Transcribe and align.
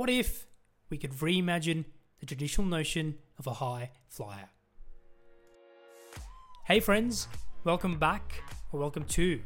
What 0.00 0.08
if 0.08 0.46
we 0.88 0.96
could 0.96 1.12
reimagine 1.12 1.84
the 2.20 2.24
traditional 2.24 2.66
notion 2.66 3.18
of 3.38 3.46
a 3.46 3.52
high 3.52 3.90
flyer? 4.08 4.48
Hey, 6.64 6.80
friends, 6.80 7.28
welcome 7.64 7.98
back 7.98 8.42
or 8.72 8.80
welcome 8.80 9.04
to 9.04 9.38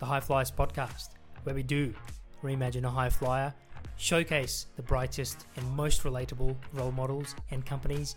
the 0.00 0.04
High 0.04 0.20
Flyers 0.20 0.50
podcast, 0.50 1.14
where 1.44 1.54
we 1.54 1.62
do 1.62 1.94
reimagine 2.42 2.84
a 2.84 2.90
high 2.90 3.08
flyer, 3.08 3.54
showcase 3.96 4.66
the 4.76 4.82
brightest 4.82 5.46
and 5.56 5.66
most 5.70 6.02
relatable 6.02 6.54
role 6.74 6.92
models 6.92 7.34
and 7.50 7.64
companies, 7.64 8.16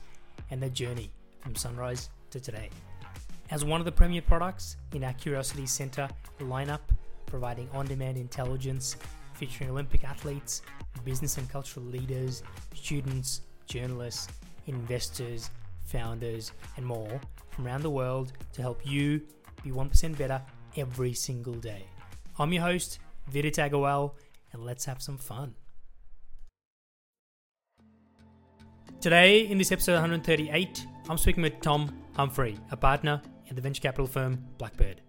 and 0.51 0.61
their 0.61 0.69
journey 0.69 1.09
from 1.39 1.55
sunrise 1.55 2.09
to 2.31 2.41
today. 2.41 2.69
As 3.49 3.63
one 3.63 3.79
of 3.79 3.85
the 3.85 3.93
premier 3.93 4.21
products 4.21 4.75
in 4.93 5.05
our 5.05 5.13
Curiosity 5.13 5.65
Center 5.65 6.09
lineup, 6.41 6.81
providing 7.27 7.69
on 7.71 7.85
demand 7.85 8.17
intelligence 8.17 8.97
featuring 9.37 9.69
Olympic 9.69 10.03
athletes, 10.03 10.63
business 11.05 11.37
and 11.37 11.47
cultural 11.49 11.85
leaders, 11.85 12.41
students, 12.73 13.41
journalists, 13.67 14.27
investors, 14.65 15.51
founders, 15.85 16.51
and 16.75 16.85
more 16.85 17.21
from 17.51 17.67
around 17.67 17.83
the 17.83 17.89
world 17.89 18.33
to 18.53 18.61
help 18.61 18.81
you 18.83 19.21
be 19.63 19.69
1% 19.69 20.17
better 20.17 20.41
every 20.75 21.13
single 21.13 21.53
day. 21.53 21.85
I'm 22.39 22.51
your 22.51 22.63
host, 22.63 22.99
Vidit 23.29 23.55
Agarwal, 23.55 24.11
and 24.53 24.65
let's 24.65 24.85
have 24.85 25.01
some 25.01 25.17
fun. 25.17 25.53
Today, 28.99 29.41
in 29.41 29.59
this 29.59 29.71
episode 29.71 29.93
138, 29.93 30.85
I'm 31.07 31.17
speaking 31.17 31.43
with 31.43 31.61
Tom 31.61 31.95
Humphrey, 32.15 32.57
a 32.71 32.77
partner 32.77 33.21
at 33.49 33.55
the 33.55 33.61
venture 33.61 33.81
capital 33.81 34.07
firm 34.07 34.43
Blackbird. 34.57 35.01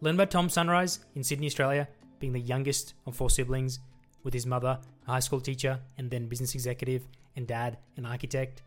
Learn 0.00 0.16
about 0.16 0.30
Tom 0.30 0.48
Sunrise 0.48 1.00
in 1.14 1.22
Sydney, 1.22 1.46
Australia, 1.46 1.88
being 2.18 2.32
the 2.32 2.40
youngest 2.40 2.94
of 3.06 3.16
four 3.16 3.30
siblings, 3.30 3.80
with 4.24 4.34
his 4.34 4.46
mother, 4.46 4.78
a 5.06 5.10
high 5.10 5.20
school 5.20 5.40
teacher 5.40 5.80
and 5.96 6.10
then 6.10 6.28
business 6.28 6.54
executive, 6.54 7.06
and 7.36 7.46
dad, 7.46 7.78
an 7.96 8.04
architect. 8.04 8.62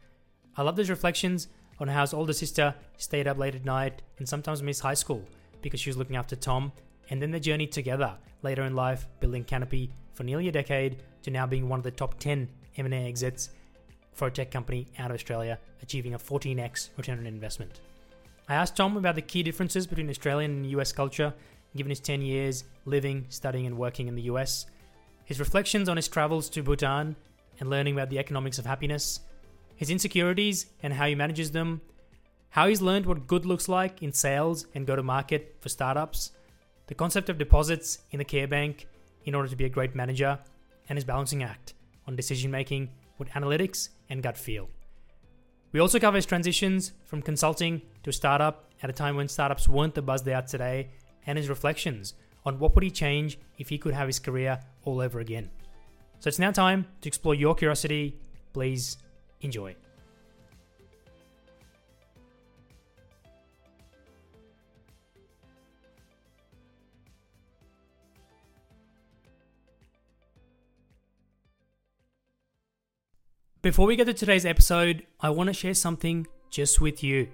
I 0.57 0.63
love 0.63 0.75
those 0.75 0.89
reflections 0.89 1.49
on 1.79 1.87
how 1.87 2.01
his 2.01 2.13
older 2.13 2.33
sister 2.33 2.73
stayed 2.97 3.27
up 3.27 3.37
late 3.37 3.55
at 3.55 3.65
night 3.65 4.01
and 4.17 4.27
sometimes 4.27 4.61
missed 4.61 4.81
high 4.81 4.93
school 4.93 5.23
because 5.61 5.79
she 5.79 5.89
was 5.89 5.97
looking 5.97 6.15
after 6.15 6.35
Tom, 6.35 6.71
and 7.09 7.21
then 7.21 7.31
the 7.31 7.39
journey 7.39 7.67
together 7.67 8.15
later 8.41 8.63
in 8.63 8.75
life, 8.75 9.07
building 9.19 9.43
Kanopy 9.43 9.89
for 10.13 10.23
nearly 10.23 10.47
a 10.47 10.51
decade 10.51 11.03
to 11.23 11.31
now 11.31 11.45
being 11.45 11.69
one 11.69 11.79
of 11.79 11.83
the 11.83 11.91
top 11.91 12.17
10 12.19 12.47
M&A 12.77 13.07
exits 13.07 13.49
for 14.13 14.27
a 14.27 14.31
tech 14.31 14.51
company 14.51 14.87
out 14.97 15.11
of 15.11 15.15
Australia, 15.15 15.59
achieving 15.81 16.13
a 16.13 16.19
14x 16.19 16.89
return 16.97 17.19
on 17.19 17.27
investment. 17.27 17.81
I 18.49 18.55
asked 18.55 18.75
Tom 18.75 18.97
about 18.97 19.15
the 19.15 19.21
key 19.21 19.43
differences 19.43 19.87
between 19.87 20.09
Australian 20.09 20.51
and 20.51 20.65
US 20.71 20.91
culture, 20.91 21.33
given 21.75 21.89
his 21.89 21.99
10 21.99 22.21
years 22.21 22.63
living, 22.85 23.25
studying, 23.29 23.65
and 23.65 23.77
working 23.77 24.07
in 24.07 24.15
the 24.15 24.23
US, 24.23 24.65
his 25.25 25.39
reflections 25.39 25.87
on 25.87 25.97
his 25.97 26.07
travels 26.07 26.49
to 26.49 26.63
Bhutan 26.63 27.15
and 27.59 27.69
learning 27.69 27.93
about 27.93 28.09
the 28.09 28.19
economics 28.19 28.59
of 28.59 28.65
happiness, 28.65 29.21
his 29.75 29.89
insecurities 29.89 30.67
and 30.83 30.93
how 30.93 31.07
he 31.07 31.15
manages 31.15 31.51
them, 31.51 31.81
how 32.49 32.67
he's 32.67 32.81
learned 32.81 33.05
what 33.05 33.27
good 33.27 33.45
looks 33.45 33.69
like 33.69 34.03
in 34.03 34.11
sales 34.11 34.65
and 34.75 34.85
go 34.85 34.95
to 34.95 35.03
market 35.03 35.55
for 35.61 35.69
startups, 35.69 36.31
the 36.87 36.95
concept 36.95 37.29
of 37.29 37.37
deposits 37.37 37.99
in 38.11 38.19
the 38.19 38.25
care 38.25 38.47
bank 38.47 38.87
in 39.23 39.35
order 39.35 39.47
to 39.47 39.55
be 39.55 39.65
a 39.65 39.69
great 39.69 39.95
manager, 39.95 40.37
and 40.89 40.97
his 40.97 41.05
balancing 41.05 41.43
act 41.43 41.73
on 42.07 42.15
decision 42.15 42.51
making 42.51 42.89
with 43.17 43.29
analytics 43.29 43.89
and 44.09 44.21
gut 44.21 44.37
feel. 44.37 44.67
We 45.71 45.79
also 45.79 45.99
cover 45.99 46.17
his 46.17 46.25
transitions 46.25 46.91
from 47.05 47.21
consulting 47.21 47.81
to 48.03 48.11
startup 48.11 48.69
at 48.83 48.89
a 48.89 48.93
time 48.93 49.15
when 49.15 49.29
startups 49.29 49.69
weren't 49.69 49.95
the 49.95 50.01
buzz 50.01 50.23
they 50.23 50.33
are 50.33 50.41
today, 50.41 50.89
and 51.25 51.37
his 51.37 51.49
reflections 51.49 52.13
on 52.45 52.59
what 52.59 52.75
would 52.75 52.83
he 52.83 52.91
change 52.91 53.39
if 53.57 53.69
he 53.69 53.77
could 53.77 53.93
have 53.93 54.07
his 54.07 54.19
career 54.19 54.59
all 54.83 55.01
over 55.01 55.19
again. 55.19 55.49
So 56.19 56.27
it's 56.27 56.39
now 56.39 56.51
time 56.51 56.85
to 57.01 57.07
explore 57.07 57.35
your 57.35 57.55
curiosity. 57.55 58.17
Please 58.53 58.97
enjoy. 59.41 59.75
Before 73.61 73.85
we 73.85 73.95
get 73.95 74.05
to 74.07 74.13
today's 74.13 74.43
episode, 74.43 75.05
I 75.19 75.29
want 75.29 75.47
to 75.47 75.53
share 75.53 75.75
something 75.75 76.25
just 76.49 76.81
with 76.81 77.03
you. 77.03 77.27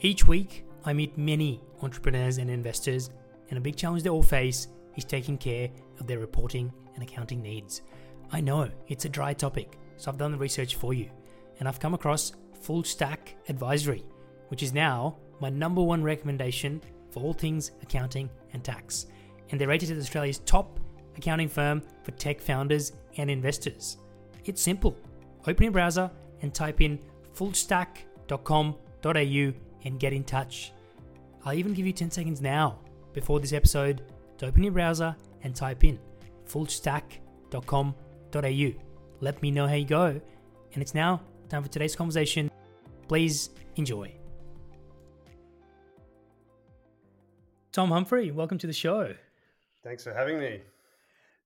Each 0.00 0.26
week, 0.26 0.64
I 0.84 0.92
meet 0.92 1.18
many 1.18 1.60
entrepreneurs 1.82 2.38
and 2.38 2.50
investors, 2.50 3.10
and 3.50 3.58
a 3.58 3.60
big 3.60 3.76
challenge 3.76 4.02
they 4.02 4.10
all 4.10 4.22
face 4.22 4.68
is 4.96 5.04
taking 5.04 5.38
care 5.38 5.70
of 6.00 6.06
their 6.06 6.18
reporting 6.18 6.72
and 6.94 7.02
accounting 7.02 7.42
needs. 7.42 7.82
I 8.30 8.40
know 8.40 8.70
it's 8.88 9.04
a 9.04 9.08
dry 9.08 9.32
topic, 9.32 9.78
so 9.96 10.10
I've 10.10 10.18
done 10.18 10.32
the 10.32 10.38
research 10.38 10.76
for 10.76 10.92
you, 10.92 11.10
and 11.58 11.68
I've 11.68 11.80
come 11.80 11.94
across 11.94 12.32
Full 12.60 12.84
Stack 12.84 13.36
Advisory, 13.48 14.04
which 14.48 14.62
is 14.62 14.72
now 14.72 15.16
my 15.40 15.48
number 15.48 15.82
one 15.82 16.02
recommendation 16.02 16.82
for 17.10 17.22
all 17.22 17.32
things 17.32 17.72
accounting 17.82 18.28
and 18.52 18.62
tax. 18.62 19.06
And 19.50 19.60
they're 19.60 19.68
rated 19.68 19.90
as 19.90 19.98
Australia's 19.98 20.40
top 20.40 20.78
accounting 21.16 21.48
firm 21.48 21.82
for 22.02 22.12
tech 22.12 22.40
founders 22.40 22.92
and 23.16 23.30
investors. 23.30 23.98
It's 24.44 24.62
simple 24.62 24.96
open 25.46 25.64
your 25.64 25.72
browser 25.72 26.10
and 26.42 26.52
type 26.52 26.80
in 26.80 26.98
fullstack.com.au 27.34 29.67
and 29.84 30.00
get 30.00 30.12
in 30.12 30.24
touch. 30.24 30.72
I'll 31.44 31.54
even 31.54 31.74
give 31.74 31.86
you 31.86 31.92
10 31.92 32.10
seconds 32.10 32.40
now 32.40 32.78
before 33.12 33.40
this 33.40 33.52
episode 33.52 34.02
to 34.38 34.46
open 34.46 34.62
your 34.62 34.72
browser 34.72 35.14
and 35.42 35.54
type 35.54 35.84
in 35.84 35.98
fullstack.com.au. 36.46 38.72
Let 39.20 39.42
me 39.42 39.50
know 39.50 39.66
how 39.66 39.74
you 39.74 39.84
go. 39.84 40.20
And 40.74 40.82
it's 40.82 40.94
now 40.94 41.20
time 41.48 41.62
for 41.62 41.68
today's 41.68 41.96
conversation. 41.96 42.50
Please 43.08 43.50
enjoy. 43.76 44.12
Tom 47.72 47.90
Humphrey, 47.90 48.30
welcome 48.30 48.58
to 48.58 48.66
the 48.66 48.72
show. 48.72 49.14
Thanks 49.84 50.04
for 50.04 50.12
having 50.12 50.38
me. 50.38 50.60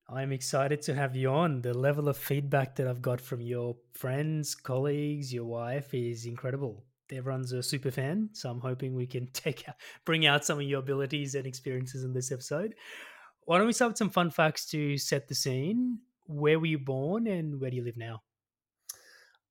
I'm 0.09 0.32
excited 0.32 0.82
to 0.82 0.94
have 0.94 1.16
you 1.16 1.31
on. 1.31 1.62
The 1.62 1.75
level 1.75 2.09
of 2.09 2.16
feedback 2.16 2.76
that 2.76 2.87
I've 2.87 3.03
got 3.03 3.21
from 3.21 3.41
your 3.41 3.76
friends, 3.94 4.54
colleagues, 4.54 5.32
your 5.32 5.44
wife 5.44 5.94
is 5.94 6.26
incredible. 6.26 6.84
Everyone's 7.12 7.52
a 7.52 7.62
super 7.62 7.90
fan, 7.90 8.30
so 8.32 8.50
I'm 8.50 8.60
hoping 8.60 8.94
we 8.94 9.06
can 9.06 9.26
take 9.32 9.64
bring 10.04 10.26
out 10.26 10.44
some 10.44 10.58
of 10.58 10.64
your 10.64 10.80
abilities 10.80 11.34
and 11.34 11.46
experiences 11.46 12.04
in 12.04 12.12
this 12.12 12.32
episode. 12.32 12.74
Why 13.44 13.58
don't 13.58 13.66
we 13.66 13.72
start 13.72 13.90
with 13.90 13.98
some 13.98 14.10
fun 14.10 14.30
facts 14.30 14.66
to 14.70 14.96
set 14.96 15.28
the 15.28 15.34
scene? 15.34 15.98
Where 16.26 16.58
were 16.58 16.66
you 16.66 16.78
born 16.78 17.26
and 17.26 17.60
where 17.60 17.70
do 17.70 17.76
you 17.76 17.84
live 17.84 17.96
now? 17.96 18.22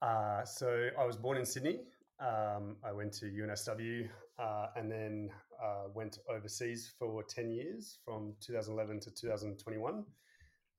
Uh, 0.02 0.44
so 0.46 0.90
I 1.00 1.06
was 1.06 1.18
born 1.18 1.38
in 1.38 1.46
Sydney. 1.46 1.80
Um, 2.20 2.78
I 2.84 2.92
went 2.92 3.14
to 3.14 3.26
UNSW 3.26 4.08
uh, 4.40 4.68
and 4.76 4.92
then 4.92 5.30
uh, 5.62 5.90
went 5.94 6.20
overseas 6.30 6.94
for 6.98 7.24
10 7.24 7.52
years 7.52 7.98
from 8.04 8.34
2011 8.42 9.00
to 9.02 9.12
2021. 9.12 10.04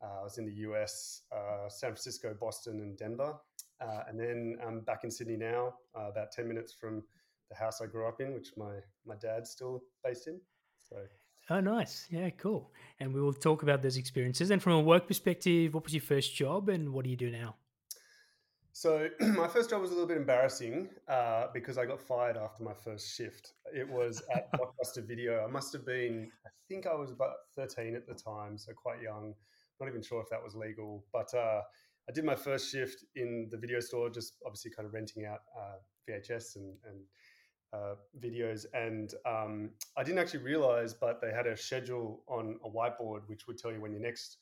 Uh, 0.02 0.20
I 0.20 0.22
was 0.22 0.38
in 0.38 0.46
the 0.46 0.54
US, 0.68 1.22
uh, 1.32 1.68
San 1.68 1.90
Francisco, 1.90 2.34
Boston, 2.40 2.80
and 2.80 2.96
Denver. 2.96 3.34
Uh, 3.82 4.04
and 4.08 4.18
then 4.18 4.56
I'm 4.66 4.80
back 4.80 5.04
in 5.04 5.10
Sydney 5.10 5.36
now, 5.36 5.74
about 5.94 6.30
10 6.32 6.46
minutes 6.46 6.72
from 6.72 7.02
the 7.50 7.56
house 7.56 7.80
I 7.80 7.86
grew 7.86 8.06
up 8.06 8.20
in, 8.20 8.32
which 8.32 8.50
my, 8.56 8.76
my 9.06 9.16
dad's 9.16 9.50
still 9.50 9.82
based 10.04 10.28
in. 10.28 10.40
So. 10.88 10.96
Oh, 11.50 11.60
nice. 11.60 12.06
Yeah, 12.10 12.30
cool. 12.30 12.70
And 13.00 13.12
we 13.12 13.20
will 13.20 13.32
talk 13.32 13.62
about 13.62 13.82
those 13.82 13.96
experiences. 13.96 14.50
And 14.50 14.62
from 14.62 14.72
a 14.72 14.80
work 14.80 15.08
perspective, 15.08 15.74
what 15.74 15.84
was 15.84 15.92
your 15.92 16.02
first 16.02 16.34
job 16.34 16.68
and 16.68 16.92
what 16.92 17.04
do 17.04 17.10
you 17.10 17.16
do 17.16 17.30
now? 17.30 17.56
So 18.72 19.08
my 19.20 19.48
first 19.48 19.70
job 19.70 19.82
was 19.82 19.90
a 19.90 19.94
little 19.94 20.08
bit 20.08 20.16
embarrassing 20.16 20.88
uh, 21.08 21.48
because 21.52 21.76
I 21.76 21.84
got 21.84 22.00
fired 22.00 22.36
after 22.36 22.62
my 22.62 22.72
first 22.72 23.14
shift. 23.14 23.54
It 23.74 23.88
was 23.88 24.22
at 24.34 24.50
Blockbuster 24.54 25.06
Video. 25.06 25.44
I 25.44 25.50
must 25.50 25.72
have 25.72 25.84
been, 25.84 26.30
I 26.46 26.50
think 26.68 26.86
I 26.86 26.94
was 26.94 27.10
about 27.10 27.34
13 27.56 27.96
at 27.96 28.06
the 28.06 28.14
time, 28.14 28.56
so 28.56 28.72
quite 28.72 29.02
young 29.02 29.34
not 29.82 29.88
even 29.88 30.02
sure 30.02 30.22
if 30.22 30.28
that 30.30 30.42
was 30.42 30.54
legal, 30.54 31.04
but 31.12 31.32
uh, 31.34 31.60
I 32.08 32.12
did 32.12 32.24
my 32.24 32.34
first 32.34 32.70
shift 32.70 33.04
in 33.14 33.48
the 33.50 33.56
video 33.56 33.80
store, 33.80 34.10
just 34.10 34.34
obviously 34.44 34.70
kind 34.70 34.86
of 34.86 34.94
renting 34.94 35.24
out 35.24 35.40
uh, 35.56 35.76
VHS 36.08 36.56
and, 36.56 36.74
and 36.88 37.00
uh, 37.72 37.94
videos. 38.20 38.66
And 38.74 39.14
um, 39.24 39.70
I 39.96 40.02
didn't 40.02 40.18
actually 40.18 40.42
realize, 40.42 40.94
but 40.94 41.20
they 41.20 41.30
had 41.30 41.46
a 41.46 41.56
schedule 41.56 42.22
on 42.26 42.58
a 42.64 42.68
whiteboard 42.68 43.22
which 43.26 43.46
would 43.46 43.58
tell 43.58 43.72
you 43.72 43.80
when 43.80 43.92
your 43.92 44.00
next 44.00 44.38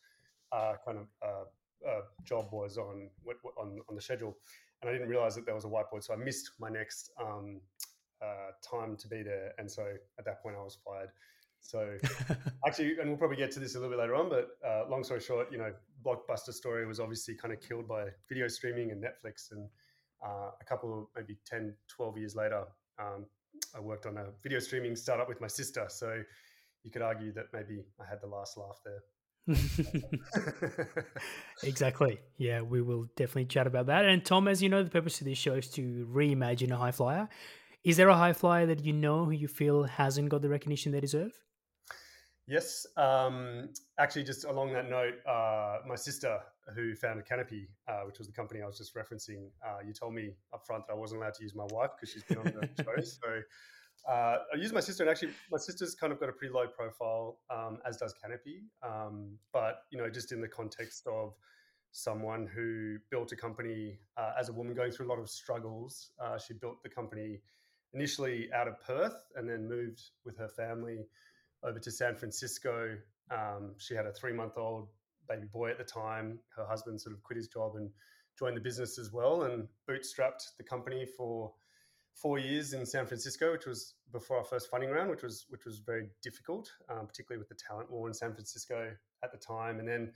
uh, 0.53 0.75
kind 0.85 0.99
of 0.99 1.07
uh, 1.23 1.89
uh, 1.89 2.01
job 2.25 2.49
was 2.51 2.77
on, 2.77 3.09
on 3.59 3.79
on 3.89 3.95
the 3.95 4.03
schedule. 4.03 4.37
And 4.81 4.89
I 4.89 4.93
didn't 4.93 5.09
realize 5.09 5.35
that 5.35 5.45
there 5.45 5.55
was 5.55 5.65
a 5.65 5.69
whiteboard, 5.69 6.03
so 6.03 6.15
I 6.15 6.17
missed 6.17 6.53
my 6.59 6.71
next 6.71 7.11
um, 7.21 7.61
time 8.63 8.97
to 8.97 9.09
be 9.09 9.23
there. 9.23 9.53
And 9.59 9.71
so 9.71 9.85
at 10.19 10.25
that 10.25 10.43
point, 10.43 10.57
I 10.59 10.63
was 10.63 10.79
fired. 10.85 11.11
So 11.61 11.97
actually, 12.67 12.99
and 12.99 13.09
we'll 13.09 13.19
probably 13.19 13.37
get 13.37 13.51
to 13.53 13.61
this 13.61 13.75
a 13.75 13.79
little 13.79 13.91
bit 13.91 14.01
later 14.01 14.15
on, 14.15 14.29
but 14.29 14.49
uh, 14.67 14.89
long 14.89 15.05
story 15.05 15.21
short, 15.21 15.53
you 15.53 15.59
know, 15.59 15.73
Blockbuster 16.05 16.53
Story 16.53 16.87
was 16.87 17.01
obviously 17.01 17.35
kind 17.35 17.53
of 17.53 17.61
killed 17.61 17.87
by 17.87 18.07
video 18.29 18.49
streaming 18.49 18.91
and 18.91 19.03
Netflix. 19.03 19.53
And 19.53 19.69
uh, 20.25 20.51
a 20.61 20.65
couple 20.65 20.99
of 20.99 21.07
maybe 21.15 21.39
10, 21.47 21.75
12 21.89 22.19
years 22.19 22.35
later, 22.35 22.65
um, 22.99 23.27
I 23.77 23.81
worked 23.81 24.07
on 24.07 24.17
a 24.17 24.27
video 24.43 24.59
streaming 24.59 24.97
startup 24.97 25.29
with 25.29 25.41
my 25.41 25.47
sister. 25.47 25.87
So 25.89 26.23
you 26.83 26.91
could 26.91 27.03
argue 27.03 27.33
that 27.35 27.47
maybe 27.53 27.83
I 28.01 28.05
had 28.09 28.21
the 28.21 28.27
last 28.27 28.57
laugh 28.57 28.81
there. 28.85 29.03
exactly. 31.65 32.19
Yeah, 32.39 32.63
we 32.63 32.83
will 32.83 33.07
definitely 33.17 33.47
chat 33.47 33.67
about 33.67 33.87
that. 33.87 34.05
And 34.05 34.25
Tom, 34.25 34.49
as 34.49 34.63
you 34.63 34.69
know, 34.69 34.83
the 34.83 34.91
purpose 34.91 35.21
of 35.21 35.27
this 35.27 35.39
show 35.39 35.55
is 35.55 35.69
to 35.71 36.09
reimagine 36.11 36.71
a 36.71 36.77
high 36.77 36.93
flyer. 36.93 37.29
Is 37.83 37.97
there 37.97 38.09
a 38.09 38.17
high 38.17 38.35
flyer 38.35 38.67
that 38.67 38.85
you 38.85 38.93
know 38.93 39.25
who 39.25 39.31
you 39.31 39.49
feel 39.49 39.85
hasn't 39.85 40.29
got 40.29 40.43
the 40.43 40.49
recognition 40.49 40.93
they 40.93 41.01
deserve? 41.01 41.33
Yes. 42.47 42.87
Um, 42.97 43.69
actually, 43.99 44.25
just 44.25 44.45
along 44.45 44.73
that 44.73 44.91
note, 44.91 45.15
uh, 45.27 45.79
my 45.87 45.95
sister, 45.95 46.39
who 46.75 46.95
founded 46.95 47.27
Kanopy, 47.27 47.69
uh, 47.89 48.01
which 48.07 48.19
was 48.19 48.27
the 48.27 48.33
company 48.33 48.63
I 48.63 48.67
was 48.67 48.79
just 48.79 48.95
referencing, 48.95 49.51
uh, 49.65 49.79
you 49.87 49.93
told 49.93 50.15
me 50.15 50.35
up 50.53 50.67
front 50.67 50.87
that 50.89 50.95
I 50.95 50.97
wasn't 50.97 51.21
allowed 51.21 51.35
to 51.35 51.43
use 51.43 51.55
my 51.55 51.67
wife 51.71 51.91
because 51.97 52.13
she's 52.13 52.25
been 52.25 52.39
on 52.39 52.45
the 52.45 52.83
show. 52.83 53.03
So 53.03 53.43
uh, 54.09 54.39
I 54.53 54.57
use 54.57 54.73
my 54.73 54.81
sister, 54.81 55.03
and 55.03 55.11
actually, 55.11 55.33
my 55.51 55.59
sister's 55.59 55.95
kind 55.95 56.13
of 56.13 56.19
got 56.19 56.29
a 56.29 56.33
pretty 56.33 56.53
low 56.53 56.67
profile, 56.67 57.39
um, 57.51 57.79
as 57.87 57.97
does 57.99 58.15
Kanopy. 58.15 58.63
Um, 58.83 59.39
but 59.53 59.83
you 59.91 59.99
know, 59.99 60.09
just 60.09 60.33
in 60.33 60.41
the 60.41 60.49
context 60.49 61.07
of 61.07 61.35
someone 61.93 62.47
who 62.47 62.97
built 63.11 63.33
a 63.33 63.37
company 63.37 63.99
uh, 64.17 64.33
as 64.39 64.49
a 64.49 64.53
woman 64.53 64.75
going 64.75 64.93
through 64.93 65.07
a 65.07 65.11
lot 65.11 65.19
of 65.19 65.29
struggles, 65.29 66.13
uh, 66.23 66.39
she 66.39 66.55
built 66.55 66.83
the 66.83 66.89
company 66.89 67.41
initially 67.93 68.49
out 68.55 68.69
of 68.69 68.81
Perth, 68.81 69.25
and 69.37 69.49
then 69.49 69.69
moved 69.69 70.01
with 70.25 70.37
her 70.39 70.49
family 70.49 71.07
over 71.63 71.79
to 71.79 71.91
San 71.91 72.17
Francisco. 72.17 72.97
Um, 73.31 73.75
she 73.79 73.95
had 73.95 74.07
a 74.07 74.13
three-month-old 74.13 74.89
baby 75.29 75.47
boy 75.47 75.71
at 75.71 75.79
the 75.79 75.85
time. 75.85 76.39
Her 76.57 76.67
husband 76.67 77.01
sort 77.01 77.15
of 77.15 77.23
quit 77.23 77.37
his 77.37 77.49
job 77.49 77.77
and 77.77 77.91
joined 78.39 78.57
the 78.57 78.61
business 78.61 78.99
as 78.99 79.13
well, 79.13 79.43
and 79.43 79.69
bootstrapped 79.89 80.57
the 80.57 80.65
company 80.65 81.07
for 81.17 81.53
four 82.15 82.39
years 82.39 82.73
in 82.73 82.85
San 82.85 83.07
Francisco, 83.07 83.53
which 83.53 83.67
was 83.67 83.95
before 84.13 84.39
our 84.39 84.45
first 84.45 84.71
funding 84.71 84.91
round, 84.91 85.11
which 85.11 85.23
was 85.23 85.47
which 85.51 85.65
was 85.65 85.79
very 85.79 86.07
difficult, 86.23 86.71
um, 86.89 87.07
particularly 87.07 87.39
with 87.39 87.49
the 87.49 87.55
talent 87.55 87.91
war 87.91 88.09
in 88.09 88.15
San 88.15 88.33
Francisco 88.33 88.91
at 89.23 89.31
the 89.31 89.39
time. 89.39 89.79
And 89.79 89.89
then, 89.89 90.13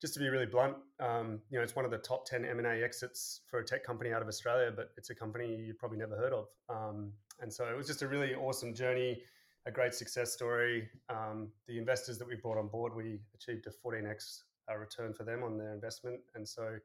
just 0.00 0.14
to 0.14 0.20
be 0.20 0.28
really 0.28 0.46
blunt, 0.46 0.76
um, 0.98 1.40
you 1.50 1.58
know, 1.58 1.62
it's 1.62 1.76
one 1.76 1.84
of 1.84 1.90
the 1.90 1.98
top 1.98 2.26
ten 2.26 2.44
M 2.44 2.58
and 2.58 2.66
A 2.66 2.82
exits 2.82 3.42
for 3.48 3.60
a 3.60 3.64
tech 3.64 3.84
company 3.84 4.12
out 4.12 4.22
of 4.22 4.28
Australia, 4.28 4.72
but 4.74 4.90
it's 4.96 5.10
a 5.10 5.14
company 5.14 5.54
you 5.54 5.74
probably 5.74 5.98
never 5.98 6.16
heard 6.16 6.32
of. 6.32 6.48
Um, 6.68 7.12
and 7.40 7.52
so 7.52 7.66
it 7.66 7.76
was 7.76 7.86
just 7.86 8.02
a 8.02 8.08
really 8.08 8.34
awesome 8.34 8.74
journey, 8.74 9.22
a 9.68 9.70
great 9.70 9.94
success 9.94 10.32
story. 10.32 10.88
Um, 11.10 11.48
the 11.68 11.78
investors 11.78 12.18
that 12.18 12.26
we 12.26 12.34
brought 12.34 12.58
on 12.58 12.68
board, 12.68 12.96
we 12.96 13.20
achieved 13.34 13.66
a 13.66 13.86
14x 13.86 14.40
uh, 14.70 14.76
return 14.76 15.12
for 15.12 15.24
them 15.24 15.44
on 15.44 15.58
their 15.58 15.74
investment, 15.74 16.18
and 16.34 16.48
so 16.48 16.78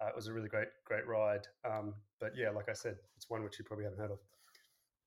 uh, 0.00 0.06
it 0.06 0.14
was 0.14 0.28
a 0.28 0.32
really 0.32 0.48
great, 0.48 0.68
great 0.84 1.06
ride. 1.08 1.46
Um, 1.68 1.94
but 2.20 2.32
yeah, 2.36 2.50
like 2.50 2.68
I 2.68 2.74
said, 2.74 2.96
it's 3.16 3.28
one 3.28 3.42
which 3.42 3.58
you 3.58 3.64
probably 3.64 3.84
haven't 3.84 3.98
heard 3.98 4.10
of. 4.12 4.18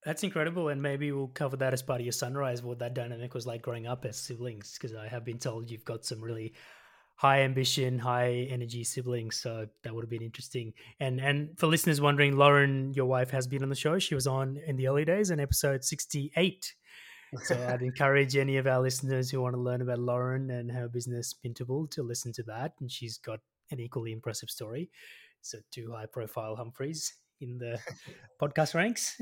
That's 0.03 0.23
incredible, 0.23 0.69
and 0.69 0.81
maybe 0.81 1.11
we'll 1.11 1.27
cover 1.27 1.55
that 1.57 1.73
as 1.73 1.83
part 1.83 2.01
of 2.01 2.05
your 2.05 2.11
sunrise. 2.11 2.63
What 2.63 2.79
that 2.79 2.95
dynamic 2.95 3.35
was 3.35 3.45
like 3.45 3.61
growing 3.61 3.85
up 3.85 4.03
as 4.03 4.17
siblings, 4.17 4.73
because 4.73 4.95
I 4.95 5.07
have 5.07 5.23
been 5.23 5.37
told 5.37 5.69
you've 5.69 5.85
got 5.85 6.03
some 6.03 6.21
really 6.21 6.53
high 7.21 7.41
ambition, 7.41 7.99
high 7.99 8.47
energy 8.49 8.83
siblings. 8.83 9.39
So 9.39 9.67
that 9.83 9.93
would 9.93 10.03
have 10.03 10.09
been 10.09 10.23
interesting. 10.23 10.73
And 10.99 11.21
and 11.21 11.57
for 11.59 11.67
listeners 11.67 12.01
wondering, 12.01 12.35
Lauren, 12.35 12.95
your 12.95 13.05
wife, 13.05 13.29
has 13.29 13.45
been 13.45 13.61
on 13.61 13.69
the 13.69 13.75
show. 13.75 13.99
She 13.99 14.15
was 14.15 14.25
on 14.25 14.57
in 14.65 14.75
the 14.75 14.87
early 14.87 15.05
days 15.05 15.29
in 15.29 15.39
episode 15.39 15.83
sixty 15.83 16.31
eight. 16.35 16.73
So 17.37 17.55
I'd 17.69 17.81
encourage 17.81 18.35
any 18.35 18.57
of 18.57 18.67
our 18.67 18.81
listeners 18.81 19.31
who 19.31 19.41
want 19.41 19.55
to 19.55 19.61
learn 19.61 19.81
about 19.81 19.99
Lauren 19.99 20.49
and 20.51 20.69
her 20.69 20.89
business 20.89 21.33
Mintable 21.45 21.89
to 21.91 22.03
listen 22.03 22.33
to 22.33 22.43
that. 22.43 22.73
And 22.81 22.91
she's 22.91 23.17
got 23.17 23.39
an 23.71 23.79
equally 23.79 24.11
impressive 24.11 24.49
story. 24.49 24.89
So 25.41 25.59
two 25.71 25.93
high 25.93 26.07
profile 26.07 26.57
Humphreys 26.57 27.13
in 27.41 27.57
the 27.57 27.79
podcast 28.41 28.73
ranks. 28.75 29.19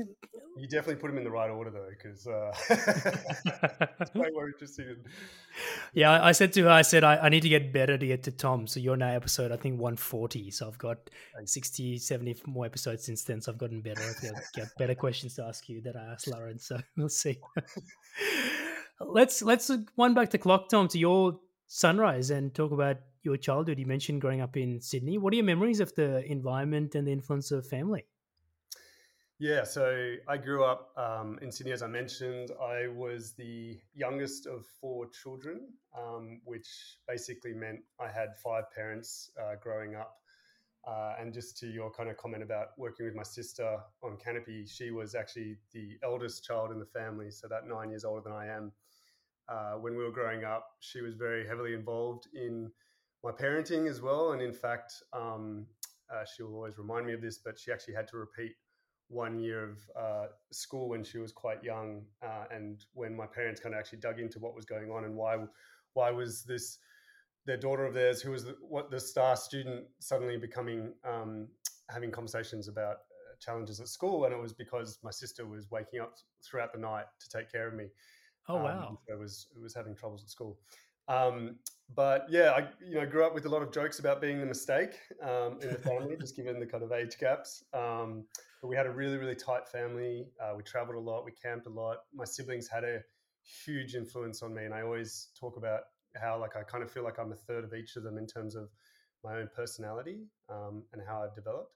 You 0.56 0.68
definitely 0.68 0.96
put 0.96 1.08
them 1.08 1.18
in 1.18 1.24
the 1.24 1.30
right 1.30 1.50
order 1.50 1.70
though, 1.70 1.88
because 1.90 2.26
uh, 2.26 2.52
it's 4.00 4.14
way 4.14 4.28
more 4.32 4.48
interesting. 4.48 4.96
Yeah, 5.92 6.24
I 6.24 6.30
said 6.30 6.52
to 6.52 6.62
her, 6.62 6.70
I 6.70 6.82
said, 6.82 7.02
I, 7.02 7.16
I, 7.16 7.28
need 7.28 7.40
to 7.40 7.48
get 7.48 7.72
better 7.72 7.98
to 7.98 8.06
get 8.06 8.22
to 8.22 8.30
Tom. 8.30 8.68
So 8.68 8.78
you're 8.78 8.96
now 8.96 9.10
episode, 9.10 9.50
I 9.50 9.56
think, 9.56 9.80
140. 9.80 10.52
So 10.52 10.68
I've 10.68 10.78
got 10.78 11.10
60, 11.44 11.98
70 11.98 12.42
more 12.46 12.64
episodes 12.64 13.04
since 13.04 13.24
then. 13.24 13.40
So 13.40 13.50
I've 13.50 13.58
gotten 13.58 13.80
better. 13.80 14.00
I've 14.00 14.52
got 14.56 14.68
better 14.78 14.94
questions 14.94 15.34
to 15.34 15.44
ask 15.44 15.68
you 15.68 15.80
that 15.82 15.96
I 15.96 16.12
asked 16.12 16.28
Lauren. 16.28 16.60
So 16.60 16.78
we'll 16.96 17.08
see. 17.08 17.40
let's 19.00 19.42
let's 19.42 19.70
one 19.96 20.14
back 20.14 20.30
the 20.30 20.38
clock, 20.38 20.68
Tom, 20.68 20.86
to 20.88 20.98
your 20.98 21.40
sunrise 21.66 22.30
and 22.30 22.54
talk 22.54 22.70
about 22.70 22.98
your 23.22 23.36
childhood. 23.36 23.78
You 23.78 23.86
mentioned 23.86 24.20
growing 24.20 24.40
up 24.40 24.56
in 24.56 24.80
Sydney. 24.80 25.18
What 25.18 25.32
are 25.32 25.36
your 25.36 25.44
memories 25.44 25.80
of 25.80 25.94
the 25.94 26.24
environment 26.30 26.94
and 26.94 27.06
the 27.06 27.12
influence 27.12 27.50
of 27.50 27.66
family? 27.66 28.06
Yeah, 29.40 29.64
so 29.64 30.16
I 30.28 30.36
grew 30.36 30.64
up 30.64 30.90
um, 30.98 31.38
in 31.40 31.50
Sydney, 31.50 31.72
as 31.72 31.82
I 31.82 31.86
mentioned. 31.86 32.50
I 32.60 32.88
was 32.88 33.32
the 33.32 33.78
youngest 33.94 34.46
of 34.46 34.66
four 34.82 35.06
children, 35.08 35.62
um, 35.98 36.42
which 36.44 36.68
basically 37.08 37.54
meant 37.54 37.78
I 37.98 38.08
had 38.08 38.36
five 38.36 38.64
parents 38.70 39.30
uh, 39.40 39.54
growing 39.58 39.94
up. 39.94 40.18
Uh, 40.86 41.14
and 41.18 41.32
just 41.32 41.56
to 41.60 41.68
your 41.68 41.90
kind 41.90 42.10
of 42.10 42.18
comment 42.18 42.42
about 42.42 42.76
working 42.76 43.06
with 43.06 43.14
my 43.14 43.22
sister 43.22 43.78
on 44.02 44.18
Kanopy, 44.18 44.70
she 44.70 44.90
was 44.90 45.14
actually 45.14 45.56
the 45.72 45.96
eldest 46.04 46.44
child 46.44 46.70
in 46.70 46.78
the 46.78 46.84
family, 46.84 47.30
so 47.30 47.46
about 47.46 47.66
nine 47.66 47.88
years 47.88 48.04
older 48.04 48.20
than 48.22 48.34
I 48.34 48.46
am. 48.46 48.72
Uh, 49.48 49.78
when 49.78 49.96
we 49.96 50.04
were 50.04 50.12
growing 50.12 50.44
up, 50.44 50.66
she 50.80 51.00
was 51.00 51.14
very 51.14 51.46
heavily 51.46 51.72
involved 51.72 52.28
in 52.34 52.70
my 53.24 53.30
parenting 53.30 53.88
as 53.88 54.02
well. 54.02 54.32
And 54.32 54.42
in 54.42 54.52
fact, 54.52 55.02
um, 55.14 55.64
uh, 56.12 56.24
she 56.26 56.42
will 56.42 56.56
always 56.56 56.76
remind 56.76 57.06
me 57.06 57.14
of 57.14 57.22
this, 57.22 57.38
but 57.38 57.58
she 57.58 57.72
actually 57.72 57.94
had 57.94 58.06
to 58.08 58.18
repeat 58.18 58.52
one 59.10 59.40
year 59.40 59.64
of 59.64 59.78
uh, 59.98 60.26
school 60.52 60.88
when 60.88 61.02
she 61.02 61.18
was 61.18 61.32
quite 61.32 61.62
young, 61.62 62.02
uh, 62.22 62.44
and 62.50 62.84
when 62.94 63.14
my 63.16 63.26
parents 63.26 63.60
kind 63.60 63.74
of 63.74 63.78
actually 63.78 63.98
dug 63.98 64.20
into 64.20 64.38
what 64.38 64.54
was 64.54 64.64
going 64.64 64.90
on 64.90 65.04
and 65.04 65.14
why 65.14 65.36
why 65.94 66.10
was 66.10 66.44
this 66.44 66.78
their 67.44 67.56
daughter 67.56 67.84
of 67.84 67.94
theirs 67.94 68.22
who 68.22 68.30
was 68.30 68.44
the, 68.44 68.56
what 68.60 68.90
the 68.90 69.00
star 69.00 69.34
student 69.34 69.84
suddenly 69.98 70.36
becoming 70.36 70.94
um, 71.04 71.48
having 71.88 72.10
conversations 72.10 72.68
about 72.68 72.98
uh, 72.98 73.34
challenges 73.40 73.80
at 73.80 73.88
school, 73.88 74.24
and 74.24 74.32
it 74.32 74.40
was 74.40 74.52
because 74.52 74.98
my 75.02 75.10
sister 75.10 75.44
was 75.44 75.70
waking 75.70 76.00
up 76.00 76.14
throughout 76.44 76.72
the 76.72 76.78
night 76.78 77.06
to 77.18 77.28
take 77.28 77.50
care 77.50 77.66
of 77.66 77.74
me. 77.74 77.86
Oh 78.48 78.56
wow! 78.56 78.88
Um, 78.90 78.98
so 79.06 79.14
it 79.14 79.18
was 79.18 79.48
it 79.54 79.60
was 79.60 79.74
having 79.74 79.96
troubles 79.96 80.22
at 80.22 80.30
school. 80.30 80.58
Um, 81.08 81.56
but 81.94 82.26
yeah, 82.28 82.50
I 82.50 82.68
you 82.84 82.94
know 82.94 83.06
grew 83.06 83.24
up 83.24 83.34
with 83.34 83.46
a 83.46 83.48
lot 83.48 83.62
of 83.62 83.72
jokes 83.72 83.98
about 83.98 84.20
being 84.20 84.40
the 84.40 84.46
mistake 84.46 84.98
um, 85.22 85.58
in 85.62 85.70
the 85.70 85.78
family, 85.78 86.16
just 86.20 86.36
given 86.36 86.60
the 86.60 86.66
kind 86.66 86.82
of 86.82 86.92
age 86.92 87.16
gaps. 87.18 87.64
Um, 87.72 88.24
but 88.62 88.68
we 88.68 88.76
had 88.76 88.86
a 88.86 88.90
really 88.90 89.16
really 89.16 89.34
tight 89.34 89.68
family. 89.68 90.26
Uh, 90.40 90.54
we 90.56 90.62
traveled 90.62 90.96
a 90.96 91.00
lot, 91.00 91.24
we 91.24 91.32
camped 91.32 91.66
a 91.66 91.70
lot. 91.70 91.98
My 92.14 92.24
siblings 92.24 92.68
had 92.68 92.84
a 92.84 93.00
huge 93.64 93.94
influence 93.94 94.42
on 94.42 94.54
me, 94.54 94.64
and 94.64 94.74
I 94.74 94.82
always 94.82 95.28
talk 95.38 95.56
about 95.56 95.80
how 96.20 96.38
like 96.40 96.56
I 96.56 96.62
kind 96.62 96.82
of 96.82 96.90
feel 96.90 97.04
like 97.04 97.18
I'm 97.18 97.32
a 97.32 97.36
third 97.36 97.64
of 97.64 97.74
each 97.74 97.96
of 97.96 98.02
them 98.02 98.18
in 98.18 98.26
terms 98.26 98.54
of 98.54 98.68
my 99.24 99.36
own 99.36 99.48
personality 99.54 100.26
um, 100.48 100.82
and 100.92 101.02
how 101.06 101.22
I've 101.22 101.34
developed. 101.34 101.74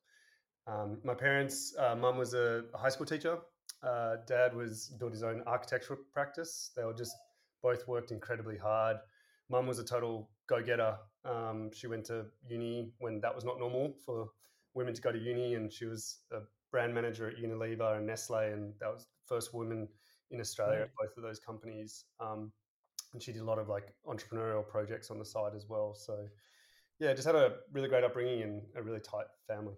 Um, 0.66 0.98
my 1.04 1.14
parents, 1.14 1.74
uh, 1.78 1.94
mum 1.94 2.16
was 2.16 2.32
a 2.34 2.64
high 2.74 2.88
school 2.88 3.06
teacher. 3.06 3.38
Uh, 3.82 4.16
dad 4.26 4.56
was 4.56 4.94
built 4.98 5.12
his 5.12 5.22
own 5.22 5.42
architectural 5.46 5.98
practice. 6.12 6.70
They 6.74 6.84
were 6.84 6.94
just 6.94 7.14
both 7.62 7.86
worked 7.86 8.12
incredibly 8.12 8.56
hard 8.56 8.96
mum 9.54 9.66
was 9.68 9.78
a 9.78 9.84
total 9.84 10.28
go 10.48 10.60
getter. 10.62 10.96
Um, 11.24 11.70
she 11.72 11.86
went 11.86 12.04
to 12.06 12.26
uni 12.46 12.90
when 12.98 13.20
that 13.20 13.34
was 13.34 13.44
not 13.44 13.58
normal 13.58 13.94
for 14.04 14.28
women 14.74 14.92
to 14.94 15.00
go 15.00 15.12
to 15.12 15.18
uni, 15.18 15.54
and 15.54 15.72
she 15.72 15.86
was 15.86 16.18
a 16.32 16.40
brand 16.72 16.92
manager 16.92 17.28
at 17.28 17.36
Unilever 17.36 17.96
and 17.96 18.06
Nestle, 18.06 18.52
and 18.52 18.74
that 18.80 18.92
was 18.92 19.04
the 19.04 19.34
first 19.34 19.54
woman 19.54 19.88
in 20.32 20.40
Australia 20.40 20.82
at 20.82 20.90
both 21.00 21.16
of 21.16 21.22
those 21.22 21.38
companies. 21.38 22.04
Um, 22.18 22.50
and 23.12 23.22
she 23.22 23.32
did 23.32 23.42
a 23.42 23.44
lot 23.44 23.60
of 23.60 23.68
like 23.68 23.94
entrepreneurial 24.06 24.66
projects 24.66 25.08
on 25.10 25.20
the 25.20 25.24
side 25.24 25.52
as 25.54 25.66
well. 25.68 25.94
So, 25.94 26.26
yeah, 26.98 27.14
just 27.14 27.26
had 27.26 27.36
a 27.36 27.52
really 27.72 27.88
great 27.88 28.02
upbringing 28.02 28.42
and 28.42 28.62
a 28.76 28.82
really 28.82 28.98
tight 28.98 29.26
family. 29.46 29.76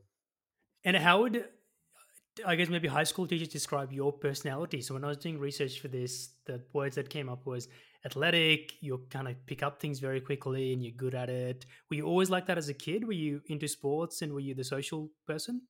And 0.85 0.97
how 0.97 1.21
would 1.21 1.45
I 2.47 2.57
guess 2.57 2.69
maybe 2.69 2.89
high 2.89 3.05
school 3.05 3.27
teachers 3.27 3.49
describe 3.49 3.93
your 3.93 4.13
personality? 4.13 4.81
So 4.81 4.95
when 4.95 5.05
I 5.05 5.09
was 5.09 5.19
doing 5.19 5.39
research 5.39 5.81
for 5.81 5.89
this, 5.89 6.31
the 6.47 6.63
words 6.73 6.97
that 6.97 7.09
came 7.11 7.29
up 7.29 7.47
was 7.47 7.69
athletic, 8.07 8.73
you 8.81 9.03
kind 9.11 9.29
of 9.29 9.35
pick 9.47 9.63
up 9.63 9.81
things 9.81 9.99
very 9.99 10.21
quickly 10.21 10.73
and 10.73 10.83
you're 10.83 10.93
good 10.97 11.15
at 11.15 11.29
it. 11.29 11.67
Were 11.91 11.97
you 11.97 12.07
always 12.07 12.31
like 12.31 12.47
that 12.47 12.57
as 12.57 12.69
a 12.69 12.75
kid? 12.75 13.07
Were 13.07 13.13
you 13.13 13.43
into 13.47 13.69
sports 13.69 14.23
and 14.23 14.33
were 14.33 14.41
you 14.41 14.55
the 14.55 14.65
social 14.65 15.11
person? 15.27 15.63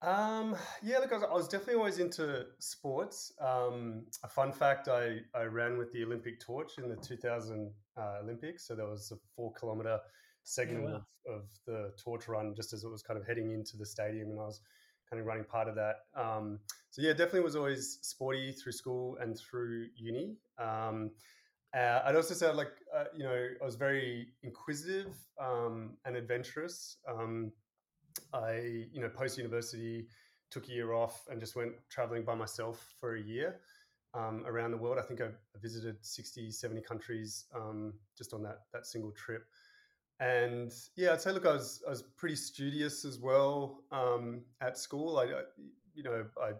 Um, 0.00 0.56
yeah, 0.82 0.98
look, 0.98 1.12
I 1.12 1.16
was, 1.16 1.24
I 1.24 1.32
was, 1.32 1.48
definitely 1.48 1.76
always 1.76 1.98
into 1.98 2.46
sports. 2.58 3.32
Um, 3.40 4.04
a 4.22 4.28
fun 4.28 4.52
fact 4.52 4.88
I, 4.88 5.20
I 5.34 5.44
ran 5.44 5.78
with 5.78 5.92
the 5.92 6.04
Olympic 6.04 6.40
torch 6.40 6.72
in 6.76 6.90
the 6.90 6.96
2000 6.96 7.70
uh, 7.96 8.18
Olympics. 8.22 8.66
So 8.66 8.74
there 8.74 8.86
was 8.86 9.12
a 9.12 9.16
four 9.34 9.52
kilometer 9.54 9.98
segment 10.42 10.84
oh, 10.88 10.90
wow. 10.90 11.06
of, 11.26 11.34
of, 11.36 11.42
the 11.66 11.92
torch 12.02 12.28
run 12.28 12.54
just 12.54 12.74
as 12.74 12.84
it 12.84 12.90
was 12.90 13.02
kind 13.02 13.18
of 13.18 13.26
heading 13.26 13.52
into 13.52 13.78
the 13.78 13.86
stadium. 13.86 14.30
And 14.30 14.40
I 14.40 14.44
was 14.44 14.60
kind 15.10 15.20
of 15.20 15.26
running 15.26 15.44
part 15.44 15.68
of 15.68 15.74
that. 15.76 15.96
Um, 16.16 16.60
so 16.90 17.02
yeah, 17.02 17.10
definitely 17.12 17.40
was 17.40 17.56
always 17.56 17.98
sporty 18.02 18.52
through 18.52 18.72
school 18.72 19.16
and 19.20 19.38
through 19.38 19.88
uni. 19.96 20.36
Um, 20.58 21.10
uh, 21.76 22.00
I'd 22.04 22.16
also 22.16 22.34
say 22.34 22.50
like 22.52 22.72
uh, 22.96 23.04
you 23.16 23.24
know 23.24 23.48
I 23.60 23.64
was 23.64 23.76
very 23.76 24.28
inquisitive 24.42 25.14
um, 25.40 25.96
and 26.04 26.16
adventurous. 26.16 26.98
Um, 27.08 27.52
I 28.32 28.86
you 28.92 29.00
know 29.00 29.08
post 29.08 29.38
university 29.38 30.06
took 30.50 30.68
a 30.68 30.72
year 30.72 30.92
off 30.92 31.24
and 31.30 31.40
just 31.40 31.56
went 31.56 31.72
traveling 31.90 32.24
by 32.24 32.34
myself 32.34 32.92
for 33.00 33.16
a 33.16 33.20
year. 33.22 33.60
um, 34.14 34.44
around 34.46 34.72
the 34.72 34.78
world. 34.78 34.98
I 34.98 35.02
think 35.02 35.20
I 35.20 35.28
visited 35.62 35.96
60, 36.04 36.50
70 36.52 36.82
countries 36.82 37.46
um, 37.54 37.94
just 38.18 38.34
on 38.34 38.42
that 38.44 38.60
that 38.72 38.86
single 38.86 39.12
trip. 39.12 39.44
And 40.20 40.72
yeah, 40.96 41.12
I'd 41.12 41.20
say, 41.20 41.32
look, 41.32 41.46
I 41.46 41.52
was 41.52 41.82
I 41.86 41.90
was 41.90 42.02
pretty 42.02 42.36
studious 42.36 43.04
as 43.04 43.18
well 43.18 43.82
um, 43.90 44.42
at 44.60 44.78
school. 44.78 45.18
I, 45.18 45.24
I, 45.24 45.42
you 45.94 46.02
know, 46.02 46.24
I, 46.40 46.52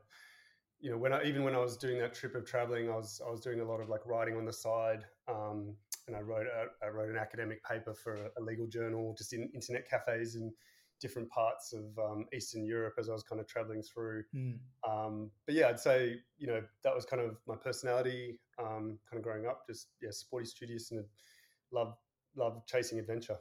you 0.81 0.91
know, 0.91 0.99
when 0.99 1.13
I 1.13 1.25
even 1.25 1.45
when 1.45 1.55
I 1.55 1.61
was 1.61 1.77
doing 1.77 1.99
that 2.01 2.15
trip 2.15 2.35
of 2.35 2.45
traveling, 2.45 2.91
I 2.91 2.97
was 2.97 3.21
I 3.27 3.31
was 3.31 3.41
doing 3.41 3.61
a 3.61 3.65
lot 3.65 3.81
of 3.81 3.89
like 3.89 4.05
writing 4.07 4.37
on 4.37 4.45
the 4.45 4.53
side, 4.53 5.05
um, 5.29 5.77
and 6.09 6.17
I 6.17 6.21
wrote 6.21 6.47
I 6.83 6.89
wrote 6.89 7.11
an 7.11 7.17
academic 7.17 7.65
paper 7.65 7.95
for 7.95 8.29
a, 8.37 8.43
legal 8.43 8.67
journal, 8.67 9.15
just 9.17 9.33
in 9.33 9.49
internet 9.55 9.89
cafes 9.89 10.35
and 10.35 10.53
different 11.01 11.29
parts 11.31 11.73
of 11.73 11.85
um, 11.99 12.27
Eastern 12.35 12.65
Europe 12.65 12.95
as 12.99 13.09
I 13.09 13.13
was 13.13 13.23
kind 13.23 13.41
of 13.41 13.47
traveling 13.47 13.83
through. 13.83 14.25
Mm. 14.35 14.59
Um, 14.89 15.31
but 15.47 15.55
yeah, 15.55 15.69
I'd 15.69 15.81
say 15.81 16.17
you 16.39 16.49
know 16.49 16.61
that 16.83 16.95
was 16.95 17.05
kind 17.05 17.23
of 17.23 17.37
my 17.47 17.57
personality, 17.57 18.41
um, 18.59 18.99
kind 19.09 19.19
of 19.19 19.23
growing 19.23 19.47
up. 19.47 19.63
Just 19.69 19.89
yeah, 20.03 20.11
sporty, 20.11 20.47
studious, 20.47 20.91
and 20.91 21.05
love 21.73 21.95
love 22.37 22.63
chasing 22.67 22.99
adventure. 22.99 23.37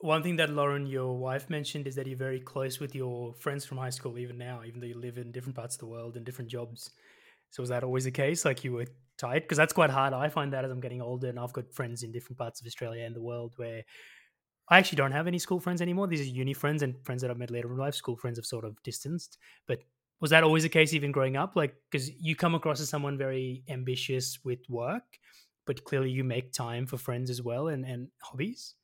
One 0.00 0.22
thing 0.22 0.36
that 0.36 0.50
Lauren, 0.50 0.86
your 0.86 1.18
wife, 1.18 1.50
mentioned 1.50 1.88
is 1.88 1.96
that 1.96 2.06
you're 2.06 2.16
very 2.16 2.38
close 2.38 2.78
with 2.78 2.94
your 2.94 3.34
friends 3.34 3.64
from 3.64 3.78
high 3.78 3.90
school, 3.90 4.16
even 4.16 4.38
now, 4.38 4.62
even 4.64 4.80
though 4.80 4.86
you 4.86 4.98
live 4.98 5.18
in 5.18 5.32
different 5.32 5.56
parts 5.56 5.74
of 5.74 5.80
the 5.80 5.86
world 5.86 6.16
and 6.16 6.24
different 6.24 6.50
jobs. 6.50 6.90
So 7.50 7.62
was 7.62 7.70
that 7.70 7.82
always 7.82 8.04
the 8.04 8.12
case? 8.12 8.44
Like 8.44 8.62
you 8.62 8.72
were 8.72 8.86
tight? 9.16 9.42
Because 9.42 9.58
that's 9.58 9.72
quite 9.72 9.90
hard. 9.90 10.12
I 10.12 10.28
find 10.28 10.52
that 10.52 10.64
as 10.64 10.70
I'm 10.70 10.80
getting 10.80 11.02
older, 11.02 11.28
and 11.28 11.38
I've 11.38 11.52
got 11.52 11.72
friends 11.72 12.04
in 12.04 12.12
different 12.12 12.38
parts 12.38 12.60
of 12.60 12.66
Australia 12.66 13.04
and 13.04 13.16
the 13.16 13.22
world 13.22 13.54
where 13.56 13.82
I 14.68 14.78
actually 14.78 14.96
don't 14.96 15.12
have 15.12 15.26
any 15.26 15.38
school 15.38 15.60
friends 15.60 15.82
anymore. 15.82 16.06
These 16.06 16.20
are 16.20 16.24
uni 16.24 16.52
friends 16.52 16.82
and 16.82 16.94
friends 17.04 17.22
that 17.22 17.30
I've 17.30 17.38
met 17.38 17.50
later 17.50 17.70
in 17.70 17.78
life. 17.78 17.94
School 17.94 18.16
friends 18.16 18.38
have 18.38 18.46
sort 18.46 18.64
of 18.64 18.80
distanced. 18.82 19.38
But 19.66 19.80
was 20.20 20.30
that 20.30 20.44
always 20.44 20.62
the 20.62 20.68
case 20.68 20.94
even 20.94 21.10
growing 21.10 21.36
up? 21.36 21.56
Like, 21.56 21.74
because 21.90 22.10
you 22.20 22.36
come 22.36 22.54
across 22.54 22.80
as 22.80 22.88
someone 22.88 23.16
very 23.16 23.64
ambitious 23.68 24.38
with 24.44 24.60
work, 24.68 25.18
but 25.68 25.84
clearly 25.84 26.10
you 26.10 26.24
make 26.24 26.50
time 26.50 26.86
for 26.86 26.96
friends 26.96 27.28
as 27.28 27.42
well 27.42 27.68
and, 27.68 27.84
and 27.84 28.08
hobbies. 28.22 28.74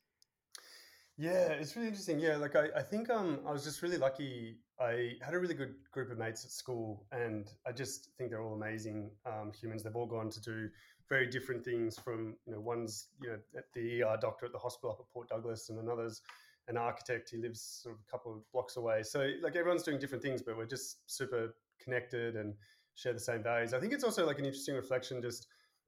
Yeah, 1.17 1.47
it's 1.47 1.75
really 1.75 1.87
interesting. 1.87 2.19
Yeah, 2.19 2.37
like 2.37 2.55
I, 2.55 2.67
I 2.77 2.83
think 2.83 3.09
um, 3.09 3.39
I 3.47 3.51
was 3.51 3.63
just 3.63 3.81
really 3.81 3.97
lucky. 3.97 4.59
I 4.79 5.13
had 5.21 5.33
a 5.33 5.39
really 5.39 5.55
good 5.55 5.73
group 5.91 6.11
of 6.11 6.19
mates 6.19 6.45
at 6.45 6.51
school, 6.51 7.07
and 7.11 7.49
I 7.65 7.71
just 7.71 8.09
think 8.17 8.29
they're 8.29 8.43
all 8.43 8.53
amazing 8.53 9.09
um, 9.25 9.51
humans. 9.59 9.81
They've 9.81 9.95
all 9.95 10.05
gone 10.05 10.29
to 10.29 10.41
do 10.41 10.69
very 11.09 11.25
different 11.25 11.65
things 11.65 11.97
from 11.97 12.35
you 12.45 12.53
know 12.53 12.59
one's 12.59 13.07
you 13.19 13.29
know 13.29 13.37
at 13.57 13.65
the 13.73 14.03
ER 14.03 14.17
doctor 14.21 14.45
at 14.45 14.51
the 14.51 14.59
hospital 14.59 14.91
up 14.91 14.99
at 14.99 15.11
Port 15.11 15.29
Douglas 15.29 15.69
and 15.69 15.79
another's 15.79 16.21
an 16.67 16.77
architect 16.77 17.29
he 17.29 17.37
lives 17.37 17.61
sort 17.83 17.93
of 17.93 18.01
a 18.01 18.11
couple 18.11 18.33
of 18.33 18.39
blocks 18.51 18.75
away 18.75 19.03
so 19.03 19.29
like 19.43 19.55
everyone's 19.55 19.83
doing 19.83 19.99
different 19.99 20.23
things 20.23 20.41
but 20.41 20.57
we're 20.57 20.65
just 20.65 20.97
super 21.05 21.53
connected 21.79 22.35
and 22.35 22.55
share 22.95 23.13
the 23.13 23.19
same 23.19 23.43
values 23.43 23.71
I 23.71 23.79
think 23.79 23.93
it's 23.93 24.03
also 24.03 24.25
like 24.25 24.39
an 24.39 24.45
interesting 24.45 24.73
reflection 24.73 25.21
just 25.21 25.45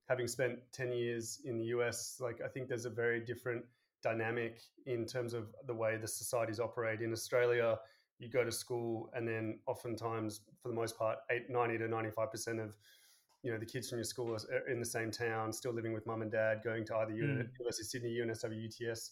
having 0.08 0.28
spent 0.28 0.60
10 0.72 0.92
years 0.92 1.42
in 1.46 1.58
the 1.58 1.66
US 1.66 2.20
like 2.20 2.42
I 2.44 2.48
think 2.48 2.68
there's 2.68 2.86
a 2.86 2.90
very 2.90 3.20
different 3.20 3.64
dynamic 4.04 4.62
in 4.86 5.06
terms 5.06 5.34
of 5.34 5.54
the 5.66 5.74
way 5.74 5.98
the 5.98 6.08
societies 6.08 6.60
operate 6.60 7.02
in 7.02 7.12
Australia 7.12 7.78
you 8.20 8.30
go 8.30 8.44
to 8.44 8.52
school 8.52 9.10
and 9.14 9.28
then 9.28 9.60
oftentimes 9.68 10.42
for 10.62 10.70
the 10.70 10.74
most 10.74 10.98
part 10.98 11.20
8, 11.30 11.50
90 11.50 11.78
to 11.80 11.88
95% 11.88 12.64
of 12.64 12.76
you 13.44 13.52
know 13.52 13.60
the 13.60 13.66
kids 13.66 13.90
from 13.90 14.00
your 14.00 14.04
school 14.04 14.36
are 14.36 14.68
in 14.70 14.80
the 14.80 14.86
same 14.86 15.12
town, 15.12 15.54
still 15.54 15.72
living 15.72 15.94
with 15.94 16.06
mum 16.06 16.22
and 16.22 16.32
dad, 16.32 16.62
going 16.64 16.86
to 16.86 16.96
either 16.98 17.14
mm. 17.14 17.18
University 17.18 17.84
of 17.84 17.88
Sydney, 17.88 18.18
UNSW, 18.18 18.92
UTS, 18.92 19.12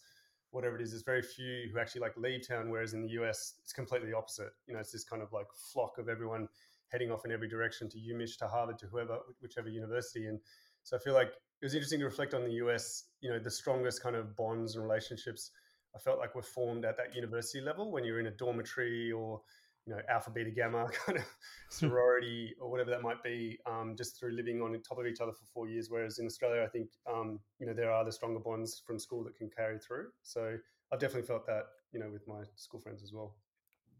whatever 0.50 0.76
it 0.76 0.82
is. 0.82 0.90
There's 0.90 1.02
very 1.02 1.22
few 1.22 1.68
who 1.72 1.78
actually 1.78 2.02
like 2.02 2.16
leave 2.16 2.46
town. 2.46 2.70
Whereas 2.70 2.92
in 2.92 3.02
the 3.02 3.10
US, 3.20 3.54
it's 3.62 3.72
completely 3.72 4.12
opposite. 4.12 4.50
You 4.66 4.74
know, 4.74 4.80
it's 4.80 4.92
this 4.92 5.04
kind 5.04 5.22
of 5.22 5.32
like 5.32 5.46
flock 5.72 5.98
of 5.98 6.08
everyone 6.08 6.48
heading 6.88 7.10
off 7.10 7.24
in 7.24 7.32
every 7.32 7.48
direction 7.48 7.88
to 7.90 7.98
UMich, 7.98 8.36
to 8.38 8.48
Harvard, 8.48 8.78
to 8.80 8.86
whoever, 8.86 9.18
whichever 9.40 9.68
university. 9.68 10.26
And 10.26 10.40
so 10.86 10.96
I 10.96 11.00
feel 11.00 11.14
like 11.14 11.32
it 11.60 11.64
was 11.64 11.74
interesting 11.74 11.98
to 11.98 12.04
reflect 12.04 12.32
on 12.32 12.44
the 12.44 12.52
US. 12.64 13.02
You 13.20 13.30
know, 13.30 13.40
the 13.40 13.50
strongest 13.50 14.00
kind 14.00 14.14
of 14.14 14.36
bonds 14.36 14.76
and 14.76 14.84
relationships 14.84 15.50
I 15.96 15.98
felt 15.98 16.20
like 16.20 16.36
were 16.36 16.42
formed 16.42 16.84
at 16.84 16.96
that 16.96 17.12
university 17.12 17.60
level 17.60 17.90
when 17.90 18.04
you're 18.04 18.20
in 18.20 18.28
a 18.28 18.30
dormitory 18.30 19.10
or 19.10 19.40
you 19.84 19.92
know 19.92 20.00
alpha 20.08 20.30
beta 20.30 20.50
gamma 20.50 20.88
kind 21.06 21.18
of 21.18 21.24
sorority 21.70 22.54
or 22.60 22.70
whatever 22.70 22.90
that 22.90 23.02
might 23.02 23.20
be 23.24 23.58
um, 23.68 23.96
just 23.98 24.16
through 24.16 24.30
living 24.30 24.62
on 24.62 24.80
top 24.82 24.98
of 24.98 25.06
each 25.06 25.20
other 25.20 25.32
for 25.32 25.44
four 25.52 25.68
years 25.68 25.88
whereas 25.90 26.18
in 26.18 26.26
australia 26.26 26.62
i 26.62 26.68
think 26.68 26.88
um, 27.08 27.38
you 27.60 27.66
know 27.66 27.72
there 27.72 27.92
are 27.92 28.04
the 28.04 28.10
stronger 28.10 28.40
bonds 28.40 28.82
from 28.84 28.98
school 28.98 29.22
that 29.22 29.36
can 29.36 29.48
carry 29.48 29.78
through 29.78 30.06
so 30.22 30.56
i've 30.92 30.98
definitely 30.98 31.26
felt 31.26 31.46
that 31.46 31.66
you 31.92 32.00
know 32.00 32.10
with 32.12 32.26
my 32.26 32.42
school 32.56 32.80
friends 32.80 33.00
as 33.00 33.12
well 33.12 33.36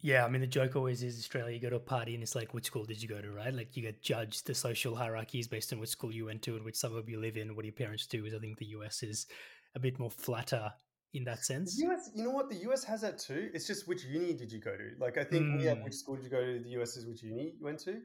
yeah 0.00 0.25
i 0.25 0.29
mean 0.29 0.41
the 0.41 0.47
joke 0.47 0.76
always 0.76 1.03
is 1.03 1.19
australia 1.19 1.55
you 1.55 1.61
go 1.61 1.71
to 1.71 1.76
a 1.76 1.81
party 1.81 2.15
and 2.15 2.23
it's 2.23 2.35
like 2.35 2.55
which 2.55 2.67
school 2.67 2.85
did 2.85 3.03
you 3.03 3.09
go 3.09 3.21
to 3.21 3.31
right 3.31 3.55
like 3.55 3.76
you 3.76 3.83
get 3.83 4.03
judged 4.03 4.47
the 4.47 4.55
social 4.55 4.95
hierarchies 4.95 5.49
based 5.49 5.73
on 5.73 5.79
which 5.79 5.91
school 5.91 6.12
you 6.12 6.26
went 6.26 6.43
to 6.43 6.57
and 6.57 6.65
which 6.65 6.76
suburb 6.76 7.09
you 7.09 7.21
live 7.21 7.37
in 7.37 7.55
what 7.57 7.65
your 7.65 7.73
parents 7.73 8.07
do 8.07 8.25
is 8.25 8.35
i 8.35 8.38
think 8.38 8.59
the 8.59 8.67
us 8.67 9.03
is 9.03 9.26
a 9.75 9.79
bit 9.79 9.99
more 9.99 10.11
flatter 10.11 10.73
in 11.17 11.25
that 11.25 11.45
sense. 11.45 11.76
The 11.76 11.87
US, 11.87 12.11
you 12.15 12.25
know 12.25 12.31
what? 12.31 12.50
The 12.50 12.57
US 12.71 12.85
has 12.85 13.00
that 13.00 13.19
too. 13.19 13.50
It's 13.55 13.67
just 13.67 13.88
which 13.88 14.05
uni 14.05 14.35
did 14.35 14.53
you 14.53 14.61
go 14.61 14.76
to? 14.76 14.91
Like, 14.99 15.17
I 15.17 15.25
think 15.25 15.47
mm. 15.47 15.59
we 15.59 15.65
have 15.65 15.81
which 15.81 15.95
school 15.95 16.17
did 16.17 16.25
you 16.25 16.31
go 16.31 16.45
to? 16.45 16.59
The 16.59 16.81
US 16.81 16.97
is 16.97 17.07
which 17.07 17.23
uni 17.23 17.55
you 17.59 17.65
went 17.65 17.79
to. 17.81 18.00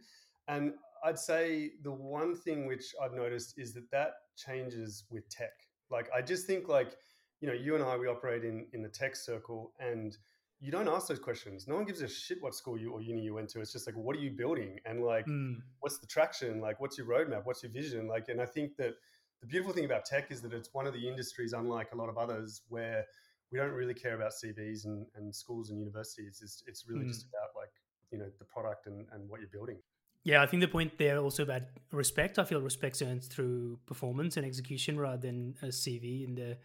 And 0.48 0.74
I'd 1.04 1.20
say 1.20 1.72
the 1.84 1.92
one 1.92 2.36
thing 2.36 2.68
which 2.68 2.94
I've 3.04 3.14
noticed 3.14 3.56
is 3.58 3.74
that 3.74 3.90
that 3.92 4.12
changes 4.38 5.04
with 5.10 5.28
tech. 5.30 5.52
Like, 5.90 6.10
I 6.16 6.22
just 6.22 6.48
think, 6.48 6.70
like, 6.70 6.96
you 7.42 7.48
know, 7.48 7.54
you 7.54 7.76
and 7.76 7.84
I, 7.84 7.98
we 7.98 8.08
operate 8.08 8.46
in, 8.46 8.68
in 8.74 8.82
the 8.82 8.90
tech 8.90 9.16
circle 9.16 9.74
and 9.80 10.18
you 10.62 10.72
don't 10.72 10.88
ask 10.88 11.08
those 11.08 11.20
questions. 11.20 11.68
No 11.68 11.76
one 11.76 11.86
gives 11.86 12.02
a 12.02 12.08
shit 12.08 12.38
what 12.42 12.54
school 12.54 12.78
you 12.78 12.92
or 12.92 13.02
uni 13.02 13.22
you 13.22 13.34
went 13.34 13.50
to. 13.50 13.62
It's 13.62 13.74
just 13.74 13.88
like, 13.88 13.96
what 13.96 14.16
are 14.16 14.20
you 14.20 14.30
building? 14.30 14.80
And 14.86 15.04
like, 15.04 15.26
mm. 15.26 15.56
what's 15.80 15.98
the 15.98 16.06
traction? 16.06 16.62
Like, 16.62 16.80
what's 16.80 17.00
your 17.00 17.08
roadmap? 17.08 17.46
What's 17.46 17.64
your 17.64 17.72
vision? 17.72 18.08
Like, 18.08 18.30
and 18.30 18.40
I 18.40 18.46
think 18.46 18.78
that 18.78 18.94
the 19.42 19.48
beautiful 19.48 19.74
thing 19.74 19.86
about 19.86 20.06
tech 20.06 20.30
is 20.30 20.40
that 20.44 20.54
it's 20.54 20.70
one 20.72 20.86
of 20.86 20.94
the 20.94 21.08
industries, 21.08 21.54
unlike 21.54 21.88
a 21.94 21.98
lot 21.98 22.10
of 22.10 22.18
others, 22.20 22.62
where 22.70 23.06
we 23.52 23.58
don't 23.58 23.72
really 23.72 23.96
care 23.96 24.14
about 24.14 24.34
CVs 24.34 24.86
and, 24.86 25.08
and 25.16 25.34
schools 25.36 25.72
and 25.72 25.80
universities. 25.80 26.42
It's, 26.44 26.64
it's 26.68 26.88
really 26.88 27.06
mm. 27.06 27.08
just 27.08 27.26
about 27.26 27.50
like, 27.56 27.72
you 28.12 28.20
know, 28.20 28.30
the 28.38 28.46
product 28.46 28.86
and, 28.86 29.08
and 29.14 29.28
what 29.28 29.40
you're 29.40 29.50
building. 29.50 29.78
Yeah, 30.24 30.44
I 30.44 30.46
think 30.46 30.62
the 30.62 30.68
point 30.68 31.00
there 31.00 31.18
also 31.18 31.42
about 31.42 31.64
respect. 31.92 32.38
I 32.38 32.44
feel 32.44 32.62
respect's 32.62 33.02
earned 33.02 33.24
through 33.24 33.80
performance 33.88 34.38
and 34.38 34.46
execution 34.46 35.00
rather 35.00 35.18
than 35.18 35.56
a 35.64 35.68
CV 35.68 36.24
in 36.24 36.36
the 36.36 36.58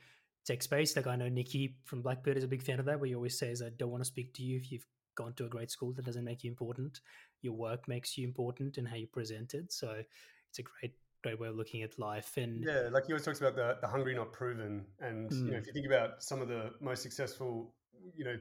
tech 0.46 0.62
space. 0.62 0.96
Like 0.96 1.06
I 1.06 1.16
know 1.16 1.28
Niki 1.28 1.74
from 1.84 2.02
Blackbird 2.02 2.36
is 2.36 2.44
a 2.44 2.48
big 2.48 2.62
fan 2.62 2.78
of 2.78 2.86
that, 2.86 3.00
where 3.00 3.08
he 3.08 3.14
always 3.14 3.38
says, 3.38 3.62
I 3.62 3.70
don't 3.76 3.90
want 3.90 4.02
to 4.02 4.06
speak 4.06 4.34
to 4.34 4.42
you 4.42 4.56
if 4.56 4.70
you've 4.70 4.86
gone 5.16 5.32
to 5.34 5.44
a 5.44 5.48
great 5.48 5.70
school. 5.70 5.92
That 5.92 6.04
doesn't 6.04 6.24
make 6.24 6.44
you 6.44 6.50
important. 6.50 7.00
Your 7.42 7.54
work 7.54 7.88
makes 7.88 8.16
you 8.16 8.26
important 8.26 8.78
and 8.78 8.86
how 8.86 8.96
you 8.96 9.06
present 9.06 9.54
it. 9.54 9.72
So 9.72 10.02
it's 10.48 10.58
a 10.58 10.62
great 10.62 10.94
great 11.22 11.40
way 11.40 11.48
of 11.48 11.56
looking 11.56 11.82
at 11.82 11.98
life. 11.98 12.36
And 12.36 12.62
yeah, 12.64 12.88
like 12.92 13.06
he 13.06 13.12
always 13.12 13.24
talks 13.24 13.40
about 13.40 13.56
the, 13.56 13.78
the 13.80 13.88
hungry, 13.88 14.14
not 14.14 14.32
proven. 14.32 14.84
And 15.00 15.28
mm. 15.30 15.36
you 15.36 15.50
know, 15.50 15.56
mm. 15.56 15.60
if 15.60 15.66
you 15.66 15.72
think 15.72 15.86
about 15.86 16.22
some 16.22 16.40
of 16.40 16.48
the 16.48 16.70
most 16.80 17.02
successful, 17.02 17.74
you 18.14 18.24
know, 18.24 18.36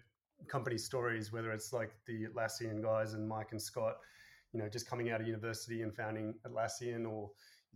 company 0.47 0.77
stories, 0.77 1.31
whether 1.31 1.51
it's 1.51 1.73
like 1.73 1.91
the 2.05 2.25
Atlassian 2.25 2.83
guys 2.83 3.13
and 3.13 3.27
Mike 3.27 3.47
and 3.51 3.61
Scott, 3.61 3.95
you 4.53 4.59
know, 4.59 4.69
just 4.69 4.87
coming 4.87 5.09
out 5.09 5.19
of 5.19 5.27
university 5.27 5.81
and 5.81 5.95
founding 5.95 6.35
Atlassian, 6.47 7.09
or 7.09 7.31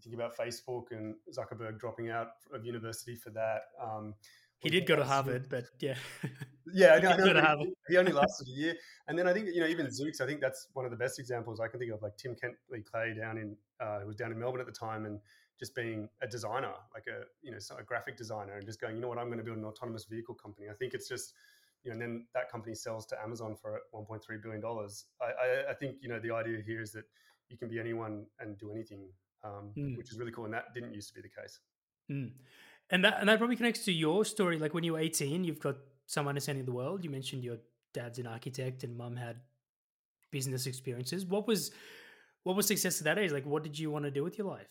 you 0.05 0.11
think 0.11 0.21
about 0.21 0.37
Facebook 0.37 0.91
and 0.91 1.15
Zuckerberg 1.33 1.79
dropping 1.79 2.09
out 2.09 2.29
of 2.53 2.65
university 2.65 3.15
for 3.15 3.29
that. 3.31 3.63
Um, 3.81 4.15
he 4.59 4.69
did 4.69 4.85
go 4.85 4.95
to 4.95 5.05
Harvard, 5.05 5.47
but 5.49 5.65
yeah. 5.79 5.95
Yeah, 6.71 6.93
I 6.93 6.99
know. 6.99 7.65
He, 7.87 7.93
he, 7.93 7.97
only 7.97 8.11
lasted 8.21 8.47
a 8.47 8.51
year, 8.51 8.75
and 9.07 9.17
then 9.17 9.27
I 9.27 9.33
think 9.33 9.47
you 9.51 9.59
know 9.59 9.67
even 9.67 9.87
Zoox. 9.87 10.21
I 10.21 10.27
think 10.27 10.39
that's 10.39 10.67
one 10.73 10.85
of 10.85 10.91
the 10.91 10.97
best 10.97 11.17
examples 11.17 11.59
I 11.59 11.67
can 11.67 11.79
think 11.79 11.91
of. 11.91 12.01
Like 12.03 12.15
Tim 12.17 12.35
Kentley 12.35 12.83
Klay 12.83 13.17
down 13.17 13.39
in 13.39 13.55
uh, 13.79 14.01
who 14.01 14.07
was 14.07 14.15
down 14.15 14.31
in 14.31 14.39
Melbourne 14.39 14.61
at 14.61 14.67
the 14.67 14.71
time, 14.71 15.05
and 15.05 15.19
just 15.59 15.73
being 15.73 16.07
a 16.21 16.27
designer, 16.27 16.73
like 16.93 17.05
a 17.07 17.23
you 17.41 17.51
know 17.51 17.57
a 17.77 17.83
graphic 17.83 18.17
designer, 18.17 18.57
and 18.57 18.65
just 18.65 18.79
going, 18.79 18.95
you 18.95 19.01
know 19.01 19.07
what, 19.07 19.17
I'm 19.17 19.27
going 19.27 19.39
to 19.39 19.43
build 19.43 19.57
an 19.57 19.65
autonomous 19.65 20.05
vehicle 20.05 20.35
company. 20.35 20.67
I 20.69 20.73
think 20.75 20.93
it's 20.93 21.07
just 21.07 21.33
you 21.83 21.89
know, 21.89 21.93
and 21.93 22.01
then 22.01 22.25
that 22.33 22.51
company 22.51 22.75
sells 22.75 23.05
to 23.07 23.21
Amazon 23.21 23.55
for 23.59 23.79
1.3 23.93 24.21
billion 24.41 24.61
dollars. 24.61 25.05
I, 25.21 25.25
I, 25.25 25.71
I, 25.71 25.73
think 25.73 25.95
you 26.01 26.09
know 26.09 26.19
the 26.19 26.31
idea 26.31 26.59
here 26.65 26.81
is 26.81 26.91
that 26.91 27.05
you 27.49 27.57
can 27.57 27.69
be 27.69 27.79
anyone 27.79 28.25
and 28.39 28.57
do 28.57 28.71
anything, 28.71 29.07
um, 29.43 29.71
mm. 29.77 29.97
which 29.97 30.11
is 30.11 30.17
really 30.17 30.31
cool, 30.31 30.45
and 30.45 30.53
that 30.53 30.73
didn't 30.73 30.93
used 30.93 31.09
to 31.09 31.13
be 31.15 31.21
the 31.21 31.41
case. 31.41 31.59
Mm. 32.11 32.31
And 32.91 33.05
that 33.05 33.17
and 33.19 33.29
that 33.29 33.37
probably 33.37 33.55
connects 33.55 33.85
to 33.85 33.91
your 33.91 34.25
story. 34.25 34.57
Like 34.57 34.73
when 34.73 34.83
you 34.83 34.93
were 34.93 34.99
18, 34.99 35.43
you've 35.43 35.59
got 35.59 35.75
some 36.07 36.27
understanding 36.27 36.61
of 36.61 36.65
the 36.65 36.73
world. 36.73 37.03
You 37.03 37.09
mentioned 37.09 37.43
your 37.43 37.57
dad's 37.93 38.19
an 38.19 38.27
architect 38.27 38.83
and 38.83 38.97
mum 38.97 39.15
had 39.15 39.37
business 40.31 40.65
experiences. 40.65 41.25
What 41.25 41.47
was 41.47 41.71
what 42.43 42.55
was 42.55 42.65
success 42.65 42.99
at 42.99 43.05
that 43.05 43.19
age? 43.19 43.31
Like 43.31 43.45
what 43.45 43.63
did 43.63 43.77
you 43.77 43.91
want 43.91 44.05
to 44.05 44.11
do 44.11 44.23
with 44.23 44.37
your 44.37 44.47
life? 44.47 44.67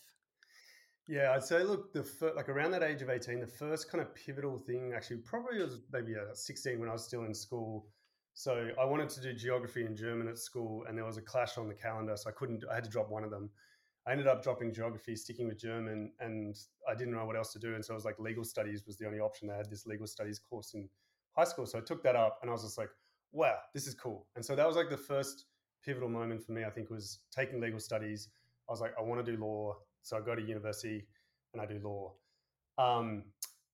Yeah, 1.07 1.33
I'd 1.33 1.43
say 1.43 1.63
look, 1.63 1.93
the 1.93 2.03
fir- 2.03 2.33
like 2.35 2.49
around 2.49 2.71
that 2.71 2.83
age 2.83 3.01
of 3.01 3.09
18, 3.09 3.39
the 3.39 3.47
first 3.47 3.89
kind 3.89 4.01
of 4.01 4.13
pivotal 4.13 4.59
thing 4.59 4.93
actually 4.95 5.17
probably 5.17 5.59
was 5.59 5.81
maybe 5.91 6.15
uh, 6.15 6.33
16 6.33 6.79
when 6.79 6.89
I 6.89 6.93
was 6.93 7.03
still 7.03 7.23
in 7.23 7.33
school. 7.33 7.87
So 8.33 8.69
I 8.79 8.85
wanted 8.85 9.09
to 9.09 9.21
do 9.21 9.33
geography 9.33 9.85
and 9.85 9.97
German 9.97 10.27
at 10.27 10.37
school, 10.37 10.85
and 10.87 10.97
there 10.97 11.03
was 11.03 11.17
a 11.17 11.21
clash 11.21 11.57
on 11.57 11.67
the 11.67 11.73
calendar, 11.73 12.15
so 12.15 12.29
I 12.29 12.33
couldn't. 12.33 12.63
I 12.71 12.75
had 12.75 12.83
to 12.85 12.89
drop 12.89 13.09
one 13.09 13.23
of 13.23 13.31
them. 13.31 13.49
I 14.07 14.11
ended 14.11 14.27
up 14.27 14.43
dropping 14.43 14.73
geography, 14.73 15.15
sticking 15.15 15.47
with 15.47 15.59
German, 15.59 16.11
and 16.19 16.55
I 16.89 16.95
didn't 16.95 17.13
know 17.13 17.25
what 17.25 17.35
else 17.35 17.51
to 17.53 17.59
do. 17.59 17.75
And 17.75 17.83
so 17.83 17.93
I 17.93 17.95
was 17.95 18.05
like, 18.05 18.17
legal 18.19 18.43
studies 18.43 18.83
was 18.87 18.97
the 18.97 19.05
only 19.05 19.19
option. 19.19 19.47
They 19.47 19.55
had 19.55 19.69
this 19.69 19.85
legal 19.85 20.07
studies 20.07 20.39
course 20.39 20.73
in 20.73 20.89
high 21.35 21.43
school. 21.43 21.65
So 21.65 21.77
I 21.77 21.81
took 21.81 22.01
that 22.03 22.15
up 22.15 22.39
and 22.41 22.49
I 22.49 22.53
was 22.53 22.63
just 22.63 22.77
like, 22.77 22.89
wow, 23.31 23.55
this 23.73 23.87
is 23.87 23.93
cool. 23.93 24.27
And 24.35 24.43
so 24.43 24.55
that 24.55 24.65
was 24.65 24.75
like 24.75 24.89
the 24.89 24.97
first 24.97 25.45
pivotal 25.83 26.09
moment 26.09 26.43
for 26.43 26.53
me, 26.53 26.63
I 26.63 26.69
think, 26.69 26.89
was 26.89 27.19
taking 27.31 27.59
legal 27.59 27.79
studies. 27.79 28.29
I 28.67 28.71
was 28.71 28.81
like, 28.81 28.93
I 28.97 29.01
want 29.01 29.23
to 29.23 29.31
do 29.31 29.39
law. 29.39 29.75
So 30.01 30.17
I 30.17 30.21
go 30.21 30.33
to 30.35 30.41
university 30.41 31.05
and 31.53 31.61
I 31.61 31.65
do 31.65 31.79
law. 31.83 32.13
Um, 32.77 33.23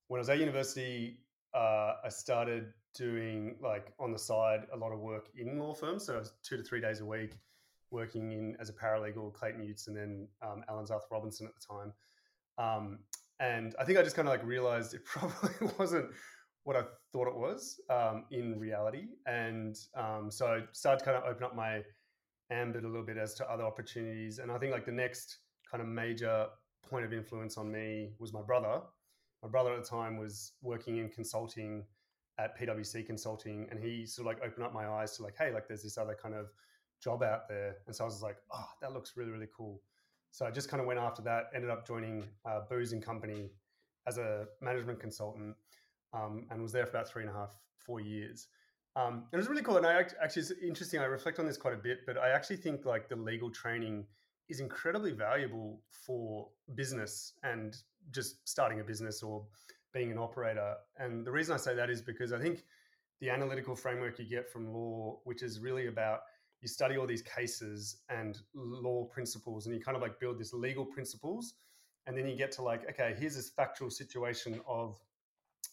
when 0.07 0.19
I 0.19 0.21
was 0.21 0.29
at 0.29 0.39
university, 0.39 1.19
uh, 1.53 1.93
I 2.03 2.09
started 2.09 2.73
doing 2.93 3.55
like 3.61 3.93
on 3.99 4.11
the 4.11 4.19
side 4.19 4.67
a 4.73 4.77
lot 4.77 4.91
of 4.91 4.99
work 4.99 5.29
in 5.37 5.57
law 5.59 5.73
firms. 5.73 6.05
So 6.05 6.15
I 6.15 6.19
was 6.19 6.33
two 6.43 6.57
to 6.57 6.63
three 6.63 6.81
days 6.81 7.01
a 7.01 7.05
week 7.05 7.37
working 7.95 8.33
in 8.33 8.55
as 8.59 8.69
a 8.69 8.73
paralegal, 8.73 9.33
Clayton 9.33 9.61
Utz, 9.61 9.87
and 9.87 9.95
then 9.95 10.27
um, 10.41 10.63
Allens 10.69 10.91
Arthur 10.91 11.07
Robinson 11.11 11.47
at 11.47 11.53
the 11.55 11.73
time. 11.73 11.93
Um, 12.57 12.99
and 13.39 13.73
I 13.79 13.85
think 13.85 13.97
I 13.97 14.03
just 14.03 14.15
kind 14.15 14.27
of 14.27 14.33
like 14.33 14.45
realized 14.45 14.93
it 14.93 15.05
probably 15.13 15.69
wasn't 15.79 16.07
what 16.65 16.75
I 16.75 16.83
thought 17.11 17.27
it 17.27 17.35
was 17.35 17.79
um, 17.89 18.25
in 18.31 18.59
reality. 18.59 19.05
And 19.25 19.75
um, 19.95 20.29
so 20.29 20.47
I 20.47 20.59
started 20.73 20.99
to 20.99 21.05
kind 21.05 21.17
of 21.17 21.23
open 21.23 21.43
up 21.43 21.55
my 21.55 21.81
ambit 22.51 22.83
a 22.83 22.87
little 22.87 23.05
bit 23.05 23.17
as 23.17 23.33
to 23.35 23.49
other 23.49 23.63
opportunities. 23.63 24.39
And 24.39 24.51
I 24.51 24.57
think 24.57 24.73
like 24.73 24.85
the 24.85 24.91
next 24.91 25.39
kind 25.71 25.81
of 25.81 25.87
major 25.87 26.47
point 26.89 27.05
of 27.05 27.13
influence 27.13 27.57
on 27.57 27.71
me 27.71 28.11
was 28.19 28.33
my 28.33 28.41
brother. 28.41 28.81
My 29.41 29.49
brother 29.49 29.73
at 29.73 29.83
the 29.83 29.89
time 29.89 30.17
was 30.17 30.53
working 30.61 30.97
in 30.97 31.09
consulting 31.09 31.85
at 32.37 32.59
PwC 32.59 33.05
Consulting, 33.05 33.67
and 33.71 33.79
he 33.79 34.05
sort 34.05 34.27
of 34.27 34.33
like 34.33 34.45
opened 34.45 34.65
up 34.65 34.73
my 34.73 34.87
eyes 34.87 35.15
to 35.15 35.23
like, 35.23 35.35
hey, 35.37 35.53
like 35.53 35.67
there's 35.67 35.83
this 35.83 35.97
other 35.97 36.17
kind 36.21 36.35
of 36.35 36.47
job 37.05 37.21
out 37.21 37.47
there. 37.47 37.77
And 37.85 37.95
so 37.95 38.03
I 38.03 38.07
was 38.07 38.23
like, 38.23 38.37
oh, 38.51 38.67
that 38.81 38.91
looks 38.91 39.13
really, 39.15 39.31
really 39.31 39.47
cool. 39.55 39.79
So 40.31 40.45
I 40.45 40.51
just 40.51 40.69
kind 40.69 40.81
of 40.81 40.87
went 40.87 40.99
after 40.99 41.21
that, 41.21 41.43
ended 41.55 41.69
up 41.69 41.87
joining 41.87 42.25
uh, 42.45 42.61
Booz 42.69 42.91
and 42.91 43.01
Company 43.01 43.51
as 44.07 44.17
a 44.17 44.47
management 44.59 44.99
consultant 44.99 45.55
um, 46.13 46.47
and 46.49 46.61
was 46.61 46.71
there 46.71 46.85
for 46.85 46.97
about 46.97 47.07
three 47.07 47.21
and 47.21 47.31
a 47.31 47.33
half, 47.33 47.51
four 47.77 48.01
years. 48.01 48.47
Um, 48.95 49.25
it 49.31 49.37
was 49.37 49.47
really 49.47 49.61
cool. 49.61 49.77
And 49.77 49.85
I 49.85 49.93
actually, 50.23 50.41
it's 50.41 50.51
interesting. 50.61 50.99
I 50.99 51.05
reflect 51.05 51.39
on 51.39 51.45
this 51.45 51.57
quite 51.57 51.75
a 51.75 51.77
bit, 51.77 51.99
but 52.07 52.17
I 52.17 52.29
actually 52.29 52.57
think 52.57 52.85
like 52.85 53.07
the 53.07 53.15
legal 53.15 53.51
training 53.51 54.05
is 54.49 54.59
incredibly 54.59 55.11
valuable 55.11 55.81
for 55.89 56.49
business 56.75 57.33
and 57.43 57.77
just 58.11 58.47
starting 58.47 58.79
a 58.79 58.83
business 58.83 59.21
or 59.21 59.45
being 59.93 60.11
an 60.11 60.17
operator. 60.17 60.75
And 60.97 61.25
the 61.25 61.31
reason 61.31 61.53
I 61.53 61.57
say 61.57 61.75
that 61.75 61.89
is 61.89 62.01
because 62.01 62.33
I 62.33 62.39
think 62.39 62.63
the 63.21 63.29
analytical 63.29 63.75
framework 63.75 64.19
you 64.19 64.25
get 64.25 64.51
from 64.51 64.73
law, 64.73 65.19
which 65.23 65.43
is 65.43 65.59
really 65.59 65.87
about 65.87 66.21
you 66.65 66.69
study 66.69 66.97
all 66.97 67.05
these 67.05 67.21
cases 67.21 67.97
and 68.09 68.39
law 68.55 69.03
principles 69.03 69.67
and 69.67 69.75
you 69.75 69.79
kind 69.79 69.95
of 69.95 70.01
like 70.01 70.19
build 70.19 70.39
this 70.39 70.51
legal 70.51 70.83
principles 70.83 71.53
and 72.07 72.17
then 72.17 72.27
you 72.27 72.35
get 72.35 72.51
to 72.51 72.63
like 72.63 72.89
okay 72.89 73.15
here's 73.19 73.35
this 73.35 73.51
factual 73.51 73.91
situation 73.91 74.59
of 74.67 74.99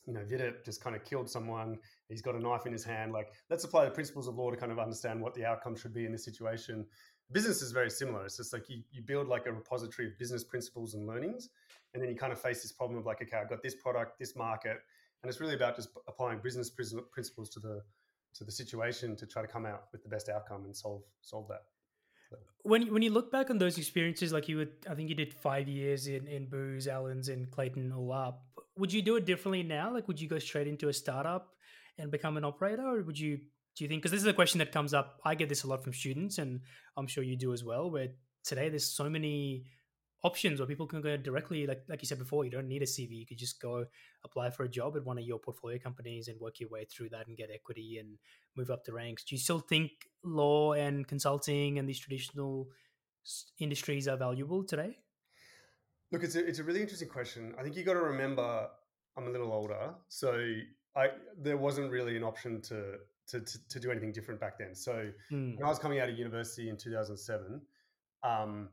you 0.07 0.13
know 0.13 0.23
Vidit 0.23 0.67
just 0.67 0.85
kind 0.85 0.95
of 0.95 1.03
killed 1.03 1.31
someone 1.31 1.79
he's 2.11 2.21
got 2.21 2.35
a 2.35 2.39
knife 2.39 2.67
in 2.67 2.73
his 2.73 2.85
hand 2.85 3.11
like 3.11 3.33
let's 3.49 3.65
apply 3.65 3.87
the 3.87 3.91
principles 3.91 4.29
of 4.29 4.37
law 4.37 4.51
to 4.51 4.57
kind 4.57 4.71
of 4.71 4.79
understand 4.79 5.19
what 5.19 5.33
the 5.33 5.47
outcome 5.47 5.75
should 5.75 5.95
be 5.95 6.05
in 6.05 6.13
this 6.13 6.27
situation. 6.27 6.85
Business 7.31 7.63
is 7.63 7.73
very 7.73 7.89
similar 7.89 8.27
it's 8.27 8.37
just 8.37 8.53
like 8.53 8.69
you, 8.69 8.83
you 8.91 9.01
build 9.01 9.29
like 9.29 9.47
a 9.47 9.53
repository 9.53 10.09
of 10.09 10.19
business 10.19 10.45
principles 10.45 10.93
and 10.93 11.07
learnings 11.07 11.49
and 11.95 12.03
then 12.03 12.11
you 12.11 12.17
kind 12.17 12.35
of 12.35 12.39
face 12.39 12.61
this 12.61 12.73
problem 12.73 12.99
of 12.99 13.07
like 13.07 13.23
okay 13.23 13.39
i've 13.39 13.49
got 13.49 13.63
this 13.63 13.75
product 13.75 14.19
this 14.19 14.37
market 14.37 14.77
and 15.23 15.31
it's 15.31 15.41
really 15.41 15.55
about 15.55 15.75
just 15.75 15.89
applying 16.07 16.39
business 16.41 16.69
principles 16.69 17.49
to 17.49 17.61
the 17.61 17.81
to 18.35 18.45
the 18.45 18.53
situation 18.53 19.17
to 19.17 19.27
try 19.27 19.43
to 19.43 19.49
come 19.49 19.67
out 19.67 19.85
with 19.93 20.03
the 20.03 20.09
best 20.09 20.29
outcome 20.29 20.65
and 20.65 20.77
solve 20.77 21.03
solve 21.21 21.49
that. 21.49 21.65
When 22.63 22.93
when 22.93 23.03
you 23.03 23.11
look 23.11 23.31
back 23.33 23.51
on 23.51 23.59
those 23.59 23.77
experiences, 23.77 24.33
like 24.33 24.49
you 24.49 24.57
would, 24.59 24.73
I 24.89 24.95
think 24.95 25.09
you 25.09 25.15
did 25.15 25.35
five 25.35 25.69
years 25.69 26.07
in 26.07 26.27
in 26.27 26.47
Booz, 26.49 26.87
Allens, 26.87 27.29
and 27.29 27.51
Clayton 27.51 27.93
all 27.93 28.13
up. 28.13 28.43
Would 28.77 28.93
you 28.93 29.03
do 29.03 29.17
it 29.17 29.27
differently 29.27 29.63
now? 29.63 29.93
Like, 29.93 30.09
would 30.09 30.21
you 30.21 30.29
go 30.29 30.39
straight 30.39 30.67
into 30.67 30.89
a 30.89 30.93
startup 30.93 31.55
and 31.99 32.11
become 32.11 32.37
an 32.37 32.45
operator, 32.45 32.87
or 32.87 33.03
would 33.03 33.19
you? 33.19 33.39
Do 33.77 33.85
you 33.85 33.89
think? 33.89 34.03
Because 34.03 34.13
this 34.13 34.21
is 34.21 34.27
a 34.27 34.33
question 34.33 34.59
that 34.59 34.71
comes 34.73 34.95
up. 34.95 35.21
I 35.25 35.35
get 35.35 35.49
this 35.49 35.65
a 35.65 35.67
lot 35.67 35.83
from 35.83 35.93
students, 35.93 36.39
and 36.39 36.61
I'm 36.97 37.07
sure 37.07 37.25
you 37.25 37.37
do 37.37 37.53
as 37.53 37.65
well. 37.65 37.91
Where 37.91 38.09
today 38.45 38.69
there's 38.69 38.91
so 38.91 39.11
many 39.11 39.65
options 40.25 40.61
where 40.61 40.67
people 40.67 40.87
can 40.87 41.01
go 41.01 41.17
directly 41.17 41.67
like 41.67 41.83
like 41.89 42.01
you 42.01 42.07
said 42.07 42.19
before 42.19 42.45
you 42.45 42.51
don't 42.51 42.69
need 42.69 42.81
a 42.81 42.87
cv 42.87 43.11
you 43.11 43.27
could 43.27 43.39
just 43.39 43.61
go 43.61 43.85
apply 44.25 44.51
for 44.51 44.65
a 44.65 44.69
job 44.69 44.97
at 44.97 45.05
one 45.05 45.19
of 45.19 45.25
your 45.25 45.39
portfolio 45.39 45.79
companies 45.79 46.29
and 46.29 46.41
work 46.41 46.61
your 46.61 46.69
way 46.69 46.85
through 46.85 47.09
that 47.09 47.27
and 47.27 47.37
get 47.37 47.51
equity 47.53 47.99
and 47.99 48.19
move 48.57 48.71
up 48.71 48.85
the 48.85 48.93
ranks. 48.93 49.25
Do 49.25 49.35
you 49.35 49.41
still 49.41 49.61
think 49.61 49.91
law 50.25 50.73
and 50.73 51.07
consulting 51.07 51.79
and 51.79 51.89
these 51.89 51.99
traditional 51.99 52.69
industries 53.59 54.09
are 54.09 54.17
valuable 54.17 54.65
today? 54.65 54.97
Look 56.11 56.25
it's 56.25 56.37
a, 56.37 56.47
it's 56.47 56.59
a 56.59 56.65
really 56.65 56.81
interesting 56.81 57.09
question. 57.09 57.55
I 57.59 57.63
think 57.63 57.77
you 57.77 57.85
got 57.85 57.95
to 57.95 58.01
remember 58.01 58.69
i'm 59.15 59.27
a 59.27 59.31
little 59.31 59.53
older 59.53 59.93
so 60.09 60.43
i 60.97 61.09
there 61.37 61.59
wasn't 61.59 61.91
really 61.91 62.17
an 62.17 62.25
option 62.25 62.63
to 62.63 62.95
to, 63.29 63.41
to, 63.41 63.69
to 63.69 63.79
do 63.79 63.91
anything 63.91 64.11
different 64.11 64.41
back 64.41 64.59
then. 64.59 64.75
So 64.75 65.11
mm. 65.31 65.57
when 65.57 65.65
i 65.65 65.69
was 65.69 65.79
coming 65.79 66.01
out 66.01 66.09
of 66.09 66.19
university 66.19 66.69
in 66.69 66.77
2007 66.77 67.61
um, 68.25 68.69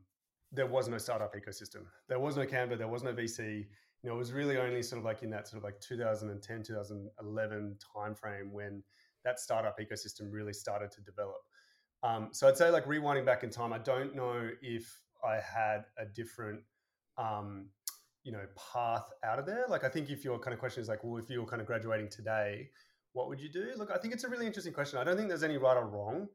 there 0.52 0.66
was 0.66 0.88
no 0.88 0.98
startup 0.98 1.36
ecosystem. 1.36 1.86
There 2.08 2.20
was 2.20 2.36
no 2.36 2.46
Canva. 2.46 2.78
There 2.78 2.88
was 2.88 3.04
no 3.04 3.14
VC. 3.14 3.68
You 4.02 4.10
know, 4.10 4.16
it 4.16 4.18
was 4.18 4.32
really 4.32 4.58
only 4.58 4.82
sort 4.82 5.00
of 5.00 5.06
like 5.06 5.24
in 5.24 5.30
that 5.32 5.48
sort 5.48 5.60
of 5.60 5.64
like 5.64 5.80
2010, 5.82 6.64
2011 6.64 7.78
timeframe 7.96 8.52
when 8.52 8.84
that 9.24 9.40
startup 9.40 9.78
ecosystem 9.80 10.32
really 10.32 10.54
started 10.54 10.92
to 10.92 11.02
develop. 11.02 11.42
Um, 12.02 12.30
so 12.32 12.48
I'd 12.48 12.58
say 12.58 12.70
like 12.70 12.86
rewinding 12.86 13.26
back 13.26 13.44
in 13.44 13.50
time, 13.50 13.74
I 13.74 13.78
don't 13.78 14.16
know 14.16 14.50
if 14.62 15.02
I 15.24 15.36
had 15.36 15.84
a 15.98 16.06
different, 16.06 16.62
um, 17.18 17.68
you 18.24 18.32
know, 18.32 18.46
path 18.74 19.10
out 19.24 19.38
of 19.38 19.46
there. 19.46 19.66
Like 19.68 19.84
I 19.84 19.90
think 19.90 20.10
if 20.10 20.24
your 20.24 20.40
kind 20.40 20.54
of 20.54 20.60
question 20.60 20.82
is 20.82 20.88
like, 20.88 21.04
well, 21.04 21.22
if 21.22 21.30
you 21.30 21.42
were 21.42 21.48
kind 21.48 21.62
of 21.62 21.68
graduating 21.68 22.10
today, 22.10 22.70
what 23.14 23.28
would 23.28 23.42
you 23.42 23.50
do? 23.50 23.72
Look, 23.78 23.92
I 23.92 23.98
think 23.98 24.14
it's 24.14 24.24
a 24.24 24.30
really 24.30 24.48
interesting 24.48 24.74
question. 24.74 24.98
I 24.98 25.04
don't 25.04 25.18
think 25.18 25.28
there's 25.28 25.44
any 25.44 25.58
right 25.58 25.76
or 25.76 25.88
wrong. 25.88 26.28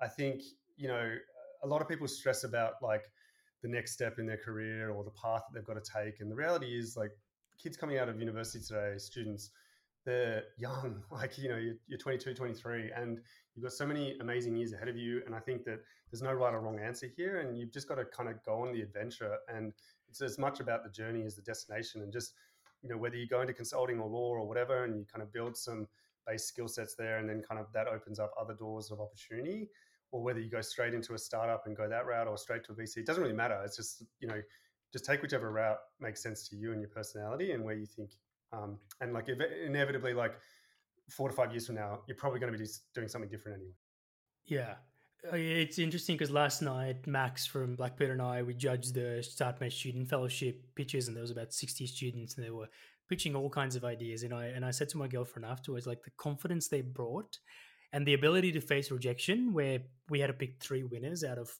I 0.00 0.08
think 0.08 0.42
you 0.76 0.88
know 0.88 1.14
a 1.62 1.66
lot 1.66 1.80
of 1.80 1.88
people 1.88 2.08
stress 2.08 2.44
about 2.44 2.74
like 2.82 3.04
the 3.62 3.68
next 3.68 3.92
step 3.92 4.18
in 4.18 4.26
their 4.26 4.36
career 4.36 4.90
or 4.90 5.04
the 5.04 5.10
path 5.10 5.42
that 5.48 5.54
they've 5.54 5.64
got 5.64 5.82
to 5.82 5.92
take. 6.04 6.20
And 6.20 6.30
the 6.30 6.34
reality 6.34 6.76
is, 6.76 6.96
like, 6.96 7.12
kids 7.62 7.76
coming 7.76 7.98
out 7.98 8.08
of 8.08 8.18
university 8.18 8.64
today, 8.64 8.94
students, 8.98 9.50
they're 10.04 10.44
young, 10.58 11.02
like, 11.12 11.38
you 11.38 11.48
know, 11.48 11.56
you're, 11.56 11.76
you're 11.86 11.98
22, 11.98 12.34
23, 12.34 12.90
and 12.94 13.20
you've 13.54 13.62
got 13.62 13.72
so 13.72 13.86
many 13.86 14.18
amazing 14.20 14.56
years 14.56 14.72
ahead 14.72 14.88
of 14.88 14.96
you. 14.96 15.22
And 15.26 15.34
I 15.34 15.38
think 15.38 15.64
that 15.64 15.80
there's 16.10 16.22
no 16.22 16.32
right 16.32 16.52
or 16.52 16.60
wrong 16.60 16.80
answer 16.80 17.08
here. 17.16 17.40
And 17.40 17.56
you've 17.56 17.72
just 17.72 17.88
got 17.88 17.96
to 17.96 18.04
kind 18.04 18.28
of 18.28 18.42
go 18.44 18.62
on 18.62 18.72
the 18.72 18.82
adventure. 18.82 19.36
And 19.48 19.72
it's 20.08 20.20
as 20.20 20.38
much 20.38 20.60
about 20.60 20.82
the 20.82 20.90
journey 20.90 21.24
as 21.24 21.36
the 21.36 21.42
destination. 21.42 22.02
And 22.02 22.12
just, 22.12 22.34
you 22.82 22.88
know, 22.88 22.96
whether 22.96 23.16
you 23.16 23.28
go 23.28 23.40
into 23.42 23.52
consulting 23.52 24.00
or 24.00 24.08
law 24.08 24.30
or 24.30 24.46
whatever, 24.46 24.84
and 24.84 24.98
you 24.98 25.06
kind 25.10 25.22
of 25.22 25.32
build 25.32 25.56
some 25.56 25.86
base 26.26 26.44
skill 26.44 26.68
sets 26.68 26.94
there, 26.96 27.18
and 27.18 27.28
then 27.28 27.42
kind 27.48 27.60
of 27.60 27.66
that 27.72 27.86
opens 27.86 28.18
up 28.18 28.32
other 28.40 28.54
doors 28.54 28.90
of 28.90 29.00
opportunity 29.00 29.68
or 30.12 30.22
whether 30.22 30.38
you 30.38 30.50
go 30.50 30.60
straight 30.60 30.94
into 30.94 31.14
a 31.14 31.18
startup 31.18 31.66
and 31.66 31.76
go 31.76 31.88
that 31.88 32.06
route 32.06 32.28
or 32.28 32.36
straight 32.36 32.62
to 32.64 32.72
a 32.72 32.74
VC, 32.74 32.98
it 32.98 33.06
doesn't 33.06 33.22
really 33.22 33.34
matter. 33.34 33.60
It's 33.64 33.76
just, 33.76 34.04
you 34.20 34.28
know, 34.28 34.40
just 34.92 35.04
take 35.04 35.22
whichever 35.22 35.50
route 35.50 35.78
makes 36.00 36.22
sense 36.22 36.48
to 36.50 36.56
you 36.56 36.72
and 36.72 36.80
your 36.80 36.90
personality 36.90 37.52
and 37.52 37.64
where 37.64 37.74
you 37.74 37.86
think. 37.86 38.10
Um, 38.52 38.78
and 39.00 39.14
like 39.14 39.28
inevitably, 39.66 40.12
like 40.12 40.34
four 41.08 41.28
to 41.28 41.34
five 41.34 41.50
years 41.50 41.66
from 41.66 41.76
now, 41.76 42.00
you're 42.06 42.16
probably 42.16 42.38
going 42.38 42.52
to 42.52 42.58
be 42.58 42.66
doing 42.94 43.08
something 43.08 43.30
different 43.30 43.56
anyway. 43.56 43.74
Yeah. 44.44 44.74
Uh, 45.32 45.36
it's 45.36 45.78
interesting 45.78 46.16
because 46.16 46.30
last 46.30 46.62
night 46.62 47.06
Max 47.06 47.46
from 47.46 47.76
Blackbird 47.76 48.10
and 48.10 48.20
I 48.20 48.42
we 48.42 48.54
judged 48.54 48.92
the 48.92 49.22
StartMate 49.22 49.72
student 49.72 50.08
fellowship 50.08 50.62
pitches, 50.74 51.06
and 51.06 51.16
there 51.16 51.22
was 51.22 51.30
about 51.30 51.52
sixty 51.52 51.86
students, 51.86 52.34
and 52.34 52.44
they 52.44 52.50
were 52.50 52.68
pitching 53.08 53.36
all 53.36 53.48
kinds 53.48 53.76
of 53.76 53.84
ideas. 53.84 54.24
And 54.24 54.34
I 54.34 54.46
and 54.46 54.64
I 54.64 54.72
said 54.72 54.88
to 54.90 54.98
my 54.98 55.06
girlfriend 55.06 55.46
afterwards, 55.46 55.86
like 55.86 56.02
the 56.02 56.10
confidence 56.18 56.66
they 56.68 56.80
brought 56.80 57.38
and 57.92 58.06
the 58.06 58.14
ability 58.14 58.52
to 58.52 58.60
face 58.60 58.90
rejection, 58.90 59.52
where 59.52 59.80
we 60.08 60.20
had 60.20 60.28
to 60.28 60.32
pick 60.32 60.60
three 60.60 60.82
winners 60.82 61.24
out 61.24 61.38
of 61.38 61.50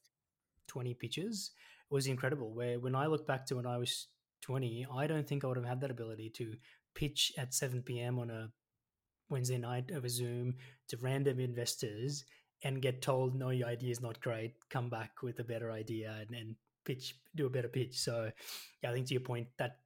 20 0.68 0.95
pitches, 0.95 1.51
was 1.90 2.07
incredible. 2.07 2.55
Where 2.55 2.81
when 2.81 2.95
I 2.95 3.07
look 3.07 3.27
back 3.27 3.47
to 3.47 3.57
when 3.57 3.66
I 3.66 3.77
was 3.77 4.09
20, 4.42 4.87
I 4.92 5.07
don't 5.07 5.29
think 5.29 5.45
I 5.45 5.49
would 5.49 5.57
have 5.57 5.66
had 5.66 5.81
that 5.83 5.90
ability 5.90 6.31
to 6.37 6.55
pitch 6.95 7.33
at 7.37 7.55
7 7.55 7.83
p.m. 7.83 8.18
on 8.18 8.31
a 8.31 8.51
Wednesday 9.29 9.59
night 9.59 9.90
over 9.95 10.09
Zoom 10.09 10.55
to 10.88 10.97
random 10.99 11.40
investors 11.40 12.25
and 12.64 12.83
get 12.83 13.03
told, 13.03 13.35
no, 13.35 13.51
your 13.51 13.68
idea 13.68 13.90
is 13.90 14.01
not 14.01 14.21
great, 14.21 14.55
come 14.71 14.88
back 14.88 15.23
with 15.23 15.38
a 15.40 15.45
better 15.45 15.71
idea 15.71 16.16
and, 16.21 16.37
and 16.37 16.57
pitch, 16.85 17.16
do 17.35 17.47
a 17.47 17.51
better 17.51 17.68
pitch. 17.68 17.99
So, 17.99 18.31
yeah, 18.83 18.90
I 18.90 18.92
think 18.92 19.07
to 19.09 19.14
your 19.14 19.23
point, 19.23 19.49
that 19.59 19.79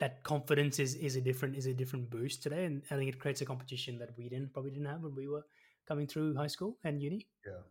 that 0.00 0.24
confidence 0.24 0.80
is 0.80 0.96
is 0.96 1.14
a 1.16 1.20
different 1.20 1.56
is 1.56 1.66
a 1.66 1.72
different 1.72 2.10
boost 2.10 2.42
today, 2.42 2.64
and 2.64 2.82
I 2.90 2.96
think 2.96 3.08
it 3.08 3.20
creates 3.20 3.40
a 3.42 3.46
competition 3.46 3.98
that 3.98 4.10
we 4.18 4.28
didn't 4.28 4.52
probably 4.52 4.72
didn't 4.72 4.86
have 4.86 5.02
when 5.02 5.14
we 5.14 5.28
were 5.28 5.44
coming 5.86 6.06
through 6.06 6.34
high 6.34 6.46
school 6.46 6.78
and 6.84 7.00
uni? 7.00 7.26
Yeah, 7.46 7.62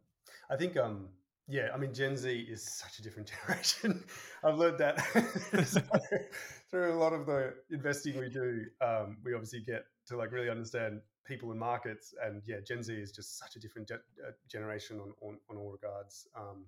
I 0.49 0.56
think 0.56 0.78
um, 0.78 1.10
yeah, 1.47 1.69
I 1.73 1.78
mean 1.78 1.93
Gen 1.93 2.15
Z 2.15 2.47
is 2.49 2.63
such 2.63 2.99
a 2.99 3.04
different 3.04 3.32
generation. 3.47 4.04
I've 4.43 4.58
learned 4.58 4.78
that 4.80 4.99
through 6.71 6.93
a 6.93 6.95
lot 6.95 7.13
of 7.13 7.26
the 7.26 7.54
investing 7.71 8.17
we 8.17 8.30
do. 8.30 8.65
Um, 8.82 9.17
we 9.23 9.34
obviously 9.34 9.62
get 9.62 9.86
to 10.08 10.17
like 10.17 10.32
really 10.32 10.49
understand 10.49 11.02
people 11.26 11.52
and 11.52 11.60
markets, 11.60 12.13
and 12.26 12.41
yeah, 12.45 12.58
Gen 12.65 12.84
Z 12.84 12.93
is 12.93 13.12
just 13.12 13.38
such 13.38 13.56
a 13.56 13.60
different 13.60 13.88
de- 13.88 13.95
uh, 13.95 14.32
generation 14.49 14.99
on, 14.99 15.13
on, 15.21 15.38
on 15.49 15.58
all 15.58 15.71
regards. 15.71 16.28
Um, 16.36 16.65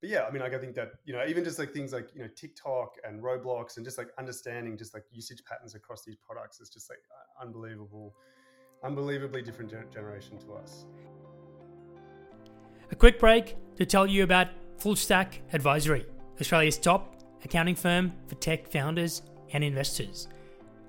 but 0.00 0.10
yeah, 0.10 0.24
I 0.24 0.30
mean, 0.30 0.42
like 0.42 0.52
I 0.52 0.58
think 0.58 0.74
that 0.74 0.92
you 1.04 1.14
know, 1.14 1.24
even 1.26 1.44
just 1.44 1.58
like 1.58 1.72
things 1.72 1.92
like 1.92 2.08
you 2.14 2.22
know 2.22 2.28
TikTok 2.36 2.96
and 3.04 3.22
Roblox, 3.22 3.76
and 3.76 3.86
just 3.86 3.96
like 3.96 4.08
understanding 4.18 4.76
just 4.76 4.92
like 4.92 5.04
usage 5.10 5.42
patterns 5.48 5.74
across 5.74 6.04
these 6.04 6.16
products 6.16 6.60
is 6.60 6.68
just 6.68 6.90
like 6.90 6.98
unbelievable 7.40 8.14
unbelievably 8.84 9.42
different 9.42 9.70
generation 9.92 10.38
to 10.38 10.52
us. 10.54 10.84
A 12.90 12.94
quick 12.94 13.18
break 13.18 13.56
to 13.76 13.86
tell 13.86 14.06
you 14.06 14.22
about 14.22 14.48
Full 14.78 14.94
Stack 14.94 15.40
Advisory, 15.52 16.06
Australia's 16.40 16.78
top 16.78 17.16
accounting 17.44 17.74
firm 17.74 18.12
for 18.26 18.34
tech 18.36 18.68
founders 18.70 19.22
and 19.52 19.64
investors. 19.64 20.28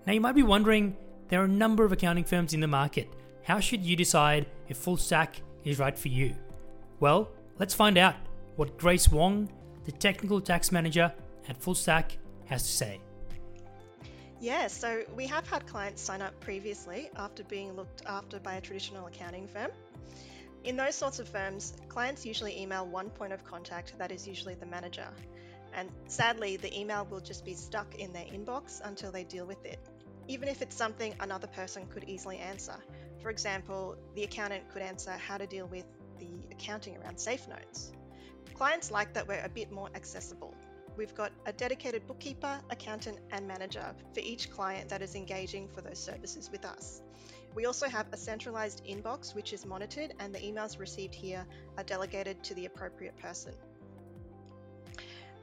Now, 0.05 0.13
you 0.13 0.21
might 0.21 0.35
be 0.35 0.43
wondering 0.43 0.95
there 1.29 1.41
are 1.41 1.45
a 1.45 1.49
number 1.49 1.83
of 1.83 1.91
accounting 1.91 2.23
firms 2.23 2.53
in 2.53 2.59
the 2.59 2.67
market. 2.67 3.07
How 3.43 3.59
should 3.59 3.83
you 3.83 3.95
decide 3.95 4.47
if 4.67 4.77
full 4.77 4.97
stack 4.97 5.41
is 5.63 5.79
right 5.79 5.97
for 5.97 6.09
you? 6.09 6.35
Well, 6.99 7.31
let's 7.59 7.73
find 7.73 7.97
out 7.97 8.15
what 8.55 8.77
Grace 8.77 9.09
Wong, 9.09 9.49
the 9.85 9.91
technical 9.91 10.39
tax 10.39 10.71
manager 10.71 11.11
at 11.47 11.57
Full 11.57 11.75
Stack, 11.75 12.17
has 12.45 12.63
to 12.63 12.69
say. 12.69 13.01
Yeah, 14.41 14.67
so 14.67 15.03
we 15.15 15.27
have 15.27 15.47
had 15.47 15.65
clients 15.65 16.01
sign 16.01 16.21
up 16.21 16.39
previously 16.41 17.09
after 17.15 17.43
being 17.43 17.75
looked 17.75 18.03
after 18.05 18.39
by 18.39 18.55
a 18.55 18.61
traditional 18.61 19.07
accounting 19.07 19.47
firm. 19.47 19.71
In 20.65 20.75
those 20.75 20.95
sorts 20.95 21.19
of 21.19 21.29
firms, 21.29 21.73
clients 21.87 22.25
usually 22.25 22.59
email 22.59 22.85
one 22.85 23.09
point 23.09 23.31
of 23.31 23.43
contact 23.45 23.97
that 23.97 24.11
is 24.11 24.27
usually 24.27 24.55
the 24.55 24.65
manager. 24.65 25.07
And 25.73 25.89
sadly, 26.07 26.57
the 26.57 26.77
email 26.77 27.07
will 27.09 27.21
just 27.21 27.45
be 27.45 27.53
stuck 27.53 27.95
in 27.95 28.11
their 28.13 28.25
inbox 28.25 28.81
until 28.83 29.11
they 29.11 29.23
deal 29.23 29.45
with 29.45 29.63
it, 29.65 29.79
even 30.27 30.49
if 30.49 30.61
it's 30.61 30.75
something 30.75 31.15
another 31.19 31.47
person 31.47 31.85
could 31.87 32.03
easily 32.05 32.37
answer. 32.37 32.75
For 33.21 33.29
example, 33.29 33.95
the 34.15 34.23
accountant 34.23 34.69
could 34.73 34.81
answer 34.81 35.11
how 35.11 35.37
to 35.37 35.47
deal 35.47 35.67
with 35.67 35.85
the 36.19 36.29
accounting 36.51 36.97
around 36.97 37.19
safe 37.19 37.47
notes. 37.47 37.91
Clients 38.53 38.91
like 38.91 39.13
that 39.13 39.27
we're 39.27 39.43
a 39.43 39.49
bit 39.49 39.71
more 39.71 39.89
accessible. 39.95 40.53
We've 40.97 41.13
got 41.13 41.31
a 41.45 41.51
dedicated 41.51 42.07
bookkeeper, 42.07 42.59
accountant, 42.69 43.19
and 43.31 43.47
manager 43.47 43.85
for 44.13 44.21
each 44.21 44.49
client 44.49 44.89
that 44.89 45.01
is 45.01 45.15
engaging 45.15 45.67
for 45.67 45.81
those 45.81 45.99
services 45.99 46.49
with 46.51 46.63
us. 46.63 47.01
We 47.53 47.65
also 47.65 47.87
have 47.87 48.07
a 48.11 48.17
centralized 48.17 48.85
inbox 48.85 49.35
which 49.35 49.51
is 49.51 49.65
monitored, 49.65 50.13
and 50.19 50.33
the 50.33 50.39
emails 50.39 50.79
received 50.79 51.13
here 51.13 51.45
are 51.77 51.83
delegated 51.83 52.43
to 52.45 52.53
the 52.53 52.65
appropriate 52.65 53.17
person. 53.17 53.53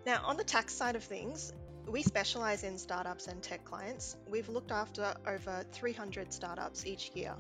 Now, 0.07 0.23
on 0.25 0.37
the 0.37 0.45
tax 0.45 0.75
side 0.75 0.97
of 0.97 1.05
things, 1.05 1.53
we 1.87 2.03
specialize 2.03 2.65
in 2.65 2.79
startups 2.79 3.27
and 3.27 3.43
tech 3.43 3.65
clients. 3.65 4.17
We've 4.29 4.49
looked 4.49 4.73
after 4.73 5.15
over 5.27 5.65
300 5.73 6.33
startups 6.33 6.87
each 6.87 7.11
year. 7.15 7.35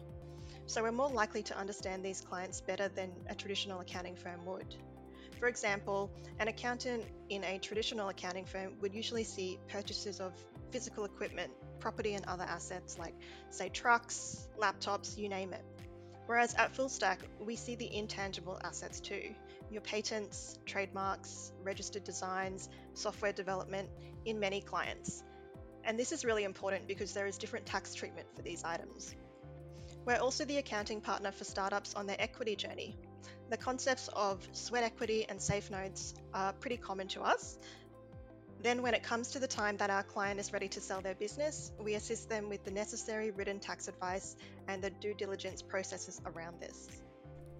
So 0.66 0.82
we're 0.82 0.92
more 0.92 1.10
likely 1.10 1.42
to 1.44 1.56
understand 1.56 2.04
these 2.04 2.20
clients 2.20 2.60
better 2.60 2.88
than 2.88 3.10
a 3.28 3.34
traditional 3.34 3.80
accounting 3.80 4.16
firm 4.16 4.44
would. 4.46 4.74
For 5.42 5.48
example, 5.48 6.08
an 6.38 6.46
accountant 6.46 7.02
in 7.28 7.42
a 7.42 7.58
traditional 7.58 8.10
accounting 8.10 8.44
firm 8.44 8.74
would 8.80 8.94
usually 8.94 9.24
see 9.24 9.58
purchases 9.66 10.20
of 10.20 10.32
physical 10.70 11.04
equipment, 11.04 11.50
property, 11.80 12.14
and 12.14 12.24
other 12.26 12.44
assets 12.44 12.96
like, 12.96 13.12
say, 13.50 13.68
trucks, 13.68 14.46
laptops, 14.56 15.18
you 15.18 15.28
name 15.28 15.52
it. 15.52 15.64
Whereas 16.26 16.54
at 16.54 16.76
Full 16.76 16.88
Stack, 16.88 17.18
we 17.40 17.56
see 17.56 17.74
the 17.74 17.92
intangible 17.92 18.60
assets 18.62 19.00
too 19.00 19.34
your 19.68 19.80
patents, 19.80 20.60
trademarks, 20.64 21.50
registered 21.64 22.04
designs, 22.04 22.68
software 22.94 23.32
development 23.32 23.88
in 24.24 24.38
many 24.38 24.60
clients. 24.60 25.24
And 25.82 25.98
this 25.98 26.12
is 26.12 26.24
really 26.24 26.44
important 26.44 26.86
because 26.86 27.14
there 27.14 27.26
is 27.26 27.36
different 27.36 27.66
tax 27.66 27.94
treatment 27.94 28.28
for 28.36 28.42
these 28.42 28.62
items. 28.62 29.16
We're 30.04 30.18
also 30.18 30.44
the 30.44 30.58
accounting 30.58 31.00
partner 31.00 31.32
for 31.32 31.42
startups 31.42 31.94
on 31.94 32.06
their 32.06 32.20
equity 32.20 32.54
journey, 32.54 32.96
the 33.52 33.58
concepts 33.58 34.08
of 34.16 34.48
sweat 34.52 34.82
equity 34.82 35.26
and 35.28 35.40
safe 35.40 35.70
notes 35.70 36.14
are 36.32 36.54
pretty 36.54 36.78
common 36.78 37.06
to 37.06 37.20
us. 37.20 37.58
Then, 38.62 38.80
when 38.80 38.94
it 38.94 39.02
comes 39.02 39.28
to 39.32 39.38
the 39.38 39.46
time 39.46 39.76
that 39.76 39.90
our 39.90 40.02
client 40.02 40.40
is 40.40 40.54
ready 40.54 40.68
to 40.68 40.80
sell 40.80 41.02
their 41.02 41.16
business, 41.16 41.72
we 41.78 41.94
assist 41.96 42.30
them 42.30 42.48
with 42.48 42.64
the 42.64 42.70
necessary 42.70 43.30
written 43.30 43.60
tax 43.60 43.88
advice 43.88 44.36
and 44.68 44.82
the 44.82 44.88
due 44.88 45.12
diligence 45.12 45.60
processes 45.60 46.22
around 46.24 46.60
this. 46.60 46.88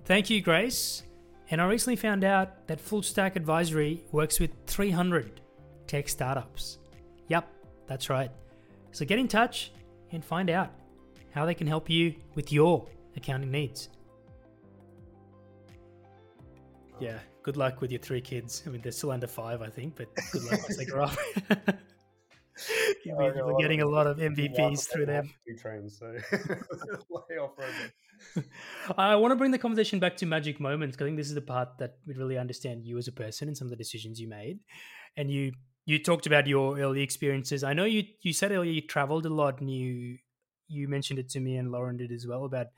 Thank 0.07 0.31
you, 0.31 0.41
Grace. 0.41 1.03
And 1.51 1.61
I 1.61 1.67
recently 1.67 1.97
found 1.97 2.25
out 2.25 2.67
that 2.69 2.81
Full 2.81 3.03
Stack 3.03 3.37
Advisory 3.37 4.03
works 4.13 4.41
with 4.41 4.53
300 4.67 5.43
tech 5.87 6.09
startups. 6.09 6.79
Yep, 7.29 7.47
that's 7.87 8.09
right. 8.09 8.31
So 8.93 9.05
get 9.05 9.19
in 9.19 9.29
touch 9.29 9.73
and 10.11 10.25
find 10.25 10.49
out 10.49 10.71
how 11.33 11.45
they 11.45 11.55
can 11.55 11.67
help 11.67 11.91
you 11.91 12.15
with 12.35 12.51
your 12.51 12.87
accounting 13.15 13.51
needs 13.51 13.91
yeah, 17.03 17.19
good 17.43 17.57
luck 17.57 17.81
with 17.81 17.91
your 17.91 18.01
three 18.01 18.21
kids. 18.21 18.63
I 18.67 18.71
mean, 18.71 18.81
they're 18.81 18.93
still 18.93 19.11
under 19.11 19.27
five, 19.27 19.61
I 19.61 19.69
think, 19.69 19.97
but 19.97 20.09
good 20.33 20.45
luck 20.45 20.61
as 20.69 20.77
they 20.77 20.85
grow 20.85 21.05
up. 21.05 21.19
You'll 23.05 23.19
be, 23.19 23.37
you'll 23.37 23.57
be 23.57 23.63
getting 23.63 23.83
a 23.83 23.87
lot 23.87 24.07
of 24.07 24.19
MVPs 24.19 24.89
through 24.89 25.07
them. 25.07 25.31
Trains, 25.59 25.99
so 25.99 26.07
way 27.11 27.37
off 27.39 27.53
I 28.99 29.17
want 29.17 29.33
to 29.33 29.37
bring 29.37 29.51
the 29.51 29.59
conversation 29.59 29.99
back 29.99 30.17
to 30.19 30.27
magic 30.27 30.61
moments. 30.61 30.97
Because 30.97 31.07
I 31.07 31.09
think 31.09 31.17
this 31.17 31.29
is 31.29 31.35
the 31.35 31.41
part 31.41 31.79
that 31.79 31.97
we 32.07 32.15
really 32.15 32.39
understand 32.39 32.85
you 32.85 32.99
as 32.99 33.09
a 33.09 33.13
person 33.13 33.49
and 33.49 33.57
some 33.57 33.67
of 33.67 33.71
the 33.71 33.77
decisions 33.77 34.21
you 34.21 34.29
made. 34.29 34.61
And 35.17 35.31
you 35.31 35.53
you 35.87 35.99
talked 35.99 36.27
about 36.27 36.47
your 36.47 36.79
early 36.79 37.03
experiences. 37.03 37.65
I 37.65 37.73
know 37.73 37.85
you 37.85 38.05
you 38.21 38.33
said 38.33 38.53
earlier 38.53 38.71
you 38.71 38.83
traveled 38.83 39.27
a 39.27 39.35
lot, 39.35 39.61
and 39.61 39.69
you 39.69 40.19
you 40.69 40.89
mentioned 40.89 41.19
it 41.19 41.29
to 41.31 41.41
me, 41.41 41.57
and 41.57 41.73
Lauren 41.73 41.97
did 41.97 42.13
as 42.13 42.27
well 42.27 42.45
about 42.45 42.69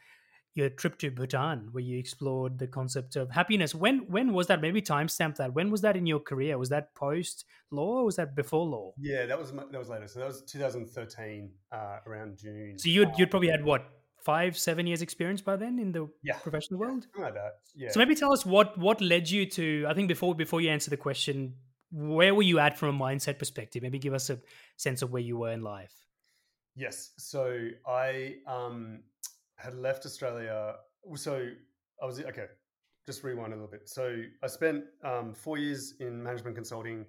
your 0.54 0.70
trip 0.70 0.98
to 0.98 1.10
Bhutan, 1.10 1.68
where 1.72 1.82
you 1.82 1.98
explored 1.98 2.58
the 2.58 2.66
concept 2.66 3.16
of 3.16 3.30
happiness. 3.30 3.74
When 3.74 4.06
when 4.10 4.32
was 4.32 4.46
that? 4.46 4.60
Maybe 4.60 4.80
timestamp 4.80 5.36
that. 5.36 5.52
When 5.52 5.70
was 5.70 5.80
that 5.80 5.96
in 5.96 6.06
your 6.06 6.20
career? 6.20 6.56
Was 6.58 6.68
that 6.68 6.94
post 6.94 7.44
law 7.70 7.98
or 7.98 8.04
was 8.04 8.16
that 8.16 8.34
before 8.34 8.64
law? 8.64 8.92
Yeah, 8.98 9.26
that 9.26 9.38
was 9.38 9.52
that 9.52 9.78
was 9.78 9.88
later. 9.88 10.06
So 10.06 10.20
that 10.20 10.28
was 10.28 10.42
2013, 10.42 11.50
uh, 11.72 11.98
around 12.06 12.38
June. 12.38 12.78
So 12.78 12.88
you'd 12.88 13.10
you'd 13.18 13.30
probably 13.30 13.50
had 13.50 13.64
what 13.64 13.84
five 14.24 14.56
seven 14.56 14.86
years 14.86 15.02
experience 15.02 15.42
by 15.42 15.56
then 15.56 15.78
in 15.78 15.92
the 15.92 16.08
yeah. 16.22 16.38
professional 16.38 16.80
world. 16.80 17.02
Something 17.02 17.22
like 17.22 17.34
that. 17.34 17.58
Yeah. 17.74 17.90
So 17.90 17.98
maybe 17.98 18.14
tell 18.14 18.32
us 18.32 18.46
what 18.46 18.78
what 18.78 19.00
led 19.00 19.28
you 19.28 19.46
to. 19.46 19.86
I 19.88 19.94
think 19.94 20.08
before 20.08 20.34
before 20.34 20.60
you 20.60 20.70
answer 20.70 20.90
the 20.90 20.96
question, 20.96 21.54
where 21.90 22.34
were 22.34 22.42
you 22.42 22.58
at 22.58 22.78
from 22.78 22.88
a 22.88 23.04
mindset 23.04 23.38
perspective? 23.38 23.82
Maybe 23.82 23.98
give 23.98 24.14
us 24.14 24.30
a 24.30 24.38
sense 24.76 25.02
of 25.02 25.10
where 25.10 25.22
you 25.22 25.36
were 25.36 25.50
in 25.50 25.62
life. 25.62 25.92
Yes. 26.74 27.12
So 27.18 27.68
I 27.86 28.36
um 28.46 29.00
had 29.56 29.74
left 29.74 30.06
Australia. 30.06 30.74
So 31.16 31.48
I 32.02 32.06
was 32.06 32.20
okay. 32.20 32.46
Just 33.06 33.22
rewind 33.22 33.52
a 33.52 33.56
little 33.56 33.70
bit. 33.70 33.88
So 33.88 34.22
I 34.42 34.46
spent 34.46 34.84
um, 35.04 35.34
four 35.34 35.58
years 35.58 35.94
in 36.00 36.22
management 36.22 36.56
consulting. 36.56 37.04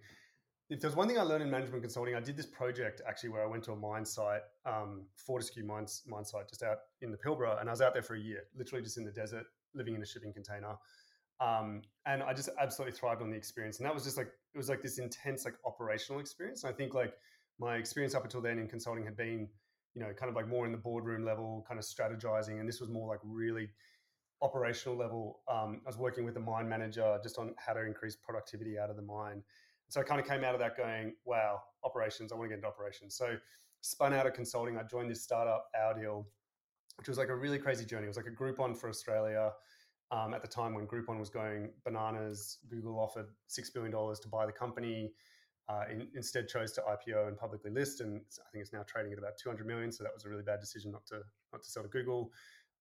If 0.70 0.82
there's 0.82 0.96
one 0.96 1.08
thing 1.08 1.18
I 1.18 1.22
learned 1.22 1.44
in 1.44 1.52
management 1.52 1.84
consulting, 1.84 2.16
I 2.16 2.20
did 2.20 2.36
this 2.36 2.48
project 2.48 3.02
actually 3.08 3.30
where 3.30 3.44
I 3.44 3.46
went 3.46 3.64
to 3.66 3.72
a 3.72 3.76
mine 3.76 4.04
site, 4.04 4.42
um, 4.66 5.06
Fortescue 5.16 5.64
mine, 5.64 5.86
mine 6.08 6.26
site, 6.26 6.50
just 6.50 6.64
out 6.64 6.78
in 7.02 7.12
the 7.12 7.18
Pilbara, 7.18 7.60
and 7.62 7.70
I 7.70 7.72
was 7.72 7.82
out 7.82 7.94
there 7.94 8.02
for 8.02 8.16
a 8.16 8.20
year, 8.20 8.44
literally 8.56 8.84
just 8.84 8.98
in 8.98 9.06
the 9.06 9.12
desert, 9.12 9.46
living 9.74 9.96
in 9.96 10.02
a 10.02 10.06
shipping 10.06 10.34
container. 10.34 10.76
Um, 11.40 11.82
and 12.06 12.24
I 12.24 12.34
just 12.34 12.50
absolutely 12.60 12.98
thrived 12.98 13.22
on 13.22 13.30
the 13.30 13.36
experience. 13.38 13.78
And 13.80 13.86
that 13.86 13.94
was 13.94 14.04
just 14.04 14.18
like 14.18 14.28
it 14.54 14.58
was 14.58 14.70
like 14.70 14.82
this 14.82 14.98
intense, 14.98 15.46
like 15.46 15.56
operational 15.66 16.20
experience. 16.20 16.64
And 16.64 16.74
I 16.74 16.76
think 16.76 16.94
like 16.94 17.14
my 17.60 17.76
experience 17.76 18.16
up 18.16 18.24
until 18.24 18.42
then 18.42 18.58
in 18.58 18.68
consulting 18.68 19.06
had 19.06 19.16
been 19.16 19.48
you 19.96 20.02
know, 20.02 20.12
kind 20.14 20.30
of 20.30 20.36
like 20.36 20.48
more 20.48 20.66
in 20.66 20.72
the 20.72 20.78
boardroom 20.78 21.26
level, 21.26 21.66
kind 21.68 21.80
of 21.80 21.86
strategizing. 21.86 22.60
And 22.60 22.68
this 22.68 22.82
was 22.82 22.90
more 22.90 23.08
like 23.08 23.20
really 23.24 23.70
operational 24.42 24.98
level. 24.98 25.40
Um, 25.48 25.82
I 25.86 25.90
was 25.90 25.98
working 25.98 26.26
with 26.26 26.36
a 26.36 26.42
mine 26.42 26.68
manager 26.68 27.18
just 27.24 27.40
on 27.40 27.56
how 27.58 27.74
to 27.74 27.84
increase 27.84 28.16
productivity 28.16 28.78
out 28.78 28.90
of 28.90 28.98
the 28.98 29.02
mine. 29.02 29.42
So 29.88 30.02
I 30.02 30.04
kind 30.04 30.20
of 30.20 30.28
came 30.28 30.44
out 30.44 30.54
of 30.54 30.60
that 30.60 30.76
going, 30.76 31.14
wow, 31.24 31.62
operations, 31.84 32.32
I 32.32 32.36
want 32.36 32.46
to 32.46 32.50
get 32.50 32.56
into 32.56 32.68
operations. 32.68 33.16
So 33.16 33.38
spun 33.82 34.14
out 34.14 34.28
of 34.28 34.34
consulting. 34.34 34.78
I 34.78 34.84
joined 34.84 35.10
this 35.10 35.24
startup, 35.24 35.68
OurDeal, 35.80 36.26
which 36.98 37.08
was 37.08 37.18
like 37.18 37.30
a 37.30 37.36
really 37.36 37.60
crazy 37.60 37.86
journey. 37.86 38.06
It 38.06 38.10
was 38.10 38.18
like 38.18 38.28
a 38.28 38.32
Groupon 38.32 38.76
for 38.76 38.90
Australia. 38.90 39.52
Um, 40.12 40.34
at 40.34 40.42
the 40.42 40.48
time 40.48 40.74
when 40.74 40.86
Groupon 40.88 41.20
was 41.20 41.30
going 41.30 41.70
bananas, 41.84 42.60
Google 42.70 43.00
offered 43.00 43.28
$6 43.50 43.74
billion 43.74 43.92
to 43.92 44.28
buy 44.28 44.46
the 44.46 44.52
company 44.52 45.14
uh, 45.68 45.84
in, 45.92 46.08
instead 46.16 46.48
chose 46.48 46.72
to 46.74 46.82
IPO 46.82 47.28
and 47.28 47.38
publicly 47.38 47.72
list, 47.72 48.02
and 48.02 48.22
I 48.40 48.50
think 48.52 48.62
it's 48.62 48.74
now 48.74 48.84
trading 48.88 49.14
at 49.14 49.18
about 49.18 49.38
200 49.38 49.66
million. 49.66 49.92
So 49.92 50.04
that 50.04 50.14
was 50.14 50.26
a 50.26 50.30
really 50.30 50.44
bad 50.44 50.60
decision 50.60 50.92
not 50.92 51.06
to 51.08 51.22
not 51.52 51.64
to 51.64 51.70
sell 51.70 51.84
to 51.84 51.90
Google. 51.90 52.32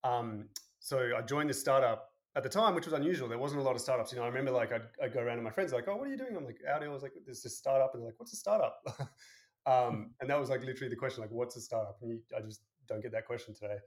Um, 0.03 0.47
so 0.81 1.13
I 1.17 1.23
joined 1.23 1.49
this 1.49 1.61
startup 1.61 2.11
at 2.37 2.43
the 2.43 2.49
time, 2.49 2.75
which 2.75 2.85
was 2.85 2.93
unusual. 2.93 3.29
There 3.29 3.39
wasn't 3.39 3.61
a 3.61 3.65
lot 3.65 3.75
of 3.75 3.81
startups. 3.81 4.13
You 4.13 4.19
know, 4.19 4.25
I 4.25 4.29
remember 4.29 4.51
like 4.51 4.73
I'd, 4.73 4.83
I'd 5.03 5.15
go 5.15 5.21
around 5.21 5.37
to 5.37 5.43
my 5.43 5.51
friends 5.51 5.73
like, 5.73 5.89
"Oh, 5.89 5.97
what 5.97 6.07
are 6.09 6.11
you 6.11 6.19
doing?" 6.19 6.37
I'm 6.37 6.45
like, 6.45 6.61
"OurDeal." 6.69 6.85
I 6.85 6.89
was 6.89 7.03
like, 7.03 7.13
"There's 7.25 7.43
this 7.43 7.57
startup," 7.57 7.95
and 7.95 8.03
they're 8.03 8.09
like, 8.09 8.21
"What's 8.21 8.33
a 8.33 8.37
startup?" 8.37 8.83
um, 9.67 10.11
and 10.21 10.29
that 10.29 10.39
was 10.39 10.51
like 10.51 10.63
literally 10.63 10.91
the 10.91 10.97
question, 10.97 11.23
like, 11.23 11.31
"What's 11.31 11.57
a 11.57 11.61
startup?" 11.61 11.99
And 12.03 12.11
you, 12.11 12.21
I 12.37 12.43
just 12.43 12.61
don't 12.87 13.01
get 13.01 13.13
that 13.13 13.27
question 13.27 13.55
today. 13.55 13.79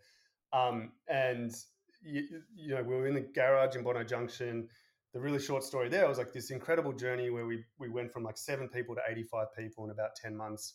Um, 0.54 0.94
and 1.08 1.54
you, 2.02 2.24
you 2.56 2.76
know, 2.76 2.84
we 2.84 2.96
were 2.96 3.08
in 3.08 3.14
the 3.14 3.22
garage 3.22 3.76
in 3.76 3.84
Bondi 3.84 4.06
Junction 4.06 4.70
the 5.14 5.20
really 5.20 5.40
short 5.40 5.64
story 5.64 5.90
there 5.90 6.08
was 6.08 6.18
like 6.18 6.34
this 6.34 6.52
incredible 6.52 6.94
journey 6.94 7.30
where 7.30 7.46
we 7.46 7.64
we 7.80 7.90
went 7.90 8.12
from 8.12 8.24
like 8.24 8.38
seven 8.38 8.68
people 8.68 8.96
to 8.96 9.02
85 9.08 9.48
people 9.58 9.86
in 9.86 9.92
about 9.92 10.16
10 10.16 10.36
months 10.36 10.74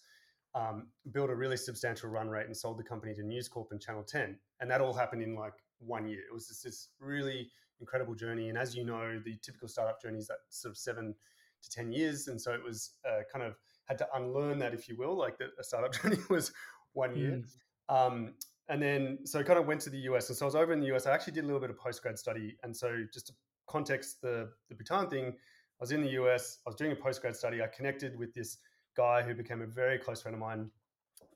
um, 0.54 0.88
built 1.12 1.30
a 1.30 1.34
really 1.34 1.56
substantial 1.56 2.10
run 2.10 2.28
rate 2.28 2.46
and 2.46 2.56
sold 2.56 2.78
the 2.78 2.82
company 2.82 3.14
to 3.14 3.22
News 3.22 3.48
Corp 3.48 3.68
and 3.70 3.80
Channel 3.80 4.04
10 4.04 4.36
and 4.60 4.70
that 4.70 4.80
all 4.80 4.92
happened 4.92 5.22
in 5.22 5.34
like 5.34 5.54
one 5.78 6.06
year. 6.06 6.20
It 6.20 6.32
was 6.32 6.48
just 6.48 6.64
this 6.64 6.88
really 7.00 7.50
incredible 7.80 8.14
journey 8.14 8.48
and 8.48 8.58
as 8.58 8.76
you 8.76 8.84
know 8.84 9.20
the 9.24 9.36
typical 9.42 9.68
startup 9.68 10.00
journey 10.00 10.18
is 10.18 10.28
that 10.28 10.38
sort 10.50 10.70
of 10.70 10.78
seven 10.78 11.14
to 11.62 11.70
10 11.70 11.92
years 11.92 12.28
and 12.28 12.40
so 12.40 12.52
it 12.52 12.62
was 12.62 12.92
uh, 13.08 13.22
kind 13.32 13.44
of 13.44 13.54
had 13.86 13.98
to 13.98 14.06
unlearn 14.14 14.58
that 14.58 14.72
if 14.72 14.88
you 14.88 14.96
will 14.96 15.16
like 15.16 15.36
that 15.38 15.48
a 15.58 15.64
startup 15.64 15.92
journey 16.02 16.18
was 16.30 16.52
one 16.92 17.16
year. 17.16 17.42
Mm. 17.90 18.06
um, 18.06 18.34
and 18.68 18.80
then 18.80 19.18
so 19.24 19.42
kind 19.42 19.58
of 19.58 19.66
went 19.66 19.80
to 19.80 19.90
the 19.90 19.98
US 19.98 20.28
and 20.28 20.36
so 20.36 20.44
I 20.44 20.48
was 20.48 20.54
over 20.54 20.72
in 20.72 20.80
the 20.80 20.94
US 20.94 21.06
I 21.06 21.12
actually 21.12 21.32
did 21.32 21.44
a 21.44 21.46
little 21.46 21.60
bit 21.60 21.70
of 21.70 21.76
postgrad 21.76 22.18
study 22.18 22.56
and 22.62 22.76
so 22.76 23.04
just 23.12 23.28
to 23.28 23.32
context 23.72 24.20
the 24.20 24.50
the 24.68 24.74
Bhutan 24.74 25.08
thing, 25.08 25.26
I 25.28 25.80
was 25.80 25.92
in 25.92 26.02
the 26.02 26.10
US. 26.20 26.58
I 26.66 26.70
was 26.70 26.76
doing 26.76 26.92
a 26.92 26.96
postgrad 26.96 27.34
study. 27.34 27.62
I 27.62 27.66
connected 27.66 28.18
with 28.18 28.32
this 28.34 28.58
guy 28.96 29.22
who 29.22 29.34
became 29.34 29.62
a 29.62 29.66
very 29.66 29.98
close 29.98 30.22
friend 30.22 30.34
of 30.34 30.40
mine, 30.40 30.70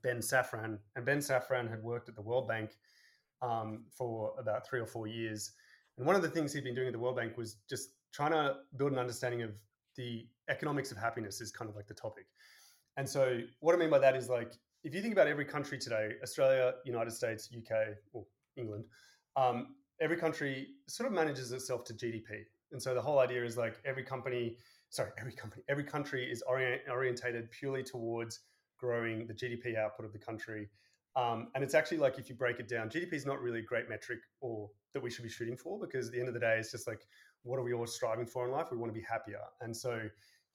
Ben 0.03 0.19
Safran. 0.19 0.79
And 0.95 1.05
Ben 1.05 1.19
Safran 1.19 1.69
had 1.69 1.83
worked 1.83 2.09
at 2.09 2.15
the 2.15 2.23
World 2.23 2.47
Bank 2.47 2.77
um, 3.43 3.85
for 3.91 4.35
about 4.39 4.67
three 4.67 4.81
or 4.81 4.87
four 4.87 5.07
years. 5.07 5.53
And 5.97 6.07
one 6.07 6.15
of 6.15 6.23
the 6.23 6.29
things 6.29 6.53
he'd 6.53 6.65
been 6.65 6.75
doing 6.75 6.89
at 6.89 6.93
the 6.93 6.99
World 6.99 7.17
Bank 7.17 7.37
was 7.37 7.57
just 7.69 7.91
trying 8.13 8.33
to 8.33 8.57
build 8.77 8.93
an 8.93 8.99
understanding 8.99 9.43
of 9.43 9.51
the 9.97 10.27
economics 10.49 10.93
of 10.93 10.99
happiness, 10.99 11.41
is 11.41 11.51
kind 11.51 11.69
of 11.71 11.75
like 11.75 11.87
the 11.87 11.95
topic. 11.95 12.27
And 12.99 13.09
so, 13.09 13.41
what 13.61 13.75
I 13.75 13.79
mean 13.79 13.91
by 13.91 13.99
that 13.99 14.15
is 14.15 14.29
like, 14.29 14.53
if 14.85 14.95
you 14.95 15.03
think 15.03 15.13
about 15.13 15.27
every 15.27 15.45
country 15.45 15.79
today, 15.79 16.13
Australia, 16.23 16.75
United 16.85 17.13
States, 17.13 17.49
UK, 17.57 17.97
or 18.13 18.25
England, 18.57 18.85
um, 19.37 19.75
every 20.01 20.17
country 20.17 20.69
sort 20.89 21.07
of 21.07 21.13
manages 21.13 21.53
itself 21.53 21.85
to 21.85 21.95
GDP. 21.95 22.45
And 22.73 22.83
so 22.83 22.95
the 22.95 23.01
whole 23.01 23.19
idea 23.19 23.45
is 23.45 23.57
like 23.57 23.81
every 23.85 24.03
company, 24.03 24.57
sorry, 24.91 25.11
every 25.19 25.33
company, 25.33 25.63
every 25.69 25.85
country 25.85 26.31
is 26.31 26.43
orient, 26.43 26.83
orientated 26.91 27.51
purely 27.51 27.83
towards 27.83 28.41
growing 28.79 29.27
the 29.27 29.35
GDP 29.35 29.77
output 29.77 30.07
of 30.07 30.13
the 30.13 30.19
country. 30.19 30.69
Um, 31.15 31.49
and 31.55 31.65
it's 31.65 31.75
actually 31.75 31.99
like 31.99 32.19
if 32.19 32.29
you 32.29 32.35
break 32.35 32.61
it 32.61 32.69
down, 32.69 32.91
GDP 32.91 33.15
is 33.15 33.25
not 33.25 33.41
really 33.41 33.61
a 33.61 33.65
great 33.65 33.89
metric 33.89 34.19
or 34.41 34.69
that 34.93 35.03
we 35.03 35.11
should 35.11 35.23
be 35.23 35.31
shooting 35.31 35.57
for 35.57 35.79
because 35.79 36.09
at 36.09 36.13
the 36.13 36.19
end 36.19 36.29
of 36.29 36.35
the 36.35 36.41
day, 36.41 36.57
it's 36.59 36.71
just 36.71 36.87
like 36.87 37.07
what 37.43 37.59
are 37.59 37.63
we 37.63 37.73
all 37.73 37.87
striving 37.87 38.27
for 38.27 38.45
in 38.45 38.51
life? 38.51 38.67
We 38.71 38.77
want 38.77 38.93
to 38.93 38.99
be 38.99 39.07
happier. 39.09 39.41
And 39.61 39.75
so 39.75 40.01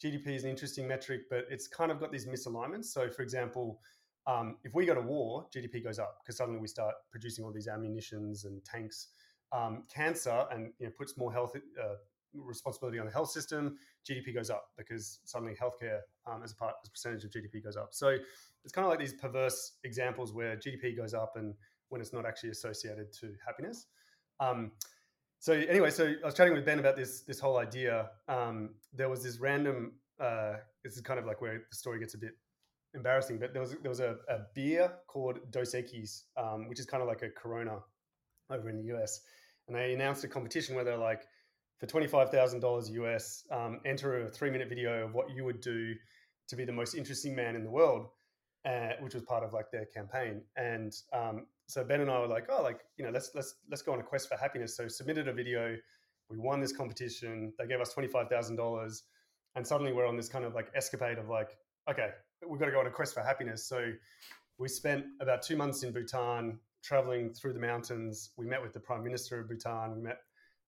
GDP 0.04 0.36
is 0.36 0.44
an 0.44 0.50
interesting 0.50 0.88
metric, 0.88 1.22
but 1.30 1.46
it's 1.50 1.68
kind 1.68 1.92
of 1.92 2.00
got 2.00 2.12
these 2.12 2.26
misalignments. 2.26 2.86
So, 2.86 3.10
for 3.10 3.22
example, 3.22 3.80
um, 4.28 4.58
if 4.64 4.74
we 4.74 4.86
go 4.86 4.94
to 4.94 5.02
war, 5.02 5.48
GDP 5.56 5.84
goes 5.84 6.00
up 6.00 6.18
because 6.22 6.38
suddenly 6.38 6.60
we 6.60 6.68
start 6.68 6.94
producing 7.10 7.46
all 7.46 7.52
these 7.52 7.68
ammunitions 7.68 8.46
and 8.46 8.64
tanks. 8.64 9.08
Um, 9.54 9.84
cancer 9.94 10.46
and 10.52 10.72
you 10.80 10.86
know, 10.86 10.94
puts 10.98 11.18
more 11.18 11.32
health 11.32 11.56
uh, 11.56 11.96
responsibility 12.34 13.00
on 13.00 13.06
the 13.06 13.12
health 13.12 13.30
system. 13.32 13.78
GDP 14.10 14.34
goes 14.34 14.50
up 14.50 14.70
because 14.78 15.20
suddenly 15.26 15.54
healthcare 15.54 16.00
um, 16.26 16.42
as 16.44 16.52
a 16.52 16.56
part 16.56 16.76
as 16.84 16.88
a 16.88 16.92
percentage 16.92 17.24
of 17.24 17.32
GDP 17.32 17.64
goes 17.64 17.78
up. 17.78 17.90
So 17.92 18.18
it's 18.64 18.74
kind 18.74 18.86
of 18.86 18.90
like 18.90 19.00
these 19.00 19.14
perverse 19.14 19.74
examples 19.84 20.34
where 20.34 20.56
GDP 20.56 20.96
goes 20.96 21.14
up 21.14 21.34
and 21.36 21.54
when 21.90 22.02
it's 22.02 22.14
not 22.14 22.26
actually 22.26 22.50
associated 22.50 23.12
to 23.14 23.34
happiness. 23.46 23.88
Um, 24.40 24.72
so 25.40 25.54
anyway, 25.54 25.90
so 25.90 26.06
I 26.06 26.26
was 26.26 26.36
chatting 26.36 26.54
with 26.54 26.66
Ben 26.66 26.80
about 26.80 26.96
this 26.96 27.22
this 27.22 27.40
whole 27.40 27.58
idea. 27.58 28.12
Um, 28.28 28.76
there 28.94 29.10
was 29.10 29.24
this 29.24 29.40
random. 29.40 29.94
Uh, 30.20 30.58
this 30.84 30.96
is 30.96 31.02
kind 31.02 31.20
of 31.20 31.26
like 31.26 31.42
where 31.42 31.64
the 31.70 31.76
story 31.76 32.00
gets 32.00 32.14
a 32.14 32.18
bit 32.18 32.38
embarrassing, 32.94 33.40
but 33.40 33.54
there 33.54 33.62
was 33.62 33.76
there 33.82 33.90
was 33.90 34.00
a, 34.00 34.18
a 34.30 34.40
beer 34.54 34.92
called 35.08 35.40
Dos 35.52 35.74
Equis, 35.74 36.24
um, 36.38 36.68
which 36.70 36.80
is 36.80 36.86
kind 36.86 37.02
of 37.02 37.10
like 37.10 37.24
a 37.24 37.30
Corona 37.30 37.80
over 38.50 38.70
in 38.70 38.78
the 38.78 38.96
US, 38.96 39.22
and 39.72 39.80
they 39.80 39.94
announced 39.94 40.22
a 40.26 40.28
competition 40.28 40.76
where 40.76 40.84
they're 40.84 40.98
like, 40.98 41.28
for 41.78 41.86
twenty 41.88 42.06
five 42.06 42.30
thousand 42.30 42.60
dollars 42.60 42.90
US, 42.92 43.46
um, 43.52 43.80
enter 43.86 44.28
a 44.28 44.30
three 44.30 44.52
minute 44.52 44.68
video 44.68 45.06
of 45.06 45.14
what 45.14 45.32
you 45.32 45.46
would 45.46 45.62
do 45.62 45.96
to 46.50 46.56
be 46.58 46.66
the 46.66 46.74
most 46.74 46.94
interesting 46.94 47.34
man 47.34 47.56
in 47.56 47.64
the 47.64 47.70
world, 47.72 48.10
uh, 48.66 48.90
which 49.00 49.14
was 49.14 49.24
part 49.24 49.44
of 49.44 49.54
like 49.54 49.72
their 49.72 49.86
campaign. 49.86 50.42
And 50.58 50.94
um, 51.14 51.48
so 51.68 51.84
Ben 51.86 52.02
and 52.02 52.12
I 52.12 52.20
were 52.20 52.28
like, 52.28 52.48
oh, 52.52 52.62
like 52.62 52.82
you 52.98 53.06
know, 53.06 53.12
let's 53.12 53.32
let's 53.34 53.56
let's 53.70 53.82
go 53.82 53.94
on 53.94 54.00
a 54.00 54.04
quest 54.04 54.28
for 54.28 54.36
happiness. 54.36 54.76
So 54.76 54.90
submitted 54.90 55.30
a 55.30 55.34
video, 55.34 55.78
we 56.30 56.38
won 56.38 56.60
this 56.60 56.74
competition. 56.74 57.54
They 57.58 57.66
gave 57.66 57.80
us 57.80 57.94
twenty 57.94 58.10
five 58.10 58.28
thousand 58.28 58.58
dollars, 58.58 59.04
and 59.56 59.66
suddenly 59.66 59.94
we're 59.94 60.06
on 60.06 60.18
this 60.18 60.28
kind 60.28 60.44
of 60.44 60.54
like 60.54 60.70
escapade 60.76 61.18
of 61.18 61.30
like, 61.30 61.58
okay, 61.90 62.10
we've 62.46 62.60
got 62.60 62.66
to 62.66 62.74
go 62.74 62.82
on 62.82 62.88
a 62.88 62.92
quest 62.92 63.14
for 63.14 63.22
happiness. 63.22 63.66
So 63.66 63.94
we 64.60 64.68
spent 64.68 65.06
about 65.22 65.42
two 65.42 65.56
months 65.56 65.82
in 65.84 65.94
Bhutan 65.94 66.60
traveling 66.84 67.34
through 67.34 67.54
the 67.54 67.60
mountains. 67.60 68.32
We 68.38 68.46
met 68.46 68.62
with 68.62 68.74
the 68.74 68.80
prime 68.80 69.04
minister 69.04 69.40
of 69.40 69.48
Bhutan. 69.48 69.96
We 69.96 70.02
met 70.02 70.20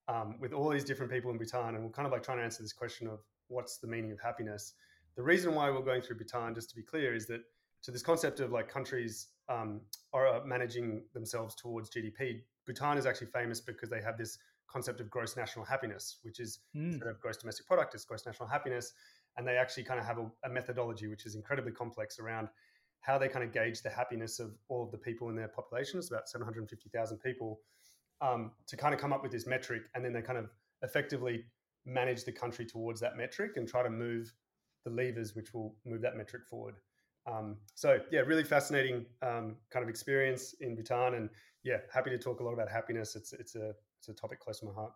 um, 0.07 0.35
with 0.39 0.53
all 0.53 0.69
these 0.69 0.83
different 0.83 1.11
people 1.11 1.31
in 1.31 1.37
Bhutan, 1.37 1.75
and 1.75 1.83
we're 1.83 1.91
kind 1.91 2.05
of 2.05 2.11
like 2.11 2.23
trying 2.23 2.37
to 2.37 2.43
answer 2.43 2.61
this 2.61 2.73
question 2.73 3.07
of 3.07 3.19
what's 3.47 3.77
the 3.77 3.87
meaning 3.87 4.11
of 4.11 4.19
happiness. 4.19 4.73
The 5.15 5.23
reason 5.23 5.53
why 5.55 5.69
we're 5.69 5.81
going 5.81 6.01
through 6.01 6.17
Bhutan, 6.17 6.55
just 6.55 6.69
to 6.71 6.75
be 6.75 6.83
clear, 6.83 7.13
is 7.13 7.27
that 7.27 7.41
to 7.83 7.91
this 7.91 8.01
concept 8.01 8.39
of 8.39 8.51
like 8.51 8.67
countries 8.67 9.27
um, 9.49 9.81
are 10.13 10.43
managing 10.45 11.03
themselves 11.13 11.55
towards 11.55 11.89
GDP. 11.89 12.41
Bhutan 12.65 12.97
is 12.97 13.05
actually 13.05 13.27
famous 13.27 13.59
because 13.59 13.89
they 13.89 14.01
have 14.01 14.17
this 14.17 14.37
concept 14.67 15.01
of 15.01 15.09
gross 15.09 15.35
national 15.35 15.65
happiness, 15.65 16.17
which 16.23 16.39
is 16.39 16.59
mm. 16.75 16.91
instead 16.91 17.07
of 17.07 17.19
gross 17.19 17.37
domestic 17.37 17.67
product, 17.67 17.93
it's 17.93 18.05
gross 18.05 18.25
national 18.25 18.47
happiness 18.47 18.93
and 19.37 19.47
they 19.47 19.57
actually 19.57 19.83
kind 19.83 19.99
of 19.99 20.05
have 20.05 20.17
a, 20.17 20.29
a 20.45 20.49
methodology 20.49 21.07
which 21.07 21.25
is 21.25 21.35
incredibly 21.35 21.71
complex 21.71 22.19
around 22.19 22.47
how 23.03 23.17
they 23.17 23.27
kind 23.27 23.43
of 23.43 23.51
gauge 23.51 23.81
the 23.81 23.89
happiness 23.89 24.39
of 24.39 24.51
all 24.69 24.81
of 24.81 24.91
the 24.91 24.97
people 24.97 25.29
in 25.29 25.35
their 25.35 25.49
population. 25.49 25.99
It's 25.99 26.09
about 26.09 26.29
750,000 26.29 27.17
people 27.17 27.59
um, 28.21 28.51
to 28.65 28.77
kind 28.77 28.93
of 28.93 28.99
come 28.99 29.11
up 29.11 29.21
with 29.21 29.31
this 29.31 29.45
metric. 29.45 29.83
And 29.93 30.03
then 30.03 30.13
they 30.13 30.21
kind 30.21 30.39
of 30.39 30.49
effectively 30.83 31.43
manage 31.85 32.23
the 32.23 32.31
country 32.31 32.65
towards 32.65 33.01
that 33.01 33.17
metric 33.17 33.57
and 33.57 33.67
try 33.67 33.83
to 33.83 33.89
move 33.89 34.33
the 34.85 34.89
levers 34.89 35.35
which 35.35 35.53
will 35.53 35.75
move 35.85 36.01
that 36.01 36.15
metric 36.15 36.43
forward. 36.49 36.75
Um, 37.29 37.57
so, 37.75 37.99
yeah, 38.09 38.21
really 38.21 38.43
fascinating 38.43 39.05
um, 39.21 39.57
kind 39.69 39.83
of 39.83 39.89
experience 39.89 40.55
in 40.61 40.73
Bhutan. 40.73 41.15
And 41.15 41.29
yeah, 41.63 41.77
happy 41.93 42.09
to 42.09 42.17
talk 42.17 42.39
a 42.39 42.43
lot 42.43 42.53
about 42.53 42.69
happiness. 42.69 43.17
It's, 43.17 43.33
it's, 43.33 43.55
a, 43.55 43.73
it's 43.99 44.07
a 44.07 44.13
topic 44.13 44.39
close 44.39 44.59
to 44.59 44.65
my 44.65 44.73
heart. 44.73 44.93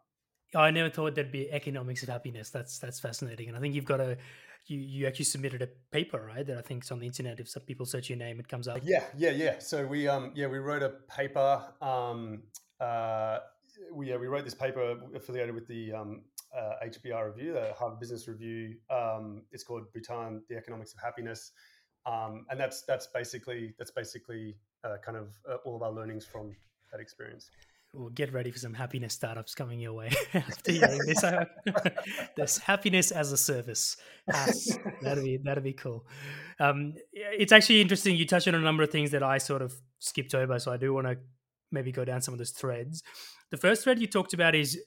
I 0.56 0.72
never 0.72 0.89
thought 0.89 1.15
there'd 1.15 1.32
be 1.32 1.52
economics 1.52 2.04
of 2.04 2.10
happiness. 2.10 2.50
That's 2.50 2.80
that's 2.80 3.02
fascinating, 3.02 3.50
and 3.50 3.58
I 3.58 3.60
think 3.60 3.76
you've 3.76 3.84
got 3.84 4.00
a 4.00 4.17
you 4.70 4.80
you 4.80 5.08
actually 5.08 5.26
submitted 5.26 5.62
a 5.62 5.68
paper, 5.92 6.24
right? 6.26 6.46
That 6.46 6.58
I 6.58 6.62
think 6.62 6.84
is 6.84 6.92
on 6.92 7.00
the 7.00 7.06
internet. 7.06 7.40
If 7.40 7.50
some 7.50 7.64
people 7.64 7.86
search 7.86 8.10
your 8.10 8.18
name, 8.18 8.40
it 8.40 8.48
comes 8.48 8.68
up. 8.68 8.80
Yeah, 8.84 9.04
yeah, 9.18 9.32
yeah. 9.32 9.60
So 9.60 9.86
we 9.86 10.08
um 10.08 10.32
yeah 10.36 10.48
we 10.48 10.58
wrote 10.60 10.84
a 10.84 10.90
paper. 10.90 11.64
Um, 11.82 12.44
uh, 12.80 13.40
we 13.94 14.10
yeah 14.10 14.18
we 14.18 14.28
wrote 14.28 14.46
this 14.46 14.56
paper 14.56 14.98
affiliated 15.16 15.56
with 15.56 15.68
the 15.68 15.94
um, 15.94 16.22
uh, 16.58 16.86
HBR 16.86 17.36
review, 17.36 17.54
the 17.54 17.74
Harvard 17.78 18.00
Business 18.00 18.28
Review. 18.28 18.76
Um, 18.90 19.44
it's 19.52 19.64
called 19.64 19.92
Bhutan: 19.94 20.44
The 20.50 20.58
Economics 20.58 20.94
of 20.94 21.00
Happiness, 21.00 21.52
um, 22.06 22.46
and 22.50 22.60
that's 22.60 22.84
that's 22.84 23.08
basically 23.08 23.74
that's 23.78 23.92
basically 23.92 24.58
uh, 24.84 24.98
kind 25.04 25.18
of 25.18 25.36
uh, 25.50 25.56
all 25.66 25.76
of 25.76 25.82
our 25.82 25.92
learnings 25.92 26.26
from 26.26 26.56
that 26.92 27.00
experience 27.00 27.50
well, 27.98 28.10
get 28.10 28.32
ready 28.32 28.52
for 28.52 28.60
some 28.60 28.76
happiness 28.76 29.16
startups 29.16 29.56
coming 29.56 29.80
your 29.80 29.94
way 29.94 30.12
after 30.34 30.72
hearing 30.72 31.00
this. 31.00 31.24
this 32.38 32.58
happiness 32.60 33.12
as 33.12 33.32
a 33.32 33.38
service. 33.38 33.98
Has, 34.30 34.78
that'd 35.02 35.24
be 35.24 35.38
that'd 35.38 35.64
be 35.64 35.74
cool. 35.74 36.06
Um, 36.60 36.94
it's 37.12 37.52
actually 37.52 37.82
interesting. 37.82 38.16
You 38.16 38.28
touched 38.28 38.48
on 38.48 38.54
a 38.54 38.60
number 38.60 38.84
of 38.84 38.92
things 38.92 39.12
that 39.12 39.24
I 39.24 39.40
sort 39.40 39.64
of 39.64 39.76
skipped 39.98 40.36
over, 40.36 40.60
so 40.60 40.72
I 40.72 40.78
do 40.78 40.94
want 40.94 41.08
to 41.08 41.18
maybe 41.72 41.92
go 41.92 42.06
down 42.06 42.22
some 42.22 42.36
of 42.36 42.38
those 42.38 42.52
threads. 42.52 43.02
The 43.50 43.58
first 43.58 43.84
thread 43.84 44.00
you 44.00 44.08
talked 44.08 44.34
about 44.34 44.54
is 44.54 44.80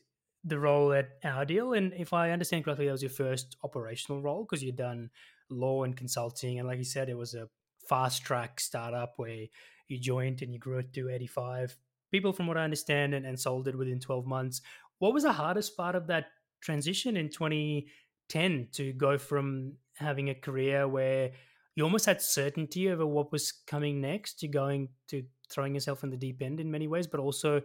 the 0.45 0.59
role 0.59 0.93
at 0.93 1.21
OurDeal, 1.23 1.77
and 1.77 1.93
if 1.95 2.13
I 2.13 2.31
understand 2.31 2.65
correctly, 2.65 2.87
that 2.87 2.93
was 2.93 3.03
your 3.03 3.11
first 3.11 3.57
operational 3.65 4.23
role 4.23 4.47
because 4.49 4.63
you'd 4.63 4.77
done 4.77 5.11
law 5.51 5.83
and 5.83 5.97
consulting, 5.97 6.61
and 6.61 6.69
like 6.69 6.79
you 6.79 6.85
said, 6.85 7.09
it 7.09 7.19
was 7.19 7.35
a 7.35 7.49
fast 7.89 8.23
track 8.23 8.61
startup 8.61 9.15
where 9.17 9.47
you 9.89 9.99
joined 9.99 10.43
and 10.43 10.53
you 10.53 10.61
grew 10.61 10.79
it 10.79 10.93
to 10.93 11.11
85 11.11 11.77
people, 12.11 12.33
from 12.33 12.47
what 12.47 12.57
I 12.57 12.65
understand, 12.65 13.15
and, 13.15 13.27
and 13.27 13.39
sold 13.39 13.69
it 13.69 13.77
within 13.77 14.01
12 14.01 14.27
months. 14.27 14.61
What 14.99 15.15
was 15.15 15.23
the 15.23 15.33
hardest 15.33 15.77
part 15.77 15.95
of 15.95 16.07
that 16.09 16.27
transition 16.61 17.17
in 17.17 17.29
2010 17.29 18.69
to 18.73 18.93
go 18.93 19.19
from 19.19 19.75
having 19.97 20.31
a 20.31 20.35
career 20.35 20.87
where 20.87 21.31
you 21.75 21.85
almost 21.85 22.07
had 22.07 22.21
certainty 22.21 22.91
over 22.91 23.07
what 23.07 23.33
was 23.33 23.53
coming 23.67 24.01
next 24.01 24.41
to 24.41 24.49
going 24.49 24.89
to 25.09 25.23
throwing 25.51 25.75
yourself 25.75 26.05
in 26.05 26.11
the 26.11 26.17
deep 26.17 26.43
end 26.43 26.61
in 26.61 26.71
many 26.71 26.89
ways, 26.89 27.07
but 27.07 27.21
also 27.21 27.63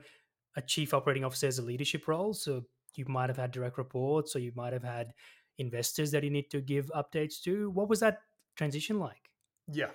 a 0.56 0.62
chief 0.62 0.94
operating 0.94 1.26
officer 1.26 1.48
as 1.48 1.60
a 1.60 1.64
leadership 1.64 2.08
role. 2.08 2.34
So 2.34 2.64
you 2.96 3.06
might 3.08 3.30
have 3.30 3.38
had 3.38 3.52
direct 3.52 3.78
reports 3.78 4.36
or 4.36 4.40
you 4.40 4.52
might 4.56 4.74
have 4.74 4.84
had 4.84 5.14
investors 5.58 6.12
that 6.12 6.24
you 6.24 6.30
need 6.30 6.50
to 6.52 6.62
give 6.62 6.90
updates 6.96 7.42
to. 7.44 7.70
What 7.72 7.90
was 7.90 8.00
that 8.00 8.20
transition 8.56 9.00
like? 9.00 9.30
Yeah, 9.72 9.90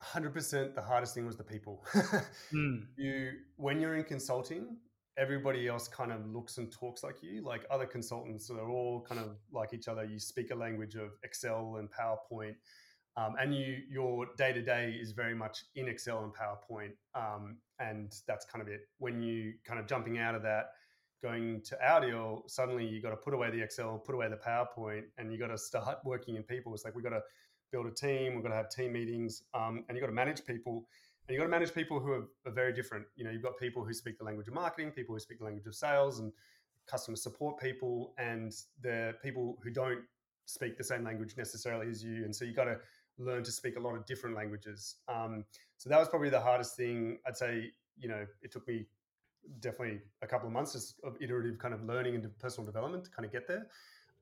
hundred 0.00 0.32
percent. 0.32 0.74
The 0.74 0.82
hardest 0.82 1.14
thing 1.14 1.26
was 1.26 1.36
the 1.36 1.44
people. 1.44 1.84
mm. 2.52 2.84
You 2.96 3.32
when 3.56 3.80
you're 3.80 3.96
in 3.96 4.04
consulting, 4.04 4.76
everybody 5.16 5.68
else 5.68 5.88
kind 5.88 6.10
of 6.10 6.26
looks 6.26 6.58
and 6.58 6.72
talks 6.72 7.02
like 7.02 7.22
you. 7.22 7.42
Like 7.42 7.64
other 7.70 7.86
consultants, 7.86 8.46
so 8.46 8.54
they're 8.54 8.68
all 8.68 9.04
kind 9.06 9.20
of 9.20 9.36
like 9.52 9.72
each 9.74 9.88
other. 9.88 10.04
You 10.04 10.18
speak 10.18 10.50
a 10.50 10.54
language 10.54 10.94
of 10.94 11.10
Excel 11.22 11.76
and 11.78 11.88
PowerPoint, 11.90 12.54
um, 13.16 13.34
and 13.38 13.54
you 13.54 13.78
your 13.88 14.26
day 14.38 14.52
to 14.52 14.62
day 14.62 14.96
is 15.00 15.12
very 15.12 15.34
much 15.34 15.64
in 15.74 15.88
Excel 15.88 16.24
and 16.24 16.32
PowerPoint, 16.32 16.92
um, 17.14 17.58
and 17.78 18.12
that's 18.26 18.46
kind 18.46 18.62
of 18.62 18.68
it. 18.68 18.88
When 18.98 19.20
you 19.20 19.54
kind 19.64 19.78
of 19.78 19.86
jumping 19.86 20.18
out 20.18 20.34
of 20.34 20.42
that. 20.42 20.70
Going 21.22 21.60
to 21.64 21.76
OurDeal, 21.86 22.48
suddenly 22.48 22.86
you 22.86 23.02
got 23.02 23.10
to 23.10 23.16
put 23.16 23.34
away 23.34 23.50
the 23.50 23.60
Excel, 23.60 23.98
put 23.98 24.14
away 24.14 24.30
the 24.30 24.38
PowerPoint, 24.38 25.02
and 25.18 25.30
you 25.30 25.38
got 25.38 25.48
to 25.48 25.58
start 25.58 25.98
working 26.06 26.36
in 26.36 26.42
people. 26.44 26.72
It's 26.72 26.82
like 26.82 26.96
we 26.96 27.02
got 27.02 27.10
to 27.10 27.20
build 27.70 27.86
a 27.86 27.90
team. 27.90 28.34
We've 28.34 28.42
got 28.42 28.50
to 28.50 28.56
have 28.56 28.70
team 28.70 28.92
meetings, 28.92 29.42
um, 29.54 29.84
and 29.88 29.96
you've 29.96 30.00
got 30.00 30.08
to 30.08 30.12
manage 30.12 30.44
people. 30.44 30.86
And 31.26 31.34
you've 31.34 31.38
got 31.38 31.44
to 31.44 31.50
manage 31.50 31.74
people 31.74 32.00
who 32.00 32.12
are, 32.12 32.28
are, 32.46 32.52
very 32.52 32.72
different. 32.72 33.06
You 33.16 33.24
know, 33.24 33.30
you've 33.30 33.42
got 33.42 33.56
people 33.58 33.84
who 33.84 33.92
speak 33.92 34.18
the 34.18 34.24
language 34.24 34.48
of 34.48 34.54
marketing, 34.54 34.90
people 34.90 35.14
who 35.14 35.20
speak 35.20 35.38
the 35.38 35.44
language 35.44 35.66
of 35.66 35.74
sales, 35.74 36.18
and 36.18 36.32
customer 36.86 37.16
support 37.16 37.58
people, 37.60 38.14
and 38.18 38.52
the 38.82 39.14
people 39.22 39.58
who 39.62 39.70
don't 39.70 40.00
speak 40.46 40.76
the 40.76 40.84
same 40.84 41.04
language 41.04 41.36
necessarily 41.36 41.88
as 41.88 42.02
you. 42.02 42.24
And 42.24 42.34
so 42.34 42.44
you've 42.44 42.56
got 42.56 42.64
to 42.64 42.78
learn 43.18 43.44
to 43.44 43.52
speak 43.52 43.76
a 43.76 43.80
lot 43.80 43.94
of 43.94 44.06
different 44.06 44.34
languages. 44.34 44.96
Um, 45.08 45.44
so 45.76 45.88
that 45.88 45.98
was 45.98 46.08
probably 46.08 46.30
the 46.30 46.40
hardest 46.40 46.76
thing. 46.76 47.18
I'd 47.26 47.36
say, 47.36 47.70
you 47.98 48.08
know, 48.08 48.26
it 48.42 48.50
took 48.50 48.66
me 48.66 48.86
definitely 49.60 50.00
a 50.22 50.26
couple 50.26 50.46
of 50.46 50.52
months 50.52 50.94
of 51.04 51.16
iterative 51.20 51.58
kind 51.58 51.74
of 51.74 51.84
learning 51.84 52.14
and 52.14 52.38
personal 52.38 52.66
development 52.66 53.04
to 53.04 53.10
kind 53.10 53.24
of 53.26 53.32
get 53.32 53.46
there. 53.46 53.66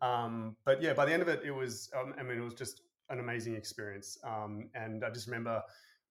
Um, 0.01 0.57
but 0.65 0.81
yeah, 0.83 0.93
by 0.93 1.05
the 1.05 1.13
end 1.13 1.23
of 1.23 1.29
it, 1.29 1.43
it 1.45 1.51
was, 1.51 1.91
um, 1.99 2.15
I 2.19 2.23
mean, 2.23 2.39
it 2.39 2.45
was 2.45 2.55
just 2.55 2.83
an 3.11 3.21
amazing 3.21 3.55
experience. 3.55 4.19
Um, 4.25 4.71
and 4.75 5.05
I 5.05 5.11
just 5.11 5.27
remember 5.27 5.63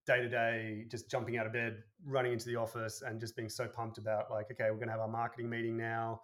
day 0.06 0.22
to 0.22 0.30
day, 0.30 0.86
just 0.90 1.10
jumping 1.12 1.38
out 1.38 1.46
of 1.46 1.54
bed, 1.54 1.84
running 2.06 2.34
into 2.34 2.46
the 2.46 2.56
office, 2.56 3.04
and 3.06 3.20
just 3.20 3.36
being 3.36 3.50
so 3.50 3.68
pumped 3.68 3.98
about 3.98 4.32
like, 4.32 4.48
okay, 4.52 4.72
we're 4.72 4.78
going 4.78 4.88
to 4.88 4.94
have 4.94 5.02
our 5.02 5.08
marketing 5.08 5.50
meeting 5.50 5.78
now. 5.78 6.22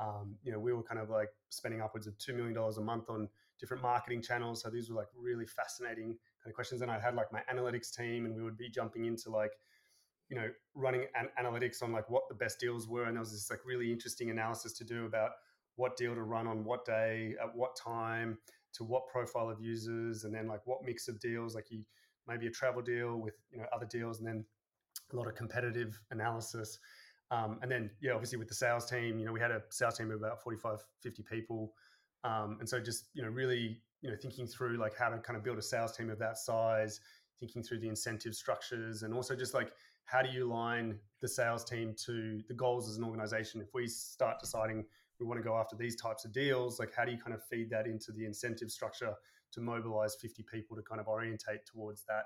Um, 0.00 0.36
you 0.42 0.52
know, 0.52 0.58
we 0.58 0.72
were 0.72 0.82
kind 0.82 1.00
of 1.00 1.10
like 1.10 1.30
spending 1.50 1.80
upwards 1.80 2.06
of 2.06 2.16
two 2.18 2.32
million 2.32 2.54
dollars 2.54 2.78
a 2.78 2.80
month 2.80 3.10
on 3.10 3.28
different 3.60 3.82
marketing 3.82 4.22
channels. 4.22 4.62
So 4.62 4.70
these 4.70 4.90
were 4.90 4.96
like 4.96 5.08
really 5.16 5.46
fascinating 5.46 6.06
kind 6.06 6.48
of 6.48 6.54
questions. 6.54 6.82
And 6.82 6.90
I 6.90 6.98
had 6.98 7.14
like 7.14 7.32
my 7.32 7.42
analytics 7.52 7.94
team, 7.94 8.26
and 8.26 8.34
we 8.34 8.42
would 8.42 8.56
be 8.56 8.68
jumping 8.68 9.04
into 9.04 9.30
like, 9.30 9.52
you 10.28 10.36
know, 10.36 10.48
running 10.74 11.04
an- 11.14 11.28
analytics 11.44 11.82
on 11.82 11.92
like 11.92 12.08
what 12.08 12.22
the 12.28 12.34
best 12.34 12.58
deals 12.58 12.88
were. 12.88 13.04
And 13.04 13.14
there 13.16 13.20
was 13.20 13.32
this 13.32 13.50
like 13.50 13.60
really 13.64 13.92
interesting 13.92 14.30
analysis 14.30 14.72
to 14.74 14.84
do 14.84 15.06
about 15.06 15.30
what 15.76 15.96
deal 15.96 16.14
to 16.14 16.22
run 16.22 16.46
on 16.46 16.64
what 16.64 16.84
day, 16.84 17.34
at 17.42 17.54
what 17.54 17.76
time, 17.76 18.38
to 18.74 18.84
what 18.84 19.06
profile 19.08 19.48
of 19.48 19.60
users, 19.60 20.24
and 20.24 20.34
then 20.34 20.46
like 20.46 20.60
what 20.66 20.84
mix 20.84 21.08
of 21.08 21.18
deals. 21.20 21.54
Like 21.54 21.70
you 21.70 21.84
maybe 22.26 22.46
a 22.46 22.50
travel 22.50 22.82
deal 22.82 23.16
with 23.16 23.34
you 23.50 23.58
know 23.58 23.66
other 23.72 23.86
deals, 23.86 24.18
and 24.18 24.28
then 24.28 24.44
a 25.12 25.16
lot 25.16 25.26
of 25.26 25.34
competitive 25.34 25.98
analysis. 26.10 26.78
Um, 27.30 27.58
and 27.62 27.70
then 27.70 27.90
yeah, 28.00 28.12
obviously 28.12 28.38
with 28.38 28.48
the 28.48 28.54
sales 28.54 28.88
team, 28.88 29.18
you 29.18 29.24
know, 29.24 29.32
we 29.32 29.40
had 29.40 29.50
a 29.50 29.62
sales 29.70 29.96
team 29.96 30.10
of 30.10 30.18
about 30.18 30.42
45, 30.42 30.78
50 31.02 31.22
people. 31.22 31.72
Um, 32.22 32.58
and 32.60 32.68
so 32.68 32.78
just, 32.80 33.06
you 33.12 33.22
know, 33.22 33.28
really, 33.28 33.80
you 34.02 34.10
know, 34.10 34.16
thinking 34.20 34.46
through 34.46 34.76
like 34.76 34.96
how 34.96 35.08
to 35.08 35.18
kind 35.18 35.36
of 35.36 35.42
build 35.42 35.58
a 35.58 35.62
sales 35.62 35.96
team 35.96 36.10
of 36.10 36.18
that 36.18 36.38
size, 36.38 37.00
thinking 37.40 37.62
through 37.62 37.80
the 37.80 37.88
incentive 37.88 38.34
structures 38.34 39.02
and 39.02 39.12
also 39.12 39.34
just 39.34 39.54
like 39.54 39.72
how 40.06 40.22
do 40.22 40.28
you 40.30 40.46
align 40.46 40.98
the 41.20 41.28
sales 41.28 41.64
team 41.64 41.94
to 42.04 42.42
the 42.48 42.54
goals 42.54 42.88
as 42.88 42.96
an 42.98 43.04
organization? 43.04 43.60
If 43.60 43.72
we 43.72 43.86
start 43.86 44.38
deciding 44.38 44.84
we 45.18 45.26
want 45.26 45.38
to 45.38 45.44
go 45.44 45.56
after 45.56 45.76
these 45.76 45.96
types 45.96 46.24
of 46.24 46.32
deals, 46.32 46.78
like 46.78 46.92
how 46.94 47.04
do 47.04 47.12
you 47.12 47.18
kind 47.18 47.34
of 47.34 47.42
feed 47.44 47.70
that 47.70 47.86
into 47.86 48.12
the 48.12 48.24
incentive 48.24 48.70
structure 48.70 49.14
to 49.52 49.60
mobilize 49.60 50.16
50 50.20 50.44
people 50.50 50.76
to 50.76 50.82
kind 50.82 51.00
of 51.00 51.06
orientate 51.06 51.64
towards 51.66 52.04
that 52.04 52.24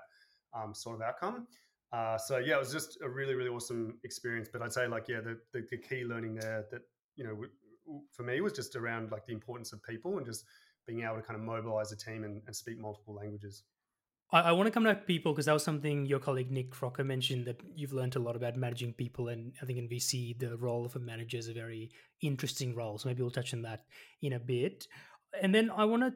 um, 0.53 0.73
sort 0.73 0.95
of 0.95 1.01
outcome? 1.01 1.47
Uh, 1.91 2.17
so 2.17 2.37
yeah, 2.37 2.55
it 2.55 2.59
was 2.59 2.71
just 2.71 2.99
a 3.01 3.09
really, 3.09 3.35
really 3.35 3.49
awesome 3.49 3.97
experience. 4.03 4.49
But 4.51 4.61
I'd 4.61 4.73
say 4.73 4.87
like, 4.87 5.07
yeah, 5.07 5.21
the, 5.21 5.39
the, 5.53 5.65
the 5.69 5.77
key 5.77 6.03
learning 6.03 6.35
there 6.35 6.65
that, 6.71 6.81
you 7.15 7.23
know, 7.23 7.45
for 8.11 8.23
me 8.23 8.41
was 8.41 8.53
just 8.53 8.75
around 8.75 9.11
like 9.11 9.25
the 9.25 9.33
importance 9.33 9.73
of 9.73 9.81
people 9.83 10.17
and 10.17 10.25
just 10.25 10.45
being 10.85 11.03
able 11.03 11.15
to 11.15 11.21
kind 11.21 11.39
of 11.39 11.45
mobilize 11.45 11.91
a 11.91 11.97
team 11.97 12.23
and, 12.23 12.41
and 12.45 12.55
speak 12.55 12.79
multiple 12.79 13.13
languages. 13.15 13.63
I, 14.31 14.41
I 14.41 14.51
want 14.51 14.67
to 14.67 14.71
come 14.71 14.83
back 14.83 15.01
to 15.01 15.05
people 15.05 15.33
because 15.33 15.45
that 15.45 15.53
was 15.53 15.63
something 15.63 16.05
your 16.05 16.19
colleague 16.19 16.51
Nick 16.51 16.71
Crocker 16.71 17.03
mentioned 17.03 17.45
that 17.47 17.61
you've 17.75 17.93
learned 17.93 18.15
a 18.15 18.19
lot 18.19 18.35
about 18.35 18.55
managing 18.55 18.93
people. 18.93 19.29
And 19.29 19.53
I 19.61 19.65
think 19.65 19.79
in 19.79 19.87
VC, 19.87 20.37
the 20.37 20.57
role 20.57 20.85
of 20.85 20.95
a 20.95 20.99
manager 20.99 21.37
is 21.37 21.47
a 21.47 21.53
very 21.53 21.91
interesting 22.21 22.75
role. 22.75 22.97
So 22.97 23.09
maybe 23.09 23.21
we'll 23.21 23.31
touch 23.31 23.53
on 23.53 23.61
that 23.63 23.85
in 24.21 24.33
a 24.33 24.39
bit. 24.39 24.87
And 25.41 25.53
then 25.53 25.71
I 25.75 25.85
want 25.85 26.03
to 26.03 26.13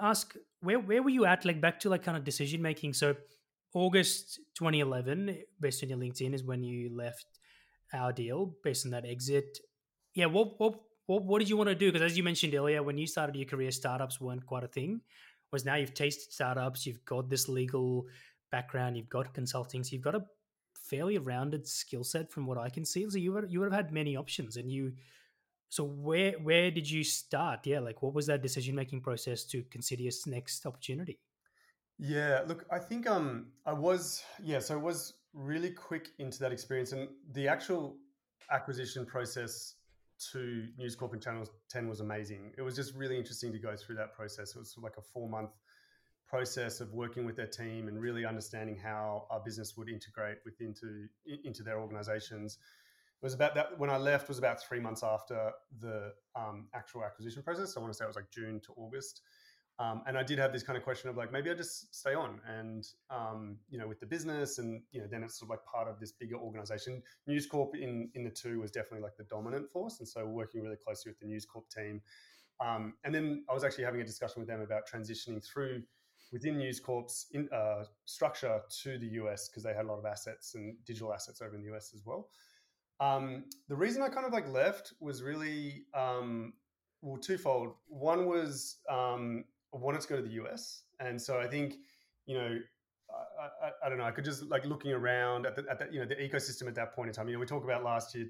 ask 0.00 0.34
where 0.60 0.78
where 0.78 1.02
were 1.02 1.10
you 1.10 1.24
at 1.24 1.44
like 1.44 1.60
back 1.60 1.80
to 1.80 1.88
like 1.88 2.02
kind 2.02 2.16
of 2.16 2.24
decision 2.24 2.60
making 2.60 2.92
so 2.92 3.14
august 3.74 4.40
2011 4.56 5.38
based 5.60 5.82
on 5.82 5.88
your 5.88 5.98
linkedin 5.98 6.34
is 6.34 6.44
when 6.44 6.62
you 6.62 6.94
left 6.96 7.26
OurDeal 7.94 8.52
based 8.62 8.86
on 8.86 8.92
that 8.92 9.04
exit 9.04 9.58
yeah 10.14 10.26
what 10.26 10.58
what 10.58 10.80
what, 11.06 11.22
what 11.24 11.38
did 11.38 11.48
you 11.48 11.56
want 11.56 11.68
to 11.68 11.74
do 11.74 11.92
because 11.92 12.10
as 12.10 12.16
you 12.16 12.22
mentioned 12.22 12.54
earlier 12.54 12.82
when 12.82 12.98
you 12.98 13.06
started 13.06 13.36
your 13.36 13.46
career 13.46 13.70
startups 13.70 14.20
weren't 14.20 14.46
quite 14.46 14.64
a 14.64 14.68
thing 14.68 15.00
was 15.54 15.64
now 15.64 15.76
you've 15.76 15.94
tasted 15.94 16.32
startups, 16.32 16.84
you've 16.84 17.04
got 17.04 17.30
this 17.30 17.48
legal 17.48 18.06
background, 18.50 18.96
you've 18.96 19.08
got 19.08 19.32
consulting, 19.32 19.82
so 19.82 19.92
you've 19.92 20.02
got 20.04 20.16
a 20.16 20.26
fairly 20.74 21.16
rounded 21.16 21.66
skill 21.66 22.04
set 22.04 22.30
from 22.30 22.46
what 22.46 22.58
I 22.58 22.68
can 22.68 22.84
see. 22.84 23.08
So 23.08 23.18
you 23.18 23.32
would, 23.32 23.50
you 23.50 23.60
would 23.60 23.72
have 23.72 23.84
had 23.84 23.92
many 23.92 24.16
options, 24.16 24.56
and 24.56 24.70
you. 24.70 24.92
So 25.70 25.84
where 25.84 26.32
where 26.32 26.70
did 26.70 26.90
you 26.90 27.02
start? 27.02 27.66
Yeah, 27.66 27.80
like 27.80 28.02
what 28.02 28.14
was 28.14 28.26
that 28.26 28.42
decision 28.42 28.74
making 28.74 29.00
process 29.00 29.44
to 29.46 29.62
consider 29.70 30.02
your 30.02 30.12
next 30.26 30.66
opportunity? 30.66 31.18
Yeah, 31.98 32.42
look, 32.46 32.66
I 32.70 32.78
think 32.78 33.08
um 33.08 33.46
I 33.64 33.72
was 33.72 34.22
yeah, 34.42 34.58
so 34.58 34.74
I 34.74 34.82
was 34.82 35.14
really 35.32 35.70
quick 35.70 36.10
into 36.18 36.38
that 36.40 36.52
experience, 36.52 36.92
and 36.92 37.08
the 37.32 37.48
actual 37.48 37.96
acquisition 38.50 39.06
process 39.06 39.74
to 40.32 40.68
News 40.78 40.94
Corp 40.96 41.12
and 41.12 41.22
Channel 41.22 41.46
10 41.70 41.88
was 41.88 42.00
amazing. 42.00 42.52
It 42.56 42.62
was 42.62 42.76
just 42.76 42.94
really 42.94 43.16
interesting 43.16 43.52
to 43.52 43.58
go 43.58 43.76
through 43.76 43.96
that 43.96 44.14
process. 44.14 44.54
It 44.54 44.58
was 44.58 44.74
like 44.80 44.96
a 44.98 45.02
four 45.02 45.28
month 45.28 45.50
process 46.26 46.80
of 46.80 46.92
working 46.92 47.24
with 47.24 47.36
their 47.36 47.46
team 47.46 47.88
and 47.88 48.00
really 48.00 48.24
understanding 48.24 48.76
how 48.76 49.26
our 49.30 49.40
business 49.44 49.76
would 49.76 49.88
integrate 49.88 50.38
with 50.44 50.60
into 50.60 51.06
into 51.44 51.62
their 51.62 51.78
organizations. 51.78 52.58
It 53.22 53.24
was 53.24 53.34
about 53.34 53.54
that 53.54 53.78
when 53.78 53.90
I 53.90 53.96
left 53.96 54.28
was 54.28 54.38
about 54.38 54.62
three 54.62 54.80
months 54.80 55.02
after 55.02 55.52
the 55.80 56.12
um, 56.36 56.68
actual 56.74 57.04
acquisition 57.04 57.42
process. 57.42 57.74
So 57.74 57.80
I 57.80 57.82
want 57.82 57.92
to 57.92 57.96
say 57.96 58.04
it 58.04 58.08
was 58.08 58.16
like 58.16 58.30
June 58.30 58.60
to 58.66 58.72
August. 58.76 59.22
Um, 59.80 60.02
and 60.06 60.16
I 60.16 60.22
did 60.22 60.38
have 60.38 60.52
this 60.52 60.62
kind 60.62 60.76
of 60.76 60.84
question 60.84 61.10
of 61.10 61.16
like 61.16 61.32
maybe 61.32 61.50
I 61.50 61.54
just 61.54 61.92
stay 61.92 62.14
on 62.14 62.40
and 62.48 62.86
um, 63.10 63.56
you 63.68 63.78
know 63.78 63.88
with 63.88 63.98
the 63.98 64.06
business 64.06 64.58
and 64.58 64.80
you 64.92 65.00
know 65.00 65.08
then 65.10 65.24
it's 65.24 65.40
sort 65.40 65.46
of 65.46 65.50
like 65.50 65.64
part 65.64 65.88
of 65.88 65.98
this 65.98 66.12
bigger 66.12 66.36
organization. 66.36 67.02
News 67.26 67.46
Corp 67.46 67.74
in 67.74 68.08
in 68.14 68.22
the 68.22 68.30
two 68.30 68.60
was 68.60 68.70
definitely 68.70 69.00
like 69.00 69.16
the 69.16 69.24
dominant 69.24 69.68
force, 69.70 69.98
and 69.98 70.08
so 70.08 70.24
working 70.26 70.62
really 70.62 70.76
closely 70.76 71.10
with 71.10 71.18
the 71.18 71.26
News 71.26 71.44
Corp 71.44 71.68
team. 71.70 72.00
Um, 72.64 72.94
and 73.02 73.12
then 73.12 73.44
I 73.50 73.54
was 73.54 73.64
actually 73.64 73.84
having 73.84 74.00
a 74.00 74.04
discussion 74.04 74.40
with 74.40 74.48
them 74.48 74.60
about 74.60 74.82
transitioning 74.88 75.44
through 75.44 75.82
within 76.32 76.58
News 76.58 76.80
Corp's 76.80 77.26
in, 77.32 77.48
uh, 77.52 77.84
structure 78.04 78.60
to 78.82 78.98
the 78.98 79.06
US 79.22 79.48
because 79.48 79.62
they 79.62 79.74
had 79.74 79.86
a 79.86 79.88
lot 79.88 79.98
of 79.98 80.06
assets 80.06 80.54
and 80.54 80.76
digital 80.84 81.12
assets 81.12 81.42
over 81.42 81.54
in 81.54 81.62
the 81.62 81.74
US 81.74 81.92
as 81.94 82.02
well. 82.04 82.28
Um, 83.00 83.44
the 83.68 83.74
reason 83.74 84.02
I 84.02 84.08
kind 84.08 84.26
of 84.26 84.32
like 84.32 84.48
left 84.48 84.92
was 85.00 85.22
really 85.22 85.84
um, 85.94 86.52
well 87.02 87.18
twofold. 87.18 87.74
One 87.86 88.26
was 88.26 88.76
wanted 89.76 90.00
to 90.00 90.08
go 90.08 90.16
to 90.16 90.22
the 90.22 90.42
US, 90.44 90.82
and 91.00 91.20
so 91.20 91.38
I 91.40 91.46
think 91.46 91.76
you 92.26 92.36
know. 92.36 92.58
I, 93.40 93.66
I, 93.66 93.70
I, 93.84 93.88
don't 93.88 93.98
know. 93.98 94.04
I 94.04 94.10
could 94.10 94.24
just 94.24 94.44
like 94.44 94.64
looking 94.64 94.90
around 94.90 95.46
at 95.46 95.54
the, 95.54 95.64
at 95.70 95.78
the 95.78 95.86
you 95.92 96.00
know 96.00 96.06
the 96.06 96.16
ecosystem 96.16 96.66
at 96.66 96.74
that 96.74 96.94
point 96.94 97.08
in 97.08 97.14
time. 97.14 97.28
You 97.28 97.34
know, 97.34 97.40
we 97.40 97.46
talk 97.46 97.62
about 97.62 97.84
last 97.84 98.12
year, 98.14 98.26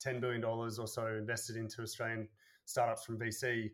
ten 0.00 0.20
billion 0.20 0.40
dollars 0.40 0.78
or 0.78 0.86
so 0.86 1.06
invested 1.06 1.56
into 1.56 1.82
Australian 1.82 2.28
startups 2.64 3.04
from 3.04 3.18
VC. 3.18 3.70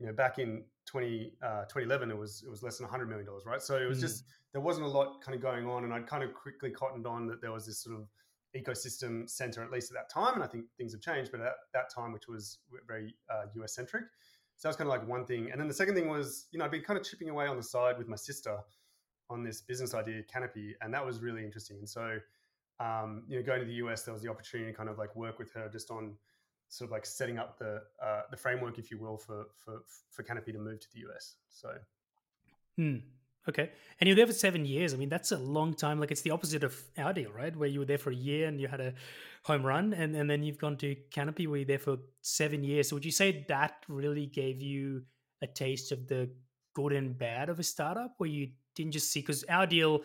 You 0.00 0.06
know, 0.06 0.12
back 0.12 0.38
in 0.38 0.64
20, 0.86 1.34
uh, 1.42 1.62
2011, 1.64 2.10
it 2.10 2.16
was 2.16 2.42
it 2.44 2.50
was 2.50 2.62
less 2.62 2.78
than 2.78 2.84
100 2.84 3.08
million 3.08 3.26
dollars, 3.26 3.44
right? 3.46 3.62
So 3.62 3.76
it 3.76 3.88
was 3.88 3.98
mm. 3.98 4.02
just 4.02 4.24
there 4.52 4.60
wasn't 4.60 4.86
a 4.86 4.88
lot 4.88 5.20
kind 5.22 5.34
of 5.34 5.42
going 5.42 5.66
on, 5.66 5.84
and 5.84 5.92
I'd 5.92 6.06
kind 6.06 6.24
of 6.24 6.32
quickly 6.34 6.70
cottoned 6.70 7.06
on 7.06 7.26
that 7.26 7.40
there 7.40 7.52
was 7.52 7.66
this 7.66 7.82
sort 7.82 7.96
of 7.96 8.08
ecosystem 8.56 9.28
center 9.28 9.62
at 9.62 9.70
least 9.70 9.90
at 9.90 9.96
that 9.96 10.10
time, 10.10 10.34
and 10.34 10.42
I 10.42 10.46
think 10.46 10.64
things 10.76 10.92
have 10.92 11.02
changed, 11.02 11.30
but 11.30 11.40
at 11.40 11.52
that 11.74 11.92
time, 11.94 12.12
which 12.12 12.28
was 12.28 12.58
very 12.86 13.14
uh, 13.30 13.44
US 13.62 13.74
centric, 13.74 14.04
so 14.58 14.66
that 14.66 14.70
was 14.70 14.76
kind 14.76 14.88
of 14.88 14.92
like 14.92 15.08
one 15.08 15.24
thing. 15.24 15.52
And 15.52 15.60
then 15.60 15.68
the 15.68 15.74
second 15.74 15.94
thing 15.94 16.08
was, 16.08 16.48
you 16.50 16.58
know, 16.58 16.64
I've 16.64 16.72
been 16.72 16.82
kind 16.82 16.98
of 16.98 17.06
chipping 17.06 17.30
away 17.30 17.46
on 17.46 17.56
the 17.56 17.62
side 17.62 17.96
with 17.96 18.08
my 18.08 18.16
sister 18.16 18.58
on 19.30 19.44
this 19.44 19.60
business 19.60 19.94
idea, 19.94 20.22
Kanopy, 20.22 20.72
and 20.80 20.92
that 20.92 21.06
was 21.06 21.20
really 21.20 21.44
interesting. 21.44 21.78
And 21.78 21.88
so, 21.88 22.18
um, 22.80 23.22
you 23.28 23.36
know, 23.36 23.44
going 23.44 23.60
to 23.60 23.66
the 23.66 23.74
US, 23.74 24.02
there 24.02 24.12
was 24.12 24.20
the 24.22 24.28
opportunity 24.28 24.72
to 24.72 24.76
kind 24.76 24.88
of 24.88 24.98
like 24.98 25.14
work 25.14 25.38
with 25.38 25.52
her 25.52 25.68
just 25.68 25.92
on 25.92 26.16
sort 26.70 26.88
of 26.88 26.92
like 26.92 27.06
setting 27.06 27.38
up 27.38 27.56
the 27.56 27.82
uh, 28.04 28.22
the 28.32 28.36
framework, 28.36 28.80
if 28.80 28.90
you 28.90 28.98
will, 28.98 29.16
for 29.16 29.44
for 29.64 29.78
for 30.10 30.24
Kanopy 30.24 30.52
to 30.52 30.58
move 30.58 30.80
to 30.80 30.88
the 30.92 31.08
US. 31.08 31.36
So, 31.50 31.70
hmm. 32.76 32.96
Okay. 33.48 33.70
And 33.98 34.06
you're 34.06 34.16
there 34.16 34.26
for 34.26 34.32
seven 34.32 34.64
years. 34.66 34.92
I 34.92 34.96
mean, 34.98 35.08
that's 35.08 35.32
a 35.32 35.38
long 35.38 35.72
time. 35.74 35.98
Like 35.98 36.10
it's 36.10 36.20
the 36.20 36.30
opposite 36.30 36.62
of 36.62 36.74
OurDeal, 36.98 37.34
right? 37.34 37.56
Where 37.56 37.68
you 37.68 37.80
were 37.80 37.86
there 37.86 37.98
for 37.98 38.10
a 38.10 38.14
year 38.14 38.46
and 38.46 38.60
you 38.60 38.68
had 38.68 38.80
a 38.80 38.94
home 39.44 39.64
run, 39.64 39.94
and, 39.94 40.14
and 40.14 40.28
then 40.28 40.42
you've 40.42 40.58
gone 40.58 40.76
to 40.78 40.94
Kanopy 41.10 41.48
where 41.48 41.58
you're 41.58 41.66
there 41.66 41.78
for 41.78 41.96
seven 42.20 42.62
years. 42.62 42.88
So 42.88 42.96
would 42.96 43.04
you 43.04 43.10
say 43.10 43.46
that 43.48 43.84
really 43.88 44.26
gave 44.26 44.60
you 44.60 45.02
a 45.42 45.46
taste 45.46 45.92
of 45.92 46.06
the 46.08 46.30
good 46.74 46.92
and 46.92 47.18
bad 47.18 47.48
of 47.48 47.58
a 47.58 47.62
startup 47.62 48.14
where 48.18 48.28
you 48.28 48.50
didn't 48.76 48.92
just 48.92 49.10
see 49.10 49.20
because 49.20 49.44
OurDeal 49.44 50.02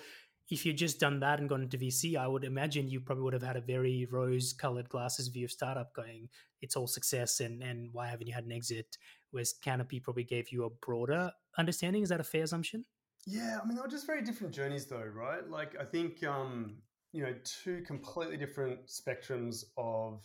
if 0.50 0.66
you'd 0.66 0.78
just 0.78 1.00
done 1.00 1.20
that 1.22 1.40
and 1.40 1.48
gone 1.48 1.62
into 1.62 1.78
VC, 1.78 2.18
I 2.18 2.28
would 2.28 2.44
imagine 2.44 2.88
you 2.88 3.00
probably 3.00 3.24
would 3.24 3.34
have 3.34 3.44
had 3.44 3.56
a 3.56 3.62
very 3.62 4.08
rose 4.12 4.54
colored 4.54 4.90
glasses 4.90 5.30
view 5.30 5.46
of 5.46 5.52
startup 5.52 5.94
going, 5.94 6.30
it's 6.62 6.76
all 6.76 6.88
success 6.88 7.40
and, 7.40 7.64
and 7.64 7.90
why 7.94 8.08
haven't 8.08 8.28
you 8.28 8.34
had 8.34 8.46
an 8.46 8.52
exit? 8.52 8.98
Whereas 9.32 9.54
Kanopy 9.66 10.04
probably 10.04 10.26
gave 10.26 10.52
you 10.52 10.66
a 10.66 10.70
broader 10.70 11.32
understanding. 11.58 12.04
Is 12.04 12.10
that 12.10 12.20
a 12.20 12.26
fair 12.26 12.44
assumption? 12.44 12.84
Yeah, 13.26 13.60
I 13.62 13.66
mean, 13.66 13.76
they 13.76 13.82
were 13.82 13.88
just 13.88 14.06
very 14.06 14.22
different 14.22 14.54
journeys, 14.54 14.86
though, 14.86 15.10
right? 15.14 15.50
Like, 15.50 15.76
I 15.80 15.86
think, 15.86 16.24
um, 16.26 16.76
you 17.14 17.24
know, 17.24 17.34
two 17.44 17.82
completely 17.82 18.38
different 18.38 18.88
spectrums 18.88 19.64
of 19.78 20.22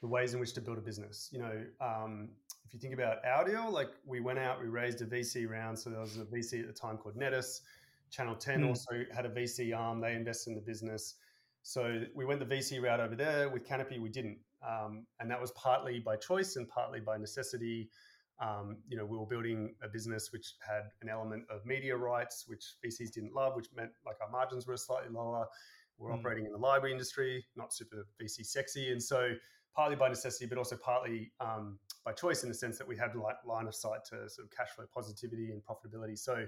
the 0.00 0.08
ways 0.08 0.34
in 0.34 0.40
which 0.40 0.52
to 0.54 0.60
build 0.60 0.78
a 0.78 0.80
business. 0.80 1.28
You 1.32 1.40
know, 1.40 1.64
um, 1.80 2.30
if 2.64 2.72
you 2.72 2.80
think 2.80 2.94
about 2.94 3.22
OurDeal, 3.24 3.70
like 3.70 3.90
we 4.06 4.20
went 4.20 4.38
out, 4.38 4.60
we 4.60 4.68
raised 4.68 5.02
a 5.02 5.06
VC 5.06 5.48
round. 5.48 5.78
So 5.78 5.90
there 5.90 6.00
was 6.00 6.16
a 6.16 6.24
VC 6.24 6.60
at 6.60 6.66
the 6.66 6.72
time 6.72 6.96
called 6.96 7.16
Netus. 7.16 7.60
Channel 8.10 8.34
10 8.34 8.60
mm. 8.60 8.68
also 8.68 9.04
had 9.14 9.26
a 9.26 9.30
VC 9.30 9.76
arm. 9.76 10.00
They 10.00 10.14
invested 10.14 10.50
in 10.50 10.56
the 10.56 10.62
business. 10.62 11.14
So 11.62 12.02
we 12.14 12.24
went 12.24 12.40
the 12.40 12.46
VC 12.46 12.82
route 12.82 13.00
over 13.00 13.14
there. 13.14 13.48
With 13.48 13.66
Kanopy, 13.66 14.00
we 14.00 14.08
didn't. 14.08 14.38
Um, 14.66 15.06
and 15.20 15.30
that 15.30 15.40
was 15.40 15.50
partly 15.52 15.98
by 15.98 16.16
choice 16.16 16.56
and 16.56 16.68
partly 16.68 17.00
by 17.00 17.16
necessity. 17.16 17.88
Um, 18.40 18.78
you 18.88 18.96
know, 18.96 19.04
we 19.04 19.16
were 19.16 19.26
building 19.26 19.74
a 19.82 19.88
business 19.88 20.30
which 20.32 20.54
had 20.66 20.84
an 21.00 21.08
element 21.08 21.44
of 21.50 21.64
media 21.64 21.96
rights, 21.96 22.44
which 22.46 22.74
VCs 22.84 23.12
didn't 23.12 23.34
love, 23.34 23.54
which 23.54 23.68
meant 23.76 23.90
like 24.04 24.16
our 24.20 24.30
margins 24.30 24.66
were 24.66 24.76
slightly 24.76 25.10
lower. 25.10 25.46
We're 25.98 26.10
mm. 26.10 26.18
operating 26.18 26.46
in 26.46 26.52
the 26.52 26.58
library 26.58 26.92
industry, 26.92 27.44
not 27.56 27.72
super 27.72 28.06
VC 28.20 28.44
sexy, 28.44 28.90
and 28.90 29.02
so 29.02 29.34
partly 29.76 29.96
by 29.96 30.08
necessity, 30.08 30.46
but 30.46 30.58
also 30.58 30.76
partly 30.76 31.32
um, 31.40 31.78
by 32.04 32.12
choice 32.12 32.42
in 32.42 32.48
the 32.48 32.54
sense 32.54 32.78
that 32.78 32.88
we 32.88 32.96
had 32.96 33.14
like 33.14 33.36
line 33.46 33.66
of 33.66 33.74
sight 33.74 34.04
to 34.10 34.28
sort 34.28 34.46
of 34.46 34.50
cash 34.56 34.70
flow 34.74 34.84
positivity 34.92 35.50
and 35.52 35.62
profitability. 35.62 36.18
So 36.18 36.46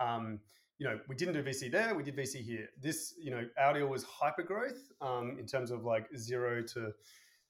Um, 0.00 0.40
you 0.78 0.88
know, 0.88 0.98
we 1.08 1.14
didn't 1.14 1.34
do 1.34 1.42
VC 1.42 1.70
there, 1.70 1.94
we 1.94 2.02
did 2.02 2.16
VC 2.16 2.42
here. 2.42 2.68
This, 2.80 3.14
you 3.22 3.30
know, 3.30 3.46
OurDeal 3.62 3.88
was 3.88 4.02
hyper 4.02 4.42
growth 4.42 4.90
um, 5.02 5.36
in 5.38 5.46
terms 5.46 5.70
of 5.70 5.84
like 5.84 6.08
zero 6.16 6.62
to, 6.62 6.92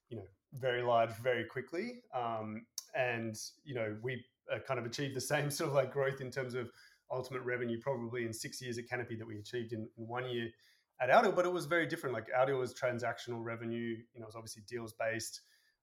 you 0.09 0.17
know, 0.17 0.25
very 0.55 0.83
large 0.83 1.11
very 1.13 1.45
quickly. 1.45 2.03
Um, 2.13 2.67
and, 2.95 3.37
you 3.65 3.75
know, 3.75 3.97
we 4.03 4.25
uh, 4.53 4.59
kind 4.59 4.79
of 4.79 4.87
achieved 4.87 5.15
the 5.15 5.21
same 5.33 5.51
sort 5.51 5.71
of 5.71 5.75
like 5.75 5.93
growth 5.93 6.21
in 6.21 6.31
terms 6.31 6.55
of 6.55 6.71
ultimate 7.11 7.43
revenue 7.43 7.79
probably 7.81 8.25
in 8.25 8.33
six 8.33 8.63
years 8.63 8.79
at 8.79 8.89
Kanopy 8.89 9.19
that 9.19 9.27
we 9.27 9.39
achieved 9.39 9.73
in, 9.73 9.89
in 9.99 10.07
one 10.07 10.29
year 10.29 10.49
at 11.01 11.09
OurDeal, 11.09 11.35
but 11.35 11.47
it 11.47 11.53
was 11.53 11.67
very 11.67 11.87
different. 11.87 12.15
Like 12.15 12.27
OurDeal 12.37 12.59
was 12.59 12.75
transactional 12.75 13.43
revenue, 13.43 13.97
you 14.13 14.21
know, 14.21 14.25
it 14.25 14.27
was 14.27 14.37
obviously 14.37 14.63
deals 14.69 14.93
based. 14.93 15.41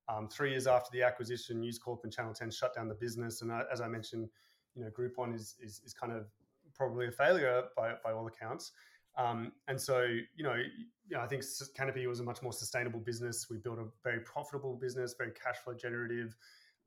Um, 0.10 0.30
three 0.30 0.51
years 0.51 0.68
after 0.68 0.89
the 0.93 1.03
acquisition, 1.03 1.60
News 1.60 1.80
Corp 1.80 2.01
and 2.03 2.14
Channel 2.14 2.34
10 2.34 2.51
shut 2.51 2.74
down 2.74 2.88
the 2.88 2.95
business. 2.95 3.41
And 3.41 3.51
uh, 3.51 3.64
as 3.72 3.82
I 3.82 3.88
mentioned, 3.88 4.30
you 4.74 4.84
know, 4.84 4.89
Groupon 4.89 5.36
is, 5.36 5.55
is, 5.60 5.82
is 5.86 5.93
kind 5.93 6.14
of 6.14 6.28
probably 6.74 7.08
a 7.08 7.12
failure 7.12 7.64
by, 7.76 7.93
by 8.03 8.14
all 8.14 8.28
accounts. 8.28 8.72
Um, 9.18 9.51
and 9.68 9.82
so, 9.82 10.03
you 10.36 10.43
know, 10.43 10.55
you 10.55 11.18
know, 11.18 11.22
I 11.22 11.28
think 11.28 11.43
Kanopy 11.78 12.08
was 12.08 12.20
a 12.20 12.24
much 12.24 12.41
more 12.43 12.53
sustainable 12.53 12.99
business. 12.99 13.47
We 13.49 13.58
built 13.58 13.80
a 13.80 13.86
very 14.03 14.20
profitable 14.20 14.76
business, 14.76 15.16
very 15.18 15.32
cash 15.32 15.58
flow 15.58 15.74
generative. 15.74 16.36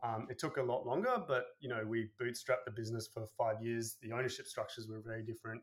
Um, 0.02 0.26
it 0.30 0.38
took 0.38 0.56
a 0.56 0.62
lot 0.62 0.86
longer, 0.86 1.16
but 1.26 1.44
you 1.60 1.68
know, 1.68 1.82
we 1.86 2.08
bootstrapped 2.20 2.64
the 2.64 2.70
business 2.70 3.06
for 3.06 3.26
five 3.36 3.62
years. 3.62 3.96
The 4.02 4.12
ownership 4.12 4.46
structures 4.46 4.88
were 4.88 5.00
very 5.00 5.22
different, 5.22 5.62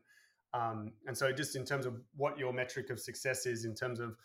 um, 0.54 0.92
and 1.06 1.16
so 1.16 1.32
just 1.32 1.56
in 1.56 1.64
terms 1.64 1.86
of 1.86 2.00
what 2.16 2.38
your 2.38 2.52
metric 2.52 2.90
of 2.90 3.00
success 3.00 3.46
is, 3.46 3.64
in 3.64 3.74
terms 3.74 3.98
of 3.98 4.16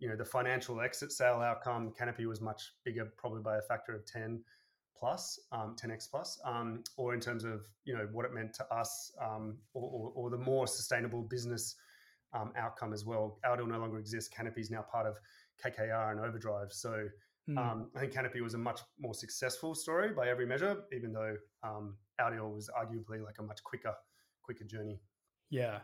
you 0.00 0.08
know 0.08 0.16
the 0.16 0.24
financial 0.24 0.80
exit 0.80 1.12
sale 1.12 1.36
outcome, 1.36 1.92
Kanopy 1.98 2.26
was 2.26 2.40
much 2.40 2.72
bigger, 2.84 3.12
probably 3.16 3.42
by 3.42 3.58
a 3.58 3.62
factor 3.62 3.94
of 3.94 4.04
ten 4.06 4.42
plus, 4.98 5.40
um, 5.50 5.74
10x 5.82 6.10
plus, 6.10 6.38
um, 6.44 6.84
or 6.98 7.14
in 7.14 7.20
terms 7.20 7.44
of 7.44 7.62
you 7.84 7.94
know 7.94 8.06
what 8.12 8.26
it 8.26 8.34
meant 8.34 8.52
to 8.54 8.74
us, 8.74 9.12
um, 9.20 9.56
or, 9.72 9.88
or, 9.90 10.12
or, 10.14 10.30
the 10.30 10.36
more 10.36 10.66
sustainable 10.66 11.22
business 11.22 11.76
um, 12.34 12.52
outcome 12.56 12.92
as 12.92 13.04
well. 13.04 13.38
OurDeal 13.44 13.68
no 13.68 13.78
longer 13.78 13.98
exists. 13.98 14.30
Kanopy 14.32 14.58
is 14.58 14.70
now 14.70 14.82
part 14.82 15.06
of 15.06 15.16
KKR 15.64 16.12
and 16.12 16.20
Overdrive. 16.20 16.72
So 16.72 17.06
mm. 17.50 17.58
um, 17.58 17.90
I 17.96 18.00
think 18.00 18.12
Kanopy 18.12 18.40
was 18.40 18.54
a 18.54 18.58
much 18.58 18.80
more 18.98 19.14
successful 19.14 19.74
story 19.74 20.12
by 20.12 20.28
every 20.28 20.46
measure, 20.46 20.84
even 20.92 21.12
though 21.12 21.36
um, 21.62 21.96
OurDeal 22.20 22.54
was 22.54 22.70
arguably 22.78 23.22
like 23.24 23.36
a 23.38 23.42
much 23.42 23.62
quicker, 23.64 23.94
quicker 24.42 24.64
journey. 24.64 25.00
Yeah, 25.50 25.80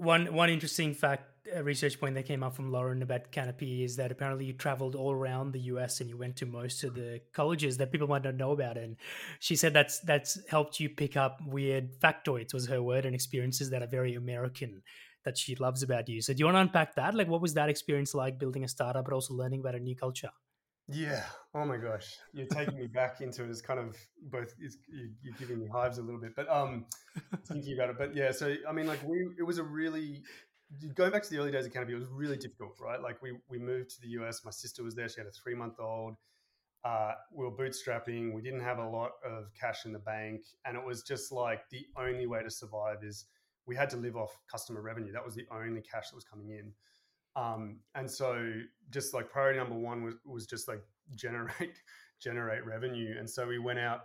one 0.00 0.32
one 0.32 0.48
interesting 0.48 0.94
fact, 0.94 1.24
a 1.54 1.62
research 1.62 2.00
point 2.00 2.14
that 2.14 2.24
came 2.24 2.42
up 2.42 2.54
from 2.54 2.72
Lauren 2.72 3.02
about 3.02 3.32
Kanopy 3.32 3.84
is 3.84 3.96
that 3.96 4.10
apparently 4.10 4.46
you 4.46 4.54
traveled 4.54 4.94
all 4.94 5.12
around 5.12 5.52
the 5.52 5.60
US 5.72 6.00
and 6.00 6.08
you 6.08 6.16
went 6.16 6.36
to 6.36 6.46
most 6.46 6.84
of 6.84 6.94
the 6.94 7.20
colleges 7.32 7.76
that 7.76 7.92
people 7.92 8.08
might 8.08 8.24
not 8.24 8.34
know 8.34 8.52
about. 8.52 8.78
And 8.78 8.96
she 9.40 9.56
said 9.56 9.74
that's 9.74 10.00
that's 10.00 10.38
helped 10.48 10.80
you 10.80 10.88
pick 10.88 11.16
up 11.16 11.40
weird 11.46 12.00
factoids 12.00 12.54
was 12.54 12.68
her 12.68 12.82
word 12.82 13.04
and 13.04 13.14
experiences 13.14 13.70
that 13.70 13.82
are 13.82 13.86
very 13.86 14.14
American 14.14 14.82
that 15.24 15.36
she 15.36 15.54
loves 15.56 15.82
about 15.82 16.08
you. 16.08 16.22
So 16.22 16.32
do 16.32 16.38
you 16.38 16.46
want 16.46 16.56
to 16.56 16.60
unpack 16.60 16.94
that? 16.94 17.14
Like 17.14 17.28
what 17.28 17.42
was 17.42 17.54
that 17.54 17.68
experience 17.68 18.14
like 18.14 18.38
building 18.38 18.64
a 18.64 18.68
startup 18.68 19.04
but 19.04 19.12
also 19.12 19.34
learning 19.34 19.60
about 19.60 19.74
a 19.74 19.80
new 19.80 19.96
culture? 19.96 20.30
Yeah. 20.92 21.24
Oh 21.54 21.64
my 21.64 21.76
gosh, 21.76 22.16
you're 22.32 22.46
taking 22.46 22.78
me 22.78 22.86
back 22.86 23.20
into 23.20 23.44
it. 23.44 23.50
It's 23.50 23.60
kind 23.60 23.78
of 23.78 23.96
both. 24.22 24.54
you're 24.58 25.34
giving 25.38 25.60
me 25.60 25.68
hives 25.72 25.98
a 25.98 26.02
little 26.02 26.20
bit, 26.20 26.34
but 26.34 26.48
um, 26.48 26.86
thinking 27.46 27.74
about 27.74 27.90
it. 27.90 27.98
But 27.98 28.14
yeah, 28.14 28.32
so 28.32 28.54
I 28.68 28.72
mean, 28.72 28.86
like 28.86 29.02
we, 29.04 29.28
it 29.38 29.42
was 29.42 29.58
a 29.58 29.62
really 29.62 30.22
going 30.94 31.10
back 31.10 31.22
to 31.24 31.30
the 31.30 31.38
early 31.38 31.50
days 31.50 31.66
of 31.66 31.72
Kanopy. 31.72 31.90
It 31.90 31.96
was 31.96 32.08
really 32.08 32.36
difficult, 32.36 32.76
right? 32.80 33.00
Like 33.00 33.22
we 33.22 33.32
we 33.48 33.58
moved 33.58 33.90
to 33.90 34.00
the 34.00 34.08
US. 34.20 34.44
My 34.44 34.50
sister 34.50 34.82
was 34.82 34.94
there. 34.94 35.08
She 35.08 35.20
had 35.20 35.26
a 35.26 35.32
three 35.32 35.54
month 35.54 35.74
old. 35.78 36.14
Uh, 36.84 37.12
we 37.32 37.44
were 37.44 37.52
bootstrapping. 37.52 38.32
We 38.32 38.42
didn't 38.42 38.62
have 38.62 38.78
a 38.78 38.88
lot 38.88 39.12
of 39.24 39.50
cash 39.60 39.84
in 39.84 39.92
the 39.92 39.98
bank, 39.98 40.42
and 40.64 40.76
it 40.76 40.84
was 40.84 41.02
just 41.02 41.30
like 41.30 41.68
the 41.70 41.86
only 41.96 42.26
way 42.26 42.42
to 42.42 42.50
survive 42.50 42.98
is 43.02 43.26
we 43.66 43.76
had 43.76 43.90
to 43.90 43.96
live 43.96 44.16
off 44.16 44.36
customer 44.50 44.82
revenue. 44.82 45.12
That 45.12 45.24
was 45.24 45.34
the 45.34 45.46
only 45.52 45.82
cash 45.82 46.10
that 46.10 46.16
was 46.16 46.24
coming 46.24 46.50
in. 46.50 46.72
Um, 47.40 47.76
and 47.94 48.10
so 48.10 48.52
just 48.90 49.14
like 49.14 49.30
priority 49.30 49.58
number 49.58 49.76
one 49.76 50.02
was, 50.02 50.14
was 50.24 50.46
just 50.46 50.68
like 50.68 50.82
generate 51.14 51.78
generate 52.20 52.64
revenue. 52.64 53.14
And 53.18 53.28
so 53.28 53.46
we 53.46 53.58
went 53.58 53.78
out 53.78 54.02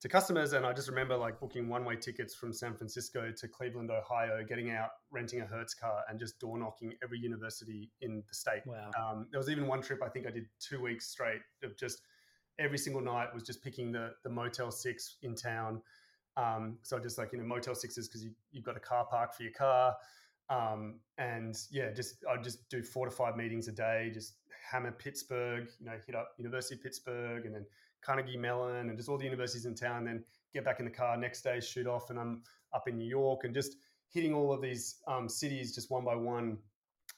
to 0.00 0.08
customers 0.08 0.52
and 0.52 0.66
I 0.66 0.72
just 0.72 0.88
remember 0.88 1.16
like 1.16 1.38
booking 1.38 1.68
one-way 1.68 1.94
tickets 1.94 2.34
from 2.34 2.52
San 2.52 2.74
Francisco 2.74 3.30
to 3.30 3.48
Cleveland, 3.48 3.90
Ohio, 3.92 4.42
getting 4.44 4.72
out, 4.72 4.90
renting 5.12 5.42
a 5.42 5.46
Hertz 5.46 5.74
car 5.74 6.02
and 6.10 6.18
just 6.18 6.40
door 6.40 6.58
knocking 6.58 6.94
every 7.04 7.20
university 7.20 7.88
in 8.00 8.24
the 8.28 8.34
state. 8.34 8.62
Wow. 8.66 8.90
Um, 9.00 9.28
there 9.30 9.38
was 9.38 9.48
even 9.48 9.68
one 9.68 9.80
trip 9.80 10.00
I 10.04 10.08
think 10.08 10.26
I 10.26 10.30
did 10.30 10.46
two 10.58 10.82
weeks 10.82 11.06
straight 11.06 11.42
of 11.62 11.78
just 11.78 12.00
every 12.58 12.78
single 12.78 13.00
night 13.00 13.32
was 13.32 13.44
just 13.44 13.62
picking 13.62 13.92
the 13.92 14.10
the 14.24 14.30
Motel 14.30 14.72
Six 14.72 15.18
in 15.22 15.36
town. 15.36 15.80
Um, 16.36 16.78
so 16.82 16.98
just 16.98 17.16
like 17.16 17.32
you 17.32 17.38
know 17.38 17.44
Motel 17.44 17.74
Sixes 17.74 18.08
because 18.08 18.24
you 18.24 18.32
you've 18.50 18.64
got 18.64 18.76
a 18.76 18.80
car 18.80 19.06
park 19.08 19.34
for 19.34 19.44
your 19.44 19.52
car. 19.52 19.94
Um, 20.52 20.96
and 21.16 21.56
yeah, 21.70 21.90
just 21.92 22.16
I'd 22.30 22.44
just 22.44 22.68
do 22.68 22.82
four 22.82 23.06
to 23.06 23.10
five 23.10 23.36
meetings 23.36 23.68
a 23.68 23.72
day, 23.72 24.10
just 24.12 24.34
hammer 24.70 24.92
Pittsburgh, 24.92 25.68
you 25.80 25.86
know, 25.86 25.96
hit 26.06 26.14
up 26.14 26.32
University 26.36 26.74
of 26.74 26.82
Pittsburgh 26.82 27.46
and 27.46 27.54
then 27.54 27.64
Carnegie 28.02 28.36
Mellon 28.36 28.88
and 28.88 28.96
just 28.98 29.08
all 29.08 29.16
the 29.16 29.24
universities 29.24 29.64
in 29.64 29.74
town, 29.74 30.04
then 30.04 30.24
get 30.52 30.64
back 30.64 30.78
in 30.78 30.84
the 30.84 30.90
car 30.90 31.16
next 31.16 31.42
day, 31.42 31.60
shoot 31.60 31.86
off, 31.86 32.10
and 32.10 32.18
I'm 32.18 32.42
up 32.74 32.88
in 32.88 32.98
New 32.98 33.08
York 33.08 33.44
and 33.44 33.54
just 33.54 33.76
hitting 34.10 34.34
all 34.34 34.52
of 34.52 34.60
these 34.60 34.96
um, 35.06 35.28
cities 35.28 35.74
just 35.74 35.90
one 35.90 36.04
by 36.04 36.16
one, 36.16 36.58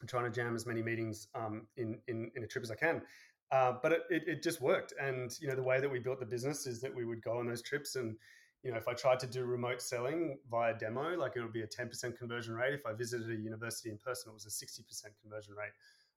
trying 0.07 0.25
to 0.25 0.31
jam 0.31 0.55
as 0.55 0.67
many 0.67 0.83
meetings 0.83 1.29
um, 1.35 1.67
in, 1.77 1.99
in, 2.07 2.31
in 2.37 2.45
a 2.45 2.47
trip 2.47 2.63
as 2.63 2.71
I 2.71 2.77
can. 2.77 3.03
Uh, 3.51 3.73
but 3.83 3.93
it, 3.93 4.03
it, 4.11 4.23
it 4.27 4.43
just 4.43 4.61
worked. 4.61 4.95
And, 5.01 5.37
you 5.41 5.49
know, 5.49 5.57
the 5.57 5.63
way 5.63 5.81
that 5.81 5.91
we 5.91 5.99
built 5.99 6.21
the 6.21 6.27
business 6.27 6.67
is 6.67 6.81
that 6.83 6.95
we 6.95 7.05
would 7.05 7.23
go 7.23 7.39
on 7.39 7.47
those 7.47 7.63
trips 7.63 7.97
and 7.97 8.17
you 8.65 8.71
know, 8.71 8.79
if 8.79 8.89
I 8.89 8.95
tried 8.95 9.21
to 9.21 9.27
do 9.27 9.45
remote 9.45 9.83
selling 9.83 10.39
via 10.51 10.75
demo, 10.75 11.17
like 11.17 11.33
it 11.37 11.43
would 11.43 11.53
be 11.53 11.63
a 11.63 11.67
10% 11.67 12.17
conversion 12.17 12.55
rate. 12.55 12.73
If 12.73 12.87
I 12.87 12.95
visited 12.95 13.31
a 13.31 13.37
university 13.37 13.91
in 13.91 13.99
person, 13.99 14.31
it 14.31 14.35
was 14.35 14.47
a 14.47 14.49
60% 14.49 15.05
conversion 15.21 15.55
rate. 15.55 15.73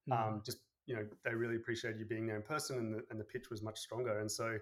Mm. 0.10 0.18
Um, 0.18 0.42
just, 0.46 0.60
you 0.86 0.96
know, 0.96 1.06
they 1.26 1.36
really 1.36 1.58
appreciated 1.58 2.00
you 2.00 2.06
being 2.06 2.26
there 2.26 2.38
in 2.38 2.42
person 2.42 2.78
and 2.78 2.94
the, 2.94 3.04
and 3.12 3.20
the 3.20 3.26
pitch 3.26 3.50
was 3.50 3.62
much 3.62 3.80
stronger. 3.80 4.20
And 4.20 4.32
so, 4.32 4.58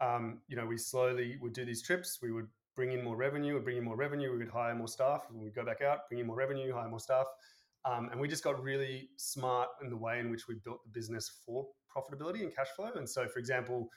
um, 0.00 0.40
you 0.48 0.56
know, 0.56 0.64
we 0.64 0.78
slowly 0.78 1.36
would 1.42 1.52
do 1.52 1.66
these 1.66 1.82
trips. 1.82 2.18
We 2.22 2.32
would 2.32 2.48
bring 2.74 2.92
in 2.92 3.04
more 3.04 3.16
revenue, 3.16 3.54
we'd 3.54 3.64
bring 3.64 3.76
in 3.76 3.84
more 3.84 3.96
revenue. 3.96 4.32
We 4.32 4.38
would 4.38 4.48
hire 4.48 4.74
more 4.74 4.88
staff. 4.88 5.26
We'd 5.30 5.54
go 5.54 5.64
back 5.66 5.82
out, 5.82 6.08
bring 6.08 6.20
in 6.20 6.26
more 6.26 6.36
revenue, 6.36 6.72
hire 6.72 6.88
more 6.88 7.00
staff. 7.00 7.26
Um, 7.84 8.08
and 8.10 8.18
we 8.18 8.26
just 8.26 8.42
got 8.42 8.62
really 8.62 9.10
smart 9.16 9.68
in 9.82 9.90
the 9.90 9.96
way 9.96 10.18
in 10.18 10.30
which 10.30 10.48
we 10.48 10.54
built 10.54 10.82
the 10.82 10.90
business 10.90 11.30
for 11.44 11.66
profitability 11.94 12.40
and 12.40 12.54
cash 12.54 12.68
flow. 12.74 12.90
And 12.94 13.08
so, 13.08 13.26
for 13.28 13.38
example, 13.38 13.90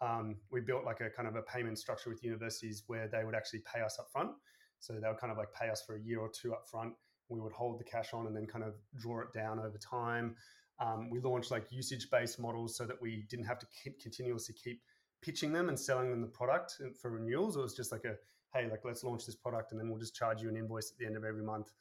um, 0.00 0.36
we 0.50 0.60
built 0.60 0.84
like 0.84 1.00
a 1.00 1.10
kind 1.10 1.28
of 1.28 1.36
a 1.36 1.42
payment 1.42 1.78
structure 1.78 2.10
with 2.10 2.22
universities 2.22 2.84
where 2.86 3.08
they 3.08 3.24
would 3.24 3.34
actually 3.34 3.60
pay 3.60 3.80
us 3.80 3.98
up 3.98 4.10
front. 4.10 4.30
So 4.78 4.92
they 4.94 5.08
would 5.08 5.18
kind 5.18 5.30
of 5.30 5.38
like 5.38 5.52
pay 5.58 5.70
us 5.70 5.82
for 5.86 5.96
a 5.96 6.00
year 6.00 6.20
or 6.20 6.28
two 6.28 6.52
up 6.52 6.68
front. 6.70 6.92
We 7.28 7.40
would 7.40 7.52
hold 7.52 7.80
the 7.80 7.84
cash 7.84 8.12
on 8.12 8.26
and 8.26 8.36
then 8.36 8.46
kind 8.46 8.64
of 8.64 8.74
draw 8.96 9.20
it 9.20 9.32
down 9.32 9.58
over 9.58 9.78
time. 9.78 10.36
Um, 10.78 11.08
we 11.10 11.20
launched 11.20 11.50
like 11.50 11.66
usage 11.70 12.08
based 12.10 12.38
models 12.38 12.76
so 12.76 12.84
that 12.84 13.00
we 13.00 13.24
didn't 13.30 13.46
have 13.46 13.58
to 13.58 13.66
keep, 13.82 14.00
continuously 14.00 14.54
keep 14.62 14.82
pitching 15.22 15.52
them 15.52 15.68
and 15.68 15.80
selling 15.80 16.10
them 16.10 16.20
the 16.20 16.26
product 16.28 16.80
for 17.00 17.10
renewals. 17.10 17.56
It 17.56 17.62
was 17.62 17.74
just 17.74 17.90
like 17.90 18.04
a, 18.04 18.14
hey, 18.54 18.68
like 18.70 18.84
let's 18.84 19.02
launch 19.02 19.24
this 19.24 19.34
product 19.34 19.72
and 19.72 19.80
then 19.80 19.88
we'll 19.88 19.98
just 19.98 20.14
charge 20.14 20.42
you 20.42 20.50
an 20.50 20.56
invoice 20.56 20.92
at 20.92 20.98
the 20.98 21.06
end 21.06 21.16
of 21.16 21.24
every 21.24 21.42
month 21.42 21.72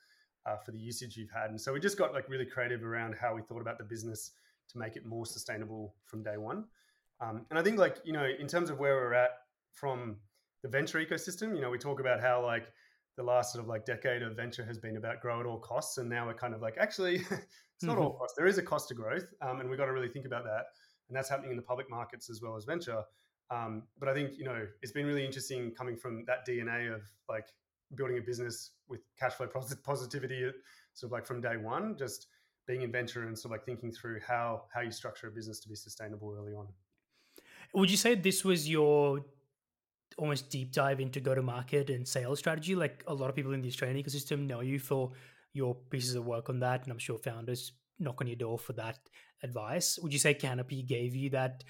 uh, 0.46 0.56
for 0.56 0.72
the 0.72 0.80
usage 0.80 1.18
you've 1.18 1.32
had. 1.32 1.50
And 1.50 1.60
so 1.60 1.74
we 1.74 1.80
just 1.82 1.98
got 1.98 2.14
like 2.14 2.30
really 2.30 2.46
creative 2.46 2.84
around 2.84 3.16
how 3.20 3.36
we 3.36 3.42
thought 3.42 3.62
about 3.62 3.78
the 3.78 3.84
business 3.84 4.32
to 4.70 4.78
make 4.78 4.96
it 4.96 5.06
more 5.06 5.26
sustainable 5.26 5.96
from 6.06 6.24
day 6.24 6.38
one. 6.38 6.66
Um, 7.22 7.46
and 7.50 7.58
I 7.58 7.64
think 7.64 7.78
like, 7.78 7.98
you 8.04 8.14
know, 8.14 8.26
in 8.40 8.48
terms 8.48 8.70
of 8.70 8.80
where 8.80 8.96
we're 8.96 9.14
at 9.14 9.32
from 9.74 10.18
the 10.64 10.70
venture 10.70 11.04
ecosystem, 11.04 11.56
you 11.56 11.62
know, 11.62 11.70
we 11.70 11.78
talk 11.78 12.00
about 12.00 12.22
how 12.22 12.44
like 12.44 12.68
the 13.18 13.24
last 13.24 13.54
sort 13.54 13.64
of 13.64 13.70
like 13.70 13.86
decade 13.86 14.22
of 14.22 14.36
venture 14.36 14.66
has 14.66 14.78
been 14.78 14.98
about 14.98 15.22
grow 15.22 15.40
at 15.40 15.46
all 15.46 15.60
costs. 15.60 15.98
And 15.98 16.10
now 16.10 16.26
we're 16.28 16.34
kind 16.34 16.54
of 16.54 16.62
like, 16.62 16.76
actually, 16.80 17.16
it's 17.32 17.84
not 17.84 17.94
mm-hmm. 17.94 18.06
all 18.06 18.14
costs. 18.14 18.36
There 18.38 18.48
is 18.48 18.58
a 18.58 18.64
cost 18.64 18.90
to 18.90 18.94
growth. 18.94 19.28
Um, 19.42 19.62
and 19.62 19.70
we've 19.70 19.80
got 19.80 19.86
to 19.86 19.94
really 19.94 20.10
think 20.10 20.26
about 20.26 20.44
that. 20.44 20.66
And 21.08 21.16
that's 21.16 21.30
happening 21.30 21.52
in 21.52 21.58
the 21.58 21.64
public 21.64 21.90
markets 21.90 22.30
as 22.30 22.42
well 22.42 22.56
as 22.56 22.66
venture. 22.66 23.04
Um, 23.52 23.84
but 24.00 24.10
I 24.10 24.14
think, 24.14 24.32
you 24.38 24.44
know, 24.44 24.66
it's 24.82 24.92
been 24.92 25.06
really 25.06 25.26
interesting 25.26 25.72
coming 25.72 25.96
from 25.96 26.26
that 26.26 26.48
DNA 26.48 26.94
of 26.94 27.02
like 27.30 27.48
building 27.94 28.18
a 28.18 28.22
business 28.22 28.72
with 28.88 29.02
cash 29.20 29.34
flow 29.34 29.48
positivity 29.84 30.52
sort 30.94 31.10
of 31.10 31.12
like 31.12 31.28
from 31.28 31.42
day 31.42 31.58
one, 31.58 31.96
just 31.98 32.28
being 32.68 32.82
in 32.82 32.92
venture 32.92 33.24
and 33.24 33.38
sort 33.38 33.52
of 33.54 33.60
like 33.60 33.66
thinking 33.66 33.92
through 33.92 34.20
how, 34.28 34.64
how 34.74 34.82
you 34.82 34.92
structure 34.92 35.28
a 35.28 35.32
business 35.32 35.60
to 35.60 35.70
be 35.70 35.76
sustainable 35.76 36.36
early 36.36 36.54
on. 36.54 36.68
Would 37.76 37.92
you 37.92 37.98
say 37.98 38.16
this 38.16 38.46
was 38.46 38.70
your 38.70 39.26
almost 40.18 40.50
deep 40.50 40.72
dive 40.72 41.02
into 41.02 41.20
go 41.20 41.36
to 41.36 41.42
market 41.42 41.90
and 41.90 42.08
sales 42.08 42.40
strategy? 42.40 42.74
Like 42.74 43.04
a 43.06 43.14
lot 43.14 43.30
of 43.30 43.36
people 43.36 43.54
in 43.54 43.62
the 43.62 43.68
Australian 43.68 44.02
ecosystem 44.02 44.48
know 44.48 44.62
you 44.62 44.80
for 44.80 45.12
your 45.54 45.76
pieces 45.76 46.16
of 46.16 46.26
work 46.26 46.50
on 46.50 46.60
that, 46.60 46.84
and 46.84 46.92
I'm 46.92 46.98
sure 46.98 47.18
founders 47.18 47.74
knock 48.00 48.22
on 48.22 48.28
your 48.28 48.38
door 48.38 48.58
for 48.58 48.74
that 48.74 49.00
advice. 49.44 50.00
Would 50.02 50.14
you 50.14 50.20
say 50.20 50.34
Kanopy 50.34 50.86
gave 50.86 51.16
you 51.16 51.30
that 51.32 51.64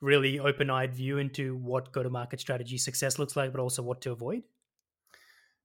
really 0.00 0.38
open 0.38 0.70
eyed 0.70 0.94
view 0.94 1.18
into 1.18 1.56
what 1.56 1.92
go 1.92 2.02
to 2.02 2.10
market 2.10 2.40
strategy 2.40 2.78
success 2.78 3.18
looks 3.18 3.36
like, 3.36 3.52
but 3.52 3.60
also 3.60 3.82
what 3.82 4.00
to 4.02 4.12
avoid? 4.12 4.42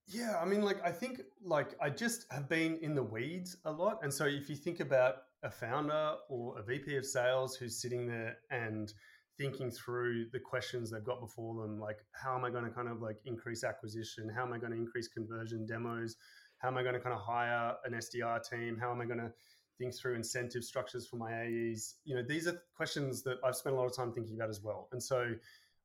Yeah, 0.08 0.36
I 0.40 0.46
mean, 0.46 0.62
like, 0.62 0.84
I 0.86 0.92
think, 0.92 1.22
like, 1.44 1.76
I 1.82 1.90
just 1.90 2.26
have 2.32 2.48
been 2.48 2.78
in 2.82 2.94
the 2.94 3.02
weeds 3.02 3.58
a 3.66 3.72
lot. 3.72 4.00
And 4.04 4.14
so 4.14 4.26
if 4.26 4.50
you 4.50 4.56
think 4.56 4.80
about 4.80 5.24
a 5.42 5.50
founder 5.50 6.16
or 6.30 6.60
a 6.60 6.64
VP 6.64 6.96
of 6.98 7.06
sales 7.06 7.56
who's 7.56 7.82
sitting 7.82 8.06
there 8.06 8.38
and 8.52 8.94
thinking 9.38 9.72
through 9.72 10.28
the 10.32 10.40
questions 10.40 10.92
they've 10.92 11.04
got 11.04 11.20
before 11.20 11.62
them 11.62 11.80
like 11.80 11.98
how 12.12 12.36
am 12.36 12.46
i 12.46 12.50
going 12.50 12.64
to 12.64 12.70
kind 12.70 12.88
of 12.88 13.02
like 13.02 13.18
increase 13.26 13.64
acquisition? 13.64 14.30
How 14.34 14.44
am 14.44 14.54
i 14.54 14.58
going 14.58 14.72
to 14.72 14.78
increase 14.78 15.08
conversion 15.08 15.66
demos? 15.66 16.16
How 16.60 16.70
am 16.70 16.78
i 16.78 16.84
going 16.84 16.96
to 16.96 17.00
kind 17.00 17.16
of 17.16 17.22
hire 17.22 17.76
an 17.86 17.94
sdr 17.94 18.48
team? 18.48 18.78
How 18.80 18.92
am 18.92 19.02
i 19.02 19.06
going 19.06 19.20
to 19.20 19.32
think 19.78 19.94
through 19.94 20.16
incentive 20.16 20.64
structures 20.64 21.06
for 21.06 21.18
my 21.18 21.44
aes 21.44 21.96
you 22.06 22.16
know 22.16 22.24
these 22.24 22.48
are 22.48 22.62
questions 22.78 23.22
that 23.24 23.38
i've 23.44 23.58
spent 23.58 23.76
a 23.76 23.78
lot 23.78 23.86
of 23.86 23.94
time 23.94 24.14
thinking 24.14 24.36
about 24.36 24.50
as 24.50 24.62
well. 24.64 24.88
And 24.92 25.02
so 25.02 25.34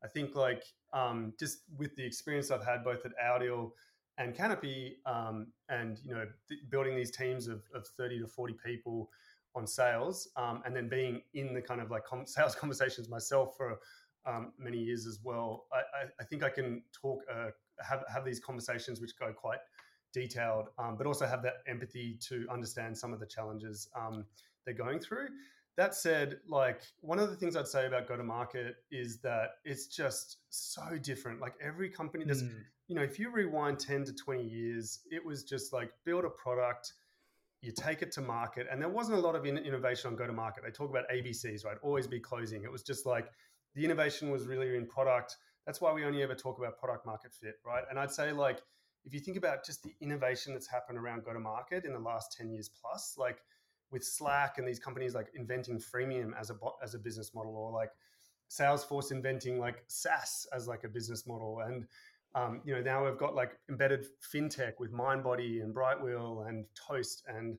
i 0.05 0.09
think 0.09 0.35
like 0.35 0.65
um, 0.93 1.33
just 1.39 1.63
with 1.77 1.95
the 1.97 2.05
experience 2.05 2.51
i've 2.51 2.65
had 2.65 2.85
both 2.85 3.05
at 3.05 3.13
OurDeal 3.23 3.73
and 4.19 4.35
Kanopy 4.35 4.97
um, 5.07 5.49
and 5.69 5.99
you 6.05 6.15
know 6.15 6.27
th- 6.49 6.61
building 6.69 6.95
these 6.95 7.11
teams 7.11 7.49
of, 7.49 7.63
of 7.75 7.87
30 7.97 8.21
to 8.21 8.27
40 8.27 8.55
people 8.65 9.11
on 9.55 9.67
sales, 9.67 10.29
um, 10.37 10.63
and 10.65 10.75
then 10.75 10.89
being 10.89 11.23
in 11.35 11.55
the 11.55 11.63
kind 11.63 11.81
of 11.81 11.91
like 11.91 12.05
com- 12.05 12.27
sales 12.27 12.55
conversations 12.55 13.09
myself 13.09 13.57
for 13.57 13.79
um, 14.27 14.53
many 14.59 14.79
years 14.79 15.07
as 15.07 15.21
well. 15.23 15.67
I, 15.73 15.79
I, 15.79 16.09
I, 16.21 16.25
think 16.25 16.43
I 16.43 16.51
can 16.51 16.83
talk, 16.93 17.21
uh, 17.33 17.49
have 17.83 18.05
have 18.13 18.25
these 18.25 18.39
conversations 18.39 19.01
which 19.01 19.19
go 19.19 19.33
quite 19.33 19.61
detailed, 20.13 20.69
um, 20.79 20.97
but 20.97 21.07
also 21.07 21.27
have 21.27 21.43
that 21.43 21.59
empathy 21.67 22.19
to 22.29 22.47
understand 22.51 22.97
some 22.97 23.13
of 23.13 23.21
the 23.21 23.27
challenges 23.27 23.89
um, 23.97 24.25
they're 24.65 24.75
going 24.75 24.99
through. 24.99 25.29
That 25.77 25.95
said, 25.95 26.41
like 26.49 26.83
one 27.01 27.19
of 27.19 27.31
the 27.31 27.37
things 27.37 27.57
I'd 27.57 27.69
say 27.69 27.87
about 27.87 28.07
go 28.09 28.17
to 28.17 28.23
market 28.23 28.77
is 28.91 29.21
that 29.21 29.53
it's 29.65 29.87
just 29.87 30.39
so 30.51 30.99
different. 31.01 31.41
Like 31.41 31.55
every 31.63 31.89
company, 31.89 32.25
there's, 32.25 32.43
mm. 32.43 32.53
you 32.89 32.97
know, 32.97 33.03
if 33.03 33.19
you 33.19 33.31
rewind 33.31 33.79
10 33.79 34.05
to 34.05 34.13
20 34.13 34.43
years, 34.43 35.01
it 35.11 35.25
was 35.25 35.45
just 35.45 35.73
like 35.73 35.93
build 36.05 36.25
a 36.25 36.31
product, 36.31 36.93
you 37.63 37.73
take 37.73 38.03
it 38.03 38.13
to 38.13 38.21
market. 38.21 38.67
And 38.71 38.81
there 38.81 38.89
wasn't 38.89 39.19
a 39.19 39.21
lot 39.21 39.35
of 39.35 39.45
in- 39.47 39.59
innovation 39.59 40.09
on 40.11 40.17
go 40.17 40.27
to 40.27 40.33
market 40.33 40.65
they 40.65 40.71
talk 40.71 40.91
about 40.91 41.05
abcs 41.13 41.65
right? 41.65 41.77
Always 41.83 42.07
be 42.07 42.21
closing. 42.21 42.65
It 42.65 42.73
was 42.73 42.83
just 42.83 43.07
like 43.07 43.31
the 43.75 43.85
innovation 43.85 44.31
was 44.31 44.47
really 44.47 44.77
in 44.77 44.87
product. 44.87 45.37
That's 45.67 45.81
why 45.81 45.93
we 45.93 46.05
only 46.05 46.23
ever 46.23 46.35
talk 46.35 46.59
about 46.59 46.79
product 46.79 47.07
market 47.07 47.33
fit 47.33 47.57
right? 47.67 47.85
And 47.91 47.99
i'd 47.99 48.11
say 48.11 48.33
like 48.33 48.63
if 49.05 49.15
you 49.15 49.21
think 49.21 49.37
about 49.37 49.65
just 49.65 49.83
the 49.83 49.95
innovation 50.01 50.53
that's 50.53 50.67
happened 50.67 50.99
around 50.99 51.25
go 51.25 51.33
to 51.33 51.41
market 51.41 51.85
in 51.85 51.93
the 51.93 51.99
last 51.99 52.37
10 52.37 52.51
years 52.51 52.69
plus 52.69 53.15
like 53.17 53.39
with 53.91 54.05
slack 54.05 54.59
and 54.59 54.69
these 54.69 54.79
companies 54.79 55.15
like 55.15 55.29
inventing 55.35 55.79
freemium 55.79 56.33
as 56.39 56.51
a 56.51 56.55
as 56.83 56.95
a 56.95 56.99
business 56.99 57.35
model 57.35 57.57
or 57.57 57.73
like 57.73 57.91
salesforce 58.51 59.13
inventing 59.13 59.59
like 59.59 59.85
saas 59.87 60.47
as 60.53 60.67
like 60.67 60.85
a 60.85 60.89
business 60.89 61.27
model. 61.27 61.61
And 61.65 61.87
um, 62.35 62.61
you 62.65 62.75
know, 62.75 62.81
now 62.81 63.05
we've 63.05 63.19
got 63.19 63.35
like 63.35 63.59
embedded 63.69 64.07
fintech 64.23 64.75
with 64.79 64.93
Mindbody 64.93 65.63
and 65.63 65.75
Brightwheel 65.75 66.49
and 66.49 66.65
Toast, 66.75 67.25
and 67.27 67.59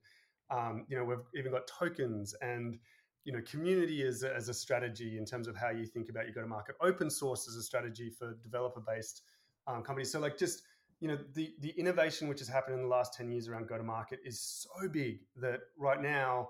um, 0.50 0.86
you 0.88 0.98
know, 0.98 1.04
we've 1.04 1.26
even 1.36 1.52
got 1.52 1.68
tokens 1.68 2.34
and 2.42 2.78
you 3.24 3.32
know, 3.32 3.42
community 3.50 4.02
as 4.04 4.24
a, 4.24 4.36
as 4.36 4.50
a 4.50 4.54
strategy 4.54 5.18
in 5.18 5.26
terms 5.26 5.48
of 5.48 5.56
how 5.56 5.70
you 5.70 5.86
think 5.86 6.10
about 6.10 6.26
your 6.26 6.34
go 6.34 6.42
to 6.42 6.48
market. 6.48 6.76
Open 6.82 7.10
source 7.10 7.48
as 7.48 7.56
a 7.56 7.62
strategy 7.62 8.10
for 8.10 8.34
developer 8.42 8.82
based 8.82 9.22
um, 9.68 9.84
companies. 9.84 10.12
So 10.12 10.20
like 10.20 10.38
just 10.38 10.64
you 11.00 11.08
know, 11.08 11.18
the 11.34 11.54
the 11.60 11.70
innovation 11.72 12.28
which 12.28 12.40
has 12.40 12.48
happened 12.48 12.76
in 12.76 12.82
the 12.82 12.88
last 12.88 13.14
ten 13.14 13.30
years 13.30 13.48
around 13.48 13.68
go 13.68 13.78
to 13.78 13.84
market 13.84 14.20
is 14.24 14.40
so 14.40 14.88
big 14.88 15.20
that 15.38 15.60
right 15.78 16.02
now. 16.02 16.50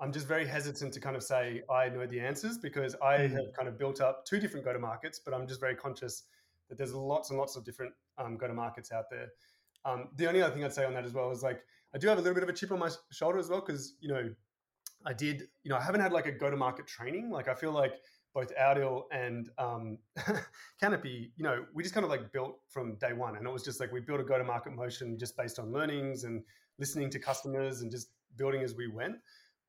I'm 0.00 0.10
just 0.10 0.26
very 0.26 0.44
hesitant 0.44 0.92
to 0.94 1.00
kind 1.00 1.14
of 1.14 1.22
say 1.22 1.62
I 1.70 1.88
know 1.88 2.04
the 2.06 2.18
answers 2.18 2.58
because 2.58 2.96
I 3.00 3.18
mm-hmm. 3.18 3.36
have 3.36 3.52
kind 3.56 3.68
of 3.68 3.78
built 3.78 4.00
up 4.00 4.24
two 4.26 4.40
different 4.40 4.64
go 4.64 4.72
to 4.72 4.78
markets, 4.80 5.20
but 5.24 5.32
I'm 5.32 5.46
just 5.46 5.60
very 5.60 5.76
conscious 5.76 6.24
that 6.72 6.78
there's 6.78 6.94
lots 6.94 7.28
and 7.28 7.38
lots 7.38 7.54
of 7.54 7.66
different 7.66 7.92
um, 8.16 8.38
go 8.38 8.48
to 8.48 8.54
markets 8.54 8.92
out 8.92 9.10
there. 9.10 9.28
Um, 9.84 10.08
the 10.16 10.26
only 10.26 10.40
other 10.40 10.54
thing 10.54 10.64
I'd 10.64 10.72
say 10.72 10.86
on 10.86 10.94
that 10.94 11.04
as 11.04 11.12
well 11.12 11.30
is 11.30 11.42
like 11.42 11.60
I 11.94 11.98
do 11.98 12.08
have 12.08 12.16
a 12.16 12.22
little 12.22 12.32
bit 12.32 12.42
of 12.42 12.48
a 12.48 12.52
chip 12.54 12.72
on 12.72 12.78
my 12.78 12.88
shoulder 13.10 13.38
as 13.38 13.50
well 13.50 13.60
because 13.60 13.94
you 14.00 14.08
know 14.08 14.30
I 15.04 15.12
did 15.12 15.48
you 15.64 15.70
know 15.70 15.76
I 15.76 15.82
haven't 15.82 16.00
had 16.00 16.14
like 16.14 16.24
a 16.24 16.32
go 16.32 16.50
to 16.50 16.56
market 16.56 16.86
training. 16.86 17.30
Like 17.30 17.46
I 17.48 17.54
feel 17.54 17.72
like 17.72 17.92
both 18.34 18.50
OurDeal 18.56 19.02
and 19.12 19.50
um, 19.58 19.98
Kanopy, 20.82 21.32
you 21.36 21.44
know, 21.44 21.66
we 21.74 21.82
just 21.82 21.94
kind 21.94 22.04
of 22.04 22.10
like 22.10 22.32
built 22.32 22.60
from 22.70 22.94
day 22.94 23.12
one, 23.12 23.36
and 23.36 23.46
it 23.46 23.50
was 23.50 23.62
just 23.62 23.78
like 23.78 23.92
we 23.92 24.00
built 24.00 24.20
a 24.20 24.24
go 24.24 24.38
to 24.38 24.44
market 24.44 24.72
motion 24.72 25.18
just 25.18 25.36
based 25.36 25.58
on 25.58 25.70
learnings 25.70 26.24
and 26.24 26.42
listening 26.78 27.10
to 27.10 27.18
customers 27.18 27.82
and 27.82 27.90
just 27.90 28.08
building 28.38 28.62
as 28.62 28.74
we 28.74 28.86
went. 28.86 29.16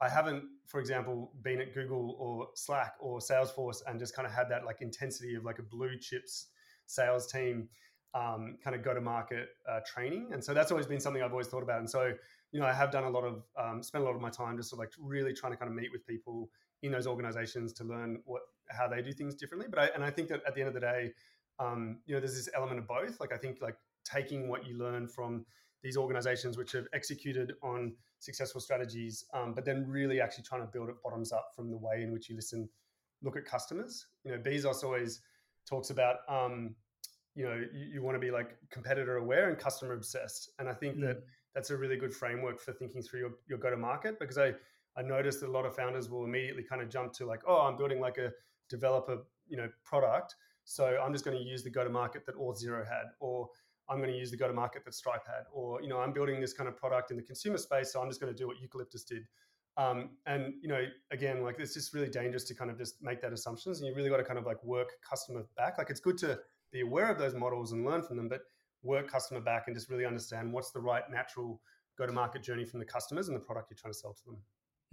I 0.02 0.08
haven't, 0.08 0.44
for 0.66 0.80
example, 0.80 1.34
been 1.42 1.60
at 1.60 1.74
Google 1.74 2.16
or 2.18 2.48
Slack 2.56 2.94
or 3.02 3.20
Salesforce 3.20 3.82
and 3.86 4.00
just 4.00 4.16
kind 4.16 4.26
of 4.26 4.34
had 4.34 4.50
that 4.50 4.66
like 4.66 4.82
intensity 4.82 5.36
of 5.36 5.44
like 5.44 5.60
a 5.60 5.64
blue 5.64 5.98
chips 6.00 6.48
sales 6.88 7.32
team 7.32 7.70
um, 8.14 8.58
kind 8.64 8.76
of 8.76 8.84
go 8.84 8.94
to 8.94 9.02
market 9.02 9.50
uh, 9.70 9.80
training. 9.86 10.30
And 10.32 10.44
so 10.44 10.54
that's 10.54 10.72
always 10.72 10.86
been 10.86 11.00
something 11.00 11.24
I've 11.24 11.32
always 11.32 11.48
thought 11.48 11.64
about. 11.64 11.80
And 11.80 11.90
so, 11.90 12.14
you 12.52 12.60
know, 12.60 12.66
I 12.66 12.74
have 12.74 12.92
done 12.92 13.06
a 13.06 13.10
lot 13.10 13.24
of, 13.24 13.44
um, 13.58 13.82
spent 13.82 14.04
a 14.04 14.06
lot 14.06 14.16
of 14.16 14.22
my 14.22 14.30
time 14.30 14.56
just 14.58 14.70
sort 14.70 14.80
of 14.80 14.88
like 14.88 14.94
really 15.00 15.34
trying 15.34 15.52
to 15.54 15.58
kind 15.58 15.70
of 15.70 15.76
meet 15.76 15.92
with 15.92 16.06
people 16.06 16.50
in 16.84 16.92
those 16.92 17.08
organizations 17.08 17.74
to 17.74 17.84
learn 17.84 18.22
what, 18.26 18.44
how 18.70 18.88
they 18.88 19.02
do 19.02 19.12
things 19.12 19.36
differently. 19.36 19.68
But 19.70 19.80
I, 19.80 19.86
and 19.96 20.04
I 20.04 20.12
think 20.12 20.30
that 20.30 20.42
at 20.46 20.54
the 20.54 20.62
end 20.62 20.68
of 20.68 20.74
the 20.74 20.80
day, 20.80 21.12
um, 21.60 22.00
you 22.06 22.14
know, 22.14 22.20
there's 22.20 22.36
this 22.36 22.50
element 22.56 22.80
of 22.80 22.88
both. 22.88 23.20
Like 23.20 23.34
I 23.34 23.38
think 23.38 23.60
like 23.62 23.78
taking 24.06 24.48
what 24.48 24.68
you 24.68 24.78
learn 24.78 25.08
from 25.08 25.46
these 25.82 25.98
organizations 25.98 26.58
which 26.58 26.72
have 26.74 26.88
executed 26.94 27.54
on 27.62 27.94
successful 28.20 28.62
strategies, 28.62 29.26
um, 29.34 29.54
but 29.54 29.66
then 29.66 29.86
really 29.88 30.22
actually 30.22 30.44
trying 30.44 30.62
to 30.62 30.68
build 30.68 30.90
it 30.90 30.96
bottoms 31.04 31.32
up 31.32 31.50
from 31.56 31.70
the 31.72 31.78
way 31.78 32.04
in 32.04 32.14
which 32.14 32.30
you 32.30 32.36
listen, 32.36 32.70
look 33.22 33.36
at 33.36 33.46
customers. 33.46 34.06
You 34.24 34.32
know, 34.32 34.38
Bezos 34.38 34.84
always 34.84 35.22
talks 35.68 35.90
about 35.90 36.18
um, 36.28 36.76
you 37.36 37.46
know 37.46 37.56
you, 37.74 37.86
you, 37.94 38.02
want 38.02 38.16
to 38.16 38.20
be 38.20 38.32
like 38.32 38.56
competitor 38.70 39.18
aware 39.18 39.50
and 39.50 39.58
customer 39.58 39.94
obsessed 39.94 40.52
and 40.60 40.70
i 40.70 40.74
think 40.74 40.98
mm. 40.98 41.02
that 41.02 41.24
that's 41.56 41.70
a 41.70 41.78
really 41.78 41.98
good 41.98 42.14
framework 42.14 42.60
for 42.60 42.74
thinking 42.74 43.02
through 43.02 43.20
your, 43.20 43.32
your 43.48 43.58
go 43.58 43.70
to 43.70 43.78
market 43.78 44.20
because 44.20 44.38
i 44.38 44.54
i 44.98 45.02
noticed 45.02 45.40
that 45.40 45.50
a 45.50 45.52
lot 45.52 45.66
of 45.66 45.76
founders 45.76 46.10
will 46.10 46.26
immediately 46.26 46.64
kind 46.64 46.82
of 46.82 46.90
jump 46.90 47.12
to 47.12 47.26
like 47.26 47.42
oh 47.48 47.62
i'm 47.62 47.76
building 47.78 48.00
like 48.00 48.18
a 48.18 48.32
developer 48.70 49.18
you 49.48 49.58
know 49.58 49.70
product 49.84 50.36
so 50.64 50.98
i'm 51.04 51.12
just 51.12 51.26
going 51.26 51.38
to 51.38 51.44
use 51.44 51.64
the 51.64 51.70
go 51.70 51.84
to 51.84 51.90
market 51.90 52.26
that 52.26 52.36
Auth0 52.36 52.88
had 52.88 53.06
or 53.20 53.50
i'm 53.90 53.98
going 53.98 54.12
to 54.12 54.18
use 54.18 54.32
the 54.32 54.38
go 54.38 54.48
to 54.48 54.54
market 54.54 54.86
that 54.86 54.94
stripe 54.94 55.26
had 55.26 55.44
or 55.52 55.82
you 55.82 55.90
know 55.90 56.00
i'm 56.00 56.14
building 56.14 56.40
this 56.40 56.54
kind 56.54 56.70
of 56.70 56.78
product 56.78 57.12
in 57.12 57.18
the 57.18 57.24
consumer 57.24 57.58
space 57.58 57.92
so 57.92 58.02
i'm 58.02 58.10
just 58.10 58.22
going 58.22 58.32
to 58.32 58.38
do 58.38 58.48
what 58.48 58.58
eucalyptus 58.62 59.04
did 59.04 59.24
um, 59.78 60.12
and 60.26 60.54
you 60.62 60.68
know, 60.68 60.86
again, 61.12 61.44
like 61.44 61.56
it's 61.60 61.74
just 61.74 61.94
really 61.94 62.10
dangerous 62.10 62.44
to 62.46 62.56
kind 62.56 62.70
of 62.70 62.78
just 62.78 63.02
make 63.02 63.22
that 63.22 63.34
assumptions, 63.34 63.80
and 63.80 63.88
you 63.88 63.96
really 63.96 64.10
got 64.10 64.18
to 64.18 64.24
kind 64.24 64.38
of 64.38 64.46
like 64.46 64.64
work 64.64 64.90
customer 65.08 65.44
back. 65.58 65.78
Like 65.78 65.90
it's 65.90 66.00
good 66.00 66.18
to 66.20 66.40
be 66.72 66.82
aware 66.82 67.12
of 67.12 67.18
those 67.18 67.34
models 67.34 67.72
and 67.72 67.86
learn 67.86 68.02
from 68.04 68.18
them, 68.18 68.28
but 68.30 68.42
work 68.84 69.08
customer 69.08 69.40
back 69.40 69.64
and 69.68 69.76
just 69.76 69.90
really 69.90 70.06
understand 70.06 70.52
what's 70.52 70.72
the 70.72 70.80
right 70.80 71.04
natural 71.10 71.62
go 71.98 72.06
to 72.06 72.12
market 72.12 72.44
journey 72.44 72.66
from 72.66 72.80
the 72.80 72.86
customers 72.86 73.28
and 73.28 73.36
the 73.36 73.40
product 73.40 73.70
you're 73.70 73.78
trying 73.78 73.94
to 73.94 73.98
sell 73.98 74.14
to 74.14 74.24
them. 74.26 74.38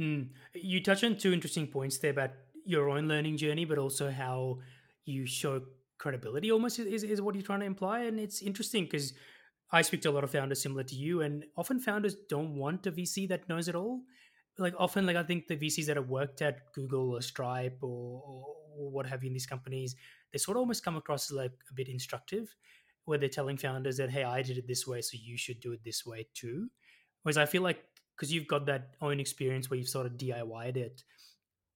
Mm. 0.01 0.29
You 0.55 0.83
touch 0.83 1.05
on 1.05 1.17
two 1.17 1.33
interesting 1.33 1.67
points 1.67 1.99
there 1.99 2.11
about 2.11 2.31
your 2.65 2.89
own 2.91 3.09
learning 3.09 3.37
journey, 3.37 3.65
but 3.65 3.79
also 3.79 4.11
how 4.11 4.59
you 5.05 5.27
show 5.27 5.63
credibility 5.99 6.51
almost 6.51 6.79
is, 6.79 7.03
is 7.03 7.21
what 7.21 7.35
you're 7.35 7.43
trying 7.43 7.61
to 7.61 7.67
imply. 7.67 8.01
And 8.01 8.19
it's 8.19 8.41
interesting 8.43 8.85
because 8.85 9.13
I 9.73 9.83
speak 9.83 10.03
to 10.03 10.11
a 10.11 10.13
lot 10.13 10.25
of 10.25 10.31
founders 10.31 10.63
similar 10.63 10.85
to 10.85 10.95
you, 10.95 11.21
and 11.21 11.45
often 11.57 11.81
founders 11.81 12.17
don't 12.29 12.57
want 12.57 12.87
a 12.87 12.93
VC 12.93 13.29
that 13.29 13.49
knows 13.49 13.69
it 13.69 13.75
all 13.75 14.01
like 14.61 14.75
often 14.79 15.07
like 15.07 15.17
i 15.17 15.23
think 15.23 15.47
the 15.47 15.57
vcs 15.57 15.87
that 15.87 15.97
have 15.97 16.09
worked 16.09 16.43
at 16.43 16.73
google 16.73 17.11
or 17.11 17.23
stripe 17.23 17.79
or, 17.83 18.23
or 18.27 18.91
what 18.91 19.07
have 19.07 19.23
you 19.23 19.29
in 19.29 19.33
these 19.33 19.47
companies 19.47 19.97
they 20.33 20.39
sort 20.39 20.57
of 20.57 20.61
almost 20.61 20.85
come 20.85 20.97
across 20.97 21.31
as 21.31 21.37
like 21.37 21.53
a 21.71 21.75
bit 21.75 21.89
instructive 21.89 22.55
where 23.05 23.19
they're 23.19 23.29
telling 23.29 23.57
founders 23.57 23.97
that 23.97 24.11
hey 24.11 24.25
i 24.25 24.43
did 24.43 24.59
it 24.59 24.67
this 24.67 24.87
way 24.87 25.01
so 25.01 25.17
you 25.21 25.37
should 25.37 25.61
do 25.61 25.73
it 25.73 25.81
this 25.85 26.07
way 26.07 26.27
too. 26.35 26.69
Whereas 27.23 27.37
i 27.37 27.47
feel 27.47 27.63
like 27.63 27.85
because 28.17 28.33
you've 28.33 28.47
got 28.47 28.67
that 28.67 28.95
own 29.01 29.19
experience 29.19 29.71
where 29.71 29.79
you've 29.79 29.89
sort 29.89 30.07
of 30.07 30.17
diy'd 30.17 30.77
it 30.77 31.03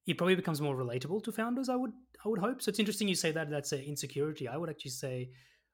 it 0.07 0.17
probably 0.17 0.35
becomes 0.35 0.61
more 0.61 0.75
relatable 0.75 1.23
to 1.23 1.31
founders 1.31 1.69
i 1.69 1.75
would 1.75 1.91
i 2.25 2.29
would 2.29 2.39
hope. 2.39 2.61
So 2.61 2.69
it's 2.69 2.79
interesting 2.79 3.07
you 3.07 3.15
say 3.15 3.31
that 3.31 3.49
that's 3.49 3.71
an 3.71 3.81
insecurity. 3.81 4.47
I 4.47 4.57
would 4.57 4.69
actually 4.69 4.91
say 4.91 5.29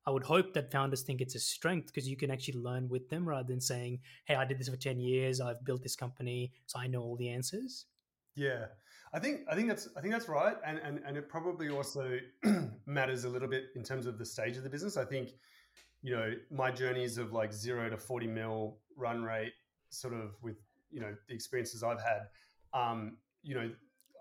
I 0.06 0.12
would 0.12 0.24
hope 0.24 0.54
that 0.54 0.72
founders 0.72 1.04
think 1.04 1.22
it's 1.22 1.36
a 1.36 1.40
strength 1.40 1.88
because 1.88 2.10
you 2.10 2.18
can 2.18 2.32
actually 2.32 2.60
learn 2.60 2.90
with 2.90 3.10
them 3.10 3.28
rather 3.28 3.48
than 3.48 3.62
saying, 3.62 4.00
"Hey, 4.26 4.36
I 4.36 4.46
did 4.46 4.58
this 4.58 4.70
for 4.70 4.78
ten 4.78 5.00
years. 5.00 5.40
I've 5.40 5.64
built 5.64 5.84
this 5.84 5.96
company, 5.96 6.52
so 6.66 6.80
I 6.80 6.88
know 6.88 7.02
all 7.02 7.16
the 7.16 7.30
answers." 7.30 7.86
Yeah, 8.36 8.66
I 9.14 9.20
think 9.20 9.42
I 9.50 9.56
think 9.56 9.68
that's 9.68 9.90
I 9.96 10.02
think 10.02 10.14
that's 10.14 10.30
right, 10.30 10.56
and 10.66 10.80
and 10.80 11.02
and 11.06 11.18
it 11.18 11.30
probably 11.30 11.70
also 11.70 12.18
matters 12.86 13.26
a 13.26 13.30
little 13.30 13.48
bit 13.48 13.66
in 13.76 13.84
terms 13.84 14.06
of 14.06 14.18
the 14.18 14.26
stage 14.26 14.58
of 14.58 14.64
the 14.64 14.70
business. 14.70 14.98
I 14.98 15.06
think 15.06 15.34
you 16.02 16.16
know 16.16 16.34
my 16.50 16.72
journeys 16.72 17.18
of 17.18 17.34
like 17.34 17.54
zero 17.54 17.90
to 17.90 17.98
forty 17.98 18.28
mil 18.28 18.78
run 18.96 19.24
rate, 19.24 19.54
sort 19.90 20.14
of 20.14 20.32
with 20.42 20.58
you 20.90 21.02
know 21.02 21.14
the 21.28 21.34
experiences 21.34 21.84
I've 21.84 22.02
had. 22.02 22.28
Um, 22.74 23.18
you 23.44 23.54
know, 23.54 23.70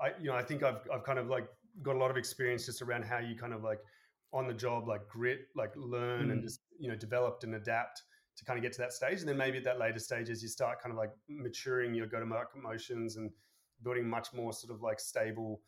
I 0.00 0.12
you 0.20 0.26
know 0.26 0.34
I 0.34 0.42
think 0.42 0.62
I've 0.62 0.86
I've 0.92 1.04
kind 1.04 1.18
of 1.18 1.28
like 1.28 1.46
got 1.82 1.94
a 1.94 1.98
lot 1.98 2.10
of 2.10 2.16
experience 2.16 2.66
just 2.66 2.82
around 2.82 3.04
how 3.04 3.18
you 3.18 3.36
kind 3.36 3.54
of 3.54 3.62
like 3.62 3.78
on 4.32 4.46
the 4.46 4.54
job 4.54 4.86
like 4.86 5.08
grit 5.08 5.40
like 5.56 5.72
learn 5.76 6.28
mm. 6.28 6.32
and 6.32 6.42
just 6.42 6.60
you 6.78 6.88
know 6.88 6.96
developed 6.96 7.44
and 7.44 7.54
adapt 7.54 8.02
to 8.36 8.44
kind 8.44 8.56
of 8.56 8.62
get 8.62 8.72
to 8.72 8.78
that 8.78 8.92
stage 8.92 9.20
and 9.20 9.28
then 9.28 9.36
maybe 9.36 9.58
at 9.58 9.64
that 9.64 9.78
later 9.78 9.98
stage 9.98 10.30
as 10.30 10.42
you 10.42 10.48
start 10.48 10.80
kind 10.80 10.92
of 10.92 10.96
like 10.96 11.10
maturing 11.28 11.94
your 11.94 12.06
go 12.06 12.20
to 12.20 12.26
market 12.26 12.62
motions 12.62 13.16
and 13.16 13.30
building 13.82 14.08
much 14.08 14.32
more 14.32 14.52
sort 14.52 14.72
of 14.72 14.82
like 14.82 15.00
stable 15.00 15.60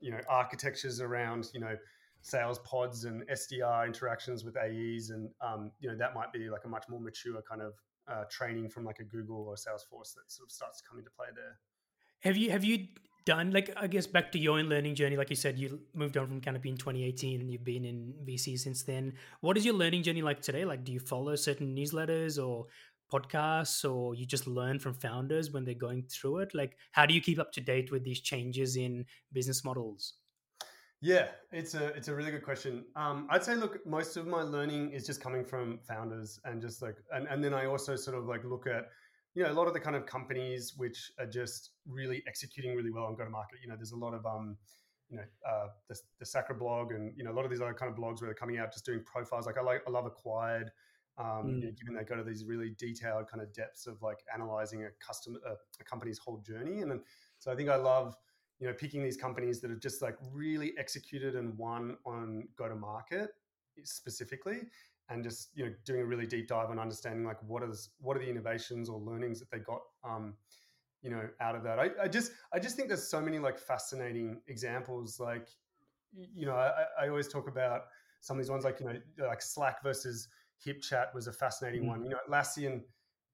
you 0.00 0.10
know 0.10 0.18
architectures 0.28 1.00
around 1.00 1.48
you 1.54 1.60
know 1.60 1.76
sales 2.22 2.58
pods 2.60 3.04
and 3.04 3.22
sdr 3.28 3.86
interactions 3.86 4.44
with 4.44 4.56
aes 4.56 5.10
and 5.10 5.30
um, 5.40 5.70
you 5.80 5.88
know 5.88 5.96
that 5.96 6.14
might 6.14 6.32
be 6.32 6.50
like 6.50 6.64
a 6.64 6.68
much 6.68 6.84
more 6.88 7.00
mature 7.00 7.40
kind 7.48 7.62
of 7.62 7.74
uh, 8.08 8.24
training 8.30 8.68
from 8.68 8.84
like 8.84 8.98
a 8.98 9.04
google 9.04 9.46
or 9.46 9.54
salesforce 9.54 10.14
that 10.14 10.28
sort 10.28 10.46
of 10.46 10.50
starts 10.50 10.80
to 10.80 10.88
come 10.88 10.98
into 10.98 11.10
play 11.16 11.28
there 11.34 11.58
have 12.20 12.36
you 12.36 12.50
have 12.50 12.64
you 12.64 12.86
done 13.28 13.50
like 13.50 13.70
i 13.76 13.86
guess 13.86 14.06
back 14.06 14.32
to 14.32 14.38
your 14.38 14.58
own 14.58 14.70
learning 14.70 14.94
journey 14.94 15.14
like 15.14 15.28
you 15.28 15.36
said 15.36 15.58
you 15.58 15.78
moved 15.92 16.16
on 16.16 16.26
from 16.26 16.40
Kanopy 16.40 16.70
in 16.70 16.78
2018 16.78 17.42
and 17.42 17.50
you've 17.50 17.64
been 17.64 17.84
in 17.84 18.14
vc 18.26 18.58
since 18.58 18.82
then. 18.84 19.12
What 19.40 19.58
is 19.58 19.66
your 19.66 19.74
learning 19.74 20.02
journey 20.02 20.22
like 20.22 20.40
today? 20.40 20.64
Like 20.64 20.82
do 20.82 20.92
you 20.92 21.00
follow 21.00 21.36
certain 21.36 21.76
newsletters 21.76 22.42
or 22.42 22.66
podcasts 23.12 23.90
or 23.90 24.14
you 24.14 24.24
just 24.24 24.46
learn 24.46 24.78
from 24.78 24.94
founders 24.94 25.50
when 25.50 25.64
they're 25.64 25.74
going 25.74 26.04
through 26.04 26.38
it? 26.38 26.54
Like 26.54 26.76
how 26.92 27.04
do 27.04 27.12
you 27.12 27.20
keep 27.20 27.38
up 27.38 27.52
to 27.52 27.60
date 27.60 27.92
with 27.92 28.02
these 28.02 28.20
changes 28.20 28.76
in 28.76 29.04
business 29.32 29.62
models? 29.62 30.14
Yeah 31.02 31.28
it's 31.52 31.74
a 31.74 31.88
it's 31.88 32.08
a 32.08 32.14
really 32.14 32.30
good 32.30 32.44
question. 32.50 32.84
Um, 32.96 33.26
i'd 33.30 33.44
say 33.44 33.56
look 33.56 33.86
most 33.86 34.16
of 34.16 34.26
my 34.26 34.42
learning 34.42 34.92
is 34.92 35.06
just 35.06 35.20
coming 35.20 35.44
from 35.44 35.80
founders 35.86 36.40
and 36.46 36.62
just 36.62 36.80
like 36.80 36.96
and, 37.12 37.28
and 37.28 37.44
then 37.44 37.54
i 37.54 37.66
also 37.66 37.94
sort 37.94 38.16
of 38.16 38.24
like 38.26 38.42
look 38.44 38.66
at 38.66 38.88
you 39.34 39.42
know 39.42 39.50
a 39.50 39.54
lot 39.54 39.66
of 39.66 39.74
the 39.74 39.80
kind 39.80 39.96
of 39.96 40.06
companies 40.06 40.74
which 40.76 41.12
are 41.18 41.26
just 41.26 41.70
really 41.86 42.22
executing 42.26 42.74
really 42.74 42.90
well 42.90 43.04
on 43.04 43.14
go 43.14 43.24
to 43.24 43.30
market 43.30 43.58
you 43.62 43.68
know 43.68 43.76
there's 43.76 43.92
a 43.92 43.96
lot 43.96 44.14
of 44.14 44.24
um 44.26 44.56
you 45.10 45.16
know 45.16 45.22
uh, 45.48 45.68
the, 45.88 45.98
the 46.18 46.26
Sacra 46.26 46.54
blog 46.54 46.92
and 46.92 47.12
you 47.16 47.24
know 47.24 47.30
a 47.30 47.36
lot 47.36 47.44
of 47.44 47.50
these 47.50 47.60
other 47.60 47.74
kind 47.74 47.90
of 47.90 47.96
blogs 47.96 48.20
where 48.20 48.28
they're 48.28 48.34
coming 48.34 48.58
out 48.58 48.72
just 48.72 48.84
doing 48.84 49.02
profiles. 49.04 49.46
Like 49.46 49.58
i 49.58 49.62
like 49.62 49.82
i 49.86 49.90
love 49.90 50.06
acquired 50.06 50.70
um, 51.18 51.26
mm. 51.26 51.60
you 51.60 51.64
know, 51.66 51.72
given 51.72 51.94
they 51.94 52.04
go 52.04 52.14
to 52.14 52.22
these 52.22 52.44
really 52.44 52.74
detailed 52.78 53.28
kind 53.28 53.42
of 53.42 53.52
depths 53.52 53.86
of 53.86 54.00
like 54.02 54.18
analyzing 54.32 54.84
a 54.84 54.88
customer 55.04 55.38
a, 55.46 55.52
a 55.52 55.84
company's 55.84 56.18
whole 56.18 56.38
journey. 56.38 56.80
And 56.80 56.90
then 56.90 57.02
so 57.38 57.50
i 57.52 57.56
think 57.56 57.68
i 57.68 57.76
love 57.76 58.16
you 58.58 58.66
know 58.66 58.72
picking 58.72 59.02
these 59.02 59.16
companies 59.16 59.60
that 59.60 59.70
have 59.70 59.80
just 59.80 60.02
like 60.02 60.16
really 60.32 60.74
executed 60.78 61.36
and 61.36 61.56
won 61.56 61.96
on 62.04 62.48
go 62.56 62.68
to 62.68 62.74
market 62.74 63.30
specifically 63.84 64.62
and 65.08 65.24
just 65.24 65.50
you 65.54 65.64
know 65.64 65.72
doing 65.84 66.00
a 66.00 66.04
really 66.04 66.26
deep 66.26 66.48
dive 66.48 66.70
on 66.70 66.78
understanding 66.78 67.24
like 67.24 67.42
what 67.46 67.62
is 67.62 67.90
what 68.00 68.16
are 68.16 68.20
the 68.20 68.28
innovations 68.28 68.88
or 68.88 68.98
learnings 68.98 69.38
that 69.38 69.50
they 69.50 69.58
got 69.58 69.80
um, 70.04 70.34
you 71.02 71.10
know 71.10 71.28
out 71.40 71.54
of 71.54 71.62
that 71.62 71.78
I, 71.78 71.90
I 72.02 72.08
just 72.08 72.32
i 72.52 72.58
just 72.58 72.76
think 72.76 72.88
there's 72.88 73.08
so 73.08 73.20
many 73.20 73.38
like 73.38 73.58
fascinating 73.58 74.40
examples 74.48 75.20
like 75.20 75.48
you 76.12 76.46
know 76.46 76.54
I, 76.54 76.84
I 77.02 77.08
always 77.08 77.28
talk 77.28 77.48
about 77.48 77.82
some 78.20 78.36
of 78.36 78.42
these 78.42 78.50
ones 78.50 78.64
like 78.64 78.80
you 78.80 78.86
know 78.86 79.26
like 79.26 79.42
slack 79.42 79.82
versus 79.82 80.28
hipchat 80.66 81.14
was 81.14 81.26
a 81.26 81.32
fascinating 81.32 81.82
mm-hmm. 81.82 81.90
one 81.90 82.04
you 82.04 82.10
know 82.10 82.18
Atlassian 82.28 82.82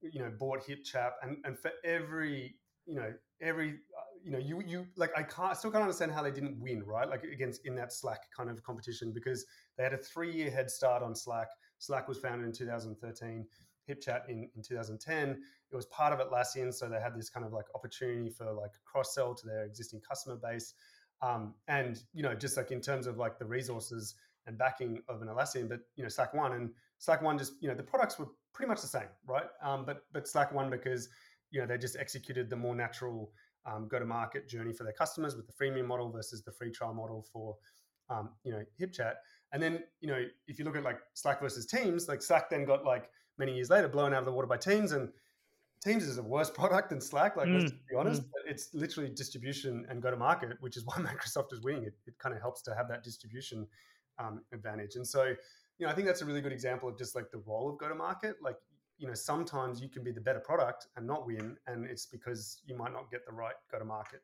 you 0.02 0.20
know 0.20 0.30
bought 0.38 0.62
hipchat 0.62 1.12
and 1.22 1.38
and 1.44 1.58
for 1.58 1.70
every 1.84 2.54
you 2.86 2.96
know 2.96 3.12
every 3.40 3.76
you 4.24 4.30
know, 4.30 4.38
you 4.38 4.62
you 4.66 4.86
like 4.96 5.10
I 5.16 5.22
can't 5.22 5.54
still 5.56 5.70
can't 5.70 5.82
understand 5.82 6.10
how 6.10 6.22
they 6.22 6.30
didn't 6.30 6.58
win, 6.58 6.82
right? 6.82 7.08
Like 7.08 7.24
against 7.24 7.66
in 7.66 7.74
that 7.76 7.92
Slack 7.92 8.22
kind 8.34 8.48
of 8.48 8.62
competition 8.62 9.12
because 9.12 9.44
they 9.76 9.84
had 9.84 9.92
a 9.92 9.98
three 9.98 10.32
year 10.32 10.50
head 10.50 10.70
start 10.70 11.02
on 11.02 11.14
Slack. 11.14 11.48
Slack 11.84 12.08
was 12.08 12.18
founded 12.18 12.46
in 12.46 12.52
2013. 12.52 13.46
HipChat 13.88 14.28
in, 14.28 14.48
in 14.56 14.62
2010. 14.62 15.42
It 15.70 15.76
was 15.76 15.86
part 15.86 16.12
of 16.12 16.26
Atlassian, 16.26 16.72
so 16.72 16.88
they 16.88 17.00
had 17.00 17.14
this 17.14 17.28
kind 17.28 17.44
of 17.44 17.52
like 17.52 17.66
opportunity 17.74 18.30
for 18.30 18.52
like 18.52 18.70
cross 18.84 19.14
sell 19.14 19.34
to 19.34 19.46
their 19.46 19.64
existing 19.64 20.00
customer 20.00 20.36
base. 20.36 20.74
Um, 21.22 21.54
and 21.68 22.02
you 22.12 22.22
know, 22.22 22.34
just 22.34 22.56
like 22.56 22.70
in 22.70 22.80
terms 22.80 23.06
of 23.06 23.18
like 23.18 23.38
the 23.38 23.44
resources 23.44 24.14
and 24.46 24.58
backing 24.58 25.02
of 25.08 25.22
an 25.22 25.28
Atlassian, 25.28 25.68
but 25.68 25.80
you 25.96 26.02
know, 26.02 26.08
Slack 26.08 26.34
won 26.34 26.52
and 26.52 26.70
Slack 26.98 27.22
won 27.22 27.38
just 27.38 27.54
you 27.60 27.68
know 27.68 27.74
the 27.74 27.82
products 27.82 28.18
were 28.18 28.28
pretty 28.52 28.68
much 28.68 28.80
the 28.80 28.88
same, 28.88 29.08
right? 29.26 29.46
Um, 29.62 29.84
but 29.84 30.04
but 30.12 30.28
Slack 30.28 30.52
won 30.52 30.70
because 30.70 31.08
you 31.50 31.60
know 31.60 31.66
they 31.66 31.78
just 31.78 31.96
executed 31.96 32.50
the 32.50 32.56
more 32.56 32.74
natural 32.74 33.32
um, 33.66 33.88
go 33.88 33.98
to 33.98 34.04
market 34.04 34.48
journey 34.48 34.72
for 34.72 34.84
their 34.84 34.92
customers 34.92 35.34
with 35.36 35.46
the 35.46 35.52
freemium 35.52 35.86
model 35.86 36.10
versus 36.10 36.42
the 36.42 36.52
free 36.52 36.70
trial 36.70 36.94
model 36.94 37.24
for 37.32 37.56
um, 38.10 38.30
you 38.44 38.52
know 38.52 38.62
HipChat. 38.80 39.14
And 39.54 39.62
then 39.62 39.84
you 40.00 40.08
know 40.08 40.22
if 40.46 40.58
you 40.58 40.66
look 40.66 40.76
at 40.76 40.82
like 40.82 40.98
Slack 41.14 41.40
versus 41.40 41.64
Teams, 41.64 42.08
like 42.08 42.20
Slack 42.20 42.50
then 42.50 42.66
got 42.66 42.84
like 42.84 43.08
many 43.38 43.54
years 43.54 43.70
later 43.70 43.88
blown 43.88 44.12
out 44.12 44.18
of 44.18 44.26
the 44.26 44.32
water 44.32 44.46
by 44.46 44.58
Teams, 44.58 44.92
and 44.92 45.08
Teams 45.82 46.04
is 46.04 46.18
a 46.18 46.22
worse 46.22 46.50
product 46.60 46.90
than 46.90 47.00
Slack. 47.00 47.36
Like 47.36 47.48
mm. 47.48 47.60
let's 47.60 47.72
be 47.72 47.96
honest, 47.96 48.22
mm. 48.22 48.30
but 48.32 48.50
it's 48.50 48.74
literally 48.74 49.08
distribution 49.08 49.86
and 49.88 50.02
go 50.02 50.10
to 50.10 50.16
market, 50.16 50.56
which 50.60 50.76
is 50.76 50.84
why 50.84 50.96
Microsoft 50.98 51.52
is 51.52 51.62
winning. 51.62 51.84
It, 51.84 51.94
it 52.06 52.18
kind 52.18 52.34
of 52.34 52.42
helps 52.42 52.60
to 52.62 52.74
have 52.74 52.88
that 52.88 53.02
distribution 53.02 53.66
um, 54.18 54.42
advantage. 54.52 54.96
And 54.96 55.06
so 55.06 55.24
you 55.78 55.86
know 55.86 55.88
I 55.88 55.94
think 55.94 56.06
that's 56.06 56.20
a 56.20 56.26
really 56.26 56.42
good 56.42 56.52
example 56.52 56.90
of 56.90 56.98
just 56.98 57.14
like 57.14 57.30
the 57.30 57.42
role 57.46 57.70
of 57.70 57.78
go 57.78 57.88
to 57.88 57.94
market. 57.94 58.36
Like 58.42 58.56
you 58.98 59.06
know 59.06 59.14
sometimes 59.14 59.80
you 59.80 59.88
can 59.88 60.02
be 60.02 60.12
the 60.12 60.20
better 60.20 60.40
product 60.40 60.86
and 60.96 61.06
not 61.06 61.26
win 61.26 61.56
and 61.66 61.84
it's 61.84 62.06
because 62.06 62.62
you 62.64 62.76
might 62.76 62.92
not 62.92 63.10
get 63.10 63.26
the 63.26 63.32
right 63.32 63.54
go 63.70 63.78
to 63.78 63.84
market 63.84 64.22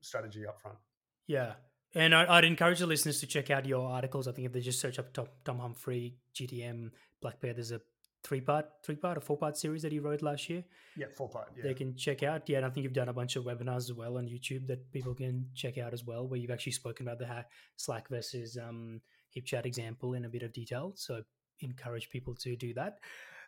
strategy 0.00 0.46
up 0.46 0.60
front 0.60 0.78
yeah 1.26 1.54
and 1.94 2.14
I'd 2.14 2.44
encourage 2.44 2.78
the 2.78 2.86
listeners 2.86 3.20
to 3.20 3.26
check 3.26 3.50
out 3.50 3.66
your 3.66 3.88
articles. 3.88 4.26
I 4.26 4.32
think 4.32 4.46
if 4.46 4.52
they 4.52 4.60
just 4.60 4.80
search 4.80 4.98
up 4.98 5.12
Tom, 5.12 5.26
Tom 5.44 5.58
Humphrey, 5.58 6.16
GTM, 6.34 6.90
Blackbird, 7.20 7.56
there's 7.56 7.72
a 7.72 7.80
three 8.24 8.40
part, 8.40 8.66
three 8.84 8.96
part, 8.96 9.18
or 9.18 9.20
four 9.20 9.36
part 9.36 9.56
series 9.56 9.82
that 9.82 9.92
he 9.92 9.98
wrote 9.98 10.22
last 10.22 10.48
year. 10.48 10.64
Yeah, 10.96 11.06
four 11.14 11.28
part. 11.28 11.52
Yeah. 11.56 11.64
They 11.64 11.74
can 11.74 11.96
check 11.96 12.22
out. 12.22 12.48
Yeah, 12.48 12.58
and 12.58 12.66
I 12.66 12.70
think 12.70 12.84
you've 12.84 12.92
done 12.92 13.08
a 13.08 13.12
bunch 13.12 13.36
of 13.36 13.44
webinars 13.44 13.90
as 13.90 13.92
well 13.92 14.18
on 14.18 14.26
YouTube 14.26 14.66
that 14.68 14.90
people 14.92 15.14
can 15.14 15.46
check 15.54 15.78
out 15.78 15.92
as 15.92 16.04
well, 16.04 16.26
where 16.26 16.38
you've 16.38 16.50
actually 16.50 16.72
spoken 16.72 17.06
about 17.06 17.18
the 17.18 17.44
Slack 17.76 18.08
versus 18.08 18.56
um, 18.56 19.00
HipChat 19.36 19.66
example 19.66 20.14
in 20.14 20.24
a 20.24 20.28
bit 20.28 20.42
of 20.42 20.52
detail. 20.52 20.92
So 20.96 21.22
encourage 21.60 22.10
people 22.10 22.34
to 22.36 22.56
do 22.56 22.74
that. 22.74 22.98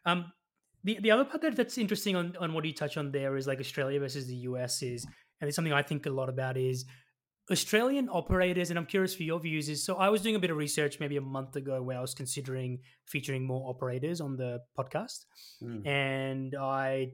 Um, 0.07 0.33
the 0.83 0.99
the 1.01 1.11
other 1.11 1.25
part 1.25 1.41
that, 1.43 1.57
that's 1.57 1.79
interesting 1.79 2.15
on, 2.17 2.37
on 2.39 2.53
what 2.53 2.65
you 2.65 2.73
touch 2.73 2.97
on 2.97 3.11
there 3.11 3.37
is 3.37 3.47
like 3.47 3.61
Australia 3.61 4.01
versus 4.01 4.27
the 4.27 4.37
US 4.37 4.83
is, 4.83 5.07
and 5.41 5.49
it's 5.49 5.57
something 5.57 5.73
I 5.73 5.83
think 5.83 6.07
a 6.07 6.11
lot 6.11 6.29
about 6.29 6.57
is 6.57 6.85
Australian 7.51 8.09
operators, 8.09 8.71
and 8.71 8.79
I'm 8.79 8.87
curious 8.87 9.15
for 9.15 9.23
your 9.23 9.39
views. 9.39 9.69
Is 9.69 9.85
so 9.85 9.97
I 9.97 10.09
was 10.09 10.23
doing 10.23 10.37
a 10.37 10.39
bit 10.39 10.51
of 10.51 10.57
research 10.57 10.99
maybe 10.99 11.17
a 11.17 11.21
month 11.21 11.57
ago 11.57 11.83
where 11.83 11.99
I 11.99 12.01
was 12.01 12.15
considering 12.15 12.79
featuring 13.05 13.47
more 13.47 13.69
operators 13.69 14.21
on 14.21 14.37
the 14.37 14.61
podcast, 14.79 15.27
mm. 15.63 15.87
and 15.87 16.55
I 16.55 17.13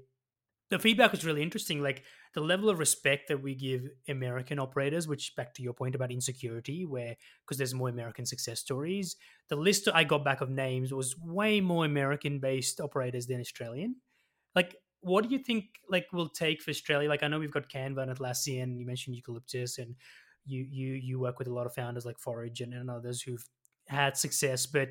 the 0.70 0.78
feedback 0.78 1.10
was 1.10 1.24
really 1.24 1.42
interesting. 1.42 1.82
Like 1.82 2.04
the 2.34 2.40
level 2.40 2.68
of 2.68 2.78
respect 2.78 3.28
that 3.28 3.42
we 3.42 3.54
give 3.56 3.88
American 4.08 4.60
operators, 4.60 5.08
which 5.08 5.34
back 5.36 5.52
to 5.54 5.62
your 5.62 5.72
point 5.72 5.96
about 5.96 6.12
insecurity, 6.12 6.86
where 6.86 7.16
because 7.44 7.58
there's 7.58 7.74
more 7.74 7.88
American 7.88 8.24
success 8.24 8.60
stories, 8.60 9.16
the 9.48 9.56
list 9.56 9.88
I 9.92 10.04
got 10.04 10.24
back 10.24 10.40
of 10.40 10.48
names 10.48 10.94
was 10.94 11.16
way 11.18 11.60
more 11.60 11.84
American 11.84 12.38
based 12.38 12.80
operators 12.80 13.26
than 13.26 13.40
Australian. 13.40 13.96
Like, 14.54 14.76
what 15.00 15.24
do 15.24 15.30
you 15.30 15.38
think 15.38 15.64
like 15.88 16.06
will 16.12 16.28
take 16.28 16.62
for 16.62 16.70
Australia? 16.70 17.08
Like, 17.08 17.22
I 17.22 17.28
know 17.28 17.38
we've 17.38 17.52
got 17.52 17.68
Canva 17.68 18.02
and 18.02 18.16
Atlassian. 18.16 18.78
You 18.78 18.86
mentioned 18.86 19.16
Eucalyptus, 19.16 19.78
and 19.78 19.94
you 20.44 20.66
you 20.70 20.94
you 20.94 21.18
work 21.18 21.38
with 21.38 21.48
a 21.48 21.54
lot 21.54 21.66
of 21.66 21.74
founders 21.74 22.04
like 22.04 22.18
Forage 22.18 22.60
and, 22.60 22.74
and 22.74 22.90
others 22.90 23.22
who've 23.22 23.44
had 23.88 24.16
success, 24.16 24.66
but 24.66 24.90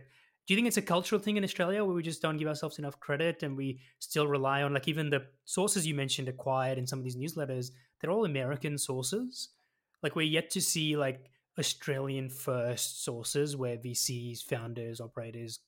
do 0.49 0.55
you 0.55 0.57
think 0.57 0.68
it's 0.68 0.78
a 0.78 0.82
cultural 0.82 1.22
thing 1.22 1.38
in 1.38 1.43
Australia 1.43 1.86
where 1.86 1.93
we 1.93 2.01
just 2.01 2.24
don't 2.24 2.38
give 2.38 2.47
ourselves 2.47 2.80
enough 2.80 2.99
credit 2.99 3.43
and 3.43 3.55
we 3.55 3.80
still 3.99 4.26
rely 4.26 4.64
on 4.64 4.74
like 4.74 4.88
even 4.88 5.12
the 5.12 5.28
sources 5.45 5.86
you 5.86 5.93
mentioned 5.93 6.28
acquired 6.28 6.80
in 6.80 6.88
some 6.88 6.97
of 6.97 7.05
these 7.05 7.16
newsletters, 7.16 7.70
they're 8.01 8.10
all 8.10 8.26
American 8.26 8.76
sources. 8.76 9.49
Like 10.01 10.16
we're 10.16 10.24
yet 10.24 10.49
to 10.49 10.60
see 10.60 10.97
like 10.97 11.30
Australian 11.60 12.32
first 12.32 13.03
sources 13.03 13.55
where 13.55 13.78
VCs, 13.78 14.41
founders, 14.41 14.99
operators 14.99 15.60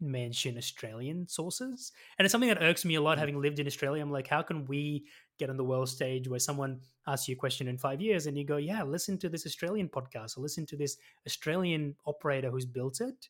mention 0.00 0.56
Australian 0.56 1.28
sources. 1.28 1.92
And 2.18 2.24
it's 2.24 2.32
something 2.32 2.48
that 2.48 2.62
irks 2.62 2.84
me 2.84 2.94
a 2.94 3.00
lot 3.00 3.16
mm. 3.16 3.20
having 3.20 3.40
lived 3.40 3.58
in 3.58 3.66
Australia. 3.66 4.02
I'm 4.02 4.10
like, 4.10 4.28
how 4.28 4.42
can 4.42 4.64
we 4.66 5.04
get 5.38 5.50
on 5.50 5.56
the 5.56 5.64
world 5.64 5.88
stage 5.88 6.28
where 6.28 6.38
someone 6.38 6.80
asks 7.06 7.28
you 7.28 7.34
a 7.34 7.38
question 7.38 7.68
in 7.68 7.78
five 7.78 8.00
years 8.00 8.26
and 8.26 8.36
you 8.36 8.44
go, 8.44 8.56
yeah, 8.56 8.82
listen 8.82 9.18
to 9.18 9.28
this 9.28 9.46
Australian 9.46 9.88
podcast 9.88 10.36
or 10.36 10.40
listen 10.40 10.66
to 10.66 10.76
this 10.76 10.96
Australian 11.26 11.94
operator 12.06 12.50
who's 12.50 12.66
built 12.66 13.00
it 13.00 13.28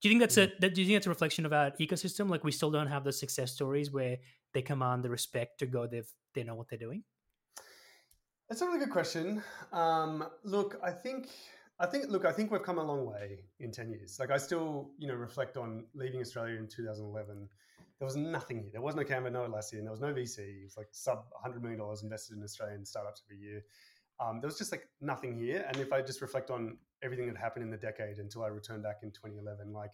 do 0.00 0.08
you 0.08 0.12
think 0.12 0.20
that's 0.20 0.36
a 0.36 0.48
mm. 0.48 0.74
do 0.74 0.80
you 0.80 0.86
think 0.86 0.96
that's 0.96 1.06
a 1.06 1.10
reflection 1.10 1.46
of 1.46 1.52
our 1.52 1.70
ecosystem? 1.80 2.28
Like 2.28 2.44
we 2.44 2.52
still 2.52 2.70
don't 2.70 2.86
have 2.86 3.04
the 3.04 3.12
success 3.12 3.52
stories 3.52 3.90
where 3.90 4.18
they 4.52 4.62
command 4.62 5.02
the 5.02 5.10
respect 5.10 5.58
to 5.60 5.66
go 5.66 5.86
they've 5.86 6.10
they 6.34 6.44
know 6.44 6.54
what 6.54 6.68
they're 6.68 6.78
doing? 6.78 7.02
That's 8.48 8.60
a 8.60 8.66
really 8.66 8.78
good 8.78 8.90
question. 8.90 9.42
Um, 9.72 10.24
look, 10.44 10.78
I 10.84 10.92
think 10.92 11.28
I 11.78 11.86
think 11.86 12.08
look, 12.08 12.24
I 12.24 12.32
think 12.32 12.50
we've 12.50 12.62
come 12.62 12.78
a 12.78 12.84
long 12.84 13.04
way 13.06 13.44
in 13.60 13.70
ten 13.70 13.90
years. 13.90 14.18
Like 14.18 14.30
I 14.30 14.38
still, 14.38 14.90
you 14.98 15.08
know, 15.08 15.14
reflect 15.14 15.56
on 15.56 15.84
leaving 15.94 16.20
Australia 16.20 16.56
in 16.56 16.68
2011. 16.68 17.48
There 17.98 18.06
was 18.06 18.16
nothing 18.16 18.60
here. 18.60 18.70
There 18.72 18.82
was 18.82 18.94
no 18.94 19.04
Canva, 19.04 19.32
no 19.32 19.48
Atlassian. 19.48 19.82
There 19.82 19.90
was 19.90 20.00
no 20.00 20.12
VC. 20.12 20.38
It 20.38 20.64
was 20.64 20.76
like 20.76 20.88
sub 20.90 21.24
100 21.32 21.62
million 21.62 21.80
dollars 21.80 22.02
invested 22.02 22.36
in 22.36 22.42
Australian 22.42 22.84
startups 22.84 23.22
every 23.26 23.38
year. 23.42 23.62
Um, 24.20 24.40
there 24.40 24.48
was 24.48 24.58
just 24.58 24.72
like 24.72 24.88
nothing 25.00 25.34
here. 25.34 25.64
And 25.68 25.78
if 25.78 25.92
I 25.92 26.02
just 26.02 26.22
reflect 26.22 26.50
on 26.50 26.78
everything 27.02 27.26
that 27.26 27.36
happened 27.36 27.64
in 27.64 27.70
the 27.70 27.76
decade 27.76 28.18
until 28.18 28.42
I 28.42 28.48
returned 28.48 28.82
back 28.82 28.98
in 29.02 29.10
2011. 29.10 29.72
Like, 29.72 29.90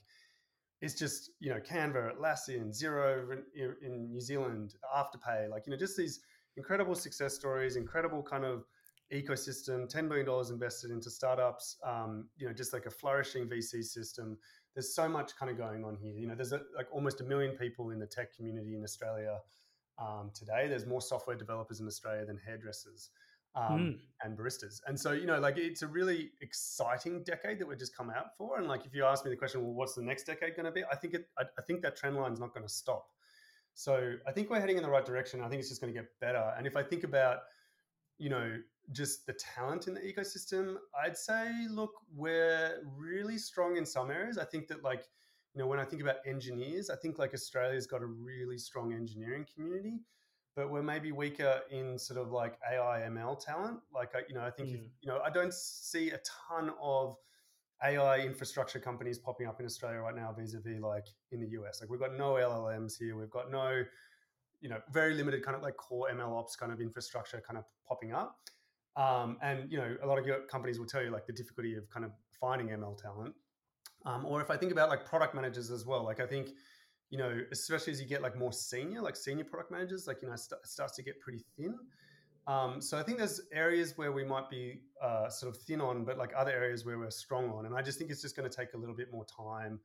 it's 0.81 0.95
just 0.95 1.31
you 1.41 1.51
know 1.51 1.61
Canva, 1.61 2.17
Atlassian, 2.17 2.71
Xero 2.71 3.39
in, 3.55 3.77
in 3.83 4.11
New 4.11 4.21
Zealand, 4.21 4.75
Afterpay, 4.95 5.49
like 5.49 5.67
you 5.67 5.71
know 5.71 5.79
just 5.79 5.97
these 5.97 6.21
incredible 6.57 6.95
success 6.95 7.35
stories, 7.35 7.77
incredible 7.77 8.23
kind 8.23 8.45
of 8.45 8.65
ecosystem, 9.13 9.89
ten 9.89 10.09
billion 10.09 10.27
dollars 10.27 10.51
invested 10.51 10.91
into 10.91 11.11
startups, 11.11 11.77
um, 11.85 12.29
you 12.37 12.47
know 12.47 12.53
just 12.53 12.73
like 12.73 12.87
a 12.87 12.91
flourishing 12.91 13.49
VC 13.49 13.83
system. 13.85 14.39
There's 14.75 14.95
so 14.95 15.09
much 15.09 15.37
kind 15.37 15.51
of 15.51 15.59
going 15.59 15.85
on 15.85 15.97
here. 15.97 16.15
You 16.15 16.27
know, 16.27 16.35
there's 16.35 16.53
a, 16.53 16.63
like 16.75 16.87
almost 16.91 17.21
a 17.21 17.25
million 17.25 17.57
people 17.57 17.91
in 17.91 17.99
the 17.99 18.07
tech 18.07 18.35
community 18.35 18.75
in 18.75 18.83
Australia 18.83 19.39
um, 19.99 20.31
today. 20.35 20.67
There's 20.69 20.87
more 20.87 21.03
software 21.03 21.37
developers 21.37 21.81
in 21.81 21.87
Australia 21.87 22.25
than 22.25 22.39
hairdressers 22.39 23.11
um, 23.55 23.79
mm. 23.79 23.99
and 24.23 24.37
baristas. 24.37 24.81
And 24.87 24.99
so, 24.99 25.13
you 25.13 25.27
know, 25.27 25.39
like 25.39 25.59
it's 25.59 25.83
a 25.83 25.87
really 25.87 26.31
exciting 26.41 27.23
decade 27.25 27.59
that 27.59 27.67
we've 27.67 27.79
just 27.79 27.97
come 27.97 28.11
out 28.11 28.37
for. 28.37 28.59
And 28.59 28.67
like, 28.67 28.87
if 28.87 28.95
you 28.95 29.05
ask 29.05 29.25
me 29.25 29.31
the 29.31 29.37
question, 29.37 29.63
well, 29.63 29.75
what's 29.75 29.95
the 29.95 30.03
next 30.03 30.25
decade 30.25 30.57
going 30.57 30.67
to 30.67 30.73
be? 30.73 30.83
I 30.91 30.97
think 30.97 31.15
it, 31.15 31.27
I, 31.39 31.43
I 31.59 31.63
think 31.63 31.83
that 31.83 31.97
trend 31.97 32.17
line 32.17 32.33
is 32.33 32.41
not 32.41 32.55
going 32.55 32.67
to 32.67 32.73
stop. 32.73 33.07
So 33.75 34.15
I 34.27 34.33
think 34.33 34.51
we're 34.51 34.61
heading 34.61 34.77
in 34.77 34.83
the 34.83 34.91
right 34.91 35.05
direction. 35.05 35.41
I 35.41 35.49
think 35.49 35.61
it's 35.61 35.69
just 35.69 35.81
going 35.81 35.93
to 35.93 35.99
get 35.99 36.09
better. 36.21 36.53
And 36.57 36.67
if 36.67 36.77
I 36.77 36.83
think 36.83 37.05
about, 37.05 37.41
you 38.19 38.31
know, 38.31 38.59
just 38.91 39.27
the 39.27 39.33
talent 39.35 39.87
in 39.87 39.95
the 39.95 40.01
ecosystem, 40.01 40.77
I'd 41.05 41.17
say, 41.17 41.51
look, 41.71 41.93
we're 42.15 42.83
really 42.97 43.39
strong 43.39 43.77
in 43.77 43.87
some 43.87 44.11
areas. 44.11 44.39
I 44.39 44.45
think 44.45 44.69
that, 44.69 44.83
like, 44.83 45.05
you 45.55 45.61
know, 45.61 45.67
when 45.67 45.79
I 45.79 45.85
think 45.85 46.03
about 46.03 46.17
engineers, 46.27 46.91
I 46.91 46.97
think 46.97 47.19
like 47.19 47.35
Australia's 47.35 47.87
got 47.87 48.03
a 48.03 48.07
really 48.07 48.59
strong 48.59 48.93
engineering 48.93 49.47
community, 49.55 50.01
but 50.57 50.71
we're 50.71 50.83
maybe 50.83 51.13
weaker 51.13 51.61
in 51.71 51.99
sort 51.99 52.19
of 52.19 52.33
like 52.33 52.59
AI 52.71 53.03
ML 53.09 53.39
talent. 53.45 53.81
Like, 53.93 54.15
I, 54.15 54.21
you 54.29 54.35
know, 54.35 54.43
I 54.43 54.51
think, 54.51 54.71
mm. 54.71 54.75
if, 54.75 54.81
you 55.01 55.09
know, 55.09 55.21
I 55.25 55.31
don't 55.31 55.53
see 55.53 56.11
a 56.11 56.21
ton 56.49 56.71
of 56.81 57.17
AI 57.83 58.21
infrastructure 58.21 58.79
companies 58.79 59.19
popping 59.19 59.47
up 59.47 59.59
in 59.61 59.67
Australia 59.67 59.99
right 59.99 60.15
now 60.15 60.35
vis-a-vis 60.39 60.81
like 60.81 61.07
in 61.33 61.41
the 61.41 61.49
US. 61.49 61.81
Like 61.81 61.91
we've 61.91 62.01
got 62.01 62.17
no 62.17 62.35
LLMs 62.35 62.95
here. 62.99 63.17
We've 63.17 63.31
got 63.31 63.51
no, 63.51 63.83
you 64.63 64.69
know, 64.69 64.81
very 64.91 65.15
limited 65.15 65.45
kind 65.45 65.57
of 65.57 65.63
like 65.63 65.77
core 65.77 66.09
ML 66.11 66.39
ops 66.39 66.57
kind 66.57 66.73
of 66.73 66.81
infrastructure 66.81 67.43
kind 67.47 67.59
of 67.59 67.65
popping 67.87 68.13
up. 68.13 68.39
Um, 68.97 69.37
and 69.43 69.71
you 69.71 69.79
know, 69.79 69.97
a 70.03 70.07
lot 70.07 70.19
of 70.19 70.27
your 70.27 70.41
companies 70.47 70.79
will 70.79 70.87
tell 70.87 71.03
you 71.03 71.11
like 71.11 71.27
the 71.27 71.33
difficulty 71.33 71.75
of 71.75 71.89
kind 71.91 72.07
of 72.07 72.13
finding 72.41 72.69
ML 72.69 72.97
talent. 72.97 73.35
Um, 74.07 74.25
or 74.25 74.41
if 74.41 74.51
I 74.51 74.57
think 74.57 74.73
about 74.73 74.89
like 74.89 75.05
product 75.05 75.35
managers 75.35 75.71
as 75.71 75.85
well, 75.85 76.05
like 76.05 76.21
I 76.21 76.27
think, 76.27 76.51
you 77.11 77.19
know, 77.19 77.41
especially 77.51 77.93
as 77.93 78.01
you 78.01 78.07
get 78.07 78.23
like 78.23 78.37
more 78.37 78.53
senior, 78.53 79.01
like 79.01 79.17
senior 79.17 79.45
product 79.45 79.71
managers, 79.71 80.07
like 80.07 80.23
you 80.23 80.29
know, 80.29 80.37
st- 80.37 80.65
starts 80.65 80.97
to 80.97 81.03
get 81.03 81.21
pretty 81.21 81.45
thin. 81.57 81.77
Um, 82.47 82.81
so 82.81 82.99
I 82.99 83.03
think 83.03 83.19
there's 83.19 83.41
areas 83.53 83.97
where 83.97 84.11
we 84.11 84.25
might 84.25 84.51
be 84.51 84.81
uh, 85.01 85.29
sort 85.29 85.55
of 85.55 85.63
thin 85.63 85.81
on, 85.81 86.05
but 86.05 86.19
like 86.19 86.33
other 86.37 86.51
areas 86.51 86.85
where 86.85 86.99
we're 86.99 87.11
strong 87.11 87.51
on. 87.51 87.67
And 87.67 87.75
I 87.75 87.83
just 87.83 87.99
think 87.99 88.11
it's 88.11 88.23
just 88.23 88.37
going 88.37 88.51
to 88.51 88.57
take 88.57 88.75
a 88.75 88.77
little 88.77 88.97
bit 88.97 89.13
more 89.13 89.25
time. 89.25 89.79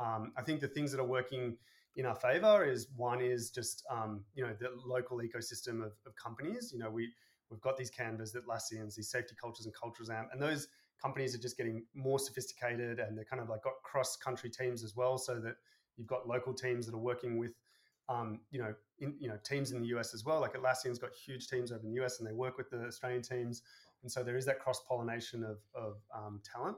Um, 0.00 0.32
I 0.36 0.42
think 0.42 0.60
the 0.60 0.68
things 0.68 0.90
that 0.92 1.00
are 1.00 1.06
working 1.06 1.56
in 1.96 2.06
our 2.06 2.14
favor 2.14 2.64
is 2.64 2.88
one 2.96 3.20
is 3.20 3.50
just 3.50 3.84
um, 3.90 4.24
you 4.34 4.44
know 4.44 4.54
the 4.58 4.70
local 4.84 5.18
ecosystem 5.18 5.84
of, 5.84 5.92
of 6.06 6.14
companies. 6.16 6.70
You 6.72 6.78
know 6.78 6.90
we 6.90 7.10
We've 7.50 7.60
got 7.60 7.76
these 7.76 7.90
Canvas, 7.90 8.30
that 8.32 8.46
Atlassians, 8.46 8.94
these 8.94 9.10
safety 9.10 9.34
cultures 9.38 9.66
and 9.66 9.74
cultures 9.74 10.08
amp, 10.08 10.28
and 10.32 10.40
those 10.40 10.68
companies 11.02 11.34
are 11.34 11.38
just 11.38 11.56
getting 11.56 11.84
more 11.94 12.18
sophisticated 12.18 13.00
and 13.00 13.16
they're 13.16 13.24
kind 13.24 13.42
of 13.42 13.48
like 13.48 13.62
got 13.62 13.82
cross 13.82 14.16
country 14.16 14.50
teams 14.50 14.84
as 14.84 14.94
well, 14.94 15.18
so 15.18 15.40
that 15.40 15.56
you've 15.96 16.06
got 16.06 16.28
local 16.28 16.54
teams 16.54 16.86
that 16.86 16.94
are 16.94 16.98
working 16.98 17.38
with, 17.38 17.54
um, 18.08 18.40
you 18.50 18.60
know, 18.60 18.72
in, 19.00 19.14
you 19.18 19.28
know, 19.28 19.36
teams 19.44 19.72
in 19.72 19.80
the 19.80 19.88
US 19.88 20.14
as 20.14 20.24
well. 20.24 20.40
Like 20.40 20.54
Atlassian's 20.54 20.98
got 20.98 21.10
huge 21.12 21.48
teams 21.48 21.72
over 21.72 21.84
in 21.84 21.92
the 21.92 22.00
US 22.04 22.20
and 22.20 22.28
they 22.28 22.32
work 22.32 22.56
with 22.56 22.70
the 22.70 22.84
Australian 22.84 23.22
teams, 23.22 23.62
and 24.02 24.10
so 24.10 24.22
there 24.22 24.36
is 24.36 24.46
that 24.46 24.60
cross 24.60 24.80
pollination 24.88 25.42
of, 25.42 25.58
of 25.74 25.96
um, 26.16 26.40
talent. 26.44 26.76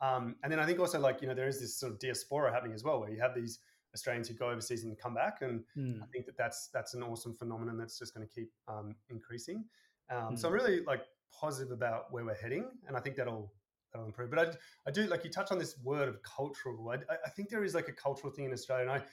Um, 0.00 0.36
and 0.42 0.50
then 0.50 0.58
I 0.58 0.66
think 0.66 0.80
also 0.80 0.98
like 0.98 1.20
you 1.20 1.28
know 1.28 1.34
there 1.34 1.48
is 1.48 1.60
this 1.60 1.76
sort 1.76 1.92
of 1.92 1.98
diaspora 1.98 2.50
happening 2.50 2.74
as 2.74 2.82
well, 2.82 2.98
where 2.98 3.10
you 3.10 3.20
have 3.20 3.34
these 3.34 3.58
Australians 3.94 4.28
who 4.28 4.34
go 4.34 4.50
overseas 4.50 4.84
and 4.84 4.98
come 4.98 5.14
back, 5.14 5.38
and 5.42 5.62
mm. 5.76 6.02
I 6.02 6.06
think 6.12 6.26
that 6.26 6.36
that's 6.36 6.68
that's 6.72 6.94
an 6.94 7.02
awesome 7.02 7.34
phenomenon 7.34 7.78
that's 7.78 7.98
just 7.98 8.14
going 8.14 8.26
to 8.26 8.32
keep 8.32 8.50
um, 8.68 8.94
increasing. 9.08 9.64
Um, 10.10 10.34
mm. 10.34 10.38
So 10.38 10.48
I'm 10.48 10.54
really 10.54 10.80
like 10.80 11.02
positive 11.32 11.72
about 11.72 12.12
where 12.12 12.24
we're 12.24 12.34
heading, 12.34 12.66
and 12.86 12.96
I 12.96 13.00
think 13.00 13.16
that'll 13.16 13.52
that'll 13.92 14.06
improve. 14.06 14.30
But 14.30 14.38
I, 14.38 14.46
I 14.88 14.90
do 14.90 15.06
like 15.06 15.24
you 15.24 15.30
touch 15.30 15.50
on 15.50 15.58
this 15.58 15.76
word 15.82 16.08
of 16.08 16.22
cultural. 16.22 16.90
I, 16.90 17.14
I 17.24 17.30
think 17.30 17.48
there 17.48 17.64
is 17.64 17.74
like 17.74 17.88
a 17.88 17.92
cultural 17.92 18.32
thing 18.32 18.46
in 18.46 18.52
Australia, 18.52 18.82
and 18.82 18.90
I 18.90 19.04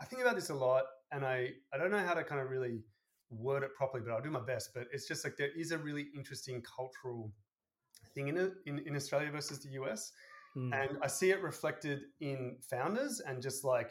I 0.00 0.04
think 0.04 0.22
about 0.22 0.34
this 0.34 0.50
a 0.50 0.54
lot, 0.54 0.84
and 1.12 1.24
I 1.24 1.50
I 1.72 1.78
don't 1.78 1.90
know 1.90 2.04
how 2.04 2.14
to 2.14 2.24
kind 2.24 2.40
of 2.40 2.50
really 2.50 2.80
word 3.30 3.62
it 3.62 3.74
properly, 3.74 4.02
but 4.04 4.12
I'll 4.12 4.22
do 4.22 4.30
my 4.30 4.44
best. 4.44 4.70
But 4.74 4.88
it's 4.92 5.08
just 5.08 5.24
like 5.24 5.36
there 5.36 5.50
is 5.56 5.72
a 5.72 5.78
really 5.78 6.06
interesting 6.14 6.62
cultural 6.62 7.32
thing 8.14 8.28
in 8.28 8.36
it 8.36 8.54
in, 8.66 8.78
in 8.80 8.96
Australia 8.96 9.30
versus 9.30 9.60
the 9.60 9.70
US. 9.82 10.12
Mm. 10.56 10.72
And 10.72 10.98
I 11.02 11.06
see 11.06 11.30
it 11.30 11.42
reflected 11.42 12.00
in 12.20 12.56
founders 12.60 13.20
and 13.20 13.42
just 13.42 13.64
like 13.64 13.90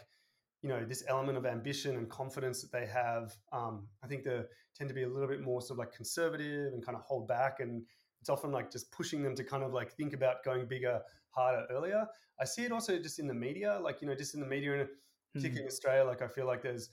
you 0.61 0.69
know 0.69 0.83
this 0.83 1.03
element 1.07 1.37
of 1.37 1.45
ambition 1.45 1.95
and 1.97 2.09
confidence 2.09 2.61
that 2.61 2.71
they 2.71 2.85
have 2.85 3.35
um, 3.51 3.87
i 4.03 4.07
think 4.07 4.23
they 4.23 4.41
tend 4.75 4.87
to 4.87 4.93
be 4.93 5.03
a 5.03 5.07
little 5.07 5.27
bit 5.27 5.41
more 5.41 5.61
sort 5.61 5.71
of 5.71 5.79
like 5.79 5.93
conservative 5.93 6.73
and 6.73 6.85
kind 6.85 6.97
of 6.97 7.03
hold 7.03 7.27
back 7.27 7.59
and 7.59 7.83
it's 8.19 8.29
often 8.29 8.51
like 8.51 8.71
just 8.71 8.91
pushing 8.91 9.21
them 9.21 9.35
to 9.35 9.43
kind 9.43 9.63
of 9.63 9.73
like 9.73 9.91
think 9.93 10.13
about 10.13 10.43
going 10.43 10.65
bigger 10.65 11.01
harder 11.29 11.65
earlier 11.71 12.05
i 12.39 12.45
see 12.45 12.63
it 12.63 12.71
also 12.71 12.97
just 12.97 13.19
in 13.19 13.27
the 13.27 13.33
media 13.33 13.79
like 13.81 14.01
you 14.01 14.07
know 14.07 14.15
just 14.15 14.33
in 14.33 14.39
the 14.39 14.45
media 14.45 14.73
and 14.73 14.89
particularly 15.33 15.59
mm-hmm. 15.59 15.65
in 15.65 15.67
australia 15.67 16.03
like 16.03 16.21
i 16.21 16.27
feel 16.27 16.47
like 16.47 16.61
there's 16.61 16.89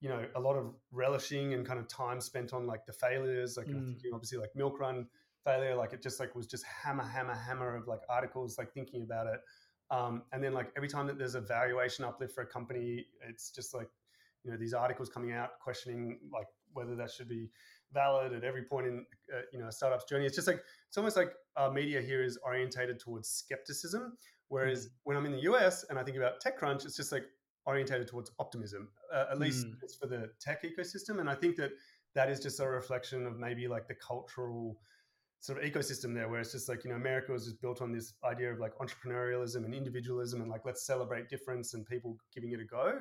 you 0.00 0.08
know 0.08 0.26
a 0.34 0.40
lot 0.40 0.56
of 0.56 0.74
relishing 0.92 1.54
and 1.54 1.66
kind 1.66 1.78
of 1.78 1.88
time 1.88 2.20
spent 2.20 2.52
on 2.52 2.66
like 2.66 2.84
the 2.84 2.92
failures 2.92 3.56
like 3.56 3.66
mm. 3.66 3.76
i'm 3.76 3.86
thinking 3.86 4.10
obviously 4.12 4.38
like 4.38 4.50
Milkrun 4.54 5.06
failure 5.44 5.74
like 5.74 5.92
it 5.92 6.02
just 6.02 6.20
like 6.20 6.34
was 6.34 6.46
just 6.46 6.64
hammer 6.64 7.04
hammer 7.04 7.34
hammer 7.34 7.76
of 7.76 7.86
like 7.86 8.00
articles 8.08 8.58
like 8.58 8.72
thinking 8.72 9.02
about 9.02 9.26
it 9.26 9.40
um, 9.90 10.22
and 10.32 10.42
then 10.42 10.52
like 10.54 10.72
every 10.76 10.88
time 10.88 11.06
that 11.06 11.18
there's 11.18 11.34
a 11.34 11.40
valuation 11.40 12.04
uplift 12.04 12.34
for 12.34 12.42
a 12.42 12.46
company, 12.46 13.06
it's 13.28 13.50
just 13.50 13.74
like, 13.74 13.88
you 14.42 14.50
know, 14.50 14.56
these 14.56 14.74
articles 14.74 15.08
coming 15.08 15.32
out 15.32 15.50
questioning 15.60 16.18
like 16.32 16.46
whether 16.72 16.96
that 16.96 17.10
should 17.10 17.28
be 17.28 17.50
valid 17.92 18.32
at 18.32 18.44
every 18.44 18.64
point 18.64 18.86
in, 18.86 19.06
uh, 19.32 19.40
you 19.52 19.58
know, 19.58 19.68
a 19.68 19.72
startup's 19.72 20.04
journey. 20.04 20.26
It's 20.26 20.34
just 20.34 20.48
like, 20.48 20.60
it's 20.88 20.96
almost 20.96 21.16
like 21.16 21.32
our 21.56 21.70
media 21.70 22.00
here 22.00 22.22
is 22.22 22.38
orientated 22.44 22.98
towards 22.98 23.28
skepticism. 23.28 24.16
Whereas 24.48 24.86
mm. 24.86 24.90
when 25.04 25.16
I'm 25.16 25.26
in 25.26 25.32
the 25.32 25.42
US 25.52 25.84
and 25.88 25.98
I 25.98 26.02
think 26.02 26.16
about 26.16 26.42
TechCrunch, 26.42 26.84
it's 26.84 26.96
just 26.96 27.12
like 27.12 27.24
orientated 27.66 28.08
towards 28.08 28.30
optimism, 28.38 28.88
uh, 29.12 29.26
at 29.30 29.38
least 29.38 29.66
mm. 29.66 29.74
it's 29.82 29.94
for 29.94 30.06
the 30.06 30.30
tech 30.40 30.64
ecosystem. 30.64 31.20
And 31.20 31.30
I 31.30 31.34
think 31.34 31.56
that 31.56 31.70
that 32.14 32.28
is 32.28 32.40
just 32.40 32.60
a 32.60 32.68
reflection 32.68 33.26
of 33.26 33.38
maybe 33.38 33.68
like 33.68 33.88
the 33.88 33.94
cultural 33.94 34.78
sort 35.44 35.62
of 35.62 35.70
ecosystem 35.70 36.14
there 36.14 36.26
where 36.26 36.40
it's 36.40 36.52
just 36.52 36.70
like 36.70 36.84
you 36.84 36.90
know 36.90 36.96
america 36.96 37.30
was 37.30 37.44
just 37.44 37.60
built 37.60 37.82
on 37.82 37.92
this 37.92 38.14
idea 38.24 38.50
of 38.50 38.58
like 38.58 38.72
entrepreneurialism 38.78 39.66
and 39.66 39.74
individualism 39.74 40.40
and 40.40 40.50
like 40.50 40.62
let's 40.64 40.86
celebrate 40.86 41.28
difference 41.28 41.74
and 41.74 41.84
people 41.84 42.16
giving 42.34 42.52
it 42.52 42.60
a 42.60 42.64
go. 42.64 42.98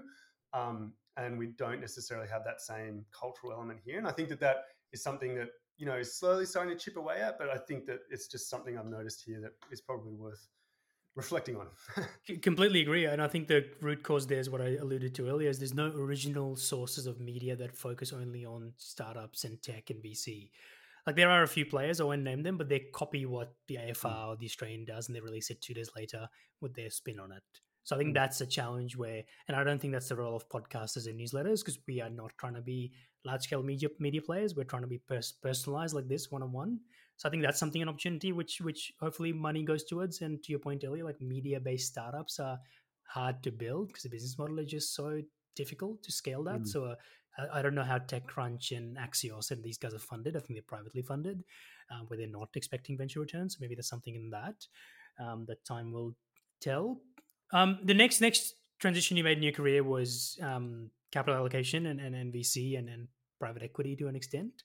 Um, 0.51 0.91
and 1.15 1.37
we 1.37 1.47
don't 1.57 1.79
necessarily 1.79 2.27
have 2.27 2.43
that 2.43 2.59
same 2.59 3.05
cultural 3.17 3.53
element 3.53 3.79
here. 3.85 3.97
And 3.97 4.05
i 4.05 4.11
think 4.11 4.27
that 4.27 4.41
that 4.41 4.57
is 4.91 5.01
something 5.01 5.35
that 5.35 5.49
you 5.77 5.85
know 5.85 5.95
is 5.95 6.19
slowly 6.19 6.45
starting 6.45 6.77
to 6.77 6.83
chip 6.83 6.97
away 6.97 7.21
at 7.21 7.39
but 7.39 7.49
i 7.49 7.57
think 7.57 7.85
that 7.85 7.99
it's 8.11 8.27
just 8.27 8.49
something 8.49 8.77
i've 8.77 8.93
noticed 8.97 9.23
here 9.25 9.39
that 9.41 9.53
is 9.71 9.79
probably 9.79 10.13
worth 10.13 10.45
reflecting 11.15 11.55
on. 11.55 11.67
Completely 12.41 12.81
agree. 12.81 13.05
And 13.05 13.21
i 13.21 13.27
think 13.29 13.47
the 13.47 13.65
root 13.79 14.03
cause 14.03 14.27
there 14.27 14.39
is 14.39 14.49
what 14.49 14.61
i 14.61 14.75
alluded 14.83 15.15
to 15.15 15.29
earlier 15.29 15.49
is 15.49 15.59
there's 15.59 15.73
no 15.73 15.87
original 16.05 16.57
sources 16.57 17.05
of 17.07 17.21
media 17.21 17.55
that 17.55 17.73
focus 17.73 18.11
only 18.11 18.43
on 18.45 18.73
startups 18.77 19.45
and 19.45 19.61
tech 19.61 19.89
and 19.91 20.03
vc 20.03 20.49
like 21.05 21.15
there 21.15 21.29
are 21.29 21.43
a 21.43 21.47
few 21.47 21.65
players, 21.65 21.99
I 21.99 22.05
won't 22.05 22.23
name 22.23 22.43
them, 22.43 22.57
but 22.57 22.69
they 22.69 22.79
copy 22.93 23.25
what 23.25 23.53
the 23.67 23.75
AFR 23.75 23.95
mm. 23.95 24.27
or 24.27 24.35
the 24.37 24.45
Australian 24.45 24.85
does 24.85 25.07
and 25.07 25.15
they 25.15 25.21
release 25.21 25.49
it 25.49 25.61
two 25.61 25.73
days 25.73 25.89
later 25.95 26.27
with 26.61 26.73
their 26.75 26.89
spin 26.89 27.19
on 27.19 27.31
it. 27.31 27.43
So 27.83 27.95
I 27.95 27.99
think 27.99 28.11
mm. 28.11 28.13
that's 28.13 28.39
a 28.39 28.45
challenge 28.45 28.95
where, 28.95 29.23
and 29.47 29.57
I 29.57 29.63
don't 29.63 29.79
think 29.79 29.93
that's 29.93 30.09
the 30.09 30.15
role 30.15 30.35
of 30.35 30.47
podcasters 30.47 31.07
and 31.07 31.19
newsletters 31.19 31.59
because 31.59 31.79
we 31.87 32.01
are 32.01 32.09
not 32.09 32.31
trying 32.37 32.53
to 32.55 32.61
be 32.61 32.93
large 33.25 33.43
scale 33.43 33.63
media 33.63 33.89
media 33.99 34.21
players. 34.21 34.55
We're 34.55 34.63
trying 34.63 34.83
to 34.83 34.87
be 34.87 34.99
pers- 34.99 35.33
personalized 35.33 35.93
like 35.93 36.07
this 36.07 36.31
one 36.31 36.43
on 36.43 36.51
one. 36.51 36.79
So 37.17 37.27
I 37.27 37.31
think 37.31 37.43
that's 37.43 37.59
something 37.59 37.81
an 37.81 37.89
opportunity 37.89 38.31
which 38.31 38.61
which 38.61 38.93
hopefully 38.99 39.33
money 39.33 39.63
goes 39.63 39.83
towards. 39.83 40.21
And 40.21 40.41
to 40.43 40.51
your 40.51 40.59
point 40.59 40.83
earlier, 40.85 41.03
like 41.03 41.21
media 41.21 41.59
based 41.59 41.91
startups 41.91 42.39
are 42.39 42.59
hard 43.03 43.43
to 43.43 43.51
build 43.51 43.87
because 43.87 44.03
the 44.03 44.09
business 44.09 44.37
model 44.37 44.59
is 44.59 44.69
just 44.69 44.95
so 44.95 45.21
difficult 45.55 46.01
to 46.03 46.11
scale 46.11 46.43
that. 46.45 46.61
Mm. 46.61 46.67
So 46.67 46.85
uh, 46.85 46.95
I, 47.37 47.61
don't 47.61 47.75
know 47.75 47.83
how 47.83 47.97
TechCrunch 47.97 48.75
and 48.75 48.97
Axios 48.97 49.51
and 49.51 49.63
these 49.63 49.77
guys 49.77 49.93
are 49.93 49.99
funded. 49.99 50.35
I 50.35 50.39
think 50.39 50.55
they're 50.55 50.63
privately 50.67 51.01
funded, 51.01 51.43
um, 51.91 52.05
where 52.07 52.17
they're 52.17 52.27
not 52.27 52.49
expecting 52.55 52.97
venture 52.97 53.19
returns. 53.19 53.55
So 53.55 53.57
maybe 53.61 53.75
there's 53.75 53.89
something 53.89 54.15
in 54.15 54.29
that 54.29 54.65
um, 55.19 55.45
that 55.47 55.65
time 55.65 55.91
will 55.91 56.15
tell. 56.61 56.99
Um, 57.51 57.79
the 57.83 57.93
next 57.93 58.21
next 58.21 58.55
transition 58.79 59.17
you 59.17 59.23
made 59.23 59.37
in 59.37 59.43
your 59.43 59.53
career 59.53 59.83
was 59.83 60.37
um, 60.41 60.89
capital 61.11 61.39
allocation 61.39 61.85
and, 61.85 61.99
and, 61.99 62.33
VC 62.33 62.77
and, 62.77 62.89
and 62.89 63.07
private 63.39 63.63
equity 63.63 63.95
to 63.95 64.07
an 64.07 64.15
extent. 64.15 64.63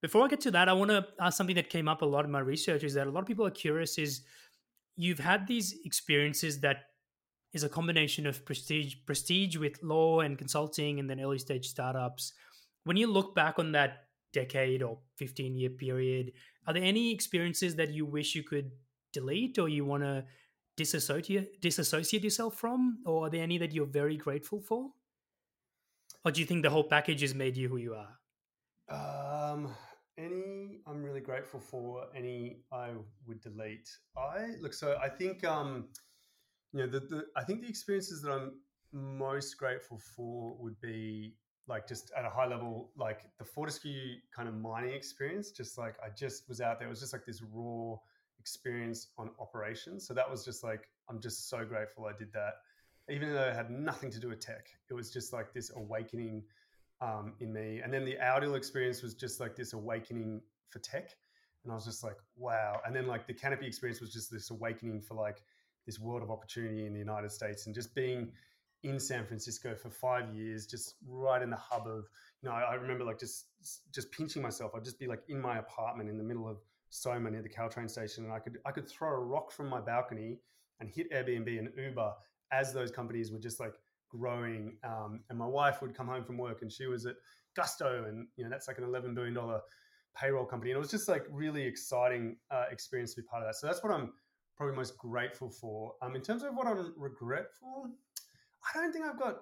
Before 0.00 0.24
I 0.24 0.28
get 0.28 0.40
to 0.42 0.50
that, 0.52 0.68
I 0.68 0.74
want 0.74 0.90
to 0.90 1.06
ask 1.18 1.36
something 1.36 1.56
that 1.56 1.70
came 1.70 1.88
up 1.88 2.02
a 2.02 2.04
lot 2.04 2.24
in 2.24 2.30
my 2.30 2.38
research 2.38 2.84
is 2.84 2.94
that 2.94 3.06
a 3.06 3.10
lot 3.10 3.20
of 3.20 3.26
people 3.26 3.44
are 3.46 3.50
curious 3.50 3.98
is 3.98 4.22
you've 4.96 5.18
had 5.18 5.46
these 5.46 5.74
experiences 5.84 6.60
that 6.60 6.87
is 7.52 7.64
a 7.64 7.68
combination 7.68 8.26
of 8.26 8.44
prestige 8.44 8.94
prestige 9.06 9.56
with 9.56 9.82
law 9.82 10.20
and 10.20 10.38
consulting 10.38 11.00
and 11.00 11.08
then 11.08 11.20
early 11.20 11.38
stage 11.38 11.66
startups. 11.66 12.32
When 12.84 12.96
you 12.96 13.06
look 13.06 13.34
back 13.34 13.58
on 13.58 13.72
that 13.72 14.04
decade 14.32 14.82
or 14.82 14.98
15 15.16 15.56
year 15.56 15.70
period 15.70 16.32
are 16.68 16.74
there 16.74 16.84
any 16.84 17.12
experiences 17.14 17.76
that 17.76 17.94
you 17.94 18.04
wish 18.04 18.34
you 18.34 18.42
could 18.42 18.70
delete 19.14 19.58
or 19.58 19.70
you 19.70 19.86
want 19.86 20.02
to 20.02 20.22
disassociate 20.76 21.62
disassociate 21.62 22.22
yourself 22.22 22.56
from? 22.56 22.98
Or 23.06 23.26
are 23.26 23.30
there 23.30 23.42
any 23.42 23.56
that 23.58 23.72
you're 23.72 23.86
very 23.86 24.18
grateful 24.18 24.60
for? 24.60 24.90
Or 26.24 26.30
do 26.30 26.40
you 26.40 26.46
think 26.46 26.62
the 26.62 26.70
whole 26.70 26.84
package 26.84 27.22
has 27.22 27.34
made 27.34 27.56
you 27.56 27.68
who 27.68 27.78
you 27.78 27.94
are? 27.94 28.12
Um 28.90 29.74
any 30.18 30.80
i'm 30.86 31.02
really 31.02 31.20
grateful 31.20 31.60
for 31.60 32.06
any 32.14 32.58
i 32.72 32.90
would 33.26 33.40
delete. 33.40 33.88
I 34.16 34.56
look 34.60 34.74
so 34.74 34.98
i 35.02 35.08
think 35.08 35.44
um 35.44 35.88
you 36.72 36.80
know, 36.80 36.86
the, 36.86 37.00
the 37.00 37.26
I 37.36 37.44
think 37.44 37.62
the 37.62 37.68
experiences 37.68 38.22
that 38.22 38.30
I'm 38.30 38.52
most 38.92 39.56
grateful 39.58 39.98
for 39.98 40.56
would 40.58 40.80
be 40.80 41.34
like 41.66 41.86
just 41.86 42.10
at 42.16 42.24
a 42.24 42.30
high 42.30 42.46
level, 42.46 42.90
like 42.96 43.20
the 43.38 43.44
Fortescue 43.44 44.16
kind 44.34 44.48
of 44.48 44.54
mining 44.54 44.92
experience. 44.92 45.50
Just 45.50 45.78
like 45.78 45.94
I 46.04 46.08
just 46.16 46.48
was 46.48 46.60
out 46.60 46.78
there, 46.78 46.88
it 46.88 46.90
was 46.90 47.00
just 47.00 47.12
like 47.12 47.26
this 47.26 47.42
raw 47.52 47.96
experience 48.40 49.08
on 49.18 49.30
operations. 49.40 50.06
So 50.06 50.14
that 50.14 50.28
was 50.28 50.44
just 50.44 50.64
like 50.64 50.88
I'm 51.08 51.20
just 51.20 51.48
so 51.48 51.64
grateful 51.64 52.06
I 52.06 52.12
did 52.18 52.32
that, 52.32 52.54
even 53.10 53.32
though 53.32 53.48
it 53.48 53.54
had 53.54 53.70
nothing 53.70 54.10
to 54.10 54.20
do 54.20 54.28
with 54.28 54.40
tech. 54.40 54.66
It 54.90 54.94
was 54.94 55.12
just 55.12 55.32
like 55.32 55.52
this 55.52 55.70
awakening 55.76 56.42
um, 57.00 57.34
in 57.40 57.52
me. 57.52 57.80
And 57.82 57.92
then 57.92 58.04
the 58.04 58.16
OurDeal 58.22 58.56
experience 58.56 59.02
was 59.02 59.14
just 59.14 59.40
like 59.40 59.56
this 59.56 59.72
awakening 59.72 60.40
for 60.70 60.78
tech, 60.80 61.10
and 61.64 61.72
I 61.72 61.74
was 61.74 61.84
just 61.84 62.02
like, 62.02 62.16
wow. 62.36 62.80
And 62.86 62.94
then 62.94 63.06
like 63.06 63.26
the 63.26 63.34
Kanopy 63.34 63.64
experience 63.64 64.00
was 64.00 64.12
just 64.12 64.30
this 64.30 64.50
awakening 64.50 65.02
for 65.02 65.14
like 65.14 65.42
this 65.88 65.98
world 65.98 66.22
of 66.22 66.30
opportunity 66.30 66.84
in 66.86 66.92
the 66.92 66.98
United 66.98 67.32
States, 67.32 67.64
and 67.64 67.74
just 67.74 67.94
being 67.94 68.30
in 68.82 69.00
San 69.00 69.24
Francisco 69.24 69.74
for 69.74 69.90
five 69.90 70.34
years, 70.34 70.66
just 70.66 70.96
right 71.08 71.40
in 71.42 71.48
the 71.48 71.56
hub 71.56 71.86
of, 71.86 72.04
you 72.42 72.48
know, 72.48 72.54
I, 72.54 72.74
remember 72.74 73.04
like 73.04 73.18
just 73.18 73.46
just 73.92 74.12
pinching 74.12 74.42
myself. 74.42 74.72
I'd 74.76 74.84
just 74.84 75.00
be 75.00 75.06
like 75.06 75.22
in 75.28 75.40
my 75.40 75.58
apartment 75.58 76.10
in 76.10 76.18
the 76.18 76.22
middle 76.22 76.46
of 76.46 76.58
Soma 76.90 77.30
near 77.30 77.42
the 77.42 77.48
Caltrain 77.48 77.90
station, 77.90 78.24
and 78.24 78.32
I 78.32 78.38
could 78.38 78.58
I 78.66 78.70
could 78.70 78.86
throw 78.86 79.08
a 79.08 79.18
rock 79.18 79.50
from 79.50 79.68
my 79.68 79.80
balcony 79.80 80.38
and 80.80 80.90
hit 80.90 81.10
Airbnb 81.10 81.58
and 81.58 81.70
Uber 81.76 82.12
as 82.52 82.72
those 82.72 82.90
companies 82.90 83.32
were 83.32 83.40
just 83.40 83.58
like 83.58 83.74
growing. 84.10 84.76
Um, 84.84 85.20
and 85.30 85.38
my 85.38 85.46
wife 85.46 85.80
would 85.80 85.94
come 85.94 86.06
home 86.06 86.24
from 86.24 86.36
work, 86.36 86.62
and 86.62 86.70
she 86.70 86.86
was 86.86 87.06
at 87.06 87.16
Gusto, 87.56 88.04
and 88.06 88.28
you 88.36 88.44
know 88.44 88.50
that's 88.50 88.68
like 88.68 88.78
an 88.78 88.84
eleven 88.84 89.14
billion 89.14 89.34
dollar 89.34 89.60
payroll 90.14 90.44
company, 90.44 90.70
and 90.70 90.76
it 90.76 90.80
was 90.80 90.90
just 90.90 91.08
like 91.08 91.24
really 91.30 91.64
exciting 91.64 92.36
uh, 92.50 92.66
experience 92.70 93.14
to 93.14 93.22
be 93.22 93.26
part 93.26 93.42
of 93.42 93.48
that. 93.48 93.56
So 93.56 93.66
that's 93.66 93.82
what 93.82 93.92
I'm 93.92 94.12
probably 94.58 94.76
most 94.76 94.98
grateful 94.98 95.50
for. 95.50 95.94
Um, 96.02 96.14
in 96.16 96.20
terms 96.20 96.42
of 96.42 96.54
what 96.54 96.66
I'm 96.66 96.92
regretful, 96.96 97.88
I 98.74 98.78
don't 98.78 98.92
think 98.92 99.06
I've 99.06 99.18
got 99.18 99.36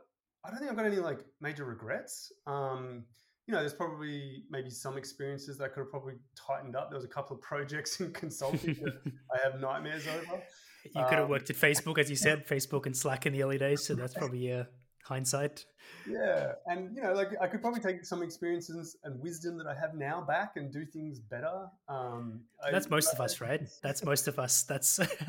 I 0.45 0.51
don't 0.51 0.59
think 0.59 0.71
I've 0.71 0.77
got 0.77 0.87
any 0.87 0.97
like 0.97 1.21
major 1.41 1.65
regrets. 1.65 2.31
Um, 2.47 3.05
you 3.47 3.55
know, 3.55 3.61
there's 3.61 3.75
probably 3.75 4.45
maybe 4.51 4.71
some 4.71 4.99
experiences 4.99 5.59
that 5.59 5.65
I 5.65 5.69
could 5.69 5.81
have 5.81 5.91
probably 5.91 6.15
tightened 6.37 6.77
up. 6.77 6.91
There 6.91 6.99
was 6.99 7.05
a 7.05 7.09
couple 7.09 7.37
of 7.37 7.43
projects 7.43 8.01
in 8.01 8.13
consulting 8.13 8.77
that 8.83 9.01
I 9.35 9.39
have 9.43 9.61
nightmares 9.61 10.07
over. 10.07 10.43
You 10.85 11.05
could 11.05 11.15
have 11.15 11.25
um, 11.25 11.31
worked 11.31 11.51
at 11.51 11.57
Facebook, 11.57 11.99
as 11.99 12.11
you 12.11 12.17
said, 12.17 12.47
Facebook 12.47 12.87
and 12.87 12.97
Slack 12.97 13.27
in 13.27 13.33
the 13.33 13.43
early 13.43 13.59
days. 13.59 13.85
So 13.85 13.95
that's 13.95 14.15
probably 14.15 14.51
a 14.51 14.69
hindsight. 15.07 15.65
Yeah, 16.09 16.53
and 16.67 16.95
you 16.95 17.03
know, 17.03 17.13
like 17.13 17.29
I 17.41 17.47
could 17.47 17.61
probably 17.61 17.81
take 17.81 18.05
some 18.05 18.23
experiences 18.23 18.97
and 19.05 19.21
wisdom 19.21 19.57
that 19.59 19.67
I 19.67 19.75
have 19.75 19.95
now 19.95 20.21
back 20.21 20.53
and 20.57 20.73
do 20.73 20.85
things 20.85 21.21
better. 21.21 21.67
Um, 21.89 22.43
That's 22.71 22.87
I, 22.87 22.91
most 22.91 23.09
I, 23.09 23.13
of 23.13 23.21
us, 23.21 23.41
right? 23.49 23.63
That's 23.83 24.05
most 24.05 24.29
of 24.29 24.39
us. 24.39 24.63
That's 24.65 24.99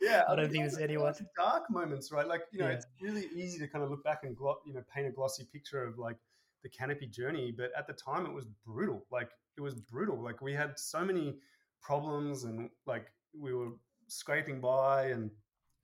yeah. 0.00 0.22
I 0.28 0.34
don't 0.34 0.50
think 0.50 0.64
there's 0.64 0.78
anyone 0.78 1.14
dark 1.36 1.70
moments, 1.70 2.10
right? 2.10 2.26
Like 2.26 2.42
you 2.52 2.60
know, 2.60 2.68
yeah. 2.68 2.74
it's 2.74 2.86
really 3.00 3.26
easy 3.34 3.58
to 3.58 3.68
kind 3.68 3.84
of 3.84 3.90
look 3.90 4.04
back 4.04 4.20
and 4.24 4.36
glo- 4.36 4.60
you 4.66 4.74
know 4.74 4.82
paint 4.94 5.06
a 5.06 5.10
glossy 5.10 5.46
picture 5.52 5.84
of 5.84 5.98
like 5.98 6.16
the 6.62 6.68
Kanopy 6.68 7.10
journey, 7.10 7.52
but 7.56 7.70
at 7.76 7.86
the 7.86 7.92
time 7.92 8.26
it 8.26 8.32
was 8.32 8.46
brutal. 8.66 9.04
Like 9.10 9.30
it 9.56 9.60
was 9.60 9.74
brutal. 9.74 10.22
Like 10.22 10.40
we 10.40 10.52
had 10.52 10.78
so 10.78 11.04
many 11.04 11.36
problems 11.80 12.44
and 12.44 12.70
like 12.86 13.06
we 13.38 13.52
were 13.52 13.70
scraping 14.08 14.60
by 14.60 15.06
and 15.06 15.30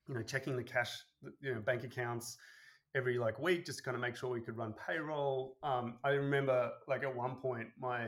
you 0.07 0.15
know 0.15 0.23
checking 0.23 0.55
the 0.55 0.63
cash, 0.63 1.03
you 1.41 1.53
know, 1.53 1.61
bank 1.61 1.83
accounts 1.83 2.37
every 2.95 3.17
like 3.17 3.39
week 3.39 3.65
just 3.65 3.79
to 3.79 3.83
kind 3.83 3.95
of 3.95 4.01
make 4.01 4.15
sure 4.15 4.29
we 4.29 4.41
could 4.41 4.57
run 4.57 4.73
payroll. 4.87 5.57
Um, 5.63 5.95
I 6.03 6.09
remember 6.09 6.71
like 6.87 7.03
at 7.03 7.15
one 7.15 7.35
point 7.35 7.67
my 7.79 8.07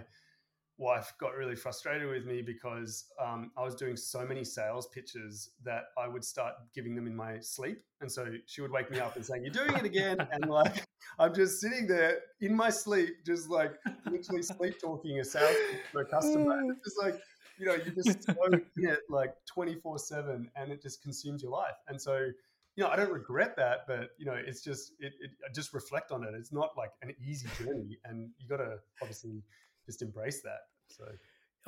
wife 0.81 1.13
got 1.19 1.35
really 1.35 1.55
frustrated 1.55 2.09
with 2.09 2.25
me 2.25 2.41
because 2.41 3.05
um, 3.23 3.51
I 3.55 3.61
was 3.61 3.75
doing 3.75 3.95
so 3.95 4.25
many 4.25 4.43
sales 4.43 4.87
pitches 4.87 5.51
that 5.63 5.83
I 5.97 6.07
would 6.07 6.25
start 6.25 6.55
giving 6.73 6.95
them 6.95 7.05
in 7.05 7.15
my 7.15 7.39
sleep. 7.39 7.77
And 8.01 8.11
so 8.11 8.27
she 8.47 8.61
would 8.61 8.71
wake 8.71 8.89
me 8.89 8.99
up 8.99 9.15
and 9.15 9.23
saying, 9.23 9.43
You're 9.43 9.65
doing 9.65 9.77
it 9.77 9.85
again. 9.85 10.17
And 10.31 10.49
like, 10.49 10.85
I'm 11.19 11.33
just 11.33 11.61
sitting 11.61 11.87
there 11.87 12.17
in 12.41 12.55
my 12.55 12.71
sleep, 12.71 13.23
just 13.25 13.49
like 13.49 13.73
literally 14.09 14.41
sleep 14.41 14.79
talking 14.81 15.19
a 15.19 15.23
sales 15.23 15.55
for 15.91 16.01
a 16.01 16.05
customer. 16.05 16.57
And 16.59 16.71
it's 16.71 16.83
just 16.83 17.01
like, 17.01 17.21
you 17.59 17.67
know, 17.67 17.75
you 17.75 17.91
just 17.91 18.23
so 18.23 18.33
in 18.51 18.63
it 18.77 18.99
like 19.09 19.35
24 19.45 19.99
7 19.99 20.49
and 20.55 20.71
it 20.71 20.81
just 20.81 21.03
consumes 21.03 21.43
your 21.43 21.51
life. 21.51 21.75
And 21.87 22.01
so, 22.01 22.27
you 22.75 22.83
know, 22.83 22.89
I 22.89 22.95
don't 22.95 23.11
regret 23.11 23.55
that, 23.57 23.79
but 23.87 24.09
you 24.17 24.25
know, 24.25 24.35
it's 24.35 24.63
just 24.63 24.93
it, 24.99 25.13
it 25.19 25.31
I 25.47 25.51
just 25.53 25.73
reflect 25.73 26.11
on 26.11 26.23
it. 26.23 26.33
It's 26.37 26.53
not 26.53 26.69
like 26.77 26.91
an 27.01 27.13
easy 27.25 27.47
journey, 27.57 27.97
and 28.05 28.29
you 28.39 28.47
got 28.47 28.57
to 28.57 28.77
obviously 29.01 29.43
just 29.85 30.01
embrace 30.01 30.41
that. 30.43 30.59
So, 30.87 31.05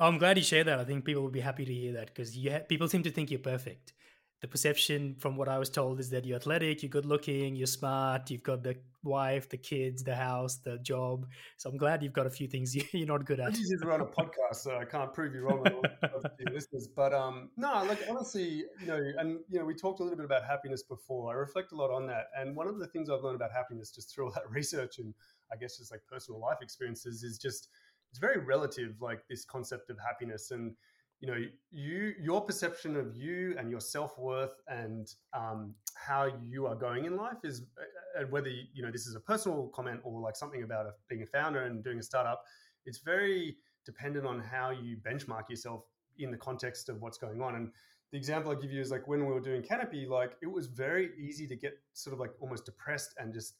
I'm 0.00 0.18
glad 0.18 0.36
you 0.36 0.42
share 0.42 0.64
that. 0.64 0.78
I 0.78 0.84
think 0.84 1.04
people 1.04 1.22
will 1.22 1.30
be 1.30 1.40
happy 1.40 1.64
to 1.64 1.72
hear 1.72 1.92
that 1.94 2.06
because 2.06 2.36
people 2.68 2.88
seem 2.88 3.02
to 3.02 3.10
think 3.10 3.30
you're 3.30 3.40
perfect, 3.40 3.92
the 4.40 4.48
perception 4.48 5.16
from 5.18 5.36
what 5.36 5.48
I 5.48 5.58
was 5.58 5.70
told 5.70 6.00
is 6.00 6.10
that 6.10 6.24
you're 6.24 6.36
athletic, 6.36 6.82
you're 6.82 6.90
good 6.90 7.06
looking, 7.06 7.56
you're 7.56 7.66
smart, 7.66 8.30
you've 8.30 8.42
got 8.42 8.62
the 8.62 8.76
wife, 9.02 9.48
the 9.48 9.56
kids, 9.56 10.02
the 10.02 10.14
house, 10.14 10.56
the 10.56 10.78
job. 10.78 11.26
So 11.56 11.70
I'm 11.70 11.76
glad 11.76 12.02
you've 12.02 12.12
got 12.12 12.26
a 12.26 12.30
few 12.30 12.46
things 12.46 12.74
you're 12.92 13.06
not 13.06 13.24
good 13.24 13.40
at. 13.40 13.52
Easy 13.52 13.76
to 13.76 13.86
run 13.86 14.00
a 14.00 14.06
podcast, 14.06 14.56
so 14.56 14.76
I 14.76 14.84
can't 14.84 15.12
prove 15.12 15.34
you 15.34 15.42
wrong 15.42 15.64
listeners. 16.52 16.88
But 16.94 17.12
um, 17.12 17.50
no, 17.56 17.84
like 17.84 18.00
honestly, 18.08 18.64
you 18.80 18.86
know, 18.86 19.00
and 19.18 19.38
you 19.48 19.58
know, 19.58 19.64
we 19.64 19.74
talked 19.74 20.00
a 20.00 20.02
little 20.02 20.16
bit 20.16 20.26
about 20.26 20.44
happiness 20.44 20.82
before. 20.82 21.32
I 21.32 21.36
reflect 21.36 21.72
a 21.72 21.76
lot 21.76 21.90
on 21.90 22.06
that, 22.08 22.26
and 22.36 22.56
one 22.56 22.68
of 22.68 22.78
the 22.78 22.86
things 22.86 23.10
I've 23.10 23.22
learned 23.22 23.36
about 23.36 23.52
happiness 23.52 23.90
just 23.90 24.14
through 24.14 24.26
all 24.26 24.32
that 24.32 24.44
research 24.50 24.98
and 24.98 25.14
I 25.52 25.56
guess 25.56 25.78
just 25.78 25.90
like 25.90 26.00
personal 26.10 26.40
life 26.40 26.58
experiences 26.60 27.22
is 27.22 27.38
just 27.38 27.68
it's 28.10 28.18
very 28.18 28.40
relative. 28.44 28.96
Like 29.00 29.26
this 29.28 29.44
concept 29.44 29.90
of 29.90 29.98
happiness 29.98 30.50
and 30.50 30.74
you 31.24 31.30
know 31.30 31.42
you 31.70 32.12
your 32.20 32.42
perception 32.42 32.96
of 32.96 33.16
you 33.16 33.56
and 33.58 33.70
your 33.70 33.80
self-worth 33.80 34.56
and 34.68 35.14
um, 35.32 35.74
how 35.94 36.30
you 36.42 36.66
are 36.66 36.74
going 36.74 37.06
in 37.06 37.16
life 37.16 37.38
is 37.44 37.62
uh, 37.78 38.20
and 38.20 38.30
whether 38.30 38.50
you 38.50 38.82
know 38.82 38.90
this 38.90 39.06
is 39.06 39.14
a 39.14 39.20
personal 39.20 39.70
comment 39.74 40.00
or 40.04 40.20
like 40.20 40.36
something 40.36 40.64
about 40.64 40.84
a, 40.84 40.90
being 41.08 41.22
a 41.22 41.26
founder 41.26 41.62
and 41.62 41.82
doing 41.82 41.98
a 41.98 42.02
startup 42.02 42.42
it's 42.84 42.98
very 42.98 43.56
dependent 43.86 44.26
on 44.26 44.38
how 44.38 44.68
you 44.68 44.98
benchmark 44.98 45.48
yourself 45.48 45.84
in 46.18 46.30
the 46.30 46.36
context 46.36 46.90
of 46.90 47.00
what's 47.00 47.16
going 47.16 47.40
on 47.40 47.54
and 47.54 47.70
the 48.12 48.18
example 48.18 48.52
i 48.52 48.54
give 48.54 48.70
you 48.70 48.82
is 48.82 48.90
like 48.90 49.08
when 49.08 49.24
we 49.24 49.32
were 49.32 49.40
doing 49.40 49.62
Kanopy 49.62 50.06
like 50.06 50.32
it 50.42 50.50
was 50.50 50.66
very 50.66 51.08
easy 51.18 51.46
to 51.46 51.56
get 51.56 51.72
sort 51.94 52.12
of 52.12 52.20
like 52.20 52.32
almost 52.38 52.66
depressed 52.66 53.14
and 53.18 53.32
just 53.32 53.54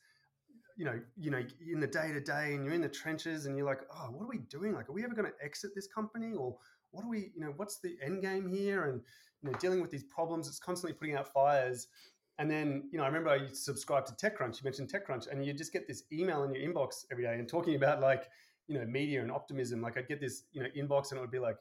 you 0.76 0.84
know, 0.84 0.98
you 1.16 1.30
know, 1.30 1.40
in 1.72 1.78
the 1.78 1.86
day 1.86 2.10
to 2.12 2.20
day, 2.20 2.54
and 2.54 2.64
you're 2.64 2.74
in 2.74 2.80
the 2.80 2.88
trenches, 2.88 3.46
and 3.46 3.56
you're 3.56 3.66
like, 3.66 3.82
oh, 3.94 4.08
what 4.10 4.24
are 4.24 4.28
we 4.28 4.38
doing? 4.38 4.74
Like, 4.74 4.88
are 4.88 4.92
we 4.92 5.04
ever 5.04 5.14
going 5.14 5.30
to 5.30 5.44
exit 5.44 5.70
this 5.74 5.86
company, 5.86 6.32
or 6.34 6.56
what 6.94 7.02
do 7.02 7.08
we, 7.08 7.32
you 7.34 7.40
know, 7.40 7.52
what's 7.56 7.78
the 7.78 7.96
end 8.02 8.22
game 8.22 8.48
here? 8.48 8.84
And, 8.84 9.00
you 9.42 9.50
know, 9.50 9.58
dealing 9.58 9.80
with 9.80 9.90
these 9.90 10.04
problems, 10.04 10.48
it's 10.48 10.58
constantly 10.58 10.94
putting 10.94 11.16
out 11.16 11.32
fires. 11.32 11.88
And 12.38 12.50
then, 12.50 12.88
you 12.90 12.98
know, 12.98 13.04
I 13.04 13.06
remember 13.06 13.30
I 13.30 13.46
subscribed 13.52 14.06
to 14.08 14.14
TechCrunch. 14.14 14.56
You 14.56 14.64
mentioned 14.64 14.90
TechCrunch, 14.90 15.30
and 15.30 15.44
you 15.44 15.52
just 15.52 15.72
get 15.72 15.86
this 15.86 16.04
email 16.12 16.44
in 16.44 16.54
your 16.54 16.66
inbox 16.66 17.04
every 17.12 17.24
day 17.24 17.34
and 17.34 17.48
talking 17.48 17.74
about 17.74 18.00
like, 18.00 18.28
you 18.66 18.78
know, 18.78 18.84
media 18.86 19.22
and 19.22 19.30
optimism. 19.30 19.80
Like 19.82 19.98
I'd 19.98 20.08
get 20.08 20.20
this, 20.20 20.44
you 20.52 20.62
know, 20.62 20.68
inbox 20.76 21.10
and 21.10 21.18
it 21.18 21.20
would 21.20 21.30
be 21.30 21.38
like, 21.38 21.56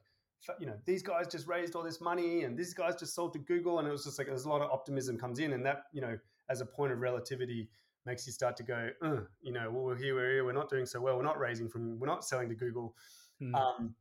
you 0.59 0.67
know, 0.67 0.75
these 0.85 1.01
guys 1.01 1.27
just 1.27 1.47
raised 1.47 1.75
all 1.75 1.83
this 1.83 2.01
money 2.01 2.43
and 2.43 2.57
these 2.57 2.73
guys 2.73 2.95
just 2.95 3.15
sold 3.15 3.33
to 3.33 3.39
Google. 3.39 3.79
And 3.79 3.87
it 3.87 3.91
was 3.91 4.03
just 4.03 4.17
like, 4.17 4.27
there's 4.27 4.45
a 4.45 4.49
lot 4.49 4.61
of 4.61 4.71
optimism 4.71 5.17
comes 5.17 5.39
in. 5.39 5.53
And 5.53 5.65
that, 5.65 5.83
you 5.93 6.01
know, 6.01 6.17
as 6.49 6.61
a 6.61 6.65
point 6.65 6.91
of 6.91 6.99
relativity 6.99 7.69
makes 8.05 8.25
you 8.27 8.33
start 8.33 8.57
to 8.57 8.63
go, 8.63 8.89
uh, 9.01 9.21
you 9.41 9.53
know, 9.53 9.69
well, 9.71 9.83
we're 9.83 9.97
here, 9.97 10.15
we're 10.15 10.31
here, 10.31 10.45
we're 10.45 10.51
not 10.51 10.69
doing 10.69 10.85
so 10.85 10.99
well. 10.99 11.15
We're 11.15 11.23
not 11.23 11.39
raising 11.39 11.69
from, 11.69 11.99
we're 11.99 12.07
not 12.07 12.25
selling 12.25 12.49
to 12.49 12.55
Google. 12.55 12.95
Mm. 13.41 13.55
Um, 13.55 13.95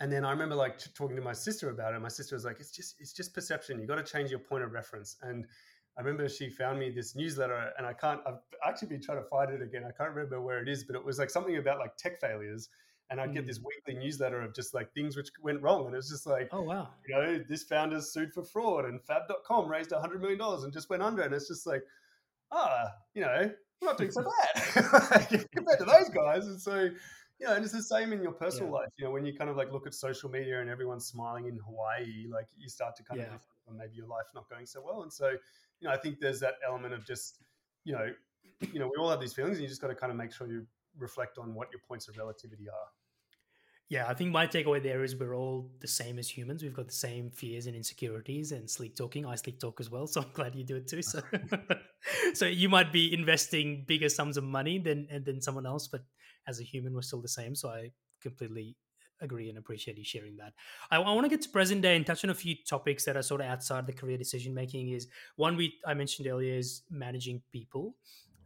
and 0.00 0.12
then 0.12 0.24
I 0.24 0.30
remember 0.30 0.54
like 0.54 0.78
talking 0.94 1.16
to 1.16 1.22
my 1.22 1.32
sister 1.32 1.70
about 1.70 1.94
it. 1.94 2.00
My 2.00 2.08
sister 2.08 2.34
was 2.34 2.44
like, 2.44 2.60
"It's 2.60 2.70
just 2.70 2.96
it's 3.00 3.12
just 3.12 3.34
perception. 3.34 3.80
You 3.80 3.86
got 3.86 3.96
to 3.96 4.02
change 4.02 4.30
your 4.30 4.40
point 4.40 4.62
of 4.62 4.72
reference." 4.72 5.16
And 5.22 5.46
I 5.96 6.02
remember 6.02 6.28
she 6.28 6.50
found 6.50 6.78
me 6.78 6.90
this 6.90 7.16
newsletter, 7.16 7.72
and 7.78 7.86
I 7.86 7.94
can't. 7.94 8.20
I've 8.26 8.40
actually 8.66 8.88
been 8.88 9.02
trying 9.02 9.22
to 9.22 9.28
find 9.28 9.50
it 9.50 9.62
again. 9.62 9.84
I 9.84 9.92
can't 9.92 10.14
remember 10.14 10.40
where 10.40 10.60
it 10.60 10.68
is, 10.68 10.84
but 10.84 10.96
it 10.96 11.04
was 11.04 11.18
like 11.18 11.30
something 11.30 11.56
about 11.56 11.78
like 11.78 11.96
tech 11.96 12.20
failures. 12.20 12.68
And 13.08 13.20
I'd 13.20 13.30
mm. 13.30 13.34
get 13.34 13.46
this 13.46 13.60
mm. 13.60 13.66
weekly 13.66 14.02
newsletter 14.02 14.42
of 14.42 14.52
just 14.52 14.74
like 14.74 14.92
things 14.92 15.16
which 15.16 15.28
went 15.40 15.62
wrong, 15.62 15.86
and 15.86 15.94
it 15.94 15.96
was 15.96 16.10
just 16.10 16.26
like, 16.26 16.48
oh 16.52 16.62
wow, 16.62 16.90
you 17.08 17.14
know, 17.14 17.44
this 17.48 17.62
founder 17.62 18.00
sued 18.00 18.34
for 18.34 18.42
fraud, 18.42 18.84
and 18.84 19.00
Fab.com 19.02 19.68
raised 19.68 19.92
a 19.92 20.00
hundred 20.00 20.20
million 20.20 20.38
dollars 20.38 20.64
and 20.64 20.72
just 20.72 20.90
went 20.90 21.02
under, 21.02 21.22
and 21.22 21.32
it's 21.32 21.48
just 21.48 21.66
like, 21.66 21.82
ah, 22.52 22.88
you 23.14 23.22
know, 23.22 23.50
we're 23.80 23.88
not 23.88 23.96
doing 23.96 24.10
so 24.10 24.22
bad 24.22 25.46
compared 25.54 25.78
to 25.78 25.84
those 25.86 26.10
guys, 26.10 26.46
and 26.48 26.60
so 26.60 26.90
you 27.38 27.46
know, 27.46 27.54
and 27.54 27.64
it's 27.64 27.72
the 27.72 27.82
same 27.82 28.12
in 28.12 28.22
your 28.22 28.32
personal 28.32 28.68
yeah. 28.68 28.78
life. 28.78 28.88
You 28.98 29.04
know, 29.04 29.10
when 29.10 29.26
you 29.26 29.34
kind 29.34 29.50
of 29.50 29.56
like 29.56 29.72
look 29.72 29.86
at 29.86 29.94
social 29.94 30.30
media 30.30 30.60
and 30.60 30.70
everyone's 30.70 31.06
smiling 31.06 31.46
in 31.46 31.58
Hawaii, 31.58 32.26
like 32.30 32.46
you 32.56 32.68
start 32.68 32.96
to 32.96 33.02
kind 33.02 33.20
yeah. 33.20 33.34
of 33.34 33.76
maybe 33.76 33.96
your 33.96 34.06
life 34.06 34.26
not 34.34 34.48
going 34.48 34.66
so 34.66 34.80
well. 34.84 35.02
And 35.02 35.12
so, 35.12 35.30
you 35.80 35.88
know, 35.88 35.90
I 35.90 35.98
think 35.98 36.20
there's 36.20 36.40
that 36.40 36.54
element 36.66 36.94
of 36.94 37.06
just, 37.06 37.40
you 37.84 37.92
know, 37.92 38.10
you 38.72 38.78
know, 38.78 38.86
we 38.86 38.94
all 38.98 39.10
have 39.10 39.20
these 39.20 39.34
feelings, 39.34 39.56
and 39.56 39.62
you 39.62 39.68
just 39.68 39.82
got 39.82 39.88
to 39.88 39.94
kind 39.94 40.10
of 40.10 40.16
make 40.16 40.32
sure 40.32 40.46
you 40.46 40.66
reflect 40.98 41.36
on 41.36 41.54
what 41.54 41.68
your 41.70 41.80
points 41.86 42.08
of 42.08 42.16
relativity 42.16 42.68
are. 42.68 42.88
Yeah, 43.88 44.08
I 44.08 44.14
think 44.14 44.32
my 44.32 44.48
takeaway 44.48 44.82
there 44.82 45.04
is 45.04 45.14
we're 45.14 45.36
all 45.36 45.70
the 45.80 45.86
same 45.86 46.18
as 46.18 46.28
humans. 46.28 46.62
We've 46.62 46.74
got 46.74 46.88
the 46.88 46.94
same 46.94 47.30
fears 47.30 47.66
and 47.66 47.76
insecurities 47.76 48.50
and 48.50 48.68
sleep 48.68 48.96
talking. 48.96 49.24
I 49.24 49.36
sleep 49.36 49.60
talk 49.60 49.80
as 49.80 49.88
well, 49.88 50.06
so 50.12 50.22
I'm 50.22 50.30
glad 50.32 50.56
you 50.56 50.64
do 50.64 50.76
it 50.76 50.88
too. 50.88 51.02
So, 51.02 51.20
so 52.34 52.46
you 52.46 52.68
might 52.68 52.92
be 52.92 53.14
investing 53.14 53.84
bigger 53.86 54.08
sums 54.08 54.36
of 54.36 54.44
money 54.44 54.78
than 54.78 55.06
and 55.10 55.24
than 55.24 55.40
someone 55.40 55.66
else, 55.66 55.86
but 55.86 56.04
as 56.46 56.60
a 56.60 56.64
human, 56.64 56.94
we're 56.94 57.02
still 57.02 57.22
the 57.22 57.28
same. 57.28 57.54
So 57.54 57.68
I 57.68 57.90
completely 58.20 58.76
agree 59.20 59.48
and 59.48 59.58
appreciate 59.58 59.98
you 59.98 60.04
sharing 60.04 60.36
that. 60.36 60.52
I, 60.90 60.96
I 60.96 61.12
want 61.12 61.24
to 61.24 61.30
get 61.30 61.42
to 61.42 61.48
present 61.48 61.82
day 61.82 61.96
and 61.96 62.06
touch 62.06 62.24
on 62.24 62.30
a 62.30 62.34
few 62.34 62.54
topics 62.68 63.04
that 63.04 63.16
are 63.16 63.22
sort 63.22 63.40
of 63.40 63.46
outside 63.46 63.86
the 63.86 63.92
career 63.92 64.18
decision 64.18 64.54
making. 64.54 64.90
Is 64.90 65.08
one 65.36 65.56
we 65.56 65.74
I 65.86 65.94
mentioned 65.94 66.28
earlier 66.28 66.54
is 66.54 66.82
managing 66.90 67.42
people. 67.52 67.94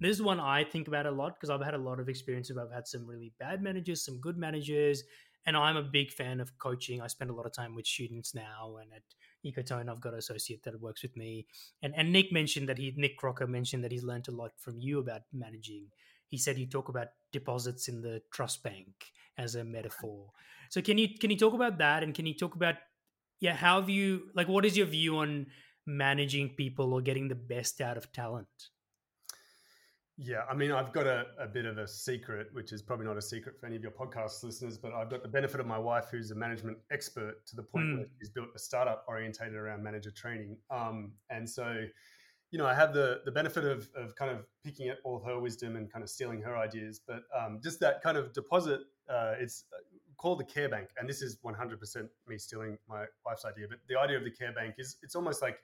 This 0.00 0.16
is 0.16 0.22
one 0.22 0.40
I 0.40 0.64
think 0.64 0.88
about 0.88 1.06
a 1.06 1.10
lot 1.10 1.34
because 1.34 1.50
I've 1.50 1.64
had 1.64 1.74
a 1.74 1.78
lot 1.78 2.00
of 2.00 2.08
experiences. 2.08 2.56
I've 2.56 2.72
had 2.72 2.88
some 2.88 3.06
really 3.06 3.32
bad 3.38 3.62
managers, 3.62 4.02
some 4.02 4.18
good 4.18 4.38
managers, 4.38 5.02
and 5.44 5.56
I'm 5.56 5.76
a 5.76 5.82
big 5.82 6.10
fan 6.10 6.40
of 6.40 6.56
coaching. 6.58 7.02
I 7.02 7.06
spend 7.06 7.30
a 7.30 7.34
lot 7.34 7.44
of 7.44 7.52
time 7.52 7.74
with 7.74 7.86
students 7.86 8.34
now, 8.34 8.78
and 8.80 8.90
at 8.94 9.02
Ecotone, 9.44 9.90
I've 9.90 10.00
got 10.00 10.12
an 10.12 10.18
associate 10.18 10.62
that 10.62 10.80
works 10.80 11.02
with 11.02 11.16
me. 11.16 11.46
And 11.82 11.94
and 11.96 12.12
Nick 12.12 12.32
mentioned 12.32 12.68
that 12.68 12.78
he 12.78 12.94
Nick 12.96 13.16
Crocker 13.16 13.46
mentioned 13.46 13.84
that 13.84 13.92
he's 13.92 14.04
learned 14.04 14.28
a 14.28 14.32
lot 14.32 14.52
from 14.58 14.78
you 14.78 15.00
about 15.00 15.22
managing 15.32 15.88
he 16.30 16.38
said 16.38 16.58
you 16.58 16.66
talk 16.66 16.88
about 16.88 17.08
deposits 17.32 17.88
in 17.88 18.00
the 18.00 18.22
trust 18.32 18.62
bank 18.62 19.12
as 19.36 19.54
a 19.54 19.64
metaphor. 19.64 20.30
So 20.70 20.80
can 20.80 20.96
you 20.96 21.08
can 21.20 21.30
you 21.30 21.36
talk 21.36 21.54
about 21.54 21.78
that 21.78 22.02
and 22.02 22.14
can 22.14 22.26
you 22.26 22.34
talk 22.34 22.54
about 22.54 22.76
yeah 23.40 23.54
how 23.54 23.80
have 23.80 23.90
you 23.90 24.30
like 24.34 24.48
what 24.48 24.64
is 24.64 24.76
your 24.76 24.86
view 24.86 25.18
on 25.18 25.46
managing 25.86 26.50
people 26.50 26.94
or 26.94 27.00
getting 27.00 27.28
the 27.28 27.34
best 27.34 27.80
out 27.80 27.96
of 27.96 28.12
talent? 28.12 28.48
Yeah, 30.22 30.42
I 30.50 30.54
mean, 30.54 30.70
I've 30.70 30.92
got 30.92 31.06
a, 31.06 31.24
a, 31.38 31.46
bit 31.46 31.64
of 31.64 31.78
a 31.78 31.88
secret, 31.88 32.48
which 32.52 32.72
is 32.72 32.82
probably 32.82 33.06
not 33.06 33.16
a 33.16 33.22
secret 33.22 33.58
for 33.58 33.66
any 33.66 33.76
of 33.76 33.82
your 33.82 33.92
podcast 33.92 34.44
listeners, 34.44 34.76
but 34.76 34.92
I've 34.92 35.08
got 35.08 35.22
the 35.22 35.30
benefit 35.30 35.60
of 35.60 35.66
my 35.66 35.78
wife, 35.78 36.08
who's 36.10 36.30
a 36.30 36.34
management 36.34 36.76
expert 36.92 37.46
to 37.46 37.56
the 37.56 37.62
point 37.62 37.86
mm. 37.86 37.96
where 37.96 38.06
she's 38.18 38.28
built 38.28 38.48
a 38.54 38.58
startup 38.58 39.06
orientated 39.08 39.54
around 39.54 39.82
manager 39.82 40.10
training. 40.10 40.58
Um, 40.70 41.12
and 41.30 41.48
so, 41.48 41.86
you 42.50 42.58
know, 42.58 42.66
I 42.66 42.74
have 42.74 42.92
the 42.92 43.20
the 43.24 43.30
benefit 43.30 43.64
of, 43.64 43.88
of 43.94 44.14
kind 44.16 44.30
of 44.30 44.44
picking 44.64 44.90
up 44.90 44.98
all 45.04 45.22
her 45.24 45.38
wisdom 45.38 45.76
and 45.76 45.90
kind 45.90 46.02
of 46.02 46.10
stealing 46.10 46.40
her 46.42 46.56
ideas. 46.56 47.00
But 47.06 47.22
um, 47.36 47.60
just 47.62 47.80
that 47.80 48.02
kind 48.02 48.16
of 48.16 48.32
deposit, 48.32 48.80
uh, 49.08 49.34
it's 49.38 49.64
called 50.16 50.40
the 50.40 50.44
care 50.44 50.68
bank, 50.68 50.88
and 50.98 51.08
this 51.08 51.22
is 51.22 51.38
100% 51.44 52.08
me 52.26 52.38
stealing 52.38 52.76
my 52.88 53.04
wife's 53.24 53.44
idea. 53.44 53.66
But 53.68 53.78
the 53.88 53.98
idea 53.98 54.18
of 54.18 54.24
the 54.24 54.30
care 54.30 54.52
bank 54.52 54.74
is 54.78 54.96
it's 55.02 55.14
almost 55.14 55.42
like 55.42 55.58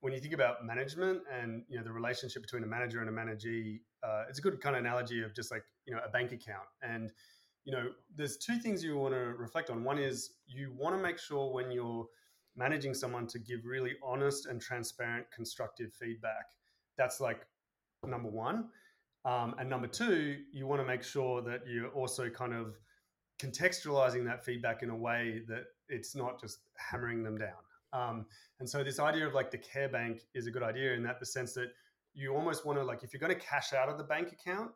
when 0.00 0.12
you 0.12 0.20
think 0.20 0.34
about 0.34 0.64
management 0.64 1.22
and 1.32 1.62
you 1.68 1.76
know 1.76 1.84
the 1.84 1.92
relationship 1.92 2.42
between 2.42 2.62
a 2.64 2.66
manager 2.66 3.00
and 3.00 3.08
a 3.08 3.12
managee, 3.12 3.80
uh, 4.02 4.24
it's 4.28 4.38
a 4.38 4.42
good 4.42 4.60
kind 4.60 4.76
of 4.76 4.80
analogy 4.80 5.22
of 5.22 5.34
just 5.34 5.50
like 5.50 5.62
you 5.86 5.94
know 5.94 6.00
a 6.04 6.08
bank 6.08 6.32
account. 6.32 6.66
And 6.82 7.12
you 7.64 7.72
know, 7.72 7.90
there's 8.16 8.38
two 8.38 8.58
things 8.58 8.82
you 8.82 8.96
want 8.96 9.14
to 9.14 9.20
reflect 9.20 9.70
on. 9.70 9.84
One 9.84 9.98
is 9.98 10.30
you 10.46 10.72
want 10.76 10.96
to 10.96 11.02
make 11.02 11.18
sure 11.18 11.52
when 11.52 11.70
you're 11.70 12.06
managing 12.58 12.92
someone 12.92 13.26
to 13.28 13.38
give 13.38 13.64
really 13.64 13.94
honest 14.02 14.46
and 14.46 14.60
transparent, 14.60 15.24
constructive 15.30 15.92
feedback. 15.92 16.46
That's 16.96 17.20
like 17.20 17.46
number 18.06 18.28
one. 18.28 18.66
Um, 19.24 19.54
and 19.58 19.70
number 19.70 19.86
two, 19.86 20.38
you 20.52 20.66
want 20.66 20.82
to 20.82 20.86
make 20.86 21.02
sure 21.02 21.40
that 21.42 21.62
you're 21.66 21.88
also 21.90 22.28
kind 22.28 22.52
of 22.52 22.74
contextualizing 23.40 24.24
that 24.24 24.44
feedback 24.44 24.82
in 24.82 24.90
a 24.90 24.96
way 24.96 25.42
that 25.48 25.64
it's 25.88 26.16
not 26.16 26.40
just 26.40 26.58
hammering 26.76 27.22
them 27.22 27.38
down. 27.38 27.62
Um, 27.92 28.26
and 28.58 28.68
so 28.68 28.82
this 28.82 28.98
idea 28.98 29.26
of 29.26 29.34
like 29.34 29.50
the 29.50 29.58
care 29.58 29.88
bank 29.88 30.22
is 30.34 30.46
a 30.46 30.50
good 30.50 30.62
idea 30.62 30.94
in 30.94 31.02
that 31.04 31.20
the 31.20 31.26
sense 31.26 31.54
that 31.54 31.68
you 32.14 32.34
almost 32.34 32.66
want 32.66 32.78
to 32.78 32.84
like 32.84 33.04
if 33.04 33.12
you're 33.12 33.20
going 33.20 33.32
to 33.32 33.46
cash 33.46 33.72
out 33.72 33.88
of 33.88 33.96
the 33.96 34.04
bank 34.04 34.32
account 34.32 34.72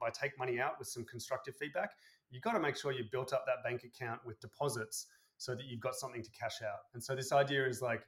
by 0.00 0.08
take 0.10 0.36
money 0.38 0.58
out 0.58 0.78
with 0.78 0.88
some 0.88 1.04
constructive 1.04 1.54
feedback, 1.56 1.90
you've 2.30 2.42
got 2.42 2.52
to 2.52 2.60
make 2.60 2.76
sure 2.76 2.92
you 2.92 3.04
built 3.12 3.32
up 3.32 3.44
that 3.46 3.62
bank 3.62 3.84
account 3.84 4.20
with 4.24 4.40
deposits 4.40 5.06
so 5.38 5.54
that 5.54 5.64
you've 5.66 5.80
got 5.80 5.94
something 5.94 6.22
to 6.22 6.30
cash 6.30 6.62
out. 6.62 6.80
And 6.94 7.02
so 7.02 7.14
this 7.14 7.32
idea 7.32 7.66
is 7.66 7.82
like, 7.82 8.02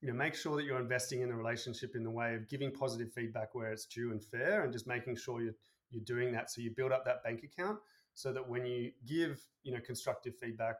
you 0.00 0.08
know, 0.08 0.14
make 0.14 0.34
sure 0.34 0.56
that 0.56 0.64
you're 0.64 0.80
investing 0.80 1.22
in 1.22 1.28
the 1.28 1.34
relationship 1.34 1.96
in 1.96 2.02
the 2.02 2.10
way 2.10 2.34
of 2.34 2.48
giving 2.48 2.70
positive 2.70 3.12
feedback 3.12 3.54
where 3.54 3.72
it's 3.72 3.86
due 3.86 4.10
and 4.10 4.22
fair, 4.22 4.64
and 4.64 4.72
just 4.72 4.86
making 4.86 5.16
sure 5.16 5.42
you're 5.42 5.54
you're 5.90 6.04
doing 6.04 6.32
that. 6.32 6.50
So 6.50 6.60
you 6.60 6.72
build 6.76 6.92
up 6.92 7.04
that 7.04 7.22
bank 7.24 7.42
account 7.44 7.78
so 8.14 8.32
that 8.32 8.46
when 8.46 8.66
you 8.66 8.92
give 9.06 9.40
you 9.62 9.72
know 9.72 9.80
constructive 9.80 10.34
feedback 10.36 10.76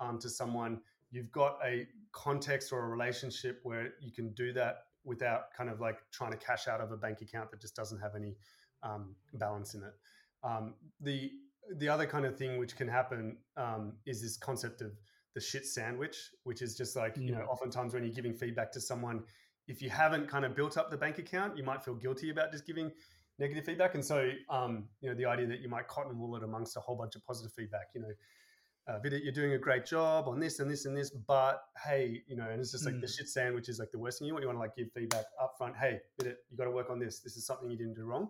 um, 0.00 0.18
to 0.18 0.28
someone, 0.28 0.80
you've 1.10 1.30
got 1.32 1.58
a 1.64 1.86
context 2.12 2.72
or 2.72 2.84
a 2.84 2.88
relationship 2.88 3.60
where 3.62 3.94
you 4.00 4.12
can 4.12 4.32
do 4.34 4.52
that 4.52 4.84
without 5.04 5.44
kind 5.56 5.70
of 5.70 5.80
like 5.80 5.98
trying 6.12 6.32
to 6.32 6.36
cash 6.36 6.68
out 6.68 6.80
of 6.80 6.92
a 6.92 6.96
bank 6.96 7.22
account 7.22 7.50
that 7.50 7.60
just 7.60 7.74
doesn't 7.74 7.98
have 7.98 8.14
any 8.14 8.36
um, 8.82 9.14
balance 9.34 9.74
in 9.74 9.82
it. 9.82 9.94
Um, 10.42 10.74
the 11.00 11.30
the 11.76 11.88
other 11.88 12.06
kind 12.06 12.24
of 12.24 12.36
thing 12.36 12.58
which 12.58 12.76
can 12.76 12.88
happen 12.88 13.36
um, 13.56 13.94
is 14.06 14.22
this 14.22 14.36
concept 14.36 14.80
of 14.80 14.92
the 15.38 15.44
shit 15.44 15.64
sandwich, 15.64 16.32
which 16.42 16.62
is 16.62 16.76
just 16.76 16.96
like, 16.96 17.16
you 17.16 17.30
know, 17.30 17.42
oftentimes 17.42 17.94
when 17.94 18.02
you're 18.02 18.12
giving 18.12 18.34
feedback 18.34 18.72
to 18.72 18.80
someone, 18.80 19.22
if 19.68 19.80
you 19.80 19.88
haven't 19.88 20.26
kind 20.26 20.44
of 20.44 20.56
built 20.56 20.76
up 20.76 20.90
the 20.90 20.96
bank 20.96 21.18
account, 21.18 21.56
you 21.56 21.62
might 21.62 21.84
feel 21.84 21.94
guilty 21.94 22.30
about 22.30 22.50
just 22.50 22.66
giving 22.66 22.90
negative 23.38 23.64
feedback. 23.64 23.94
And 23.94 24.04
so, 24.04 24.32
um, 24.50 24.88
you 25.00 25.08
know, 25.08 25.14
the 25.14 25.26
idea 25.26 25.46
that 25.46 25.60
you 25.60 25.68
might 25.68 25.86
cotton 25.86 26.18
wool 26.18 26.34
it 26.34 26.42
amongst 26.42 26.76
a 26.76 26.80
whole 26.80 26.96
bunch 26.96 27.14
of 27.14 27.24
positive 27.24 27.52
feedback, 27.52 27.86
you 27.94 28.00
know, 28.00 28.10
uh, 28.88 28.98
Vidit, 28.98 29.22
you're 29.22 29.32
doing 29.32 29.52
a 29.52 29.58
great 29.58 29.86
job 29.86 30.26
on 30.26 30.40
this 30.40 30.58
and 30.58 30.68
this 30.68 30.86
and 30.86 30.96
this, 30.96 31.10
but 31.10 31.62
hey, 31.86 32.20
you 32.26 32.34
know, 32.34 32.48
and 32.50 32.60
it's 32.60 32.72
just 32.72 32.84
like 32.84 32.96
mm. 32.96 33.00
the 33.00 33.06
shit 33.06 33.28
sandwich 33.28 33.68
is 33.68 33.78
like 33.78 33.92
the 33.92 33.98
worst 33.98 34.18
thing 34.18 34.26
you 34.26 34.34
want. 34.34 34.42
You 34.42 34.48
want 34.48 34.56
to 34.56 34.60
like 34.60 34.74
give 34.74 34.90
feedback 34.92 35.26
up 35.40 35.54
front. 35.56 35.76
Hey, 35.76 36.00
Vidit, 36.18 36.38
you 36.50 36.56
got 36.56 36.64
to 36.64 36.72
work 36.72 36.90
on 36.90 36.98
this. 36.98 37.20
This 37.20 37.36
is 37.36 37.46
something 37.46 37.70
you 37.70 37.78
didn't 37.78 37.94
do 37.94 38.06
wrong. 38.06 38.26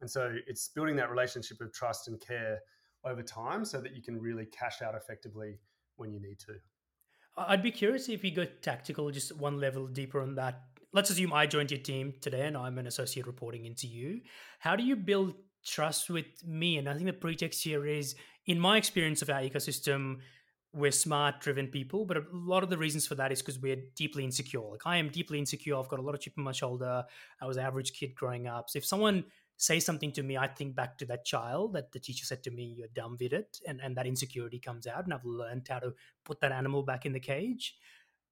And 0.00 0.10
so 0.10 0.34
it's 0.46 0.68
building 0.68 0.96
that 0.96 1.10
relationship 1.10 1.60
of 1.60 1.70
trust 1.74 2.08
and 2.08 2.18
care 2.18 2.60
over 3.04 3.22
time 3.22 3.64
so 3.64 3.80
that 3.80 3.94
you 3.94 4.02
can 4.02 4.18
really 4.18 4.46
cash 4.46 4.80
out 4.80 4.94
effectively 4.94 5.58
when 5.96 6.12
you 6.12 6.20
need 6.20 6.38
to. 6.40 6.54
I'd 7.36 7.62
be 7.62 7.70
curious 7.70 8.08
if 8.08 8.24
you 8.24 8.30
go 8.30 8.46
tactical, 8.62 9.10
just 9.10 9.36
one 9.36 9.60
level 9.60 9.86
deeper 9.86 10.20
on 10.20 10.34
that. 10.36 10.62
Let's 10.92 11.10
assume 11.10 11.32
I 11.32 11.46
joined 11.46 11.70
your 11.70 11.80
team 11.80 12.14
today 12.20 12.46
and 12.46 12.56
I'm 12.56 12.78
an 12.78 12.86
associate 12.86 13.26
reporting 13.26 13.66
into 13.66 13.86
you. 13.86 14.20
How 14.58 14.76
do 14.76 14.82
you 14.82 14.96
build 14.96 15.34
trust 15.64 16.08
with 16.08 16.26
me? 16.46 16.78
And 16.78 16.88
I 16.88 16.94
think 16.94 17.06
the 17.06 17.12
pretext 17.12 17.62
here 17.62 17.84
is, 17.84 18.14
in 18.46 18.58
my 18.58 18.78
experience 18.78 19.20
of 19.20 19.28
our 19.28 19.40
ecosystem, 19.40 20.18
we're 20.72 20.92
smart, 20.92 21.40
driven 21.40 21.66
people, 21.66 22.04
but 22.04 22.16
a 22.16 22.24
lot 22.32 22.62
of 22.62 22.70
the 22.70 22.78
reasons 22.78 23.06
for 23.06 23.14
that 23.16 23.32
is 23.32 23.40
because 23.40 23.58
we're 23.58 23.82
deeply 23.96 24.24
insecure. 24.24 24.60
Like 24.60 24.86
I 24.86 24.96
am 24.96 25.08
deeply 25.08 25.38
insecure. 25.38 25.76
I've 25.76 25.88
got 25.88 25.98
a 25.98 26.02
lot 26.02 26.14
of 26.14 26.20
chip 26.20 26.34
on 26.38 26.44
my 26.44 26.52
shoulder. 26.52 27.04
I 27.40 27.46
was 27.46 27.56
an 27.56 27.64
average 27.64 27.92
kid 27.92 28.14
growing 28.14 28.46
up. 28.46 28.70
So 28.70 28.78
if 28.78 28.86
someone 28.86 29.24
say 29.56 29.80
something 29.80 30.12
to 30.12 30.22
me, 30.22 30.36
I 30.36 30.46
think 30.46 30.74
back 30.74 30.98
to 30.98 31.06
that 31.06 31.24
child 31.24 31.72
that 31.74 31.92
the 31.92 32.00
teacher 32.00 32.24
said 32.26 32.42
to 32.44 32.50
me, 32.50 32.74
"You're 32.78 32.88
dumb 32.88 33.16
with 33.18 33.32
it," 33.32 33.60
and 33.66 33.80
and 33.80 33.96
that 33.96 34.06
insecurity 34.06 34.58
comes 34.58 34.86
out, 34.86 35.04
and 35.04 35.14
I've 35.14 35.24
learned 35.24 35.66
how 35.68 35.80
to 35.80 35.94
put 36.24 36.40
that 36.40 36.52
animal 36.52 36.82
back 36.82 37.06
in 37.06 37.12
the 37.12 37.20
cage. 37.20 37.76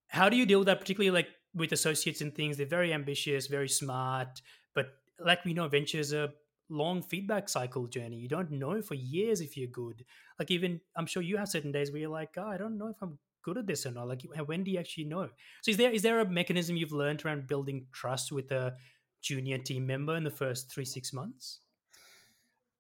How 0.09 0.29
do 0.29 0.37
you 0.37 0.47
deal 0.47 0.61
with 0.61 0.67
that, 0.67 0.81
particularly 0.81 1.11
like 1.11 1.29
with 1.55 1.73
associates 1.73 2.21
and 2.21 2.35
things? 2.35 2.57
They're 2.57 2.67
very 2.67 2.93
ambitious, 2.93 3.47
very 3.47 3.69
smart, 3.69 4.43
but 4.75 4.87
like 5.19 5.45
we 5.45 5.55
know, 5.55 5.69
ventures 5.69 6.13
are 6.13 6.33
long 6.69 7.03
feedback 7.03 7.49
cycle 7.49 7.87
journey. 7.87 8.17
You 8.17 8.29
don't 8.29 8.51
know 8.51 8.81
for 8.83 8.95
years 8.95 9.41
if 9.41 9.57
you're 9.57 9.69
good. 9.69 10.05
Like 10.39 10.51
even 10.51 10.81
I'm 10.97 11.07
sure 11.07 11.23
you 11.23 11.37
have 11.37 11.49
certain 11.49 11.73
days 11.73 11.91
where 11.91 12.01
you're 12.01 12.11
like, 12.11 12.35
oh, 12.37 12.47
I 12.47 12.57
don't 12.57 12.79
know 12.79 12.89
if 12.89 12.97
I'm 13.03 13.19
good 13.43 13.59
at 13.59 13.67
this 13.67 13.87
or 13.87 13.91
not. 13.93 14.09
Like 14.09 14.23
when 14.47 14.65
do 14.65 14.71
you 14.71 14.79
actually 14.79 15.05
know? 15.05 15.29
So 15.63 15.71
is 15.71 15.77
there 15.77 15.91
is 15.91 16.03
there 16.03 16.21
a 16.21 16.29
mechanism 16.29 16.77
you've 16.77 16.93
learned 16.93 17.25
around 17.25 17.47
building 17.47 17.87
trust 17.93 18.33
with 18.33 18.51
a 18.53 18.77
junior 19.25 19.59
team 19.59 19.87
member 19.87 20.17
in 20.17 20.25
the 20.25 20.31
first 20.31 20.71
three 20.71 20.85
six 20.85 21.13
months? 21.13 21.61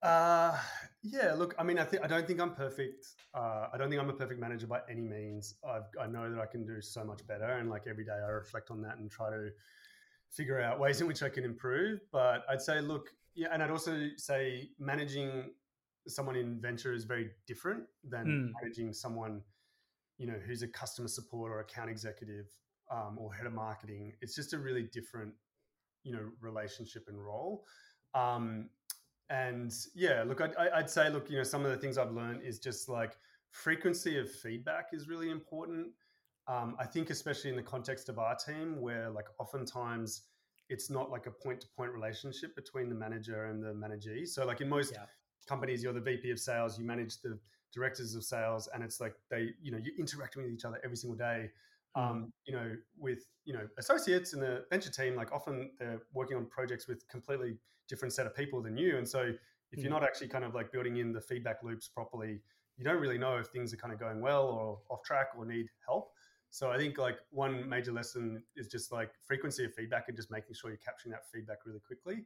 Uh, 0.03 0.55
yeah. 1.03 1.32
Look, 1.32 1.55
I 1.59 1.62
mean, 1.62 1.78
I 1.78 1.84
think 1.84 2.05
I 2.05 2.07
don't 2.07 2.26
think 2.26 2.38
I'm 2.38 2.55
perfect. 2.55 3.07
Uh, 3.34 3.68
I 3.72 3.78
don't 3.78 3.88
think 3.88 4.01
I'm 4.01 4.11
a 4.11 4.14
perfect 4.14 4.38
manager 4.38 4.66
by 4.66 4.80
any 4.88 5.01
means. 5.01 5.55
I've, 5.66 5.88
I 5.99 6.07
know 6.07 6.30
that 6.30 6.38
I 6.38 6.47
can 6.47 6.66
do 6.66 6.82
so 6.82 7.03
much 7.03 7.26
better, 7.26 7.51
and 7.59 7.70
like 7.70 7.86
every 7.88 8.05
day 8.05 8.12
I 8.12 8.28
reflect 8.28 8.70
on 8.70 8.82
that 8.82 8.99
and 8.99 9.11
try 9.11 9.30
to 9.30 9.49
figure 10.30 10.61
out 10.61 10.78
ways 10.78 11.01
in 11.01 11.07
which 11.07 11.22
I 11.22 11.30
can 11.30 11.45
improve. 11.45 12.01
But 12.12 12.45
I'd 12.51 12.61
say, 12.61 12.80
look, 12.80 13.09
yeah, 13.34 13.49
and 13.51 13.62
I'd 13.62 13.70
also 13.70 14.11
say 14.16 14.68
managing 14.78 15.53
someone 16.07 16.36
in 16.36 16.61
venture 16.61 16.92
is 16.92 17.05
very 17.05 17.30
different 17.47 17.84
than 18.07 18.26
mm. 18.26 18.53
managing 18.61 18.92
someone, 18.92 19.40
you 20.18 20.26
know, 20.26 20.38
who's 20.47 20.62
a 20.62 20.68
customer 20.68 21.09
support 21.09 21.51
or 21.51 21.61
account 21.61 21.88
executive 21.88 22.47
um, 22.90 23.16
or 23.18 23.32
head 23.32 23.47
of 23.47 23.55
marketing. 23.55 24.12
It's 24.20 24.34
just 24.34 24.53
a 24.53 24.59
really 24.59 24.82
different 24.82 25.32
you 26.05 26.12
know 26.12 26.30
relationship 26.40 27.05
and 27.09 27.24
role 27.24 27.64
um, 28.14 28.68
and 29.30 29.72
yeah 29.94 30.22
look 30.26 30.40
I'd, 30.40 30.55
I'd 30.57 30.90
say 30.90 31.11
look 31.11 31.30
you 31.30 31.36
know 31.36 31.42
some 31.42 31.64
of 31.64 31.70
the 31.70 31.76
things 31.76 31.98
i've 31.98 32.12
learned 32.12 32.42
is 32.42 32.59
just 32.59 32.88
like 32.88 33.16
frequency 33.50 34.18
of 34.18 34.30
feedback 34.30 34.88
is 34.92 35.09
really 35.09 35.30
important 35.30 35.88
um, 36.46 36.76
i 36.78 36.84
think 36.84 37.11
especially 37.11 37.50
in 37.50 37.57
the 37.57 37.62
context 37.62 38.09
of 38.09 38.18
our 38.18 38.36
team 38.36 38.80
where 38.80 39.11
like 39.11 39.26
oftentimes 39.38 40.22
it's 40.68 40.90
not 40.90 41.11
like 41.11 41.26
a 41.26 41.30
point 41.30 41.61
to 41.61 41.66
point 41.76 41.90
relationship 41.90 42.55
between 42.55 42.88
the 42.88 42.94
manager 42.94 43.46
and 43.46 43.62
the 43.62 43.72
managee 43.72 44.26
so 44.26 44.44
like 44.44 44.61
in 44.61 44.68
most 44.68 44.92
yeah. 44.92 45.05
companies 45.48 45.82
you're 45.82 45.92
the 45.92 46.00
vp 46.00 46.30
of 46.30 46.38
sales 46.38 46.78
you 46.78 46.84
manage 46.84 47.20
the 47.22 47.38
directors 47.74 48.14
of 48.14 48.22
sales 48.22 48.68
and 48.72 48.82
it's 48.82 49.00
like 49.00 49.14
they 49.30 49.50
you 49.61 49.72
know 49.72 49.78
you're 49.82 49.96
interacting 49.98 50.42
with 50.42 50.52
each 50.52 50.64
other 50.64 50.78
every 50.84 50.96
single 50.96 51.18
day. 51.18 51.50
Um, 51.95 52.32
you 52.47 52.53
know, 52.53 52.72
with 52.99 53.20
you 53.45 53.53
know 53.53 53.66
associates 53.78 54.32
in 54.32 54.40
the 54.40 54.64
venture 54.70 54.90
team, 54.90 55.14
like 55.14 55.32
often 55.32 55.70
they're 55.78 56.03
working 56.12 56.36
on 56.36 56.47
projects 56.47 56.88
with 56.88 57.07
completely 57.09 57.57
different 57.88 58.12
set 58.12 58.26
of 58.26 58.34
people 58.34 58.62
than 58.62 58.76
you, 58.76 58.97
and 58.97 59.09
so 59.09 59.32
if 59.72 59.80
you're 59.80 59.90
mm. 59.90 59.95
not 59.95 60.05
actually 60.05 60.28
kind 60.28 60.45
of 60.45 60.55
like 60.55 60.72
building 60.72 60.99
in 60.99 61.12
the 61.12 61.20
feedback 61.20 61.62
loops 61.62 61.88
properly, 61.88 62.40
you 62.76 62.84
don't 62.84 63.01
really 63.01 63.18
know 63.18 63.36
if 63.36 63.49
things 63.49 63.72
are 63.72 63.76
kind 63.76 63.92
of 63.92 63.99
going 63.99 64.20
well 64.20 64.47
or 64.47 64.78
off 64.90 65.03
track 65.05 65.28
or 65.36 65.45
need 65.45 65.66
help. 65.86 66.11
So 66.51 66.70
I 66.70 66.76
think 66.76 66.99
like 66.99 67.16
one 67.30 67.68
major 67.68 67.92
lesson 67.92 68.40
is 68.55 68.68
just 68.68 68.92
like 68.92 69.11
frequency 69.26 69.64
of 69.64 69.74
feedback 69.74 70.05
and 70.07 70.16
just 70.16 70.30
making 70.30 70.55
sure 70.55 70.70
you're 70.70 70.78
capturing 70.78 71.11
that 71.11 71.22
feedback 71.32 71.59
really 71.66 71.80
quickly. 71.80 72.24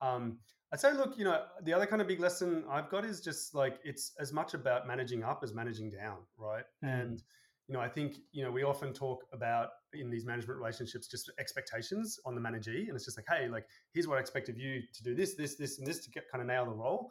Um, 0.00 0.38
I'd 0.72 0.80
say, 0.80 0.92
look, 0.92 1.18
you 1.18 1.24
know, 1.24 1.42
the 1.62 1.72
other 1.72 1.86
kind 1.86 2.00
of 2.00 2.08
big 2.08 2.20
lesson 2.20 2.64
I've 2.70 2.88
got 2.88 3.04
is 3.04 3.20
just 3.20 3.54
like 3.54 3.80
it's 3.84 4.12
as 4.20 4.32
much 4.32 4.54
about 4.54 4.86
managing 4.86 5.24
up 5.24 5.40
as 5.42 5.54
managing 5.54 5.90
down, 5.90 6.18
right? 6.38 6.64
Mm. 6.84 7.02
And 7.02 7.22
you 7.68 7.74
know, 7.74 7.80
I 7.80 7.88
think, 7.88 8.16
you 8.32 8.44
know, 8.44 8.50
we 8.50 8.62
often 8.62 8.92
talk 8.92 9.24
about 9.32 9.68
in 9.94 10.10
these 10.10 10.26
management 10.26 10.58
relationships 10.58 11.08
just 11.08 11.30
expectations 11.38 12.18
on 12.26 12.34
the 12.34 12.40
managee. 12.40 12.86
And 12.88 12.94
it's 12.94 13.06
just 13.06 13.16
like, 13.16 13.26
hey, 13.28 13.48
like, 13.48 13.64
here's 13.92 14.06
what 14.06 14.18
I 14.18 14.20
expect 14.20 14.48
of 14.48 14.58
you 14.58 14.82
to 14.92 15.02
do 15.02 15.14
this, 15.14 15.34
this, 15.34 15.54
this, 15.54 15.78
and 15.78 15.86
this 15.86 16.04
to 16.04 16.10
get 16.10 16.24
kind 16.30 16.42
of 16.42 16.48
nail 16.48 16.66
the 16.66 16.72
role. 16.72 17.10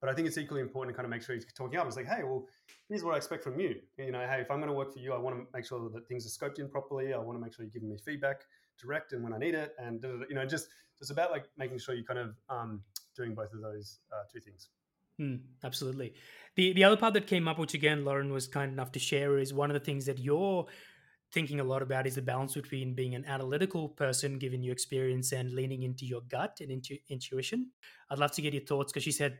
But 0.00 0.10
I 0.10 0.14
think 0.14 0.28
it's 0.28 0.36
equally 0.36 0.60
important 0.60 0.94
to 0.94 0.96
kind 0.96 1.06
of 1.06 1.10
make 1.10 1.22
sure 1.22 1.34
you're 1.34 1.44
talking 1.56 1.78
up. 1.78 1.86
It's 1.86 1.96
like, 1.96 2.06
hey, 2.06 2.22
well, 2.22 2.44
here's 2.88 3.02
what 3.02 3.14
I 3.14 3.16
expect 3.16 3.42
from 3.42 3.58
you. 3.58 3.76
You 3.96 4.12
know, 4.12 4.20
hey, 4.20 4.42
if 4.42 4.50
I'm 4.50 4.58
going 4.58 4.68
to 4.68 4.76
work 4.76 4.92
for 4.92 4.98
you, 4.98 5.14
I 5.14 5.18
want 5.18 5.36
to 5.36 5.46
make 5.54 5.64
sure 5.64 5.88
that 5.88 6.06
things 6.06 6.26
are 6.26 6.28
scoped 6.28 6.58
in 6.58 6.68
properly. 6.68 7.14
I 7.14 7.18
want 7.18 7.38
to 7.38 7.42
make 7.42 7.54
sure 7.54 7.64
you're 7.64 7.72
giving 7.72 7.88
me 7.88 7.96
feedback 7.96 8.42
direct 8.78 9.14
and 9.14 9.24
when 9.24 9.32
I 9.32 9.38
need 9.38 9.54
it. 9.54 9.72
And, 9.78 10.04
you 10.28 10.34
know, 10.34 10.44
just 10.44 10.68
it's 11.00 11.10
about 11.10 11.30
like 11.30 11.46
making 11.56 11.78
sure 11.78 11.94
you 11.94 12.04
kind 12.04 12.18
of 12.18 12.36
um, 12.50 12.82
doing 13.16 13.34
both 13.34 13.54
of 13.54 13.62
those 13.62 14.00
uh, 14.12 14.24
two 14.30 14.40
things. 14.40 14.68
Mm, 15.20 15.40
absolutely. 15.64 16.14
The 16.56 16.72
the 16.74 16.84
other 16.84 16.96
part 16.96 17.14
that 17.14 17.26
came 17.26 17.48
up, 17.48 17.58
which 17.58 17.74
again 17.74 18.04
Lauren 18.04 18.32
was 18.32 18.46
kind 18.46 18.70
enough 18.72 18.92
to 18.92 18.98
share, 18.98 19.38
is 19.38 19.52
one 19.54 19.70
of 19.70 19.74
the 19.74 19.80
things 19.84 20.04
that 20.06 20.18
you're 20.18 20.66
thinking 21.32 21.60
a 21.60 21.64
lot 21.64 21.82
about 21.82 22.06
is 22.06 22.14
the 22.16 22.22
balance 22.22 22.54
between 22.54 22.94
being 22.94 23.14
an 23.14 23.24
analytical 23.24 23.88
person, 23.88 24.38
given 24.38 24.62
your 24.62 24.72
experience, 24.72 25.32
and 25.32 25.52
leaning 25.52 25.82
into 25.82 26.06
your 26.06 26.20
gut 26.22 26.58
and 26.60 26.70
into 26.70 26.98
intuition. 27.08 27.72
I'd 28.10 28.18
love 28.18 28.32
to 28.32 28.42
get 28.42 28.54
your 28.54 28.64
thoughts 28.64 28.92
because 28.92 29.04
she 29.04 29.12
said 29.12 29.38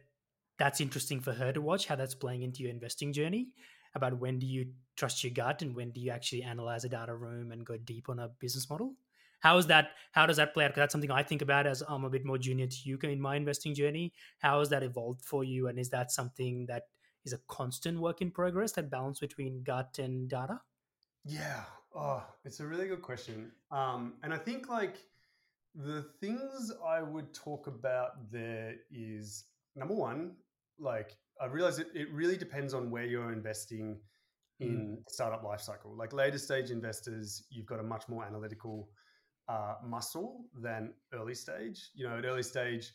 that's 0.58 0.80
interesting 0.80 1.20
for 1.20 1.32
her 1.34 1.52
to 1.52 1.60
watch 1.62 1.86
how 1.86 1.96
that's 1.96 2.14
playing 2.14 2.42
into 2.42 2.62
your 2.62 2.70
investing 2.72 3.12
journey 3.12 3.50
about 3.94 4.18
when 4.18 4.38
do 4.38 4.46
you 4.46 4.72
trust 4.96 5.24
your 5.24 5.32
gut 5.32 5.62
and 5.62 5.76
when 5.76 5.90
do 5.92 6.00
you 6.00 6.10
actually 6.10 6.42
analyze 6.42 6.84
a 6.84 6.88
data 6.88 7.14
room 7.14 7.52
and 7.52 7.66
go 7.66 7.76
deep 7.78 8.08
on 8.08 8.18
a 8.20 8.28
business 8.28 8.70
model 8.70 8.94
how 9.40 9.58
is 9.58 9.66
that 9.66 9.90
how 10.12 10.26
does 10.26 10.36
that 10.36 10.54
play 10.54 10.64
out? 10.64 10.68
Because 10.68 10.82
that's 10.82 10.92
something 10.92 11.10
i 11.10 11.22
think 11.22 11.42
about 11.42 11.66
as 11.66 11.82
i'm 11.88 12.04
a 12.04 12.10
bit 12.10 12.24
more 12.24 12.38
junior 12.38 12.66
to 12.66 12.76
you 12.84 12.98
in 13.02 13.20
my 13.20 13.36
investing 13.36 13.74
journey. 13.74 14.12
How 14.38 14.58
has 14.60 14.68
that 14.70 14.82
evolved 14.82 15.24
for 15.24 15.44
you 15.44 15.68
and 15.68 15.78
is 15.78 15.90
that 15.90 16.10
something 16.10 16.66
that 16.66 16.84
is 17.24 17.32
a 17.32 17.40
constant 17.48 18.00
work 18.00 18.22
in 18.22 18.30
progress 18.30 18.72
that 18.72 18.90
balance 18.90 19.20
between 19.20 19.62
gut 19.62 19.98
and 19.98 20.28
data? 20.28 20.60
Yeah. 21.24 21.64
Oh 21.94 22.24
it's 22.44 22.60
a 22.60 22.66
really 22.66 22.88
good 22.88 23.02
question. 23.02 23.52
Um, 23.70 24.14
and 24.22 24.32
i 24.32 24.38
think 24.38 24.68
like 24.68 24.96
the 25.74 26.06
things 26.20 26.72
i 26.86 27.02
would 27.02 27.34
talk 27.34 27.66
about 27.66 28.30
there 28.32 28.76
is 28.90 29.44
number 29.74 29.94
one 29.94 30.32
like 30.78 31.16
I 31.40 31.46
realize 31.46 31.78
it, 31.78 31.88
it 31.94 32.10
really 32.12 32.36
depends 32.36 32.74
on 32.74 32.90
where 32.90 33.04
you're 33.04 33.32
investing 33.32 33.98
in 34.60 34.98
mm. 34.98 35.10
startup 35.10 35.44
lifecycle. 35.44 35.96
Like 35.96 36.12
later 36.12 36.38
stage 36.38 36.70
investors, 36.70 37.44
you've 37.50 37.66
got 37.66 37.80
a 37.80 37.82
much 37.82 38.08
more 38.08 38.24
analytical 38.24 38.88
uh, 39.48 39.74
muscle 39.84 40.44
than 40.54 40.92
early 41.12 41.34
stage. 41.34 41.90
You 41.94 42.08
know, 42.08 42.18
at 42.18 42.24
early 42.24 42.42
stage, 42.42 42.92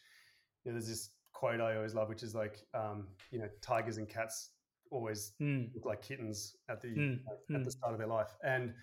you 0.64 0.72
know, 0.72 0.78
there's 0.78 0.88
this 0.88 1.10
quote 1.34 1.62
I 1.62 1.76
always 1.76 1.96
love, 1.96 2.10
which 2.10 2.24
is 2.24 2.36
like, 2.36 2.66
um, 2.74 3.08
you 3.32 3.40
know, 3.40 3.48
tigers 3.62 3.98
and 3.98 4.08
cats 4.08 4.50
always 4.92 5.34
mm. 5.42 5.74
look 5.74 5.86
like 5.86 6.02
kittens 6.02 6.56
at 6.70 6.82
the 6.82 6.90
mm. 6.90 7.20
at, 7.28 7.56
at 7.56 7.64
the 7.64 7.70
mm. 7.70 7.72
start 7.72 7.94
of 7.94 7.98
their 7.98 8.08
life, 8.08 8.36
and 8.44 8.74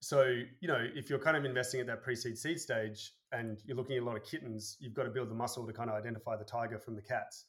so 0.00 0.24
you 0.60 0.68
know, 0.68 0.86
if 0.94 1.10
you're 1.10 1.18
kind 1.18 1.36
of 1.36 1.44
investing 1.44 1.80
at 1.80 1.86
that 1.86 2.02
pre-seed 2.02 2.38
seed 2.38 2.60
stage 2.60 3.12
and 3.32 3.60
you're 3.64 3.76
looking 3.76 3.96
at 3.96 4.02
a 4.02 4.06
lot 4.06 4.16
of 4.16 4.24
kittens, 4.24 4.76
you've 4.80 4.94
got 4.94 5.04
to 5.04 5.10
build 5.10 5.30
the 5.30 5.34
muscle 5.34 5.66
to 5.66 5.72
kind 5.72 5.90
of 5.90 5.96
identify 5.96 6.36
the 6.36 6.44
tiger 6.44 6.78
from 6.78 6.96
the 6.96 7.02
cats. 7.02 7.44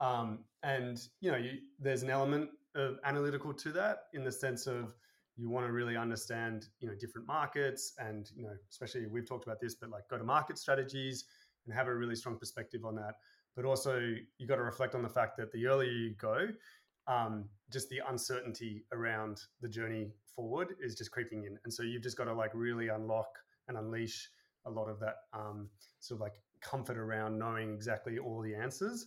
Um, 0.00 0.40
and 0.62 1.00
you 1.20 1.32
know, 1.32 1.38
you, 1.38 1.52
there's 1.80 2.02
an 2.02 2.10
element 2.10 2.50
of 2.74 2.98
analytical 3.04 3.54
to 3.54 3.72
that 3.72 4.04
in 4.12 4.22
the 4.22 4.32
sense 4.32 4.66
of 4.66 4.94
you 5.36 5.50
want 5.50 5.66
to 5.66 5.72
really 5.72 5.96
understand, 5.96 6.66
you 6.80 6.88
know, 6.88 6.94
different 6.94 7.26
markets, 7.26 7.92
and 7.98 8.30
you 8.36 8.44
know, 8.44 8.54
especially 8.70 9.06
we've 9.06 9.28
talked 9.28 9.46
about 9.46 9.60
this, 9.60 9.74
but 9.74 9.90
like 9.90 10.08
go-to-market 10.08 10.58
strategies 10.58 11.24
and 11.66 11.74
have 11.74 11.88
a 11.88 11.94
really 11.94 12.14
strong 12.14 12.38
perspective 12.38 12.84
on 12.84 12.94
that. 12.96 13.14
But 13.56 13.64
also, 13.64 14.14
you 14.38 14.46
got 14.46 14.56
to 14.56 14.62
reflect 14.62 14.94
on 14.94 15.02
the 15.02 15.08
fact 15.08 15.36
that 15.38 15.52
the 15.52 15.66
earlier 15.66 15.90
you 15.90 16.14
go, 16.18 16.48
um, 17.06 17.44
just 17.72 17.88
the 17.88 18.00
uncertainty 18.08 18.84
around 18.92 19.40
the 19.60 19.68
journey 19.68 20.12
forward 20.34 20.74
is 20.80 20.94
just 20.94 21.10
creeping 21.10 21.44
in, 21.44 21.58
and 21.64 21.72
so 21.72 21.82
you've 21.82 22.02
just 22.02 22.16
got 22.16 22.24
to 22.24 22.34
like 22.34 22.50
really 22.54 22.88
unlock 22.88 23.28
and 23.68 23.76
unleash 23.76 24.28
a 24.66 24.70
lot 24.70 24.88
of 24.88 24.98
that 25.00 25.16
um, 25.32 25.68
sort 26.00 26.18
of 26.18 26.22
like 26.22 26.34
comfort 26.60 26.96
around 26.96 27.38
knowing 27.38 27.74
exactly 27.74 28.18
all 28.18 28.40
the 28.40 28.54
answers 28.54 29.06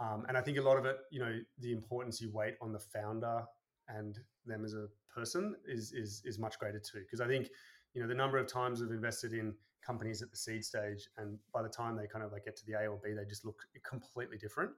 um, 0.00 0.24
and 0.28 0.36
I 0.36 0.40
think 0.40 0.58
a 0.58 0.62
lot 0.62 0.78
of 0.78 0.84
it, 0.84 0.96
you 1.10 1.18
know, 1.18 1.38
the 1.58 1.72
importance 1.72 2.20
you 2.20 2.30
weight 2.30 2.54
on 2.60 2.72
the 2.72 2.78
founder 2.78 3.42
and 3.88 4.18
them 4.46 4.64
as 4.64 4.74
a 4.74 4.86
person 5.14 5.54
is 5.66 5.92
is 5.92 6.22
is 6.24 6.38
much 6.38 6.58
greater 6.58 6.78
too. 6.78 7.00
Because 7.00 7.20
I 7.20 7.26
think, 7.26 7.50
you 7.94 8.02
know, 8.02 8.08
the 8.08 8.14
number 8.14 8.38
of 8.38 8.46
times 8.46 8.80
we've 8.80 8.90
invested 8.90 9.32
in 9.32 9.54
companies 9.84 10.22
at 10.22 10.30
the 10.30 10.36
seed 10.36 10.64
stage, 10.64 11.08
and 11.16 11.38
by 11.52 11.62
the 11.62 11.68
time 11.68 11.96
they 11.96 12.06
kind 12.06 12.24
of 12.24 12.32
like 12.32 12.44
get 12.44 12.56
to 12.56 12.66
the 12.66 12.74
A 12.74 12.86
or 12.86 12.98
B, 13.02 13.12
they 13.12 13.24
just 13.24 13.44
look 13.44 13.62
completely 13.88 14.38
different 14.38 14.70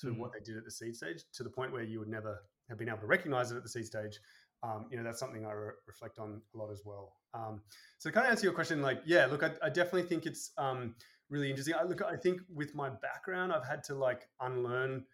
to 0.00 0.08
mm-hmm. 0.08 0.20
what 0.20 0.32
they 0.32 0.40
did 0.40 0.56
at 0.56 0.64
the 0.64 0.70
seed 0.70 0.96
stage. 0.96 1.24
To 1.34 1.42
the 1.42 1.50
point 1.50 1.72
where 1.72 1.82
you 1.82 1.98
would 1.98 2.08
never 2.08 2.42
have 2.68 2.78
been 2.78 2.88
able 2.88 2.98
to 2.98 3.06
recognize 3.06 3.50
it 3.50 3.56
at 3.56 3.62
the 3.62 3.68
seed 3.68 3.86
stage. 3.86 4.18
Um, 4.62 4.86
you 4.90 4.96
know, 4.96 5.04
that's 5.04 5.20
something 5.20 5.46
I 5.46 5.52
re- 5.52 5.72
reflect 5.86 6.18
on 6.18 6.42
a 6.52 6.58
lot 6.58 6.70
as 6.72 6.82
well. 6.84 7.12
Um, 7.32 7.60
so, 7.98 8.10
kind 8.10 8.26
of 8.26 8.32
answer 8.32 8.44
your 8.44 8.54
question, 8.54 8.82
like, 8.82 9.00
yeah, 9.06 9.26
look, 9.26 9.44
I, 9.44 9.52
I 9.62 9.68
definitely 9.68 10.02
think 10.02 10.26
it's 10.26 10.50
um, 10.58 10.96
really 11.30 11.48
interesting. 11.48 11.74
I 11.78 11.84
look, 11.84 12.02
I 12.02 12.16
think 12.16 12.40
with 12.52 12.74
my 12.74 12.90
background, 12.90 13.52
I've 13.52 13.66
had 13.66 13.84
to 13.84 13.94
like 13.94 14.28
unlearn 14.40 15.04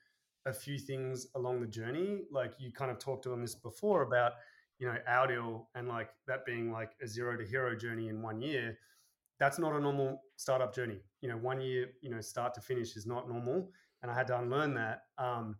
a 0.46 0.52
few 0.52 0.78
things 0.78 1.26
along 1.34 1.60
the 1.60 1.66
journey. 1.66 2.22
Like 2.30 2.54
you 2.58 2.72
kind 2.72 2.90
of 2.90 2.98
talked 2.98 3.26
on 3.26 3.40
this 3.40 3.54
before 3.54 4.02
about, 4.02 4.32
you 4.78 4.86
know, 4.86 4.96
OurDeal 5.08 5.66
and 5.74 5.88
like 5.88 6.10
that 6.26 6.44
being 6.44 6.72
like 6.72 6.92
a 7.02 7.06
zero 7.06 7.36
to 7.36 7.44
hero 7.44 7.76
journey 7.76 8.08
in 8.08 8.22
one 8.22 8.40
year. 8.40 8.78
That's 9.38 9.58
not 9.58 9.72
a 9.72 9.80
normal 9.80 10.22
startup 10.36 10.74
journey. 10.74 11.00
You 11.20 11.28
know, 11.28 11.36
one 11.36 11.60
year, 11.60 11.88
you 12.02 12.10
know, 12.10 12.20
start 12.20 12.54
to 12.54 12.60
finish 12.60 12.96
is 12.96 13.06
not 13.06 13.28
normal. 13.28 13.70
And 14.02 14.10
I 14.10 14.14
had 14.14 14.26
to 14.28 14.38
unlearn 14.38 14.74
that. 14.74 15.02
Um, 15.18 15.56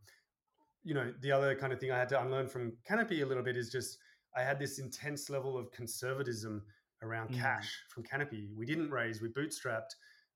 you 0.85 0.95
know, 0.95 1.13
the 1.23 1.33
other 1.33 1.55
kind 1.55 1.73
of 1.73 1.81
thing 1.81 1.91
I 1.91 1.99
had 1.99 2.09
to 2.11 2.21
unlearn 2.21 2.49
from 2.49 2.75
Kanopy 2.89 3.23
a 3.23 3.27
little 3.27 3.43
bit 3.43 3.57
is 3.57 3.71
just 3.71 3.99
I 4.37 4.43
had 4.43 4.59
this 4.59 4.79
intense 4.79 5.31
level 5.31 5.57
of 5.57 5.71
conservatism 5.73 6.63
around 7.03 7.31
mm. 7.31 7.41
cash 7.41 7.73
from 7.89 8.03
Kanopy. 8.03 8.49
We 8.55 8.67
didn't 8.67 8.91
raise, 8.91 9.23
we 9.23 9.29
bootstrapped 9.29 9.95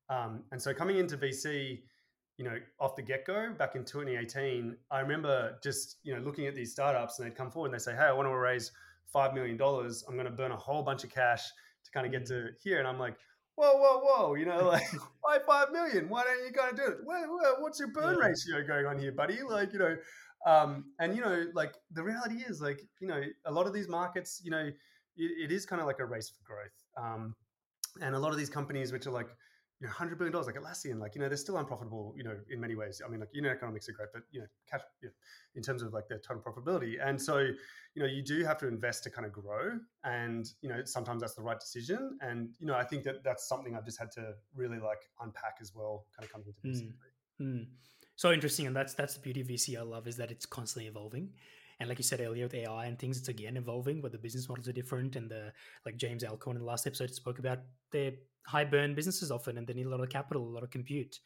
um, 0.09 0.43
and 0.51 0.61
so 0.61 0.73
coming 0.73 0.97
into 0.97 1.17
VC, 1.17 1.81
you 2.39 2.45
know, 2.45 2.55
off 2.79 2.95
the 2.95 3.01
get 3.01 3.25
go 3.25 3.51
back 3.51 3.75
in 3.75 3.83
2018, 3.83 4.77
I 4.89 5.01
remember 5.01 5.59
just, 5.61 5.97
you 6.03 6.15
know, 6.15 6.21
looking 6.21 6.47
at 6.47 6.55
these 6.55 6.71
startups 6.71 7.19
and 7.19 7.27
they'd 7.27 7.35
come 7.35 7.51
forward 7.51 7.67
and 7.67 7.75
they 7.75 7.83
say, 7.83 7.91
Hey, 7.91 8.03
I 8.03 8.13
want 8.13 8.29
to 8.29 8.35
raise 8.35 8.71
$5 9.13 9.33
million. 9.33 9.59
I'm 9.61 10.13
going 10.13 10.23
to 10.23 10.31
burn 10.31 10.53
a 10.53 10.57
whole 10.57 10.81
bunch 10.81 11.03
of 11.03 11.09
cash 11.09 11.43
to 11.83 11.91
kind 11.91 12.05
of 12.05 12.13
get 12.13 12.25
to 12.27 12.51
here. 12.63 12.79
And 12.79 12.87
I'm 12.87 12.97
like, 12.97 13.15
whoa, 13.55 13.73
whoa, 13.73 13.99
whoa, 13.99 14.35
you 14.35 14.45
know, 14.45 14.65
like 14.65 14.87
why 15.21 15.39
5 15.45 15.71
million? 15.73 16.07
Why 16.07 16.23
don't 16.23 16.45
you 16.45 16.53
kind 16.53 16.71
of 16.71 16.77
do 16.77 16.91
it? 16.93 16.99
Well, 17.03 17.25
well, 17.29 17.55
what's 17.59 17.77
your 17.77 17.89
burn 17.89 18.17
yeah. 18.17 18.27
ratio 18.27 18.65
going 18.65 18.85
on 18.85 18.97
here, 18.97 19.11
buddy? 19.11 19.39
Like, 19.41 19.73
you 19.73 19.79
know, 19.79 19.97
um, 20.45 20.85
and 20.97 21.13
you 21.13 21.21
know, 21.21 21.45
like 21.53 21.73
the 21.91 22.01
reality 22.01 22.35
is 22.47 22.61
like, 22.61 22.79
you 23.01 23.07
know, 23.09 23.21
a 23.47 23.51
lot 23.51 23.67
of 23.67 23.73
these 23.73 23.89
markets, 23.89 24.39
you 24.45 24.51
know, 24.51 24.69
it, 25.17 25.31
it 25.43 25.51
is 25.51 25.65
kind 25.65 25.81
of 25.81 25.87
like 25.87 25.99
a 25.99 26.05
race 26.05 26.29
for 26.29 26.41
growth. 26.45 26.71
Um, 26.95 27.35
and 28.01 28.15
a 28.15 28.19
lot 28.19 28.31
of 28.31 28.37
these 28.37 28.49
companies, 28.49 28.93
which 28.93 29.07
are 29.07 29.11
like, 29.11 29.27
you 29.79 29.87
know, 29.87 29.93
hundred 29.93 30.17
billion 30.17 30.33
dollars 30.33 30.47
like 30.47 30.55
Atlassian, 30.55 30.99
like 30.99 31.15
you 31.15 31.21
know, 31.21 31.29
they're 31.29 31.37
still 31.37 31.57
unprofitable, 31.57 32.13
you 32.17 32.23
know, 32.23 32.35
in 32.49 32.59
many 32.59 32.75
ways. 32.75 33.01
I 33.05 33.09
mean, 33.09 33.21
like 33.21 33.29
unit 33.31 33.51
economics 33.51 33.87
are 33.87 33.93
great, 33.93 34.09
but 34.13 34.23
you 34.31 34.41
know, 34.41 34.47
cash 34.69 34.81
you 35.01 35.07
know, 35.07 35.13
in 35.55 35.63
terms 35.63 35.81
of 35.81 35.93
like 35.93 36.07
their 36.09 36.19
total 36.19 36.43
profitability. 36.43 36.95
And 37.01 37.21
so, 37.21 37.37
you 37.37 38.03
know, 38.03 38.05
you 38.05 38.21
do 38.21 38.43
have 38.43 38.57
to 38.57 38.67
invest 38.67 39.03
to 39.05 39.09
kind 39.09 39.25
of 39.25 39.31
grow, 39.31 39.79
and 40.03 40.45
you 40.61 40.67
know, 40.67 40.81
sometimes 40.83 41.21
that's 41.21 41.35
the 41.35 41.41
right 41.41 41.59
decision. 41.59 42.17
And 42.21 42.49
you 42.59 42.67
know, 42.67 42.75
I 42.75 42.83
think 42.83 43.03
that 43.03 43.23
that's 43.23 43.47
something 43.47 43.75
I've 43.75 43.85
just 43.85 43.99
had 43.99 44.11
to 44.13 44.33
really 44.53 44.79
like 44.79 45.01
unpack 45.21 45.55
as 45.61 45.71
well, 45.73 46.05
kind 46.15 46.25
of 46.25 46.31
coming 46.31 46.47
into 46.63 46.79
VC. 46.79 46.91
Mm. 47.41 47.45
Mm. 47.45 47.65
So 48.17 48.33
interesting, 48.33 48.67
and 48.67 48.75
that's 48.75 48.95
that's 48.95 49.13
the 49.13 49.21
beauty 49.21 49.41
of 49.41 49.47
VC. 49.47 49.77
I 49.77 49.83
love 49.83 50.07
is 50.07 50.17
that 50.17 50.29
it's 50.29 50.45
constantly 50.45 50.89
evolving. 50.89 51.29
And 51.79 51.87
like 51.87 51.97
you 51.97 52.03
said 52.03 52.19
earlier 52.19 52.43
with 52.43 52.53
AI 52.53 52.87
and 52.87 52.99
things, 52.99 53.17
it's 53.17 53.29
again 53.29 53.55
evolving, 53.55 54.01
but 54.01 54.11
the 54.11 54.17
business 54.17 54.49
models 54.49 54.67
are 54.67 54.73
different. 54.73 55.15
And 55.15 55.31
the 55.31 55.53
like 55.85 55.95
James 55.95 56.25
Alcorn 56.25 56.57
in 56.57 56.61
the 56.61 56.67
last 56.67 56.85
episode 56.85 57.13
spoke 57.13 57.39
about 57.39 57.59
their 57.91 58.11
high 58.45 58.65
burn 58.65 58.95
businesses 58.95 59.31
often, 59.31 59.57
and 59.57 59.67
they 59.67 59.73
need 59.73 59.85
a 59.85 59.89
lot 59.89 60.01
of 60.01 60.09
capital, 60.09 60.47
a 60.47 60.53
lot 60.53 60.63
of 60.63 60.71
compute, 60.71 61.19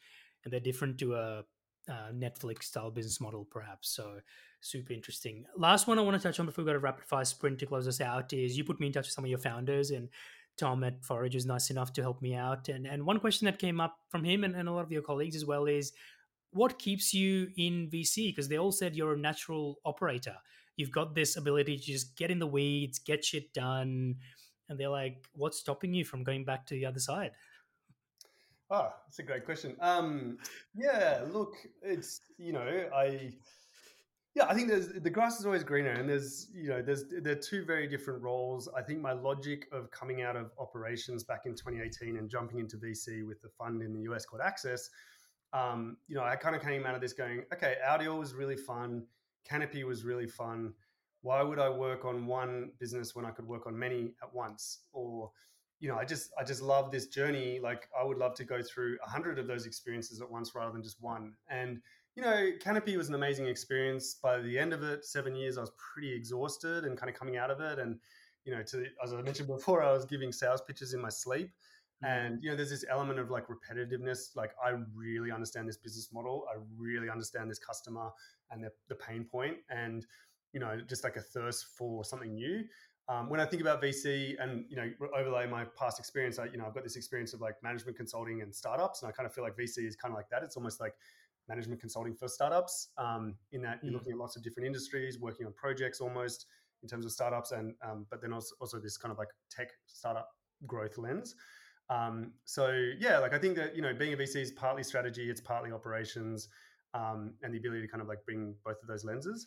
and 0.44 0.52
they're 0.52 0.60
different 0.60 0.98
to 0.98 1.14
a, 1.14 1.44
a 1.88 2.12
Netflix 2.12 2.64
style 2.64 2.90
business 2.90 3.20
model, 3.20 3.46
perhaps. 3.50 3.90
So 3.94 4.20
super 4.60 4.92
interesting. 4.92 5.44
Last 5.56 5.86
one 5.86 5.98
I 5.98 6.02
want 6.02 6.20
to 6.20 6.26
touch 6.26 6.40
on 6.40 6.46
before 6.46 6.64
we 6.64 6.68
go 6.68 6.72
to 6.72 6.78
rapid 6.78 7.04
fire 7.04 7.24
sprint 7.24 7.58
to 7.60 7.66
close 7.66 7.86
us 7.86 8.00
out 8.00 8.32
is 8.32 8.56
you 8.56 8.64
put 8.64 8.80
me 8.80 8.86
in 8.86 8.92
touch 8.92 9.06
with 9.06 9.12
some 9.12 9.24
of 9.24 9.30
your 9.30 9.38
founders 9.38 9.90
and 9.90 10.08
Tom 10.56 10.84
at 10.84 11.04
Forage 11.04 11.34
is 11.34 11.46
nice 11.46 11.70
enough 11.70 11.92
to 11.94 12.02
help 12.02 12.22
me 12.22 12.34
out. 12.34 12.68
And 12.68 12.86
and 12.86 13.04
one 13.04 13.18
question 13.18 13.46
that 13.46 13.58
came 13.58 13.80
up 13.80 13.96
from 14.08 14.24
him 14.24 14.44
and, 14.44 14.54
and 14.54 14.68
a 14.68 14.72
lot 14.72 14.84
of 14.84 14.92
your 14.92 15.02
colleagues 15.02 15.36
as 15.36 15.44
well 15.44 15.66
is 15.66 15.92
what 16.52 16.78
keeps 16.78 17.12
you 17.12 17.48
in 17.56 17.90
VC? 17.92 18.28
Because 18.28 18.48
they 18.48 18.58
all 18.58 18.72
said 18.72 18.94
you're 18.94 19.14
a 19.14 19.18
natural 19.18 19.80
operator. 19.84 20.36
You've 20.76 20.92
got 20.92 21.14
this 21.14 21.36
ability 21.36 21.76
to 21.76 21.82
just 21.82 22.16
get 22.16 22.30
in 22.30 22.38
the 22.38 22.46
weeds, 22.46 22.98
get 22.98 23.24
shit 23.24 23.52
done. 23.52 24.16
And 24.68 24.78
they're 24.78 24.88
like, 24.88 25.24
what's 25.34 25.58
stopping 25.58 25.94
you 25.94 26.04
from 26.04 26.24
going 26.24 26.44
back 26.44 26.66
to 26.66 26.74
the 26.74 26.86
other 26.86 27.00
side? 27.00 27.32
Oh, 28.70 28.88
that's 29.06 29.18
a 29.18 29.22
great 29.22 29.44
question. 29.44 29.76
Um, 29.80 30.38
yeah, 30.74 31.22
look, 31.30 31.54
it's, 31.82 32.20
you 32.38 32.52
know, 32.52 32.88
I, 32.94 33.32
yeah, 34.34 34.46
I 34.48 34.54
think 34.54 34.68
there's 34.68 34.88
the 34.88 35.10
grass 35.10 35.38
is 35.38 35.46
always 35.46 35.62
greener, 35.62 35.92
and 35.92 36.08
there's 36.08 36.48
you 36.52 36.68
know 36.68 36.82
there's 36.82 37.04
there 37.22 37.34
are 37.34 37.40
two 37.40 37.64
very 37.64 37.86
different 37.86 38.20
roles. 38.20 38.68
I 38.76 38.82
think 38.82 39.00
my 39.00 39.12
logic 39.12 39.68
of 39.70 39.92
coming 39.92 40.22
out 40.22 40.34
of 40.34 40.50
operations 40.58 41.22
back 41.22 41.42
in 41.46 41.52
2018 41.52 42.16
and 42.16 42.28
jumping 42.28 42.58
into 42.58 42.76
VC 42.76 43.24
with 43.24 43.40
the 43.42 43.48
fund 43.48 43.80
in 43.80 43.92
the 43.92 44.10
US 44.10 44.26
called 44.26 44.42
Access 44.42 44.90
um, 45.54 45.96
you 46.08 46.16
know, 46.16 46.24
I 46.24 46.34
kind 46.36 46.56
of 46.56 46.62
came 46.62 46.84
out 46.84 46.96
of 46.96 47.00
this 47.00 47.12
going, 47.12 47.44
okay, 47.52 47.76
OurDeal 47.88 48.18
was 48.18 48.34
really 48.34 48.56
fun. 48.56 49.04
Kanopy 49.48 49.84
was 49.84 50.04
really 50.04 50.26
fun. 50.26 50.74
Why 51.24 51.42
would 51.42 51.58
I 51.58 51.70
work 51.70 52.04
on 52.04 52.26
one 52.26 52.72
business 52.78 53.14
when 53.16 53.24
I 53.24 53.30
could 53.30 53.48
work 53.48 53.66
on 53.66 53.78
many 53.78 54.12
at 54.22 54.34
once? 54.34 54.80
Or, 54.92 55.30
you 55.80 55.88
know, 55.88 55.96
I 55.96 56.04
just 56.04 56.30
I 56.38 56.44
just 56.44 56.60
love 56.60 56.92
this 56.92 57.06
journey. 57.06 57.60
Like 57.60 57.88
I 57.98 58.04
would 58.04 58.18
love 58.18 58.34
to 58.34 58.44
go 58.44 58.60
through 58.60 58.98
a 59.02 59.08
hundred 59.08 59.38
of 59.38 59.46
those 59.46 59.64
experiences 59.64 60.20
at 60.20 60.30
once 60.30 60.54
rather 60.54 60.70
than 60.70 60.82
just 60.82 61.00
one. 61.00 61.32
And 61.48 61.80
you 62.14 62.22
know, 62.22 62.50
Kanopy 62.62 62.98
was 62.98 63.08
an 63.08 63.14
amazing 63.14 63.46
experience. 63.46 64.16
By 64.22 64.38
the 64.40 64.58
end 64.58 64.74
of 64.74 64.82
it, 64.82 65.06
seven 65.06 65.34
years, 65.34 65.56
I 65.56 65.62
was 65.62 65.72
pretty 65.78 66.12
exhausted 66.12 66.84
and 66.84 66.98
kind 66.98 67.08
of 67.08 67.18
coming 67.18 67.38
out 67.38 67.50
of 67.50 67.58
it. 67.58 67.78
And 67.78 67.98
you 68.44 68.54
know, 68.54 68.62
to 68.62 68.84
as 69.02 69.14
I 69.14 69.22
mentioned 69.22 69.48
before, 69.48 69.82
I 69.82 69.92
was 69.92 70.04
giving 70.04 70.30
sales 70.30 70.60
pitches 70.60 70.92
in 70.92 71.00
my 71.00 71.08
sleep. 71.08 71.48
Mm-hmm. 72.04 72.06
And 72.06 72.42
you 72.42 72.50
know, 72.50 72.56
there's 72.56 72.68
this 72.68 72.84
element 72.90 73.18
of 73.18 73.30
like 73.30 73.46
repetitiveness. 73.48 74.36
Like, 74.36 74.50
I 74.62 74.74
really 74.94 75.30
understand 75.30 75.66
this 75.66 75.78
business 75.78 76.10
model. 76.12 76.44
I 76.54 76.58
really 76.76 77.08
understand 77.08 77.50
this 77.50 77.58
customer 77.58 78.10
and 78.50 78.62
the, 78.62 78.70
the 78.88 78.94
pain 78.94 79.24
point, 79.24 79.56
and 79.70 80.04
you 80.54 80.60
know, 80.60 80.78
just 80.88 81.04
like 81.04 81.16
a 81.16 81.20
thirst 81.20 81.66
for 81.76 82.04
something 82.04 82.32
new. 82.32 82.64
Um, 83.08 83.28
when 83.28 83.38
I 83.38 83.44
think 83.44 83.60
about 83.60 83.82
VC 83.82 84.34
and 84.40 84.64
you 84.70 84.76
know 84.76 84.90
overlay 85.14 85.46
my 85.46 85.64
past 85.78 85.98
experience, 85.98 86.38
I 86.38 86.46
you 86.46 86.56
know 86.56 86.64
I've 86.64 86.74
got 86.74 86.84
this 86.84 86.96
experience 86.96 87.34
of 87.34 87.40
like 87.42 87.56
management 87.62 87.98
consulting 87.98 88.40
and 88.40 88.54
startups, 88.54 89.02
and 89.02 89.10
I 89.10 89.12
kind 89.12 89.26
of 89.26 89.34
feel 89.34 89.44
like 89.44 89.56
VC 89.56 89.86
is 89.86 89.96
kind 89.96 90.12
of 90.12 90.16
like 90.16 90.30
that. 90.30 90.42
It's 90.42 90.56
almost 90.56 90.80
like 90.80 90.94
management 91.48 91.80
consulting 91.80 92.14
for 92.14 92.28
startups. 92.28 92.88
Um, 92.96 93.34
in 93.52 93.60
that 93.62 93.80
you're 93.82 93.92
mm. 93.92 93.96
looking 93.96 94.12
at 94.12 94.18
lots 94.18 94.36
of 94.36 94.42
different 94.42 94.66
industries, 94.66 95.18
working 95.20 95.44
on 95.44 95.52
projects 95.52 96.00
almost 96.00 96.46
in 96.82 96.88
terms 96.88 97.04
of 97.04 97.12
startups, 97.12 97.52
and 97.52 97.74
um, 97.84 98.06
but 98.10 98.22
then 98.22 98.32
also, 98.32 98.54
also 98.60 98.78
this 98.78 98.96
kind 98.96 99.12
of 99.12 99.18
like 99.18 99.28
tech 99.50 99.68
startup 99.86 100.30
growth 100.66 100.96
lens. 100.96 101.34
Um, 101.90 102.32
so 102.44 102.70
yeah, 102.98 103.18
like 103.18 103.34
I 103.34 103.38
think 103.38 103.56
that 103.56 103.76
you 103.76 103.82
know 103.82 103.92
being 103.92 104.14
a 104.14 104.16
VC 104.16 104.36
is 104.36 104.52
partly 104.52 104.82
strategy, 104.82 105.28
it's 105.28 105.40
partly 105.40 105.72
operations, 105.72 106.48
um, 106.94 107.34
and 107.42 107.52
the 107.52 107.58
ability 107.58 107.82
to 107.82 107.88
kind 107.88 108.00
of 108.00 108.08
like 108.08 108.24
bring 108.24 108.54
both 108.64 108.80
of 108.80 108.88
those 108.88 109.04
lenses. 109.04 109.46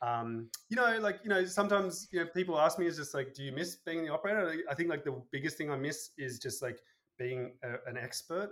Um, 0.00 0.48
you 0.68 0.76
know, 0.76 0.98
like 1.00 1.20
you 1.24 1.30
know, 1.30 1.44
sometimes 1.44 2.08
you 2.12 2.20
know 2.20 2.26
people 2.34 2.58
ask 2.58 2.78
me 2.78 2.86
is 2.86 2.96
just 2.96 3.14
like, 3.14 3.34
do 3.34 3.42
you 3.42 3.52
miss 3.52 3.76
being 3.76 4.04
the 4.04 4.12
operator? 4.12 4.62
I 4.70 4.74
think 4.74 4.88
like 4.88 5.04
the 5.04 5.20
biggest 5.32 5.56
thing 5.56 5.70
I 5.70 5.76
miss 5.76 6.10
is 6.18 6.38
just 6.38 6.62
like 6.62 6.78
being 7.18 7.52
a, 7.64 7.90
an 7.90 7.96
expert. 7.96 8.50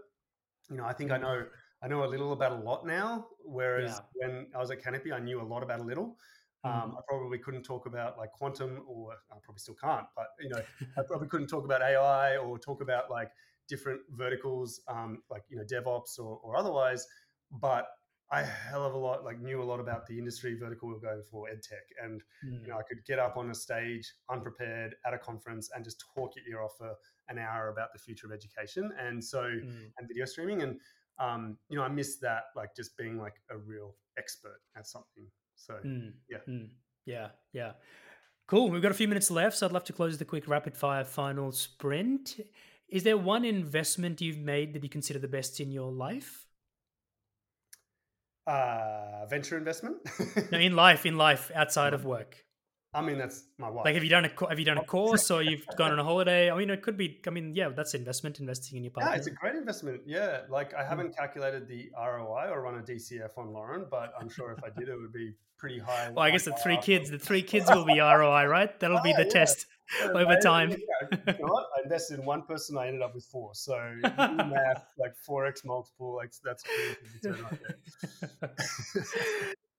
You 0.71 0.77
know, 0.77 0.85
I 0.85 0.93
think 0.93 1.13
I 1.13 1.19
know 1.19 1.45
I 1.83 1.89
know 1.89 2.05
a 2.05 2.07
little 2.07 2.33
about 2.33 2.53
a 2.53 2.57
lot 2.57 2.87
now, 2.87 3.27
whereas 3.45 4.01
yeah. 4.21 4.29
when 4.29 4.47
I 4.55 4.59
was 4.59 4.71
at 4.71 4.83
Kanopy, 4.83 5.13
I 5.13 5.21
knew 5.21 5.41
a 5.41 5.45
lot 5.45 5.63
about 5.63 5.81
a 5.81 5.85
little. 5.85 6.17
Um, 6.65 6.73
mm. 6.73 6.99
I 6.99 7.01
probably 7.07 7.39
couldn't 7.39 7.63
talk 7.63 7.87
about 7.87 8.19
like 8.19 8.33
quantum, 8.33 8.83
or 8.89 9.13
I 9.31 9.37
probably 9.43 9.61
still 9.61 9.77
can't. 9.81 10.07
But 10.17 10.27
you 10.41 10.49
know, 10.49 10.61
I 10.99 11.03
probably 11.07 11.29
couldn't 11.29 11.49
talk 11.49 11.65
about 11.65 11.83
AI 11.83 12.39
or 12.39 12.59
talk 12.59 12.81
about 12.83 13.11
like 13.11 13.31
different 13.69 14.01
verticals, 14.11 14.81
um, 14.89 15.23
like 15.31 15.43
you 15.49 15.57
know, 15.57 15.65
DevOps 15.65 16.19
or, 16.19 16.41
or 16.43 16.57
otherwise. 16.57 17.07
But 17.53 17.87
I 18.31 18.43
hell 18.43 18.85
of 18.85 18.95
a 18.95 18.99
lot 18.99 19.25
like 19.25 19.41
knew 19.41 19.63
a 19.63 19.65
lot 19.65 19.79
about 19.79 20.07
the 20.07 20.19
industry 20.19 20.57
vertical 20.59 20.89
we 20.89 20.95
were 20.95 21.01
going 21.01 21.23
for, 21.31 21.47
edtech, 21.47 21.87
and 22.03 22.21
mm. 22.45 22.61
you 22.63 22.69
know, 22.69 22.77
I 22.77 22.83
could 22.83 23.05
get 23.07 23.19
up 23.19 23.37
on 23.37 23.51
a 23.51 23.55
stage 23.55 24.13
unprepared 24.31 24.97
at 25.07 25.15
a 25.15 25.19
conference 25.19 25.71
and 25.75 25.85
just 25.85 26.03
talk 26.15 26.33
your 26.35 26.45
ear 26.51 26.65
off 26.65 26.77
for 26.77 26.93
an 27.29 27.39
hour 27.39 27.69
about 27.69 27.93
the 27.93 27.99
future 27.99 28.27
of 28.27 28.33
education, 28.33 28.91
and 28.99 29.23
so 29.23 29.43
mm. 29.43 29.91
and 29.99 30.09
video 30.09 30.25
streaming, 30.25 30.63
and 30.63 30.81
um, 31.19 31.57
you 31.69 31.77
know, 31.77 31.85
I 31.85 31.89
miss 31.89 32.17
that 32.19 32.45
like 32.57 32.75
just 32.75 32.97
being 32.97 33.19
like 33.19 33.35
a 33.51 33.57
real 33.57 33.95
expert 34.19 34.61
at 34.77 34.87
something. 34.87 35.27
So 35.55 35.75
mm, 35.85 36.13
yeah, 36.29 36.39
mm, 36.49 36.69
yeah, 37.05 37.29
yeah. 37.53 37.73
Cool. 38.49 38.71
We've 38.71 38.83
got 38.83 38.93
a 38.93 38.95
few 38.95 39.09
minutes 39.09 39.31
left, 39.31 39.57
so 39.57 39.67
I'd 39.67 39.73
love 39.73 39.85
to 39.85 39.93
close 39.93 40.19
the 40.19 40.25
quick 40.25 40.49
rapid 40.49 40.77
fire 40.77 41.05
final 41.05 41.53
sprint. 41.53 42.41
Is 42.89 43.03
there 43.03 43.17
one 43.17 43.45
investment 43.45 44.21
you've 44.21 44.39
made 44.39 44.73
that 44.75 44.83
you 44.83 44.89
consider 44.89 45.19
the 45.19 45.29
best 45.29 45.59
in 45.59 45.73
your 45.73 45.91
life? 45.91 46.46
Uh, 48.47 49.27
venture 49.29 49.59
investment. 49.59 49.97
no, 50.53 50.59
in 50.59 50.77
life, 50.77 51.05
in 51.05 51.17
life, 51.17 51.51
outside 51.55 51.95
of 51.95 52.05
work. 52.05 52.45
I 52.95 53.03
mean, 53.03 53.19
that's 53.19 53.45
my 53.59 53.69
wife. 53.69 53.85
Like, 53.85 53.95
have 53.95 54.05
you 54.05 54.09
done 54.09 54.25
a 54.25 54.49
have 54.49 54.59
you 54.59 54.65
done 54.65 54.79
a 54.79 54.85
course 54.85 55.31
or 55.31 55.43
you've 55.43 55.67
gone 55.77 55.93
on 55.93 55.99
a 55.99 56.05
holiday? 56.05 56.51
I 56.51 56.57
mean, 56.57 56.71
it 56.71 56.81
could 56.81 56.97
be. 56.97 57.21
I 57.27 57.31
mean, 57.31 57.53
yeah, 57.55 57.69
that's 57.69 57.93
investment, 57.93 58.41
investing 58.41 58.79
in 58.79 58.85
your 58.85 58.93
partner. 58.93 59.13
Yeah, 59.13 59.19
it's 59.19 59.27
a 59.27 59.33
great 59.33 59.55
investment. 59.55 60.01
Yeah, 60.07 60.43
like 60.49 60.73
I 60.73 60.83
haven't 60.83 61.13
mm. 61.13 61.17
calculated 61.17 61.69
the 61.69 61.91
ROI 61.95 62.49
or 62.51 62.63
run 62.63 62.77
a 62.77 62.83
DCF 62.83 63.37
on 63.37 63.53
Lauren, 63.53 63.85
but 63.91 64.15
I'm 64.19 64.31
sure 64.31 64.51
if 64.53 64.65
I 64.65 64.71
did, 64.79 64.89
it 64.89 64.99
would 64.99 65.13
be 65.13 65.35
pretty 65.59 65.79
high. 65.79 66.11
Well, 66.11 66.25
I 66.25 66.31
guess 66.31 66.45
the 66.45 66.57
three 66.63 66.79
kids, 66.79 67.11
the 67.11 67.19
three 67.19 67.43
kids 67.43 67.69
will 67.69 67.85
be 67.85 67.99
ROI, 68.01 68.47
right? 68.47 68.81
That'll 68.81 68.99
oh, 68.99 69.03
be 69.03 69.13
the 69.13 69.25
yeah. 69.25 69.31
test 69.31 69.67
over 70.15 70.37
time. 70.43 70.71
You 70.71 70.79
know 71.41 71.65
I 71.77 71.83
invested 71.83 72.19
in 72.19 72.25
one 72.25 72.43
person, 72.43 72.77
I 72.77 72.89
ended 72.89 73.03
up 73.03 73.15
with 73.15 73.25
four. 73.25 73.51
So 73.55 73.79
math, 74.03 74.85
like 74.99 75.17
four 75.17 75.47
x 75.47 75.65
multiple, 75.65 76.15
like 76.15 76.33
that's 76.45 76.65
pretty 77.23 77.41
right 77.43 77.61
there. 78.41 78.51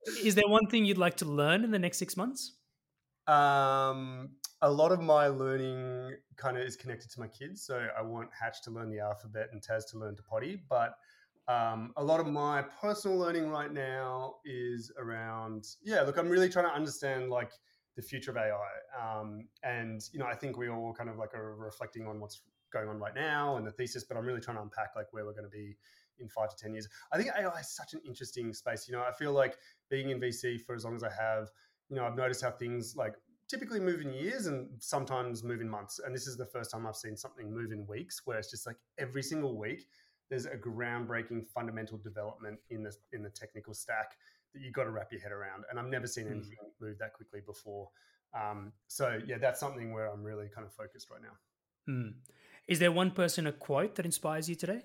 Is 0.24 0.36
there 0.36 0.48
one 0.48 0.68
thing 0.68 0.86
you'd 0.86 0.98
like 0.98 1.18
to 1.18 1.26
learn 1.26 1.64
in 1.64 1.72
the 1.72 1.80
next 1.80 1.98
six 1.98 2.16
months? 2.16 2.54
Um, 3.28 4.30
a 4.62 4.72
lot 4.72 4.92
of 4.92 5.02
my 5.02 5.28
learning 5.28 6.16
kind 6.38 6.58
of 6.58 6.64
is 6.64 6.78
connected 6.78 7.12
to 7.12 7.20
my 7.20 7.28
kids. 7.28 7.64
So 7.64 7.88
I 7.98 8.02
want 8.02 8.30
Hatch 8.40 8.62
to 8.64 8.72
learn 8.72 8.90
the 8.90 9.00
alphabet 9.00 9.50
and 9.52 9.62
Taz 9.62 9.84
to 9.92 10.00
learn 10.00 10.16
to 10.16 10.24
potty. 10.24 10.64
But 10.70 10.94
um, 11.48 11.94
a 11.98 12.04
lot 12.04 12.20
of 12.20 12.28
my 12.28 12.62
personal 12.62 13.18
learning 13.18 13.50
right 13.50 13.72
now 13.72 14.36
is 14.46 14.92
around, 14.98 15.66
yeah, 15.84 16.02
look, 16.02 16.18
I'm 16.18 16.30
really 16.30 16.50
trying 16.50 16.66
to 16.66 16.74
understand 16.74 17.30
like 17.30 17.52
the 17.98 18.02
future 18.04 18.32
of 18.32 18.38
AI. 18.38 18.56
Um, 18.98 19.50
and, 19.64 20.02
you 20.14 20.20
know, 20.20 20.28
I 20.28 20.36
think 20.36 20.56
we 20.56 20.70
all 20.70 20.94
kind 20.94 21.10
of 21.10 21.18
like 21.18 21.34
are 21.34 21.56
reflecting 21.56 22.08
on 22.08 22.22
what's 22.22 22.42
going 22.72 22.88
on 22.88 23.00
right 23.00 23.16
now 23.16 23.58
and 23.58 23.66
the 23.66 23.72
thesis, 23.72 24.06
but 24.06 24.16
I'm 24.16 24.26
really 24.26 24.40
trying 24.40 24.58
to 24.58 24.64
unpack 24.64 24.92
like 24.96 25.08
where 25.12 25.26
we're 25.26 25.34
going 25.34 25.44
to 25.44 25.50
be 25.50 25.76
in 26.20 26.30
five 26.30 26.50
to 26.50 26.56
10 26.56 26.74
years. 26.74 26.88
I 27.12 27.18
think 27.18 27.30
AI 27.38 27.60
is 27.60 27.76
such 27.76 27.94
an 27.94 28.02
interesting 28.06 28.54
space. 28.54 28.88
You 28.88 28.96
know, 28.96 29.02
I 29.02 29.12
feel 29.12 29.34
like 29.34 29.58
being 29.90 30.12
in 30.12 30.20
VC 30.20 30.62
for 30.62 30.76
as 30.76 30.86
long 30.86 30.96
as 30.96 31.04
I 31.04 31.10
have, 31.10 31.50
you 31.90 31.96
know, 31.96 32.06
I've 32.06 32.16
noticed 32.16 32.44
how 32.44 32.52
things 32.52 32.96
like 32.96 33.16
typically 33.50 33.80
move 33.80 34.02
in 34.02 34.14
years 34.14 34.46
and 34.46 34.70
sometimes 34.80 35.44
move 35.44 35.62
in 35.62 35.70
months. 35.70 36.00
And 36.06 36.14
this 36.14 36.28
is 36.28 36.38
the 36.38 36.46
first 36.46 36.70
time 36.70 36.86
I've 36.86 36.96
seen 36.96 37.18
something 37.18 37.52
move 37.52 37.72
in 37.72 37.88
weeks, 37.88 38.22
where 38.26 38.38
it's 38.38 38.52
just 38.52 38.68
like 38.68 38.76
every 39.00 39.24
single 39.24 39.58
week 39.58 39.88
there's 40.30 40.46
a 40.46 40.58
groundbreaking 40.58 41.48
fundamental 41.48 41.98
development 41.98 42.60
in 42.70 42.84
the 42.84 42.94
in 43.14 43.24
the 43.24 43.30
technical 43.30 43.74
stack 43.74 44.18
that 44.54 44.62
you've 44.62 44.74
got 44.74 44.84
to 44.86 44.92
wrap 44.92 45.12
your 45.12 45.22
head 45.22 45.32
around. 45.32 45.64
And 45.70 45.80
I've 45.80 45.88
never 45.88 46.08
seen 46.08 46.26
hmm. 46.26 46.34
anything 46.34 46.58
mm. 46.64 46.88
move 46.88 46.98
that 47.00 47.14
quickly 47.14 47.42
before. 47.46 47.90
Um, 48.34 48.72
so 48.88 49.20
yeah, 49.26 49.38
that's 49.38 49.60
something 49.60 49.94
where 49.94 50.08
I'm 50.08 50.24
really 50.24 50.48
kind 50.54 50.66
of 50.66 50.74
focused 50.74 51.10
right 51.10 51.22
now. 51.22 51.94
Mm. 51.94 52.14
Is 52.68 52.80
there 52.80 52.92
one 52.92 53.12
person, 53.12 53.48
a 53.48 53.52
quote 53.52 53.96
that 53.96 54.06
inspires 54.06 54.50
you 54.50 54.56
today? 54.56 54.82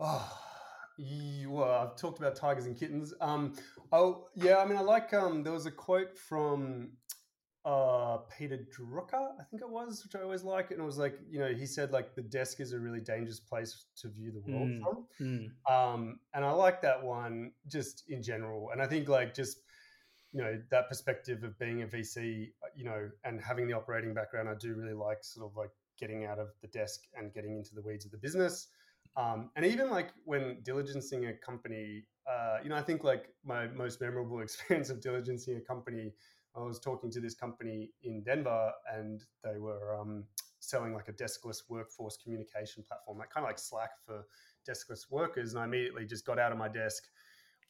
Oh, 0.00 0.38
you, 0.98 1.50
well, 1.50 1.70
I've 1.70 1.96
talked 1.96 2.18
about 2.18 2.34
tigers 2.34 2.66
and 2.66 2.76
kittens. 2.76 3.14
Um, 3.20 3.54
oh, 3.92 4.28
yeah. 4.34 4.56
I 4.58 4.66
mean, 4.66 4.76
I 4.76 4.80
like. 4.80 5.14
Um, 5.14 5.42
there 5.42 5.52
was 5.52 5.66
a 5.66 5.70
quote 5.70 6.18
from 6.18 6.90
uh, 7.66 8.18
Peter 8.38 8.64
Drucker, 8.72 9.32
I 9.40 9.44
think 9.50 9.60
it 9.60 9.68
was, 9.68 10.04
which 10.04 10.14
I 10.14 10.22
always 10.22 10.44
like. 10.44 10.70
And 10.70 10.80
it 10.80 10.84
was 10.84 10.98
like, 10.98 11.18
you 11.28 11.40
know, 11.40 11.48
he 11.48 11.66
said 11.66 11.90
like 11.90 12.14
the 12.14 12.22
desk 12.22 12.60
is 12.60 12.72
a 12.72 12.78
really 12.78 13.00
dangerous 13.00 13.40
place 13.40 13.86
to 13.96 14.08
view 14.08 14.30
the 14.30 14.52
world 14.52 14.68
mm. 14.68 14.80
from. 14.80 15.04
Mm. 15.20 15.50
Um, 15.68 16.20
and 16.32 16.44
I 16.44 16.52
like 16.52 16.80
that 16.82 17.02
one 17.02 17.50
just 17.66 18.04
in 18.08 18.22
general. 18.22 18.70
And 18.72 18.80
I 18.80 18.86
think 18.86 19.08
like 19.08 19.34
just 19.34 19.58
you 20.32 20.42
know 20.42 20.60
that 20.70 20.88
perspective 20.88 21.42
of 21.42 21.58
being 21.58 21.82
a 21.82 21.86
VC, 21.86 22.52
you 22.76 22.84
know, 22.84 23.10
and 23.24 23.40
having 23.40 23.66
the 23.66 23.74
operating 23.74 24.14
background, 24.14 24.48
I 24.48 24.54
do 24.54 24.74
really 24.74 24.94
like 24.94 25.24
sort 25.24 25.50
of 25.50 25.56
like 25.56 25.70
getting 25.98 26.24
out 26.24 26.38
of 26.38 26.48
the 26.62 26.68
desk 26.68 27.00
and 27.16 27.32
getting 27.34 27.56
into 27.56 27.74
the 27.74 27.82
weeds 27.82 28.04
of 28.04 28.12
the 28.12 28.18
business. 28.18 28.68
Um, 29.16 29.50
and 29.56 29.64
even 29.64 29.90
like 29.90 30.10
when 30.24 30.58
diligencing 30.62 31.28
a 31.30 31.32
company, 31.32 32.04
uh, 32.30 32.58
you 32.62 32.68
know, 32.68 32.76
I 32.76 32.82
think 32.82 33.02
like 33.02 33.30
my 33.44 33.66
most 33.68 34.00
memorable 34.00 34.40
experience 34.42 34.90
of 34.90 35.00
diligencing 35.00 35.56
a 35.56 35.60
company, 35.60 36.12
I 36.56 36.60
was 36.60 36.78
talking 36.78 37.10
to 37.12 37.20
this 37.20 37.34
company 37.34 37.90
in 38.02 38.22
Denver 38.22 38.72
and 38.94 39.22
they 39.44 39.58
were 39.58 39.94
um, 39.94 40.24
selling 40.60 40.94
like 40.94 41.08
a 41.08 41.12
deskless 41.12 41.62
workforce 41.68 42.16
communication 42.22 42.82
platform, 42.86 43.18
like 43.18 43.30
kind 43.30 43.44
of 43.44 43.48
like 43.48 43.58
Slack 43.58 43.90
for 44.04 44.24
deskless 44.68 45.10
workers. 45.10 45.52
And 45.52 45.60
I 45.60 45.64
immediately 45.64 46.06
just 46.06 46.24
got 46.24 46.38
out 46.38 46.52
of 46.52 46.58
my 46.58 46.68
desk, 46.68 47.04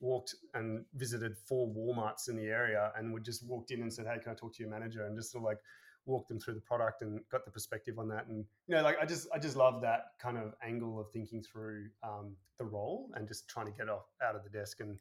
walked 0.00 0.34
and 0.54 0.84
visited 0.94 1.36
four 1.36 1.68
Walmarts 1.68 2.28
in 2.28 2.36
the 2.36 2.44
area 2.44 2.92
and 2.96 3.12
would 3.12 3.24
just 3.24 3.46
walked 3.46 3.70
in 3.70 3.82
and 3.82 3.92
said, 3.92 4.06
Hey, 4.06 4.18
can 4.22 4.32
I 4.32 4.34
talk 4.34 4.54
to 4.54 4.62
your 4.62 4.70
manager? 4.70 5.04
And 5.04 5.16
just 5.16 5.32
sort 5.32 5.42
of 5.42 5.46
like 5.46 5.58
walked 6.04 6.28
them 6.28 6.38
through 6.38 6.54
the 6.54 6.60
product 6.60 7.02
and 7.02 7.20
got 7.30 7.44
the 7.44 7.50
perspective 7.50 7.98
on 7.98 8.08
that. 8.08 8.26
And 8.28 8.44
you 8.68 8.76
know, 8.76 8.82
like 8.82 8.98
I 9.00 9.04
just 9.04 9.26
I 9.34 9.38
just 9.38 9.56
love 9.56 9.82
that 9.82 10.12
kind 10.20 10.38
of 10.38 10.54
angle 10.62 11.00
of 11.00 11.06
thinking 11.12 11.42
through 11.42 11.88
um, 12.04 12.36
the 12.58 12.64
role 12.64 13.10
and 13.14 13.26
just 13.26 13.48
trying 13.48 13.66
to 13.66 13.72
get 13.72 13.88
off 13.88 14.06
out 14.22 14.36
of 14.36 14.44
the 14.44 14.50
desk 14.50 14.80
and 14.80 14.96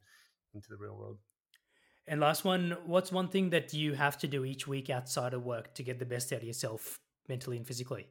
into 0.53 0.69
the 0.69 0.77
real 0.77 0.95
world. 0.95 1.17
And 2.07 2.21
last 2.21 2.45
one, 2.45 2.77
what's 2.85 3.11
one 3.11 3.29
thing 3.29 3.49
that 3.49 3.73
you 3.73 3.93
have 3.93 4.17
to 4.19 4.27
do 4.27 4.45
each 4.45 4.67
week 4.67 4.89
outside 4.89 5.33
of 5.33 5.43
work 5.43 5.73
to 5.75 5.83
get 5.83 5.97
the 5.97 6.05
best 6.05 6.31
out 6.31 6.39
of 6.39 6.43
yourself 6.43 6.99
mentally 7.27 7.57
and 7.57 7.65
physically? 7.65 8.07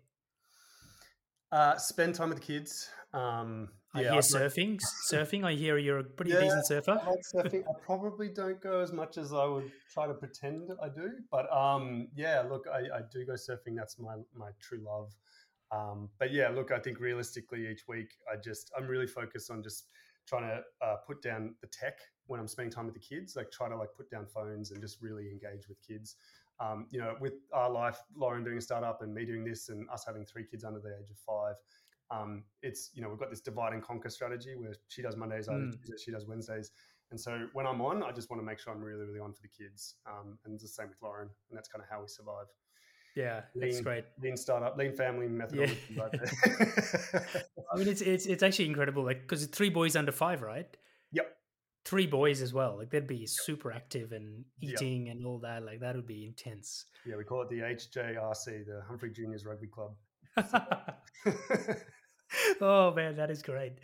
Uh, 1.53 1.77
spend 1.77 2.17
time 2.17 2.31
with 2.31 2.39
the 2.39 2.45
kids. 2.45 2.89
Um, 3.13 3.69
I 3.95 4.03
yeah, 4.03 4.13
hear 4.13 4.21
surfing. 4.23 4.81
surfing. 5.09 5.45
I 5.45 5.53
hear 5.53 5.79
you're 5.79 5.99
a 5.99 6.05
pretty 6.05 6.33
yeah, 6.33 6.41
decent 6.41 6.67
surfer. 6.67 6.99
I 7.01 7.11
like 7.11 7.21
surfing. 7.33 7.63
I 7.63 7.79
probably 7.87 8.29
don't 8.29 8.61
go 8.61 8.81
as 8.81 8.93
much 8.93 9.17
as 9.17 9.33
I 9.33 9.45
would 9.45 9.71
try 9.93 10.09
to 10.09 10.15
pretend 10.15 10.73
I 10.83 10.89
do, 10.89 11.13
but 11.31 11.51
um, 11.53 12.09
yeah, 12.17 12.43
look, 12.49 12.65
I, 12.67 12.79
I, 12.97 13.01
do 13.13 13.25
go 13.25 13.35
surfing. 13.35 13.77
That's 13.77 14.01
my 14.01 14.17
my 14.35 14.51
true 14.61 14.83
love. 14.85 15.13
Um, 15.71 16.09
but 16.19 16.33
yeah, 16.33 16.49
look, 16.49 16.73
I 16.73 16.81
think 16.81 16.99
realistically, 16.99 17.69
each 17.69 17.87
week, 17.87 18.09
I 18.29 18.35
just 18.37 18.73
I'm 18.77 18.89
really 18.89 19.07
focused 19.07 19.49
on 19.49 19.63
just 19.63 19.87
trying 20.27 20.43
to 20.43 20.63
uh, 20.85 20.97
put 21.07 21.23
down 21.23 21.55
the 21.61 21.69
tech 21.69 21.99
when 22.27 22.41
I'm 22.41 22.49
spending 22.49 22.73
time 22.73 22.87
with 22.87 22.95
the 22.95 23.01
kids. 23.01 23.37
Like 23.37 23.51
try 23.51 23.69
to 23.69 23.77
like 23.77 23.91
put 23.97 24.11
down 24.11 24.27
phones 24.27 24.71
and 24.71 24.81
just 24.81 25.01
really 25.01 25.31
engage 25.31 25.69
with 25.69 25.79
kids. 25.87 26.17
Um, 26.61 26.87
you 26.91 27.01
know, 27.01 27.15
with 27.21 27.35
our 27.53 27.69
life, 27.69 27.99
Lauren 28.17 28.45
doing 28.45 28.59
a 28.59 28.61
startup 28.61 29.03
and 29.03 29.13
me 29.13 29.25
doing 29.25 29.45
this, 29.45 29.69
and 29.69 29.89
us 29.91 30.05
having 30.07 30.25
three 30.25 30.45
kids 30.45 30.65
under 30.65 30.79
the 30.79 30.91
age 30.91 31.11
of 31.11 31.19
five 31.19 31.57
um, 32.11 32.45
it's 32.63 32.91
you 32.95 33.03
know 33.03 33.09
we've 33.09 33.19
got 33.19 33.31
this 33.31 33.41
divide 33.41 33.73
and 33.73 33.83
conquer 33.83 34.11
strategy 34.11 34.55
where 34.57 34.75
she 34.89 35.03
does 35.03 35.17
Mondays, 35.17 35.49
I 35.49 35.55
mm. 35.55 35.75
she 36.03 36.11
does 36.11 36.27
Wednesdays, 36.27 36.73
and 37.11 37.21
so 37.21 37.47
when 37.53 37.67
I'm 37.67 37.81
on, 37.81 38.03
I 38.03 38.13
just 38.13 38.31
want 38.31 38.41
to 38.41 38.47
make 38.47 38.59
sure 38.59 38.73
I'm 38.73 38.83
really 38.83 39.05
really 39.05 39.21
on 39.21 39.33
for 39.33 39.43
the 39.43 39.49
kids, 39.49 39.97
um, 40.07 40.39
and 40.45 40.55
it's 40.55 40.63
the 40.63 40.69
same 40.69 40.89
with 40.89 40.99
Lauren, 41.03 41.29
and 41.51 41.57
that's 41.57 41.69
kind 41.69 41.83
of 41.83 41.89
how 41.89 42.03
we 42.03 42.09
survive. 42.09 42.47
Yeah, 43.17 43.43
that's 43.55 43.81
great. 43.81 44.05
lean 44.21 44.37
startup, 44.37 44.77
lean 44.77 44.93
family 44.93 45.29
methodology. 45.29 45.79
Right. 45.97 46.11
I 47.73 47.79
mean, 47.79 47.89
it's 47.89 48.01
it's 48.01 48.27
it's 48.27 48.43
actually 48.43 48.67
incredible, 48.67 49.05
like 49.05 49.23
because 49.23 49.47
three 49.47 49.71
boys 49.71 49.97
under 49.97 50.13
five, 50.13 50.43
right? 50.43 50.77
Yep. 51.13 51.37
Three 51.85 52.07
boys 52.07 52.41
as 52.41 52.55
well. 52.55 52.79
Like 52.79 52.91
they'd 52.91 53.07
be 53.07 53.27
super 53.27 53.71
active 53.73 54.13
and 54.13 54.45
Yep. 54.61 54.73
eating 54.83 55.09
and 55.11 55.27
all 55.27 55.39
that. 55.41 55.63
Like 55.65 55.81
that 55.81 55.95
would 55.97 56.07
be 56.07 56.25
intense. 56.27 56.87
yeah, 57.07 57.17
we 57.17 57.25
call 57.25 57.43
it 57.43 57.49
the 57.51 57.61
HJRC, 57.61 58.65
the 58.67 58.83
Humphrey 58.89 59.11
Juniors 59.13 59.45
Rugby 59.45 59.67
Club. 59.69 59.95
oh 62.61 62.93
man, 62.95 63.17
that 63.17 63.31
is 63.31 63.43
great. 63.43 63.75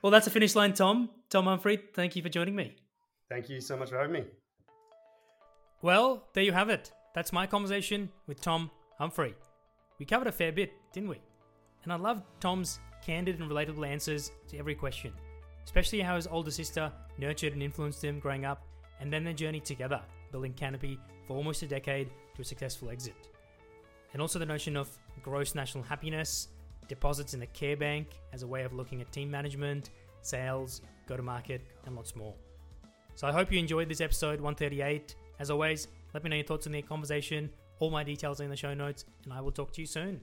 Well, 0.00 0.10
that's 0.10 0.26
a 0.26 0.30
finish 0.30 0.54
line, 0.54 0.72
Tom. 0.72 1.10
Tom 1.30 1.44
Humphrey, 1.44 1.78
thank 1.94 2.16
you 2.16 2.22
for 2.22 2.28
joining 2.28 2.56
me. 2.56 2.76
Thank 3.28 3.48
you 3.48 3.60
so 3.60 3.76
much 3.76 3.90
for 3.90 3.98
having 3.98 4.12
me. 4.12 4.24
Well, 5.82 6.28
there 6.34 6.44
you 6.44 6.52
have 6.52 6.70
it. 6.70 6.92
That's 7.14 7.32
my 7.32 7.46
conversation 7.46 8.08
with 8.26 8.40
Tom 8.40 8.70
Humphrey. 8.98 9.34
We 9.98 10.06
covered 10.06 10.28
a 10.28 10.32
fair 10.32 10.52
bit, 10.52 10.72
didn't 10.92 11.08
we? 11.10 11.20
And 11.84 11.92
I 11.92 11.96
loved 11.96 12.24
Tom's 12.40 12.78
candid 13.04 13.40
and 13.40 13.50
relatable 13.50 13.86
answers 13.86 14.30
to 14.48 14.58
every 14.58 14.74
question, 14.74 15.12
especially 15.64 16.00
how 16.00 16.16
his 16.16 16.26
older 16.26 16.50
sister 16.50 16.92
nurtured 17.18 17.52
and 17.52 17.62
influenced 17.62 18.02
him 18.02 18.18
growing 18.18 18.44
up, 18.44 18.66
and 19.00 19.12
then 19.12 19.24
their 19.24 19.34
journey 19.34 19.60
together, 19.60 20.00
building 20.30 20.54
Kanopy 20.54 20.98
for 21.26 21.36
almost 21.36 21.62
a 21.62 21.66
decade 21.66 22.10
to 22.34 22.42
a 22.42 22.44
successful 22.44 22.90
exit. 22.90 23.28
And 24.12 24.20
also 24.20 24.38
the 24.38 24.46
notion 24.46 24.76
of 24.76 24.88
gross 25.22 25.54
national 25.54 25.84
happiness, 25.84 26.48
deposits 26.88 27.34
in 27.34 27.40
the 27.40 27.46
care 27.46 27.76
bank 27.76 28.08
as 28.32 28.42
a 28.42 28.46
way 28.46 28.62
of 28.62 28.72
looking 28.72 29.00
at 29.00 29.10
team 29.12 29.30
management, 29.30 29.90
sales, 30.20 30.82
go 31.06 31.16
to 31.16 31.22
market, 31.22 31.62
and 31.86 31.96
lots 31.96 32.14
more. 32.14 32.34
So 33.14 33.26
I 33.26 33.32
hope 33.32 33.52
you 33.52 33.58
enjoyed 33.58 33.88
this 33.88 34.00
episode 34.00 34.40
138. 34.40 35.14
As 35.38 35.50
always, 35.50 35.88
let 36.14 36.24
me 36.24 36.30
know 36.30 36.36
your 36.36 36.44
thoughts 36.44 36.66
on 36.66 36.72
the 36.72 36.82
conversation. 36.82 37.50
All 37.78 37.90
my 37.90 38.04
details 38.04 38.40
are 38.40 38.44
in 38.44 38.50
the 38.50 38.56
show 38.56 38.74
notes, 38.74 39.04
and 39.24 39.32
I 39.32 39.40
will 39.40 39.52
talk 39.52 39.72
to 39.72 39.80
you 39.80 39.86
soon. 39.86 40.20